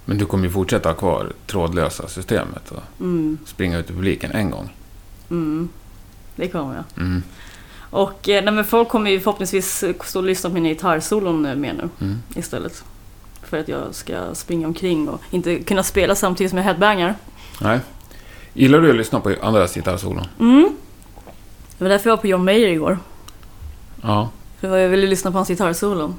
Men 0.05 0.17
du 0.17 0.25
kommer 0.25 0.43
ju 0.45 0.51
fortsätta 0.51 0.89
ha 0.89 0.95
kvar 0.95 1.33
trådlösa 1.47 2.07
systemet 2.07 2.71
och 2.71 2.83
Mm, 2.99 3.37
springa 3.45 3.77
ut 3.79 3.89
i 3.89 3.93
publiken 3.93 4.31
en 4.31 4.49
gång. 4.49 4.69
mm, 5.29 5.69
det 6.35 6.47
kommer 6.47 6.75
jag. 6.75 6.83
Mm. 7.05 7.23
Och 7.95 8.29
eh, 8.29 8.43
nej, 8.43 8.53
men 8.53 8.65
folk 8.65 8.89
kommer 8.89 9.11
ju 9.11 9.19
förhoppningsvis 9.19 9.83
stå 10.03 10.19
och 10.19 10.25
lyssna 10.25 10.49
på 10.49 10.53
mina 10.53 10.69
gitarrsolon 10.69 11.45
eh, 11.45 11.55
mer 11.55 11.73
nu 11.73 11.89
Mm. 12.01 12.21
istället. 12.35 12.83
För 13.43 13.59
att 13.59 13.67
jag 13.67 13.95
ska 13.95 14.35
springa 14.35 14.67
omkring 14.67 15.09
och 15.09 15.21
inte 15.31 15.59
kunna 15.59 15.83
spela 15.83 16.15
samtidigt 16.15 16.49
som 16.49 16.57
jag 16.57 16.65
headbangar. 16.65 17.15
Nej. 17.61 17.79
Gillar 18.53 18.81
du 18.81 18.89
att 18.89 18.95
lyssna 18.95 19.19
på 19.19 19.35
andras 19.41 19.73
gitarrsolon? 19.75 20.27
Mm. 20.39 20.75
Det 21.77 21.83
var 21.83 21.89
därför 21.89 22.09
jag 22.09 22.15
var 22.17 22.21
på 22.21 22.27
John 22.27 22.45
Mayer 22.45 22.69
igår. 22.69 22.99
Ja. 24.01 24.29
För 24.59 24.77
jag 24.77 24.89
ville 24.89 25.07
lyssna 25.07 25.31
på 25.31 25.37
hans 25.37 25.47
gitarrsolon. 25.47 26.15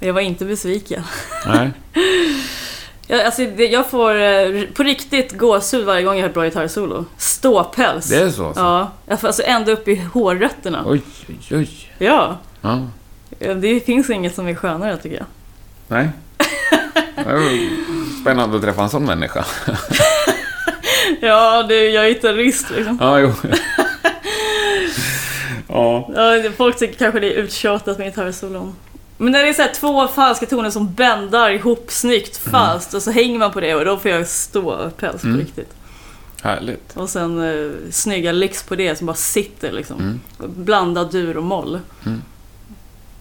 Jag 0.00 0.12
var 0.12 0.20
inte 0.20 0.44
besviken. 0.44 1.02
Nej. 1.46 1.70
Jag, 3.10 3.20
alltså, 3.24 3.42
jag 3.42 3.90
får 3.90 4.20
eh, 4.20 4.62
på 4.74 4.82
riktigt 4.82 5.32
gåshud 5.38 5.84
varje 5.86 6.02
gång 6.02 6.14
jag 6.14 6.22
hör 6.22 6.28
ett 6.28 6.34
bra 6.34 6.44
gitarrsolo. 6.44 7.04
Ståpäls. 7.16 8.08
Det 8.08 8.16
är 8.16 8.30
så 8.30 8.46
alltså? 8.46 8.62
Ja, 8.62 8.90
jag 9.06 9.20
får 9.20 9.26
alltså 9.28 9.42
ända 9.42 9.72
upp 9.72 9.88
i 9.88 9.94
hårrötterna. 10.12 10.82
Oj, 10.86 11.02
oj, 11.28 11.38
oj. 11.58 11.68
Ja, 11.98 12.38
Ja. 12.60 12.78
det 13.54 13.80
finns 13.80 14.10
inget 14.10 14.34
som 14.34 14.48
är 14.48 14.54
skönare 14.54 14.96
tycker 14.96 15.16
jag. 15.16 15.26
Nej. 15.88 16.08
Spännande 18.22 18.56
att 18.56 18.62
träffa 18.62 18.82
en 18.82 18.88
sån 18.90 19.04
människa. 19.04 19.44
Ja, 21.20 21.62
det, 21.62 21.88
jag 21.88 22.04
är 22.04 22.08
gitarrist 22.08 22.70
liksom. 22.70 22.98
Ja, 23.00 23.18
jo. 23.20 23.32
Ja. 25.68 26.10
Ja, 26.16 26.50
folk 26.56 26.78
tycker 26.78 26.94
kanske 26.98 27.20
det 27.20 27.26
är 27.34 27.36
uttjatat 27.42 27.98
med 27.98 28.06
gitarrsolon. 28.06 28.74
Men 29.20 29.32
när 29.32 29.42
det 29.42 29.48
är 29.48 29.52
så 29.52 29.66
två 29.80 30.08
falska 30.08 30.46
toner 30.46 30.70
som 30.70 30.92
bändar 30.94 31.50
ihop 31.50 31.84
snyggt 31.88 32.36
falskt 32.36 32.94
och 32.94 33.02
så 33.02 33.10
hänger 33.10 33.38
man 33.38 33.52
på 33.52 33.60
det 33.60 33.74
och 33.74 33.84
då 33.84 33.96
får 33.98 34.10
jag 34.10 34.28
ståpäls 34.28 35.22
på 35.22 35.26
Mm. 35.28 35.40
riktigt. 35.40 35.74
Härligt. 36.42 36.96
Och 36.96 37.10
sen 37.10 37.42
eh, 37.42 37.70
snygga 37.90 38.32
licks 38.32 38.62
på 38.62 38.76
det 38.76 38.96
som 38.96 39.06
bara 39.06 39.16
sitter 39.16 39.72
liksom. 39.72 40.00
Mm. 40.00 40.20
Blanda 40.64 41.04
dur 41.04 41.36
och 41.36 41.42
moll. 41.42 41.80
Mm. 42.06 42.22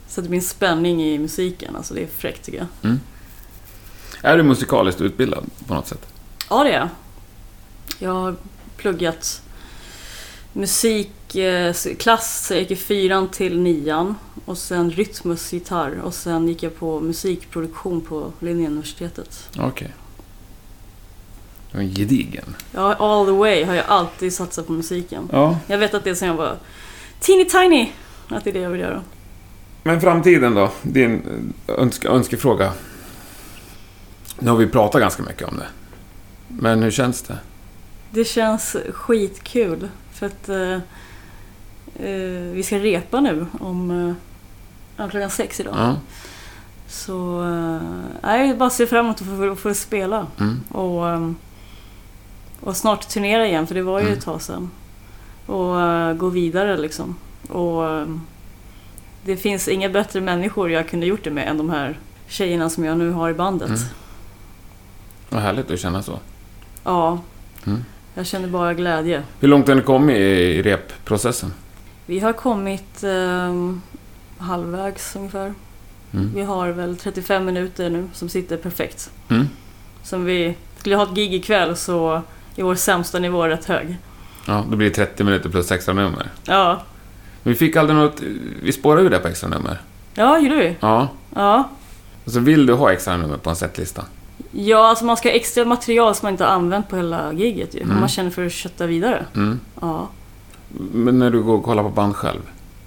Så 0.08 0.20
att 0.20 0.26
det 0.26 0.30
blir 0.30 0.39
en 0.39 0.45
spänning 0.45 1.04
i 1.04 1.18
musiken. 1.20 1.76
Alltså 1.76 1.93
det 1.93 2.04
är 2.04 2.08
fräckt 2.18 2.45
tycker 2.45 2.68
jag. 2.82 2.95
Är 4.22 4.38
du 4.38 4.43
musikaliskt 4.43 5.02
utbildad 5.02 5.43
på 5.68 5.74
något 5.74 5.88
sätt? 5.88 6.06
Ja, 6.50 6.64
det 6.64 6.70
är 6.72 6.80
jag. 6.80 6.89
Jag 8.00 8.14
har 8.14 8.36
pluggat 8.78 9.41
musikklass, 11.36 12.48
så 12.48 12.54
jag 12.54 12.62
gick 12.62 12.72
i 12.72 12.76
fyran 12.76 13.28
till 13.28 13.60
nian. 13.60 14.16
Och 14.46 14.58
sen 14.58 14.92
rytmus, 14.92 15.54
gitarr. 15.54 16.02
Och 16.04 16.14
sen 16.14 16.48
gick 16.48 16.64
jag 16.64 16.76
på 16.76 17.00
musikproduktion 17.00 18.02
på 18.02 18.32
Linnéuniversitetet. 18.40 19.50
Okej. 19.60 19.94
Du 21.72 21.80
är 21.80 21.84
gedigen. 21.84 22.56
Ja, 22.72 22.94
all 22.94 23.26
the 23.26 23.32
way 23.32 23.64
har 23.64 23.76
jag 23.76 23.86
alltid 23.88 24.34
satsat 24.34 24.68
på 24.68 24.74
musiken. 24.74 25.30
Ja. 25.32 25.60
Jag 25.68 25.78
vet 25.78 25.94
att 25.94 26.04
det 26.04 26.10
är 26.10 26.16
sen 26.16 26.28
jag 26.28 26.36
var 26.36 26.58
teeny 27.20 27.46
tiny. 27.46 27.92
Att 28.30 28.44
det 28.44 28.50
är 28.50 28.54
det 28.54 28.60
jag 28.60 28.70
vill 28.70 28.82
göra. 28.82 29.04
Men 29.84 30.02
framtiden 30.02 30.54
då? 30.54 30.72
Din 30.82 31.22
önske, 31.68 32.08
önskefråga. 32.08 32.74
Nu 34.40 34.50
har 34.50 34.58
vi 34.58 34.68
pratat 34.68 35.02
ganska 35.02 35.24
mycket 35.24 35.48
om 35.48 35.58
det. 35.58 35.68
Men 36.48 36.84
hur 36.84 36.92
känns 36.92 37.22
det? 37.22 37.38
Det 38.12 38.26
känns 38.26 38.76
skitkul. 38.94 39.90
För 40.14 40.26
att 40.26 40.50
eh, 40.50 40.58
eh, 40.58 40.80
vi 42.54 42.64
ska 42.66 42.80
repa 42.80 43.20
nu 43.22 43.45
om 43.60 43.91
eh, 44.97 45.08
klockan 45.10 45.30
sex 45.30 45.60
idag. 45.60 45.76
Ja. 45.78 45.95
Så 46.88 47.43
eh, 48.24 48.36
jag 48.47 48.58
bara 48.58 48.70
ser 48.70 48.86
fram 48.86 49.06
emot 49.06 49.22
att 49.22 49.28
få, 49.28 49.56
få 49.56 49.74
spela. 49.74 50.28
Mm. 50.39 50.60
Och, 50.70 51.10
ehm, 51.10 51.36
och 52.62 52.78
snart 52.78 53.08
turnera 53.10 53.47
igen, 53.47 53.68
för 53.68 53.76
det 53.76 53.82
var 53.84 54.00
ju 54.00 54.06
Mm. 54.06 54.18
ett 54.18 54.26
tag 54.26 54.41
sedan. 54.41 54.70
Och 55.45 55.82
eh, 55.82 56.14
gå 56.14 56.30
vidare 56.30 56.78
liksom. 56.78 57.16
Och 57.50 58.06
det 59.26 59.38
finns 59.38 59.68
inga 59.68 59.89
bättre 59.89 60.22
människor 60.22 60.72
jag 60.72 60.89
kunde 60.89 61.06
gjort 61.06 61.24
det 61.24 61.30
med 61.32 61.47
än 61.47 61.58
de 61.58 61.70
här 61.70 62.00
tjejerna 62.28 62.70
som 62.70 62.86
jag 62.86 62.97
nu 62.97 63.12
har 63.12 63.30
i 63.30 63.34
bandet. 63.34 63.70
Mm. 63.70 63.82
Vad 65.30 65.41
härligt 65.41 65.72
att 65.72 65.80
känna 65.80 66.04
så. 66.04 66.20
Ja, 66.84 67.20
Mm. 67.66 67.84
jag 68.14 68.26
känner 68.26 68.47
bara 68.47 68.74
glädje. 68.74 69.24
Hur 69.39 69.47
långt 69.47 69.68
har 69.68 69.76
ni 69.76 69.82
kommit 69.82 70.16
i 70.18 70.62
repprocessen? 70.62 71.54
Vi 72.10 72.20
har 72.20 72.34
kommit 72.34 73.03
ehm, 73.03 73.82
halvvägs 74.38 75.16
ungefär. 75.16 75.53
Mm. 76.14 76.32
Vi 76.36 76.41
har 76.41 76.70
väl 76.70 76.97
35 76.97 77.45
minuter 77.45 77.89
nu 77.89 78.10
som 78.14 78.30
sitter 78.30 78.57
perfekt. 78.57 79.12
Mm. 79.30 79.47
Som 80.03 80.26
vi 80.26 80.55
skulle 80.78 80.95
ha 80.95 81.03
ett 81.03 81.16
gig 81.16 81.34
ikväll 81.34 81.76
så 81.76 82.22
är 82.55 82.64
vår 82.64 82.76
sämsta 82.76 83.20
nivå 83.20 83.47
rätt 83.47 83.66
hög. 83.66 83.97
Ja, 84.45 84.66
då 84.70 84.78
blir 84.78 84.89
det 84.89 84.95
30 84.95 85.24
minuter 85.24 85.49
plus 85.49 85.72
extra 85.72 85.93
nummer. 85.93 86.30
Ja, 86.43 86.82
Vi 87.43 87.55
fick 87.55 87.76
aldrig 87.76 87.97
något... 87.97 88.22
Vi 88.64 88.72
spårade 88.72 89.03
ju 89.03 89.10
det 89.10 89.20
på 89.20 89.28
extra 89.28 89.49
nummer. 89.49 89.82
ja 90.14 90.39
gjorde 90.39 90.55
vi? 90.55 90.76
Ja. 90.80 91.07
Ja. 91.36 91.70
Och 92.26 92.32
så 92.32 92.39
vill 92.39 92.66
du 92.66 92.74
ha 92.74 92.91
extra 92.91 93.18
nummer 93.18 93.38
på 93.38 93.49
en 93.49 93.55
setlista? 93.55 94.05
Ja, 94.51 94.88
alltså 94.89 95.05
man 95.05 95.18
ska 95.18 95.30
ha 95.30 95.34
extra 95.34 95.66
material 95.66 96.16
som 96.16 96.26
man 96.26 96.34
inte 96.34 96.43
har 96.43 96.51
använt 96.51 96.89
på 96.89 96.95
hela 96.95 97.34
giget 97.34 97.76
ju. 97.76 97.82
Mm. 97.82 97.99
man 97.99 98.10
känner 98.10 98.30
för 98.30 98.45
att 98.45 98.51
kötta 98.51 98.86
vidare. 98.86 99.26
Mm. 99.36 99.60
Ja. 99.82 100.07
Men 100.78 101.20
när 101.20 101.30
du 101.30 101.44
går 101.44 101.58
och 101.58 101.64
kollar 101.64 101.84
på 101.84 101.90
band 101.90 102.16
själv, 102.16 102.40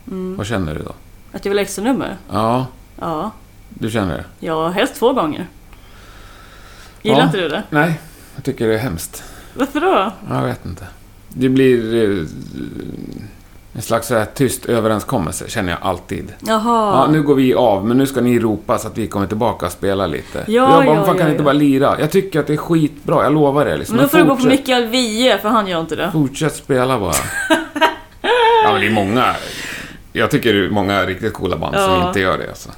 Mm. 0.07 0.37
vad 0.37 0.47
känner 0.47 0.75
du 0.75 0.83
då? 0.83 0.93
Att 1.33 1.45
jag 1.45 1.51
vill 1.51 1.59
ha 1.59 1.63
extra 1.63 1.85
nummer? 1.85 2.17
Ja, 2.31 2.67
Ja. 3.01 3.31
du 3.69 3.91
känner 3.91 4.17
det? 4.17 4.25
Ja, 4.47 4.69
helst 4.69 4.95
två 4.95 5.13
gånger. 5.13 5.47
Gillar 7.03 7.19
Ja. 7.19 7.25
inte 7.25 7.39
du 7.41 7.49
det? 7.49 7.63
Nej, 7.71 8.01
jag 8.35 8.45
tycker 8.45 8.69
det 8.69 8.75
är 8.75 8.79
hemskt. 8.79 9.23
Varför 9.55 9.81
då? 9.81 10.13
Jag 10.31 10.43
vet 10.43 10.67
inte. 10.67 10.87
Det 11.29 11.49
blir 11.49 11.95
eh, 11.95 12.27
en 13.75 13.83
slags 13.83 14.07
så 14.09 14.15
här 14.15 14.25
tyst 14.35 14.65
överenskommelse, 14.67 15.49
känner 15.49 15.73
jag 15.73 15.79
alltid. 15.83 16.33
Jaha. 16.41 16.97
Ja, 16.97 17.09
nu 17.13 17.23
går 17.23 17.35
vi 17.35 17.55
av, 17.55 17.87
men 17.87 17.99
nu 17.99 18.07
ska 18.07 18.21
ni 18.21 18.39
ropa 18.39 18.79
så 18.79 18.89
att 18.89 18.99
vi 18.99 19.07
kommer 19.07 19.27
tillbaka 19.27 19.67
och 19.67 19.73
spela 19.73 20.07
lite. 20.07 20.39
Ja, 20.39 20.53
jag 20.53 20.69
bara, 20.71 20.85
ja, 20.85 20.95
"Men 20.95 21.05
fan 21.05 21.15
kan 21.17 21.27
ja, 21.27 21.31
inte 21.31 21.41
ja. 21.41 21.45
bara 21.45 21.53
lira? 21.53 21.97
Jag 22.01 22.11
tycker 22.11 22.41
att 22.41 22.47
det 22.47 22.53
är 22.53 22.57
skitbra, 22.57 23.23
jag 23.25 23.33
lovar 23.33 23.65
det. 23.65 23.77
Liksom. 23.77 23.97
Men 23.97 24.03
då 24.05 24.09
får 24.09 24.19
du 24.19 24.25
gå 24.25 24.31
på 24.31 24.37
fortsätt- 24.37 24.51
Mikael 24.61 24.87
Wiehe, 24.87 25.39
för 25.39 25.49
han 25.49 25.67
gör 25.67 25.81
inte 25.81 25.97
det. 25.97 26.11
Fortsätt 26.13 26.55
spela 26.57 26.99
bara. 26.99 27.13
ja, 28.65 28.73
men 28.73 28.81
det 28.81 28.87
är 28.87 28.91
många... 28.91 29.35
Jag 30.13 30.31
tycker 30.31 30.53
det 30.55 30.67
är 30.67 30.71
många 30.71 31.03
riktigt 31.07 31.33
coola 31.33 31.57
band 31.57 31.75
som 31.75 31.83
Ja. 31.83 32.09
inte 32.09 32.21
gör 32.21 32.39
det. 32.39 32.49
Alltså. 32.49 32.71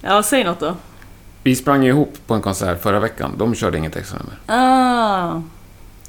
Ja, 0.00 0.22
säg 0.22 0.44
något 0.44 0.60
då. 0.60 0.74
Vi 1.42 1.56
sprang 1.56 1.84
ihop 1.86 2.14
på 2.26 2.34
en 2.34 2.40
konsert 2.42 2.82
förra 2.82 3.00
veckan. 3.00 3.32
De 3.38 3.54
körde 3.54 3.78
inget 3.78 3.96
extra 3.96 4.18
nummer. 4.18 4.62
Ah. 4.62 5.40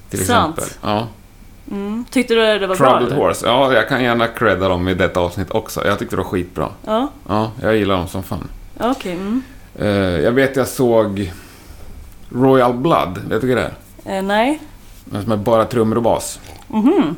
Till 0.09 0.25
Sant. 0.25 0.57
exempel. 0.57 0.77
Ja. 0.89 1.07
Mm. 1.71 2.05
Tyckte 2.11 2.33
du 2.33 2.59
det 2.59 2.67
var 2.67 2.75
bra? 2.75 2.97
Troubled? 2.99 3.17
Horse. 3.17 3.45
Ja, 3.47 3.73
jag 3.73 3.87
kan 3.89 4.03
gärna 4.03 4.27
credda 4.27 4.67
dem 4.69 4.87
i 4.87 4.93
detta 4.93 5.19
avsnitt 5.19 5.51
också. 5.51 5.85
Jag 5.87 5.99
tyckte 5.99 6.15
det 6.15 6.21
var 6.21 6.29
skitbra. 6.29 6.69
Ja, 6.85 7.09
Ja, 7.27 7.51
jag 7.61 7.75
gillar 7.77 7.97
dem 7.97 8.07
som 8.07 8.23
fan. 8.23 8.47
okej. 8.79 9.11
Mm. 9.11 9.41
Eh, 9.79 9.87
jag 10.19 10.31
vet 10.31 10.55
jag 10.55 10.67
såg 10.67 11.33
Royal 12.29 12.73
Blood. 12.73 13.17
Vet 13.29 13.41
du 13.41 13.47
vad 13.47 13.57
det 13.57 13.71
är? 14.05 14.17
Eh, 14.17 14.23
nej. 14.23 14.59
Den 15.05 15.23
som 15.23 15.31
är 15.31 15.37
bara 15.37 15.65
trummor 15.65 15.95
och 15.97 16.03
bas. 16.03 16.39
Mhm. 16.67 17.15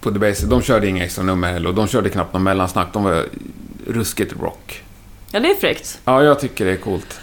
På 0.00 0.10
The 0.12 0.18
Basic. 0.18 0.40
De 0.44 0.62
körde 0.62 0.86
inga 0.88 1.04
extra 1.04 1.24
nummer 1.24 1.52
heller 1.52 1.68
och 1.68 1.74
de 1.74 1.86
körde 1.86 2.08
knappt 2.10 2.32
någon 2.32 2.42
mellansnack. 2.42 2.88
De 2.92 3.04
var 3.04 3.24
ruskigt 3.86 4.34
rock. 4.42 4.82
Ja, 5.30 5.40
det 5.40 5.50
är 5.50 5.54
fräckt. 5.54 6.00
Ja, 6.04 6.22
jag 6.22 6.40
tycker 6.40 6.64
det 6.64 6.72
är 6.72 6.76
coolt. 6.76 7.20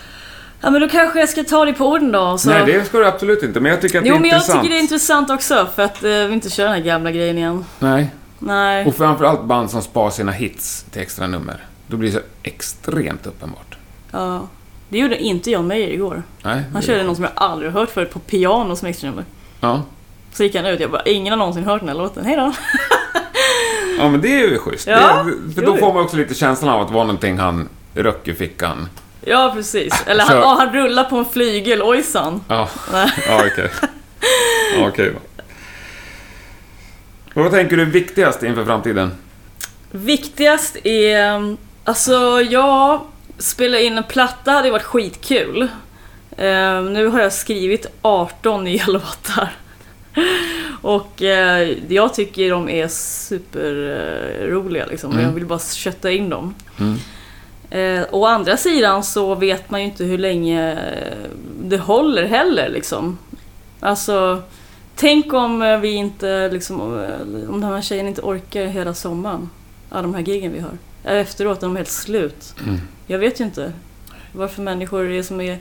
Ja, 0.64 0.70
men 0.70 0.82
då 0.82 0.88
kanske 0.90 1.20
jag 1.20 1.30
ska 1.30 1.44
ta 1.44 1.66
dig 1.66 1.74
på 1.74 1.88
orden 1.88 2.12
då. 2.12 2.38
Så... 2.38 2.50
Nej, 2.50 2.66
det 2.66 2.86
ska 2.86 2.98
du 2.98 3.06
absolut 3.06 3.44
inte. 3.44 3.60
Men 3.60 3.72
jag 3.72 3.82
tycker 3.82 4.00
att 4.00 4.06
Jo, 4.06 4.14
det 4.14 4.18
är 4.18 4.22
men 4.22 4.30
jag 4.30 4.38
intressant. 4.38 4.62
tycker 4.62 4.74
det 4.74 4.80
är 4.80 4.82
intressant 4.82 5.30
också 5.30 5.68
för 5.76 5.84
att 5.84 6.04
eh, 6.04 6.10
vi 6.10 6.34
inte 6.34 6.50
kör 6.50 6.64
den 6.64 6.74
här 6.74 6.82
gamla 6.82 7.12
grejen 7.12 7.38
igen. 7.38 7.66
Nej. 7.80 8.12
Nej. 8.40 8.86
Och 8.86 8.96
framförallt 8.96 9.44
band 9.44 9.72
som 9.72 9.82
spar 9.82 10.10
sina 10.10 10.32
hits 10.32 10.86
till 10.92 11.02
extra 11.02 11.28
nummer. 11.28 11.66
Då 11.88 11.98
blir 11.98 12.12
det 12.12 12.18
så 12.18 12.24
extremt 12.44 13.28
uppenbart. 13.28 13.78
Ja. 14.12 14.48
Det 14.90 14.98
gjorde 14.98 15.18
inte 15.18 15.52
John 15.52 15.68
Mayer 15.68 15.88
igår. 15.90 16.24
Nej, 16.44 16.64
Han 16.74 16.82
körde 16.82 17.04
någon 17.04 17.16
som 17.16 17.24
jag 17.24 17.34
aldrig 17.36 17.72
hört 17.72 17.90
förut 17.90 18.12
på 18.12 18.20
piano 18.20 18.76
som 18.76 18.88
extranummer. 18.88 19.26
Ja. 19.60 19.82
Så 20.34 20.44
gick 20.44 20.56
han 20.56 20.66
ut 20.66 20.80
jag 20.80 20.92
bara, 20.92 21.04
ingen 21.04 21.32
har 21.32 21.38
någonsin 21.38 21.64
hört 21.64 21.80
den 21.80 21.90
här 21.90 21.96
låten. 21.96 22.26
Hej 22.26 22.36
då. 22.36 22.54
ja, 24.00 24.10
men 24.10 24.22
det 24.22 24.28
är 24.42 24.50
ju 24.50 24.58
schysst. 24.58 24.88
Ja, 24.88 25.24
det, 25.24 25.54
för 25.54 25.62
jo, 25.62 25.68
då 25.68 25.76
jo. 25.76 25.78
får 25.78 25.94
man 25.94 26.04
också 26.04 26.18
lite 26.18 26.34
känslan 26.34 26.74
av 26.74 26.82
att 26.82 26.88
det 26.88 26.94
var 26.94 27.04
någonting 27.04 27.38
han 27.38 27.70
röck 27.94 28.28
i 28.28 28.34
fickan. 28.34 28.90
Ja, 29.26 29.52
precis. 29.56 30.04
Eller 30.08 30.24
han, 30.24 30.32
Kör. 30.32 30.42
ja, 30.42 30.56
han 30.60 30.74
rullar 30.74 31.04
på 31.04 31.18
en 31.18 31.26
flygel, 31.26 31.82
ojsan. 31.82 32.42
Ja, 32.48 32.70
ja 33.28 33.46
okej. 33.52 33.70
Ja, 34.78 34.88
okej. 34.88 35.14
Vad 37.34 37.52
tänker 37.52 37.78
du 37.78 37.82
är 37.82 37.88
viktigast 37.88 38.44
inför 38.44 38.66
framtiden? 38.66 39.12
Viktigast 39.92 40.78
är... 40.84 41.56
Alltså, 41.84 42.42
jag 42.42 43.02
spela 43.38 43.80
in 43.80 43.98
en 43.98 44.04
platta 44.04 44.52
hade 44.52 44.72
varit 44.72 44.84
skitkul. 44.84 45.62
Eh, 46.38 46.82
nu 46.82 47.08
har 47.08 47.22
jag 47.22 47.34
skrivit 47.34 47.86
18 48.02 48.64
nya 48.64 48.86
låtar. 48.88 49.50
Och 50.82 51.22
eh, 51.22 51.78
jag 51.88 52.14
tycker 52.14 52.50
de 52.50 52.70
är 52.70 52.88
superroliga 52.88 54.86
liksom. 54.86 55.10
och 55.10 55.16
Mm. 55.16 55.26
Jag 55.26 55.34
vill 55.34 55.46
bara 55.46 55.60
kötta 55.60 56.12
in 56.12 56.30
dem. 56.30 56.56
Mm. 56.80 56.98
Eh, 57.74 58.04
å 58.12 58.26
andra 58.26 58.58
sidan 58.58 59.04
så 59.04 59.36
vet 59.36 59.70
man 59.70 59.80
ju 59.80 59.86
inte 59.86 60.04
hur 60.04 60.18
länge 60.18 60.72
eh, 60.72 61.30
det 61.64 61.78
håller 61.78 62.24
heller 62.24 62.70
liksom. 62.70 63.18
Alltså, 63.80 64.42
tänk 64.96 65.34
om 65.34 65.62
eh, 65.62 65.80
vi 65.80 65.94
inte 65.94 66.50
liksom, 66.50 67.00
eh, 67.00 67.50
om 67.50 67.62
den 67.62 67.74
här 67.74 67.82
tjejen 67.82 68.08
inte 68.08 68.22
orkar 68.22 68.66
hela 68.66 68.94
sommaren. 68.94 69.50
Alla 69.90 70.02
de 70.02 70.14
här 70.14 70.22
giggen 70.22 70.54
vi 70.54 70.60
har. 70.60 70.78
Efteråt 71.04 71.64
är 71.64 71.68
de 71.68 71.76
helt 71.76 71.90
slut. 71.90 72.56
Mm. 72.64 72.80
Jag 73.08 73.20
vet 73.20 73.40
ju 73.40 73.44
inte 73.44 73.72
varför 74.32 74.62
människor 74.62 75.12
är 75.12 75.24
som 75.24 75.42
är 75.42 75.58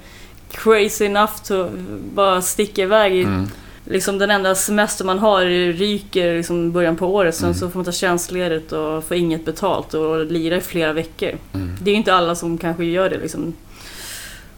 crazy 0.50 1.04
enough 1.04 1.42
to 1.44 1.68
bara 2.14 2.42
sticka 2.42 2.82
iväg. 2.82 3.14
i 3.14 3.22
Mm. 3.22 3.48
Liksom 3.92 4.18
den 4.18 4.30
enda 4.30 4.54
semester 4.54 5.04
man 5.04 5.18
har 5.18 5.44
ryker 5.72 6.36
liksom 6.36 6.72
början 6.72 6.96
på 6.96 7.06
året. 7.14 7.34
Sen 7.34 7.44
Mm. 7.44 7.58
så 7.58 7.68
får 7.70 7.78
man 7.78 7.84
ta 7.84 7.92
tjänstledigt 7.92 8.72
och 8.72 9.04
få 9.04 9.14
inget 9.14 9.44
betalt 9.44 9.94
och 9.94 10.26
lira 10.26 10.56
i 10.56 10.60
flera 10.60 10.92
veckor. 10.92 11.30
Mm. 11.52 11.70
Det 11.82 11.90
är 11.90 11.92
ju 11.92 11.98
inte 11.98 12.14
alla 12.14 12.34
som 12.34 12.58
kanske 12.58 12.84
gör 12.84 13.10
det 13.10 13.18
liksom. 13.18 13.52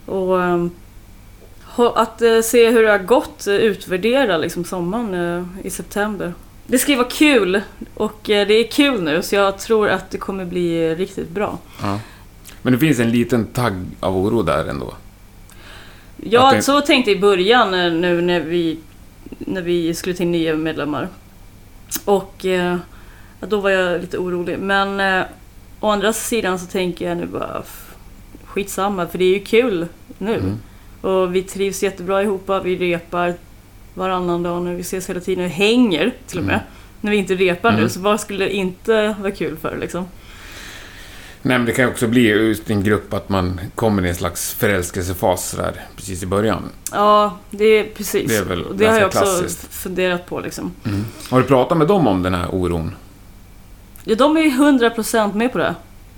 Och 0.06 0.42
ehm, 0.42 0.70
att 1.94 2.22
eh, 2.22 2.40
se 2.40 2.70
hur 2.70 2.82
det 2.82 2.90
har 2.90 2.98
gått, 2.98 3.46
eh, 3.46 3.54
utvärdera 3.54 4.36
liksom 4.38 4.64
sommaren 4.64 5.14
eh, 5.62 5.66
i 5.66 5.70
september. 5.70 6.32
Det 6.66 6.78
ska 6.78 6.90
ju 6.92 6.96
vara 6.98 7.08
kul 7.10 7.60
och 7.94 8.18
det 8.24 8.52
är 8.52 8.70
kul 8.70 9.02
nu 9.02 9.22
så 9.22 9.34
jag 9.34 9.58
tror 9.58 9.88
att 9.88 10.10
det 10.10 10.18
kommer 10.18 10.44
bli 10.44 10.94
riktigt 10.94 11.30
bra. 11.30 11.58
Ja. 11.82 11.98
Men 12.62 12.72
det 12.72 12.78
finns 12.78 12.98
en 13.00 13.10
liten 13.10 13.46
tagg 13.46 13.74
av 14.00 14.16
oro 14.16 14.42
där 14.42 14.64
ändå. 14.64 14.94
Ja, 16.16 16.52
det- 16.52 16.62
så 16.62 16.80
tänkte 16.80 17.10
jag 17.10 17.18
i 17.18 17.20
början 17.20 17.70
nu 18.00 18.20
när 18.20 18.40
vi, 18.40 18.78
när 19.38 19.62
vi 19.62 19.94
skulle 19.94 20.14
till 20.14 20.26
nya 20.26 20.56
medlemmar. 20.56 21.08
Och 22.04 22.44
eh, 22.46 22.76
då 23.40 23.60
var 23.60 23.70
jag 23.70 24.00
lite 24.00 24.18
orolig. 24.18 24.58
Men 24.58 25.00
eh, 25.00 25.26
å 25.80 25.88
andra 25.90 26.12
sidan 26.12 26.58
så 26.58 26.66
tänker 26.66 27.08
jag 27.08 27.16
nu 27.16 27.26
bara 27.26 27.62
skitsamma 28.44 29.06
för 29.06 29.18
det 29.18 29.24
är 29.24 29.34
ju 29.38 29.44
kul 29.44 29.86
nu. 30.18 30.34
Mm. 30.34 30.58
Och 31.00 31.34
vi 31.34 31.42
trivs 31.42 31.82
jättebra 31.82 32.22
ihop, 32.22 32.50
vi 32.64 32.76
repar 32.76 33.34
varannan 33.94 34.42
dag 34.42 34.62
nu, 34.62 34.74
vi 34.74 34.80
ses 34.80 35.10
hela 35.10 35.20
tiden 35.20 35.44
och 35.44 35.50
hänger 35.50 36.12
till 36.26 36.38
och 36.38 36.44
med. 36.44 36.54
Mm. 36.54 36.66
När 37.00 37.10
vi 37.10 37.16
inte 37.16 37.34
repar 37.34 37.70
nu, 37.72 37.78
Mm. 37.78 37.88
så 37.90 38.00
vad 38.00 38.20
skulle 38.20 38.44
det 38.44 38.54
inte 38.54 39.16
vara 39.20 39.30
kul 39.30 39.56
för 39.56 39.76
liksom? 39.78 40.04
Nej, 41.46 41.58
men 41.58 41.66
det 41.66 41.72
kan 41.72 41.84
ju 41.84 41.90
också 41.90 42.06
bli 42.08 42.20
just 42.28 42.70
i 42.70 42.72
en 42.72 42.82
grupp 42.84 43.12
att 43.14 43.28
man 43.28 43.60
kommer 43.74 44.06
i 44.06 44.08
en 44.08 44.14
slags 44.14 44.54
förälskelsefas 44.54 45.50
där 45.52 45.72
precis 45.96 46.22
i 46.22 46.26
början. 46.26 46.62
Ja, 46.92 47.36
det 47.50 47.64
är 47.64 47.84
precis. 47.94 48.28
Det 48.30 48.36
är 48.36 48.44
väl 48.44 48.64
det 48.76 48.86
har 48.86 48.98
jag 48.98 49.06
också 49.06 49.18
klassiskt. 49.18 49.74
funderat 49.74 50.26
på 50.26 50.40
liksom. 50.40 50.72
Har 51.30 51.38
du 51.40 51.44
pratat 51.46 51.78
med 51.78 51.86
dem 51.86 52.06
om 52.06 52.22
den 52.22 52.34
här 52.34 52.54
oron? 52.54 52.94
Ja, 54.04 54.14
de 54.14 54.36
är 54.36 54.40
ju 54.40 54.50
100% 54.50 55.34
med 55.34 55.52
på 55.52 55.58
det. 55.58 55.74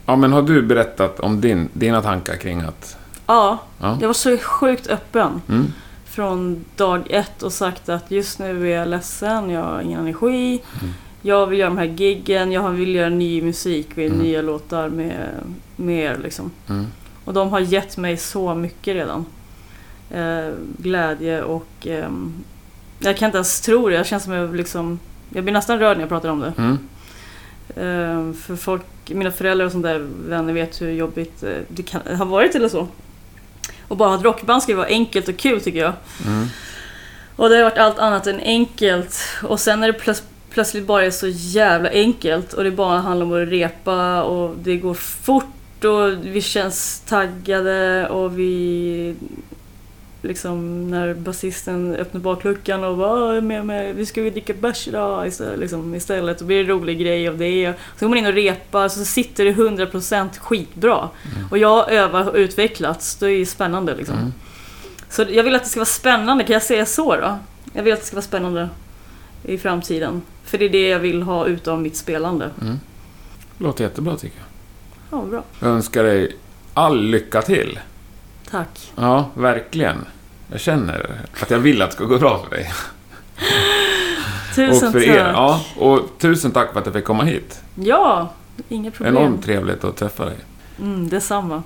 Ja, 0.07 0.17
men 0.17 0.33
har 0.33 0.43
du 0.43 0.63
berättat 0.63 1.21
om 1.21 1.41
din, 1.41 1.69
dina 1.73 2.03
tankar 2.03 2.37
kring 2.37 2.61
att... 2.61 2.97
Ja, 3.27 3.59
Ja. 3.81 3.99
jag 4.01 4.09
var 4.09 4.15
så 4.15 4.37
sjukt 4.39 4.87
öppen 4.87 5.41
Mm. 5.49 5.73
från 6.05 6.65
dag 6.77 7.07
ett 7.11 7.43
och 7.43 7.53
sagt 7.53 7.89
att 7.89 8.11
just 8.11 8.39
nu 8.39 8.73
är 8.73 8.77
jag 8.79 8.89
ledsen, 8.89 9.51
jag 9.51 9.63
har 9.63 9.81
ingen 9.81 10.01
energi. 10.01 10.63
Mm. 10.81 10.95
Jag 11.27 11.47
vill 11.47 11.59
göra 11.59 11.69
de 11.71 11.79
här 11.79 11.85
giggen, 11.85 12.53
jag 12.53 12.71
vill 12.71 12.95
göra 12.95 13.09
ny 13.09 13.43
musik, 13.43 13.89
vill 13.95 14.13
Mm. 14.13 14.27
nya 14.27 14.43
låtar 14.43 14.89
med, 14.89 15.29
med 15.77 16.05
er 16.05 16.19
liksom. 16.23 16.51
Mm. 16.69 16.87
Och 17.25 17.35
de 17.35 17.49
har 17.49 17.61
gett 17.61 17.97
mig 17.97 18.17
så 18.17 18.55
mycket 18.55 18.95
redan. 18.95 19.25
Eh, 20.11 20.53
glädje 20.79 21.43
och... 21.43 21.87
ehm, 21.87 22.35
jag 22.99 23.17
kan 23.17 23.27
inte 23.27 23.39
ens 23.39 23.61
tro 23.61 23.89
det, 23.89 23.95
jag 23.95 24.07
känns 24.07 24.25
som 24.25 24.33
jag 24.33 24.57
liksom... 24.57 24.99
Jag 25.31 25.45
blir 25.45 25.53
nästan 25.53 25.79
rörd 25.79 25.97
när 25.97 26.03
jag 26.03 26.09
pratar 26.09 26.29
om 26.29 26.41
det. 26.41 26.53
Mm. 26.59 26.79
Eh, 27.69 28.35
för 28.35 28.57
folk, 28.57 28.85
mina 29.09 29.31
föräldrar 29.31 29.67
och 29.67 29.73
sånt 29.73 29.85
där 29.85 30.07
vänner 30.29 30.53
vet 30.53 30.83
hur 30.83 30.91
jobbigt 30.91 31.43
eh, 31.43 31.51
det 31.69 31.83
kan, 31.83 32.01
har 32.17 32.27
varit 32.27 32.55
eller 32.55 32.69
så. 32.69 32.89
Och 33.89 33.97
bara 33.97 34.09
ha 34.09 34.17
ett 34.17 34.25
rockband 34.25 34.63
ska 34.63 34.77
vara 34.77 34.87
enkelt 34.87 35.29
och 35.29 35.37
kul 35.37 35.61
tycker 35.61 35.79
jag. 35.81 35.93
Mm. 36.27 36.47
Och 37.37 37.49
det 37.49 37.57
har 37.57 37.63
varit 37.63 37.79
allt 37.79 37.99
annat 37.99 38.27
än 38.27 38.41
enkelt. 38.41 39.21
Och 39.43 39.61
sen 39.61 39.81
när 39.81 39.87
det 39.87 39.93
plöts 39.93 40.23
plötsligt 40.57 40.87
bara 40.87 41.05
är 41.05 41.11
så 41.11 41.27
jävla 41.31 41.91
enkelt 41.91 42.53
och 42.53 42.65
det 42.65 42.71
bara 42.71 42.99
handlar 42.99 43.27
om 43.27 43.43
att 43.43 43.49
repa 43.49 44.23
och 44.23 44.57
det 44.63 44.77
går 44.77 44.95
fort 44.95 45.85
och 45.85 46.13
vi 46.23 46.41
känns 46.43 47.01
taggade 47.01 48.09
och 48.09 48.39
vi... 48.39 49.15
Liksom 50.23 50.91
när 50.91 51.15
basisten 51.15 51.97
öppnar 51.97 52.21
bakluckan 52.21 52.85
och 52.85 52.97
bara 52.97 53.37
"Åh, 53.37 53.41
med, 53.41 53.67
med, 53.67 53.95
vi 53.95 54.07
ska 54.07 54.23
ju 54.23 54.31
dricka 54.31 54.55
bärs 54.55 54.89
idag 54.89 55.27
istället, 55.27 55.59
liksom, 55.59 55.95
istället. 55.95 56.41
Och 56.41 56.47
blir 56.47 56.57
det 56.57 56.63
en 56.63 56.69
rolig 56.69 57.01
grej 57.01 57.29
av 57.29 57.39
det. 57.39 57.73
Så 57.99 58.05
går 58.05 58.09
man 58.09 58.19
in 58.19 58.27
och 58.27 58.33
repar 58.33 58.89
så 58.89 59.05
sitter 59.05 59.45
det 59.45 59.53
100% 59.53 60.39
skitbra. 60.39 61.09
Och 61.51 61.59
jag 61.59 61.93
övat 61.93 62.29
och 62.29 62.35
utvecklats. 62.35 63.17
Det 63.17 63.27
är 63.27 63.31
ju 63.31 63.47
spännande 63.47 63.95
liksom. 63.95 64.17
Mm. 64.19 64.33
Så 65.09 65.25
jag 65.31 65.45
vill 65.45 65.55
att 65.55 65.63
det 65.65 65.69
ska 65.69 65.81
vara 65.81 65.87
spännande, 65.87 66.45
kan 66.45 66.53
jag 66.53 66.63
säga 66.63 66.87
så 66.87 67.17
då? 67.17 67.39
Jag 67.73 67.83
vill 67.83 67.93
att 67.93 68.01
det 68.01 68.07
ska 68.07 68.17
vara 68.17 68.23
spännande 68.25 68.69
i 69.43 69.59
framtiden. 69.59 70.23
För 70.47 70.59
det 70.59 70.65
är 70.65 70.69
det 70.69 70.89
jag 70.89 70.99
vill 70.99 71.23
ha 71.23 71.47
utav 71.47 71.81
mitt 71.83 71.97
spelande. 71.97 72.51
Mm. 72.63 72.81
Låter 73.59 73.85
jättebra 73.85 74.17
tycker 74.17 74.39
jag. 74.39 75.21
Ja, 75.21 75.25
bra. 75.27 75.43
Jag 75.61 75.71
önskar 75.71 76.03
dig 76.05 76.37
all 76.75 77.03
lycka 77.03 77.43
till. 77.43 77.79
Tack. 78.51 78.93
Ja, 78.97 79.31
verkligen. 79.35 79.97
Jag 80.51 80.61
känner 80.61 81.21
att 81.41 81.51
jag 81.51 81.59
vill 81.59 81.83
att 81.83 81.91
det 81.91 81.95
ska 81.97 82.05
gå 82.05 82.19
bra 82.19 82.43
för 82.45 82.51
dig. 82.57 82.73
Tusen 84.55 84.87
och 84.87 84.93
för 84.93 85.01
tack. 85.01 85.09
er. 85.09 85.33
Ja, 85.35 85.61
och 85.79 86.01
tusen 86.19 86.51
tack 86.51 86.73
för 86.73 86.81
att 86.81 86.87
jag 86.87 86.95
fick 86.95 87.05
komma 87.05 87.25
hit. 87.25 87.61
Ja, 87.75 88.33
inga 88.69 88.91
problem. 88.91 89.17
Enormt 89.17 89.45
trevligt 89.45 89.85
att 89.85 89.97
träffa 89.97 90.25
dig. 90.25 90.37
Mm, 90.81 91.09
detsamma. 91.09 91.63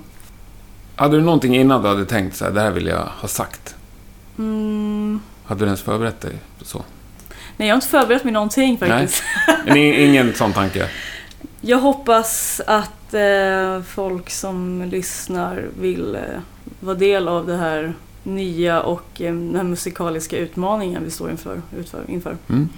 Hade 0.95 1.17
du 1.17 1.23
någonting 1.23 1.55
innan 1.55 1.81
du 1.81 1.87
hade 1.87 2.05
tänkt 2.05 2.35
så 2.35 2.45
här, 2.45 2.51
det 2.51 2.61
här 2.61 2.71
vill 2.71 2.87
jag 2.87 3.07
ha 3.19 3.27
sagt? 3.27 3.75
Mm, 4.37 5.19
Hade 5.45 5.59
du 5.59 5.65
ens 5.65 5.81
förberett 5.81 6.21
dig 6.21 6.33
så? 6.61 6.83
Nej, 7.61 7.67
jag 7.67 7.75
har 7.75 7.77
inte 7.77 7.87
förberett 7.87 8.23
mig 8.23 8.33
någonting 8.33 8.77
faktiskt. 8.77 9.23
I- 9.75 10.03
ingen 10.05 10.33
sån 10.33 10.53
tanke? 10.53 10.87
Jag 11.63 11.77
hoppas 11.77 12.61
att 12.67 13.13
eh, 13.13 13.81
folk 13.81 14.29
som 14.29 14.81
lyssnar 14.91 15.65
vill 15.79 16.15
eh, 16.15 16.21
vara 16.79 16.95
del 16.95 17.27
av 17.27 17.47
det 17.47 17.55
här 17.57 17.93
nya 18.23 18.81
och 18.81 19.21
eh, 19.21 19.33
den 19.33 19.55
här 19.55 19.63
musikaliska 19.63 20.37
utmaningen 20.37 21.03
vi 21.03 21.11
står 21.11 21.31
inför. 21.31 21.61
utför, 21.79 22.03
inför. 22.07 22.37
Mm. 22.49 22.69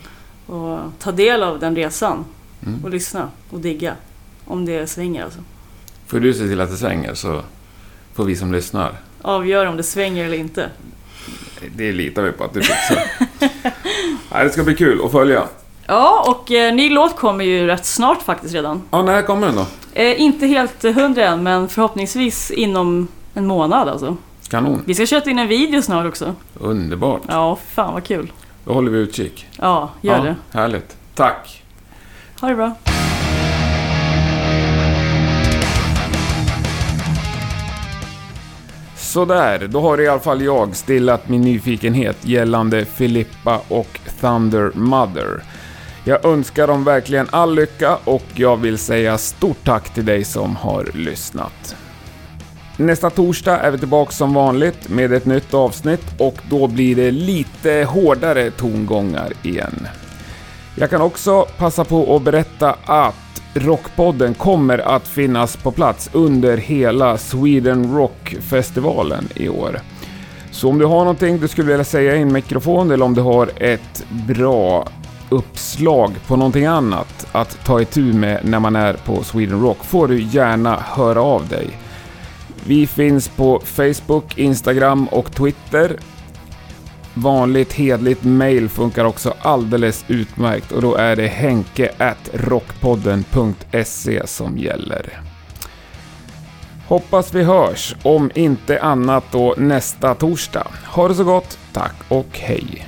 Och 0.46 0.80
ta 1.00 1.12
del 1.12 1.44
av 1.44 1.60
den 1.60 1.76
resan 1.76 2.26
Mm. 2.68 2.84
och 2.84 2.90
lyssna 2.90 3.30
och 3.50 3.60
digga. 3.60 3.94
Om 4.46 4.66
det 4.66 4.88
svänger 4.88 5.24
alltså. 5.24 5.40
Får 6.08 6.20
du 6.20 6.34
se 6.34 6.40
till 6.48 6.62
att 6.62 6.70
det 6.70 6.78
svänger 6.78 7.14
så 7.14 7.42
får 8.14 8.26
vi 8.26 8.36
som 8.36 8.52
lyssnar. 8.52 8.92
Avgör 9.22 9.66
om 9.66 9.78
det 9.78 9.84
svänger 9.84 10.26
eller 10.26 10.38
inte. 10.38 10.70
Det 11.76 11.92
litar 11.92 12.22
vi 12.22 12.32
på 12.32 12.44
att 12.44 12.54
du 12.54 12.62
fixar. 12.62 13.04
Nej, 14.32 14.44
det 14.44 14.50
ska 14.50 14.64
bli 14.64 14.76
kul 14.76 15.02
att 15.06 15.12
följa. 15.12 15.44
Ja, 15.86 16.26
och 16.28 16.52
eh, 16.52 16.76
ny 16.76 16.90
låt 16.90 17.16
kommer 17.16 17.46
ju 17.46 17.68
rätt 17.68 17.86
snart 17.86 18.22
faktiskt 18.22 18.54
redan. 18.54 18.82
Ja, 18.92 19.02
när 19.02 19.22
kommer 19.22 19.48
den 19.48 19.56
då? 19.56 19.66
Eh, 19.94 20.22
inte 20.22 20.48
helt 20.48 20.84
hundra 20.84 21.26
än, 21.26 21.44
men 21.44 21.70
förhoppningsvis 21.70 22.52
inom 22.52 23.08
en 23.34 23.48
månad 23.48 23.90
alltså. 23.90 24.18
Kanon. 24.50 24.84
Vi 24.86 24.96
ska 24.96 25.06
köra 25.06 25.32
in 25.32 25.40
en 25.40 25.48
video 25.48 25.82
snart 25.82 26.06
också. 26.06 26.36
Underbart. 26.60 27.22
Ja, 27.28 27.58
fan 27.74 27.94
vad 27.94 28.04
kul. 28.04 28.32
Då 28.66 28.74
håller 28.74 28.92
vi 28.92 28.98
utkik. 28.98 29.48
Ja, 29.58 29.90
gör 30.02 30.18
ja, 30.18 30.24
det. 30.24 30.36
Härligt. 30.60 30.98
Tack. 31.16 31.64
Ha 32.40 32.50
det 32.50 32.56
bra. 32.56 32.76
Sådär, 39.14 39.68
då 39.68 39.82
har 39.82 40.02
i 40.02 40.08
alla 40.08 40.20
fall 40.20 40.42
jag 40.42 40.76
stillat 40.76 41.30
min 41.30 41.42
nyfikenhet 41.42 42.18
gällande 42.22 42.86
Filippa 42.86 43.62
och 43.68 44.00
Thunder 44.20 44.72
Mother. 44.76 45.44
Jag 46.04 46.26
önskar 46.26 46.68
dem 46.68 46.84
verkligen 46.84 47.28
all 47.32 47.56
lycka 47.56 47.98
och 48.04 48.24
jag 48.36 48.58
vill 48.58 48.78
säga 48.78 49.18
stort 49.18 49.58
tack 49.64 49.94
till 49.94 50.06
dig 50.06 50.24
som 50.24 50.56
har 50.56 50.90
lyssnat. 50.94 51.76
Nästa 52.78 53.10
torsdag 53.10 53.60
är 53.60 53.72
vi 53.72 53.78
tillbaka 53.78 54.12
som 54.12 54.34
vanligt 54.34 54.90
med 54.90 55.14
ett 55.14 55.26
nytt 55.26 55.54
avsnitt 55.54 56.06
och 56.20 56.38
då 56.50 56.68
blir 56.68 56.96
det 56.96 57.12
lite 57.12 57.88
hårdare 57.90 58.52
tongångar 58.52 59.34
igen. 59.44 59.88
Jag 60.76 60.90
kan 60.90 61.02
också 61.02 61.48
passa 61.58 61.84
på 61.84 62.16
att 62.16 62.22
berätta 62.22 62.76
att 62.86 63.23
Rockpodden 63.54 64.34
kommer 64.34 64.78
att 64.78 65.08
finnas 65.08 65.58
på 65.58 65.72
plats 65.72 66.10
under 66.14 66.58
hela 66.58 67.18
Sweden 67.18 67.96
Rock-festivalen 67.96 69.28
i 69.36 69.50
år. 69.50 69.80
Så 70.52 70.70
om 70.70 70.80
du 70.80 70.86
har 70.86 71.00
någonting 71.00 71.40
du 71.40 71.48
skulle 71.48 71.68
vilja 71.68 71.84
säga 71.84 72.16
i 72.16 72.22
en 72.22 72.34
mikrofon 72.34 72.92
eller 72.92 73.06
om 73.06 73.14
du 73.14 73.22
har 73.22 73.50
ett 73.58 74.06
bra 74.10 74.88
uppslag 75.30 76.12
på 76.28 76.36
någonting 76.36 76.66
annat 76.66 77.28
att 77.32 77.66
ta 77.66 77.82
itu 77.82 78.14
med 78.14 78.40
när 78.44 78.60
man 78.60 78.76
är 78.76 78.94
på 78.94 79.24
Sweden 79.24 79.62
Rock 79.62 79.84
får 79.84 80.08
du 80.08 80.22
gärna 80.22 80.76
höra 80.76 81.22
av 81.22 81.48
dig. 81.48 81.70
Vi 82.66 82.88
finns 82.88 83.28
på 83.28 83.62
Facebook, 83.66 84.38
Instagram 84.38 85.08
och 85.08 85.32
Twitter. 85.32 85.98
Vanligt 87.14 87.74
hedligt 87.74 88.24
mail 88.24 88.70
funkar 88.70 89.06
också 89.06 89.34
alldeles 89.42 90.06
utmärkt 90.08 90.72
och 90.72 90.82
då 90.82 90.96
är 90.96 91.16
det 91.16 91.28
henke 91.28 91.92
at 91.98 92.30
rockpodden.se 92.34 94.28
som 94.28 94.58
gäller. 94.58 95.22
Hoppas 96.88 97.34
vi 97.34 97.44
hörs, 97.44 97.96
om 98.04 98.32
inte 98.36 98.82
annat 98.82 99.24
då 99.32 99.56
nästa 99.58 100.16
torsdag. 100.16 100.68
Ha 100.86 101.08
det 101.08 101.16
så 101.16 101.24
gott, 101.24 101.58
tack 101.74 101.96
och 102.08 102.40
hej! 102.40 102.88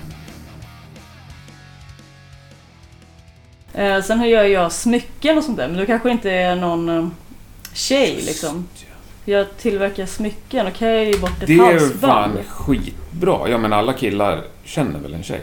Eh, 3.74 4.02
sen 4.02 4.30
gör 4.30 4.44
jag 4.44 4.72
smycken 4.72 5.38
och 5.38 5.44
sånt 5.44 5.58
där, 5.58 5.68
men 5.68 5.78
du 5.78 5.86
kanske 5.86 6.12
inte 6.12 6.32
är 6.32 6.56
någon 6.56 6.90
eh, 6.90 7.08
tjej 7.74 8.22
liksom. 8.26 8.68
Jag 9.28 9.58
tillverkar 9.58 10.06
smycken 10.06 10.68
och 10.68 10.74
kan 10.74 10.88
jag 10.88 11.06
ge 11.06 11.18
bort 11.18 11.42
ett 11.42 11.48
Det 11.48 11.54
är 11.54 11.58
ju 11.58 11.80
halsband. 11.80 12.02
fan 12.02 12.38
skitbra. 12.50 13.50
Ja 13.50 13.58
men 13.58 13.74
alla 13.74 13.94
killar 13.94 14.42
känner 14.64 15.00
väl 15.00 15.14
en 15.14 15.24
tjej, 15.24 15.42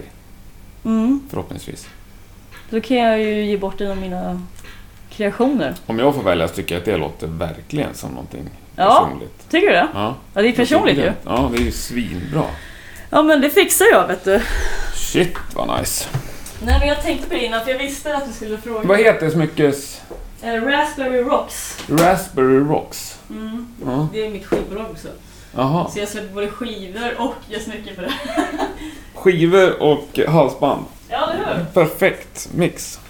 Mm, 0.85 1.21
förhoppningsvis. 1.31 1.87
då 2.71 2.81
kan 2.81 2.97
jag 2.97 3.21
ju 3.23 3.45
ge 3.45 3.57
bort 3.57 3.81
en 3.81 3.91
av 3.91 3.97
mina 3.97 4.43
kreationer. 5.11 5.75
Om 5.87 5.99
jag 5.99 6.15
får 6.15 6.23
välja 6.23 6.49
så 6.49 6.55
tycker 6.55 6.75
jag 6.75 6.81
att 6.81 6.85
det 6.87 6.97
låter 6.97 7.27
verkligen 7.27 7.95
som 7.95 8.11
någonting 8.11 8.49
Ja. 8.77 9.05
personligt. 9.05 9.51
Tycker 9.51 9.67
du 9.67 9.73
det? 9.73 9.89
Ja. 9.95 10.15
Ja, 10.35 10.43
det 10.43 10.49
är 10.49 10.53
personligt 10.53 10.99
ju. 10.99 11.13
Ja, 11.25 11.51
det 11.55 11.59
är 11.63 11.65
ju 11.65 11.73
svinbra. 11.73 12.45
Ja, 13.11 13.23
men 13.23 13.41
det 13.41 13.51
fixar 13.51 13.87
jag 13.93 14.09
vet 14.09 14.25
du. 14.25 14.41
Shit 14.95 15.37
vad 15.55 15.81
nice. 15.81 16.09
Nej, 16.65 16.77
men 16.79 16.89
jag 16.89 17.03
tänkte 17.03 17.29
på 17.29 17.35
det 17.35 17.45
innan 17.45 17.65
för 17.65 17.71
jag 17.71 17.79
visste 17.79 18.17
att 18.17 18.27
du 18.27 18.33
skulle 18.33 18.59
fråga. 18.59 18.81
Vad 18.89 18.99
heter 18.99 19.31
smyckes... 19.31 20.01
Eh, 20.43 20.53
Raspberry 20.63 21.19
Rocks. 21.23 21.79
Raspberry 21.89 22.59
Rocks? 22.59 23.19
Mm, 23.33 23.67
Ja. 23.87 24.09
det 24.13 24.27
är 24.27 24.31
mitt 24.31 24.47
skivbolag 24.47 24.87
också. 24.91 25.09
Jaha. 25.55 25.91
Så 25.91 25.99
jag 25.99 26.09
släpper 26.09 26.35
både 26.35 26.49
skivor 26.49 27.11
och 27.21 27.35
gör 27.49 27.59
smycken 27.61 27.95
för 27.95 28.03
det. 28.03 28.13
Skivor 29.15 29.83
och 29.83 30.19
halsband. 30.29 30.85
Ja, 31.09 31.31
eller 31.33 31.57
hur? 31.57 31.65
Perfekt 31.65 32.49
mix. 32.55 33.01